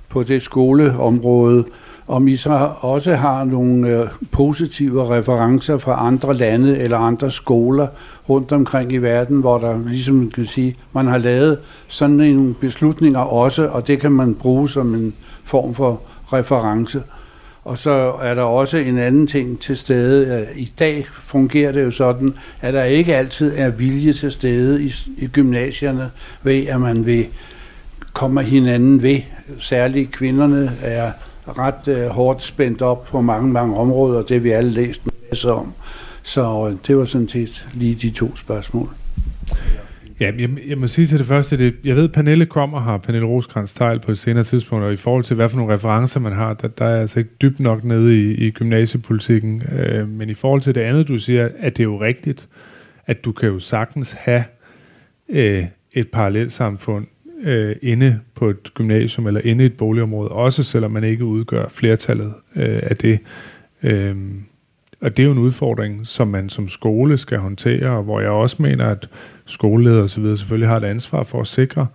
på 0.09 0.23
det 0.23 0.41
skoleområde, 0.41 1.65
om 2.07 2.27
I 2.27 2.35
så 2.35 2.69
også 2.79 3.15
har 3.15 3.43
nogle 3.43 4.01
uh, 4.01 4.07
positive 4.31 5.17
referencer 5.17 5.77
fra 5.77 6.07
andre 6.07 6.33
lande 6.33 6.77
eller 6.79 6.97
andre 6.97 7.31
skoler 7.31 7.87
rundt 8.29 8.51
omkring 8.51 8.91
i 8.91 8.97
verden, 8.97 9.39
hvor 9.39 9.57
der 9.57 9.79
ligesom 9.87 10.31
kan 10.31 10.45
sige, 10.45 10.75
man 10.93 11.07
har 11.07 11.17
lavet 11.17 11.57
sådan 11.87 12.15
nogle 12.15 12.53
beslutninger 12.53 13.19
også, 13.19 13.67
og 13.67 13.87
det 13.87 13.99
kan 13.99 14.11
man 14.11 14.35
bruge 14.35 14.69
som 14.69 14.95
en 14.95 15.13
form 15.43 15.75
for 15.75 16.01
reference. 16.33 17.03
Og 17.63 17.77
så 17.77 18.13
er 18.21 18.35
der 18.35 18.41
også 18.41 18.77
en 18.77 18.97
anden 18.97 19.27
ting 19.27 19.59
til 19.59 19.77
stede. 19.77 20.47
Øh, 20.51 20.57
I 20.57 20.73
dag 20.79 21.07
fungerer 21.11 21.71
det 21.71 21.83
jo 21.83 21.91
sådan, 21.91 22.33
at 22.61 22.73
der 22.73 22.83
ikke 22.83 23.15
altid 23.15 23.53
er 23.57 23.69
vilje 23.69 24.13
til 24.13 24.31
stede 24.31 24.83
i, 24.83 24.93
i 25.17 25.27
gymnasierne 25.27 26.11
ved, 26.43 26.67
at 26.67 26.81
man 26.81 27.05
vil 27.05 27.25
komme 28.13 28.43
hinanden 28.43 29.03
ved. 29.03 29.19
Særligt 29.59 30.11
kvinderne 30.11 30.71
er 30.81 31.11
ret 31.47 31.87
øh, 31.87 32.07
hårdt 32.07 32.43
spændt 32.43 32.81
op 32.81 33.05
på 33.05 33.21
mange, 33.21 33.51
mange 33.51 33.77
områder, 33.77 34.21
det 34.21 34.43
vi 34.43 34.49
alle 34.49 34.71
læst 34.71 35.01
masser 35.29 35.51
om. 35.51 35.73
Så 36.23 36.69
øh, 36.69 36.77
det 36.87 36.97
var 36.97 37.05
sådan 37.05 37.29
set 37.29 37.67
lige 37.73 37.95
de 37.95 38.09
to 38.09 38.35
spørgsmål. 38.35 38.89
Ja, 40.19 40.31
jeg, 40.39 40.49
jeg 40.67 40.77
må 40.77 40.87
sige 40.87 41.07
til 41.07 41.19
det 41.19 41.27
første, 41.27 41.57
det, 41.57 41.75
jeg 41.83 41.95
ved, 41.95 42.09
Pernille 42.09 42.45
kommer 42.45 42.79
har 42.79 42.97
Pernille 42.97 43.27
Roskrantz 43.27 43.73
Tejl 43.73 43.99
på 43.99 44.11
et 44.11 44.17
senere 44.17 44.43
tidspunkt, 44.43 44.85
og 44.85 44.93
i 44.93 44.95
forhold 44.95 45.23
til, 45.23 45.35
hvad 45.35 45.49
for 45.49 45.57
nogle 45.57 45.73
referencer 45.73 46.19
man 46.19 46.33
har, 46.33 46.53
der, 46.53 46.67
der 46.67 46.85
er 46.85 47.01
altså 47.01 47.19
ikke 47.19 47.31
dybt 47.41 47.59
nok 47.59 47.83
nede 47.83 48.21
i, 48.21 48.33
i 48.33 48.51
gymnasiepolitikken. 48.51 49.63
Øh, 49.71 50.09
men 50.09 50.29
i 50.29 50.33
forhold 50.33 50.61
til 50.61 50.75
det 50.75 50.81
andet, 50.81 51.07
du 51.07 51.19
siger, 51.19 51.49
at 51.59 51.77
det 51.77 51.83
er 51.83 51.87
jo 51.87 52.01
rigtigt, 52.01 52.47
at 53.05 53.25
du 53.25 53.31
kan 53.31 53.49
jo 53.49 53.59
sagtens 53.59 54.11
have 54.11 54.43
øh, 55.29 55.65
et 55.93 56.07
parallelt 56.07 56.51
samfund 56.51 57.07
øh, 57.43 57.75
inde 57.81 58.19
på 58.35 58.49
et 58.49 58.73
gymnasium 58.73 59.27
eller 59.27 59.41
inde 59.43 59.63
i 59.63 59.67
et 59.67 59.77
boligområde, 59.77 60.29
også 60.29 60.63
selvom 60.63 60.91
man 60.91 61.03
ikke 61.03 61.25
udgør 61.25 61.67
flertallet 61.69 62.33
øh, 62.55 62.79
af 62.83 62.97
det. 62.97 63.19
Øh, 63.83 64.15
og 65.01 65.17
det 65.17 65.23
er 65.23 65.27
jo 65.27 65.31
en 65.31 65.37
udfordring, 65.37 66.07
som 66.07 66.27
man 66.27 66.49
som 66.49 66.69
skole 66.69 67.17
skal 67.17 67.37
håndtere, 67.37 67.89
og 67.89 68.03
hvor 68.03 68.19
jeg 68.19 68.29
også 68.29 68.61
mener, 68.61 68.85
at 68.85 69.09
skoleledere 69.45 70.03
osv. 70.03 70.37
selvfølgelig 70.37 70.69
har 70.69 70.77
et 70.77 70.83
ansvar 70.83 71.23
for 71.23 71.41
at 71.41 71.47
sikre, 71.47 71.87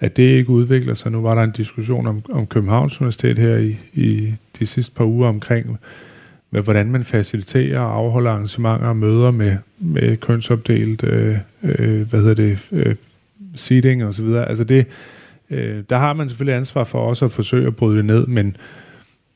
at 0.00 0.16
det 0.16 0.22
ikke 0.22 0.50
udvikler 0.50 0.94
sig. 0.94 1.12
Nu 1.12 1.20
var 1.20 1.34
der 1.34 1.42
en 1.42 1.50
diskussion 1.50 2.06
om, 2.06 2.22
om 2.32 2.46
Københavns 2.46 3.00
Universitet 3.00 3.38
her 3.38 3.56
i, 3.56 3.76
i 3.94 4.34
de 4.58 4.66
sidste 4.66 4.94
par 4.94 5.04
uger 5.04 5.28
omkring, 5.28 5.78
med 6.50 6.62
hvordan 6.62 6.90
man 6.90 7.04
faciliterer 7.04 7.80
og 7.80 7.96
afholder 7.96 8.30
arrangementer 8.30 8.86
og 8.86 8.96
møder 8.96 9.30
med, 9.30 9.56
med 9.78 10.16
kønsopdelt, 10.16 11.04
øh, 11.04 11.38
øh, 11.62 12.08
hvad 12.08 12.20
hedder 12.20 12.34
det, 12.34 12.58
øh, 12.72 12.94
seeding 13.56 14.04
og 14.04 14.14
så 14.14 14.22
videre. 14.22 14.48
Altså 14.48 14.64
det, 14.64 14.86
øh, 15.50 15.84
der 15.90 15.96
har 15.96 16.12
man 16.12 16.28
selvfølgelig 16.28 16.56
ansvar 16.56 16.84
for 16.84 16.98
også 16.98 17.24
at 17.24 17.32
forsøge 17.32 17.66
at 17.66 17.76
bryde 17.76 17.96
det 17.96 18.04
ned, 18.04 18.26
men, 18.26 18.56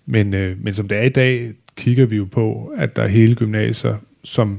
men, 0.06 0.34
øh, 0.34 0.56
men 0.64 0.74
som 0.74 0.88
det 0.88 0.98
er 0.98 1.02
i 1.02 1.08
dag, 1.08 1.52
kigger 1.76 2.06
vi 2.06 2.16
jo 2.16 2.24
på, 2.24 2.72
at 2.76 2.96
der 2.96 3.02
er 3.02 3.08
hele 3.08 3.34
gymnasier, 3.34 3.96
som 4.24 4.58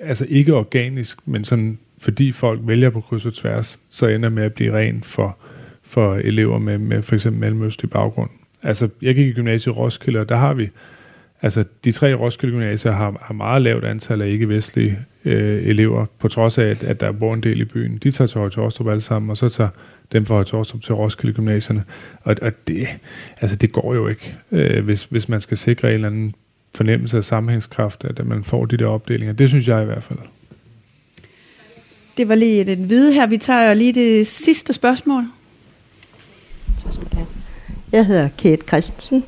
altså 0.00 0.26
ikke 0.28 0.54
organisk, 0.54 1.28
men 1.28 1.44
sådan 1.44 1.78
fordi 1.98 2.32
folk 2.32 2.60
vælger 2.64 2.90
på 2.90 3.00
kryds 3.00 3.26
og 3.26 3.34
tværs, 3.34 3.78
så 3.90 4.06
ender 4.06 4.28
med 4.28 4.42
at 4.42 4.54
blive 4.54 4.76
ren 4.76 5.02
for, 5.02 5.36
for 5.82 6.14
elever 6.14 6.58
med, 6.58 6.78
med 6.78 7.02
for 7.02 7.14
eksempel 7.14 7.40
mellemøstlig 7.40 7.90
baggrund. 7.90 8.30
Altså, 8.62 8.88
jeg 9.02 9.14
gik 9.14 9.26
i 9.26 9.32
gymnasiet 9.32 9.72
i 9.72 9.76
Roskilde, 9.76 10.20
og 10.20 10.28
der 10.28 10.36
har 10.36 10.54
vi, 10.54 10.70
altså 11.42 11.64
de 11.84 11.92
tre 11.92 12.14
Roskilde 12.14 12.52
gymnasier 12.52 12.92
har, 12.92 13.18
har 13.20 13.34
meget 13.34 13.62
lavt 13.62 13.84
antal 13.84 14.22
af 14.22 14.28
ikke-vestlige 14.28 14.98
øh, 15.26 15.66
elever, 15.66 16.06
på 16.18 16.28
trods 16.28 16.58
af, 16.58 16.64
at, 16.64 16.84
at 16.84 17.00
der 17.00 17.12
bor 17.12 17.34
en 17.34 17.42
del 17.42 17.60
i 17.60 17.64
byen. 17.64 17.98
De 18.02 18.10
tager 18.10 18.28
til 18.28 18.40
Høje 18.40 18.90
alle 18.90 19.00
sammen, 19.00 19.30
og 19.30 19.36
så 19.36 19.48
tager 19.48 19.70
dem 20.12 20.26
fra 20.26 20.34
Høje 20.34 20.64
til 20.64 20.94
Roskilde 20.94 21.34
gymnasierne. 21.34 21.84
Og, 22.22 22.36
og 22.42 22.52
det, 22.68 22.88
altså, 23.40 23.56
det 23.56 23.72
går 23.72 23.94
jo 23.94 24.08
ikke, 24.08 24.36
øh, 24.52 24.84
hvis, 24.84 25.04
hvis 25.04 25.28
man 25.28 25.40
skal 25.40 25.56
sikre 25.56 25.88
en 25.88 25.94
eller 25.94 26.08
anden 26.08 26.34
fornemmelse 26.74 27.16
af 27.16 27.24
sammenhængskraft, 27.24 28.04
at 28.04 28.26
man 28.26 28.44
får 28.44 28.66
de 28.66 28.76
der 28.76 28.86
opdelinger. 28.86 29.32
Det 29.32 29.48
synes 29.48 29.68
jeg 29.68 29.82
i 29.82 29.84
hvert 29.84 30.02
fald. 30.02 30.18
Det 32.16 32.28
var 32.28 32.34
lige 32.34 32.64
den 32.64 32.84
hvide 32.84 33.12
her. 33.12 33.26
Vi 33.26 33.36
tager 33.36 33.74
lige 33.74 33.92
det 33.92 34.26
sidste 34.26 34.72
spørgsmål. 34.72 35.24
Jeg 37.92 38.06
hedder 38.06 38.28
Kate 38.38 38.62
Christensen, 38.66 39.24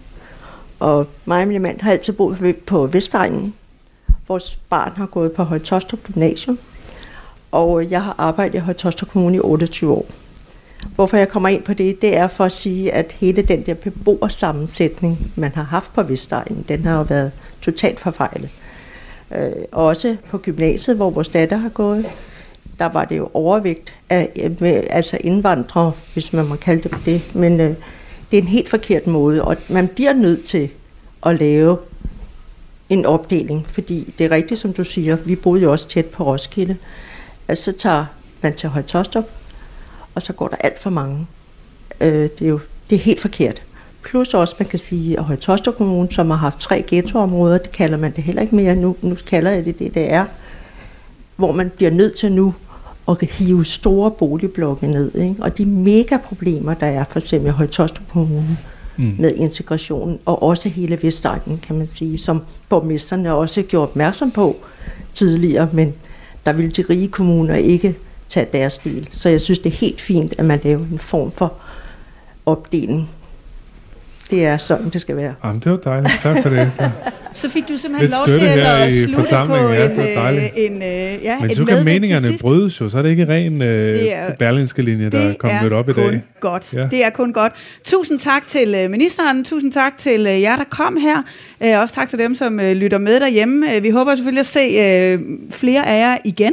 og 0.79 1.09
mig 1.25 1.43
og 1.43 1.49
min 1.49 1.63
mand 1.63 1.81
har 1.81 1.91
altid 1.91 2.13
boet 2.13 2.57
på 2.57 2.87
Vestegnen. 2.87 3.55
Vores 4.29 4.59
barn 4.71 4.93
har 4.97 5.07
gået 5.07 5.33
på 5.33 5.43
Højtostrup 5.43 6.01
Gymnasium, 6.03 6.59
og 7.53 7.83
øh, 7.83 7.93
jeg 7.93 8.03
har 8.03 8.15
arbejdet 8.19 8.55
i 8.55 8.59
Højtostrup 8.59 9.09
Kommune 9.09 9.37
i 9.37 9.41
28 9.41 9.93
år. 9.93 10.07
Hvorfor 10.95 11.17
jeg 11.17 11.29
kommer 11.29 11.49
ind 11.49 11.63
på 11.63 11.75
det, 11.75 12.03
det 12.03 12.17
er 12.17 12.27
for 12.27 12.45
at 12.45 12.53
sige, 12.53 12.93
at 12.93 13.13
hele 13.13 13.43
den 13.43 13.67
der 13.67 13.75
beboersammensætning, 13.75 15.33
man 15.37 15.53
har 15.55 15.63
haft 15.63 15.95
på 15.95 16.03
Vestegnen, 16.03 16.65
den 16.69 16.85
har 16.85 16.97
jo 16.97 17.03
været 17.03 17.33
totalt 17.63 18.01
forfejlet. 18.01 18.51
Øh, 19.37 19.53
også 19.73 20.17
på 20.31 20.39
gymnasiet, 20.39 20.97
hvor 20.97 21.11
vores 21.11 21.29
datter 21.29 21.57
har 21.57 21.69
gået, 21.69 22.07
der 22.79 22.87
var 22.87 23.05
det 23.05 23.17
jo 23.17 23.31
overvægt 23.35 23.95
af 24.11 24.51
med, 24.61 24.83
altså 24.91 25.19
indvandrere, 25.21 25.93
hvis 26.13 26.33
man 26.33 26.47
må 26.47 26.57
kalde 26.57 26.83
det 26.83 26.99
det. 27.05 27.35
Men 27.35 27.61
øh, 27.61 27.75
det 28.31 28.39
er 28.39 28.43
en 28.43 28.49
helt 28.49 28.69
forkert 28.69 29.07
måde, 29.07 29.45
og 29.45 29.57
man 29.69 29.89
bliver 29.89 30.13
nødt 30.13 30.45
til 30.45 30.71
at 31.27 31.39
lave 31.39 31.77
en 32.89 33.07
opdeling, 33.07 33.67
fordi 33.67 34.15
det 34.19 34.27
er 34.27 34.31
rigtigt, 34.31 34.61
som 34.61 34.73
du 34.73 34.85
siger, 34.85 35.17
vi 35.17 35.37
boede 35.37 35.63
jo 35.63 35.73
også 35.73 35.89
tæt 35.89 36.07
på 36.07 36.25
Roskilde. 36.25 36.77
Altså 37.49 37.65
så 37.65 37.73
tager 37.73 38.07
man 38.43 38.55
til 38.55 38.69
Højtostrup, 38.69 39.25
og 40.15 40.23
så 40.23 40.33
går 40.33 40.49
der 40.49 40.57
alt 40.57 40.79
for 40.79 40.91
mange. 40.91 41.27
Øh, 42.01 42.29
det 42.39 42.43
er 42.43 42.49
jo 42.49 42.61
det 42.91 42.97
er 42.97 43.01
helt 43.01 43.21
forkert. 43.21 43.63
Plus 44.03 44.35
også, 44.35 44.55
man 44.59 44.69
kan 44.69 44.79
sige, 44.79 45.19
at 45.19 45.25
Højtostrup 45.25 45.77
Kommune, 45.77 46.13
som 46.13 46.31
har 46.31 46.37
haft 46.37 46.59
tre 46.59 46.85
ghettoområder, 46.87 47.59
det 47.59 47.73
kalder 47.73 47.97
man 47.97 48.13
det 48.17 48.25
heller 48.25 48.43
ikke 48.43 48.57
mere. 48.57 48.77
Nu, 48.77 48.97
nu 49.03 49.17
kalder 49.27 49.51
jeg 49.51 49.65
det 49.65 49.79
det, 49.79 49.95
det 49.95 50.13
er. 50.13 50.25
Hvor 51.37 51.53
man 51.53 51.71
bliver 51.71 51.91
nødt 51.91 52.17
til 52.17 52.33
nu 52.33 52.55
at 53.09 53.23
hive 53.23 53.65
store 53.65 54.11
boligblokke 54.11 54.87
ned. 54.87 55.15
Ikke? 55.15 55.35
Og 55.41 55.59
de 55.59 55.67
mega 55.67 56.17
problemer, 56.17 56.75
der 56.75 56.87
er 56.87 57.05
for 57.05 57.19
eksempel 57.19 57.49
i 57.49 57.53
Højtostrup 57.53 58.09
Kommune 58.09 58.59
mm. 58.99 59.15
med 59.19 59.35
integrationen, 59.35 60.19
og 60.25 60.43
også 60.43 60.69
hele 60.69 60.99
Vestegnen, 61.03 61.59
kan 61.59 61.79
man 61.79 61.89
sige, 61.89 62.19
som 62.19 62.43
borgmesterne 62.69 63.35
også 63.35 63.63
gjorde 63.63 63.89
opmærksom 63.89 64.31
på 64.31 64.57
tidligere, 65.15 65.69
men 65.73 65.95
der 66.47 66.53
ville 66.53 66.71
de 66.71 66.85
rige 66.91 67.09
kommuner 67.09 67.55
ikke 67.55 67.97
tage 68.29 68.47
deres 68.53 68.79
del. 68.79 69.09
Så 69.13 69.29
jeg 69.29 69.41
synes, 69.41 69.59
det 69.59 69.73
er 69.73 69.77
helt 69.77 70.01
fint, 70.01 70.35
at 70.39 70.45
man 70.45 70.61
laver 70.65 70.85
en 70.93 70.99
form 70.99 71.31
for 71.31 71.53
opdeling 72.47 73.11
det 74.31 74.45
er 74.45 74.59
sådan, 74.59 74.89
det 74.89 75.01
skal 75.01 75.17
være. 75.17 75.35
Jamen, 75.45 75.61
det 75.61 75.73
var 75.73 75.79
dejligt. 75.79 76.15
Tak 76.23 76.43
for 76.43 76.49
det. 76.49 76.73
Så, 76.73 76.91
så 77.33 77.49
fik 77.49 77.69
du 77.69 77.79
simpelthen 77.79 78.11
lov 78.11 78.39
til 78.39 78.47
at 78.47 78.93
slutte 78.93 79.47
på 79.47 79.55
ja, 79.63 79.85
en, 79.85 80.37
øh, 80.37 80.43
en, 80.57 80.73
en, 80.73 80.83
øh, 80.83 81.25
ja, 81.25 81.39
Men 81.41 81.55
så 81.55 81.65
kan 81.65 81.85
meningerne 81.85 82.39
brydes 82.41 82.81
jo, 82.81 82.89
så 82.89 82.99
er 82.99 83.03
det 83.03 83.11
ikke 83.11 83.29
ren 83.29 83.63
øh, 83.63 84.05
er, 84.05 84.35
berlinske 84.39 84.83
linje, 84.83 85.11
der 85.11 85.19
er 85.19 85.35
kommet 85.39 85.73
op 85.73 85.89
i 85.89 85.93
dag. 85.93 86.05
Det 86.05 86.15
er 86.15 86.21
kun 86.21 86.23
godt. 86.41 86.75
Ja. 86.75 86.89
Det 86.91 87.05
er 87.05 87.11
kun 87.11 87.33
godt. 87.33 87.53
Tusind 87.85 88.19
tak 88.19 88.47
til 88.47 88.91
ministeren, 88.91 89.45
tusind 89.45 89.73
tak 89.73 89.99
til 89.99 90.21
jer, 90.21 90.57
der 90.57 90.65
kom 90.71 90.97
her. 90.97 91.81
Også 91.81 91.95
tak 91.95 92.09
til 92.09 92.19
dem, 92.19 92.35
som 92.35 92.59
lytter 92.59 92.99
med 92.99 93.21
derhjemme. 93.21 93.81
Vi 93.83 93.91
håber 93.91 94.15
selvfølgelig 94.15 94.41
at 94.41 94.47
se 94.47 95.19
flere 95.51 95.87
af 95.87 96.01
jer 96.01 96.19
igen 96.25 96.53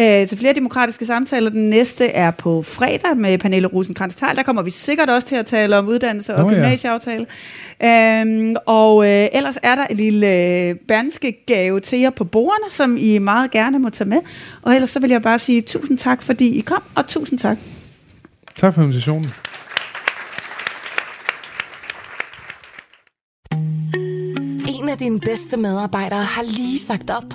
øh, 0.00 0.28
til 0.28 0.38
flere 0.38 0.52
demokratiske 0.52 1.06
samtaler. 1.06 1.50
Den 1.50 1.70
næste 1.70 2.06
er 2.06 2.30
på 2.30 2.62
fredag 2.62 3.16
med 3.16 3.38
Pernille 3.38 3.68
rosenkrantz 3.68 4.22
-Tal. 4.22 4.34
Der 4.34 4.42
kommer 4.42 4.62
vi 4.62 4.70
sikkert 4.70 5.10
også 5.10 5.26
til 5.26 5.36
at 5.36 5.46
tale 5.46 5.78
om 5.78 5.88
uddannelse 5.88 6.34
og 6.34 6.44
oh, 6.44 6.50
gymnasieaftale. 6.50 7.26
Ja. 7.80 8.20
Øhm, 8.20 8.56
og 8.66 9.06
øh, 9.06 9.28
ellers 9.32 9.58
er 9.62 9.74
der 9.74 9.86
en 9.86 9.96
lille 9.96 10.26
øh, 10.26 10.74
banske 10.88 11.44
gave 11.46 11.80
til 11.80 11.98
jer 11.98 12.10
på 12.10 12.24
bordene, 12.24 12.70
som 12.70 12.96
I 12.96 13.18
meget 13.18 13.50
gerne 13.50 13.78
må 13.78 13.88
tage 13.88 14.08
med. 14.08 14.18
Og 14.62 14.74
ellers 14.74 14.90
så 14.90 15.00
vil 15.00 15.10
jeg 15.10 15.22
bare 15.22 15.38
sige 15.38 15.62
tusind 15.62 15.98
tak, 15.98 16.22
fordi 16.22 16.58
I 16.58 16.60
kom, 16.60 16.82
og 16.94 17.06
tusind 17.06 17.38
tak. 17.38 17.58
Tak 18.56 18.74
for 18.74 18.82
invitationen. 18.82 19.30
En 24.68 24.88
af 24.88 24.98
dine 24.98 25.20
bedste 25.20 25.56
medarbejdere 25.56 26.22
har 26.22 26.42
lige 26.42 26.78
sagt 26.78 27.10
op. 27.10 27.34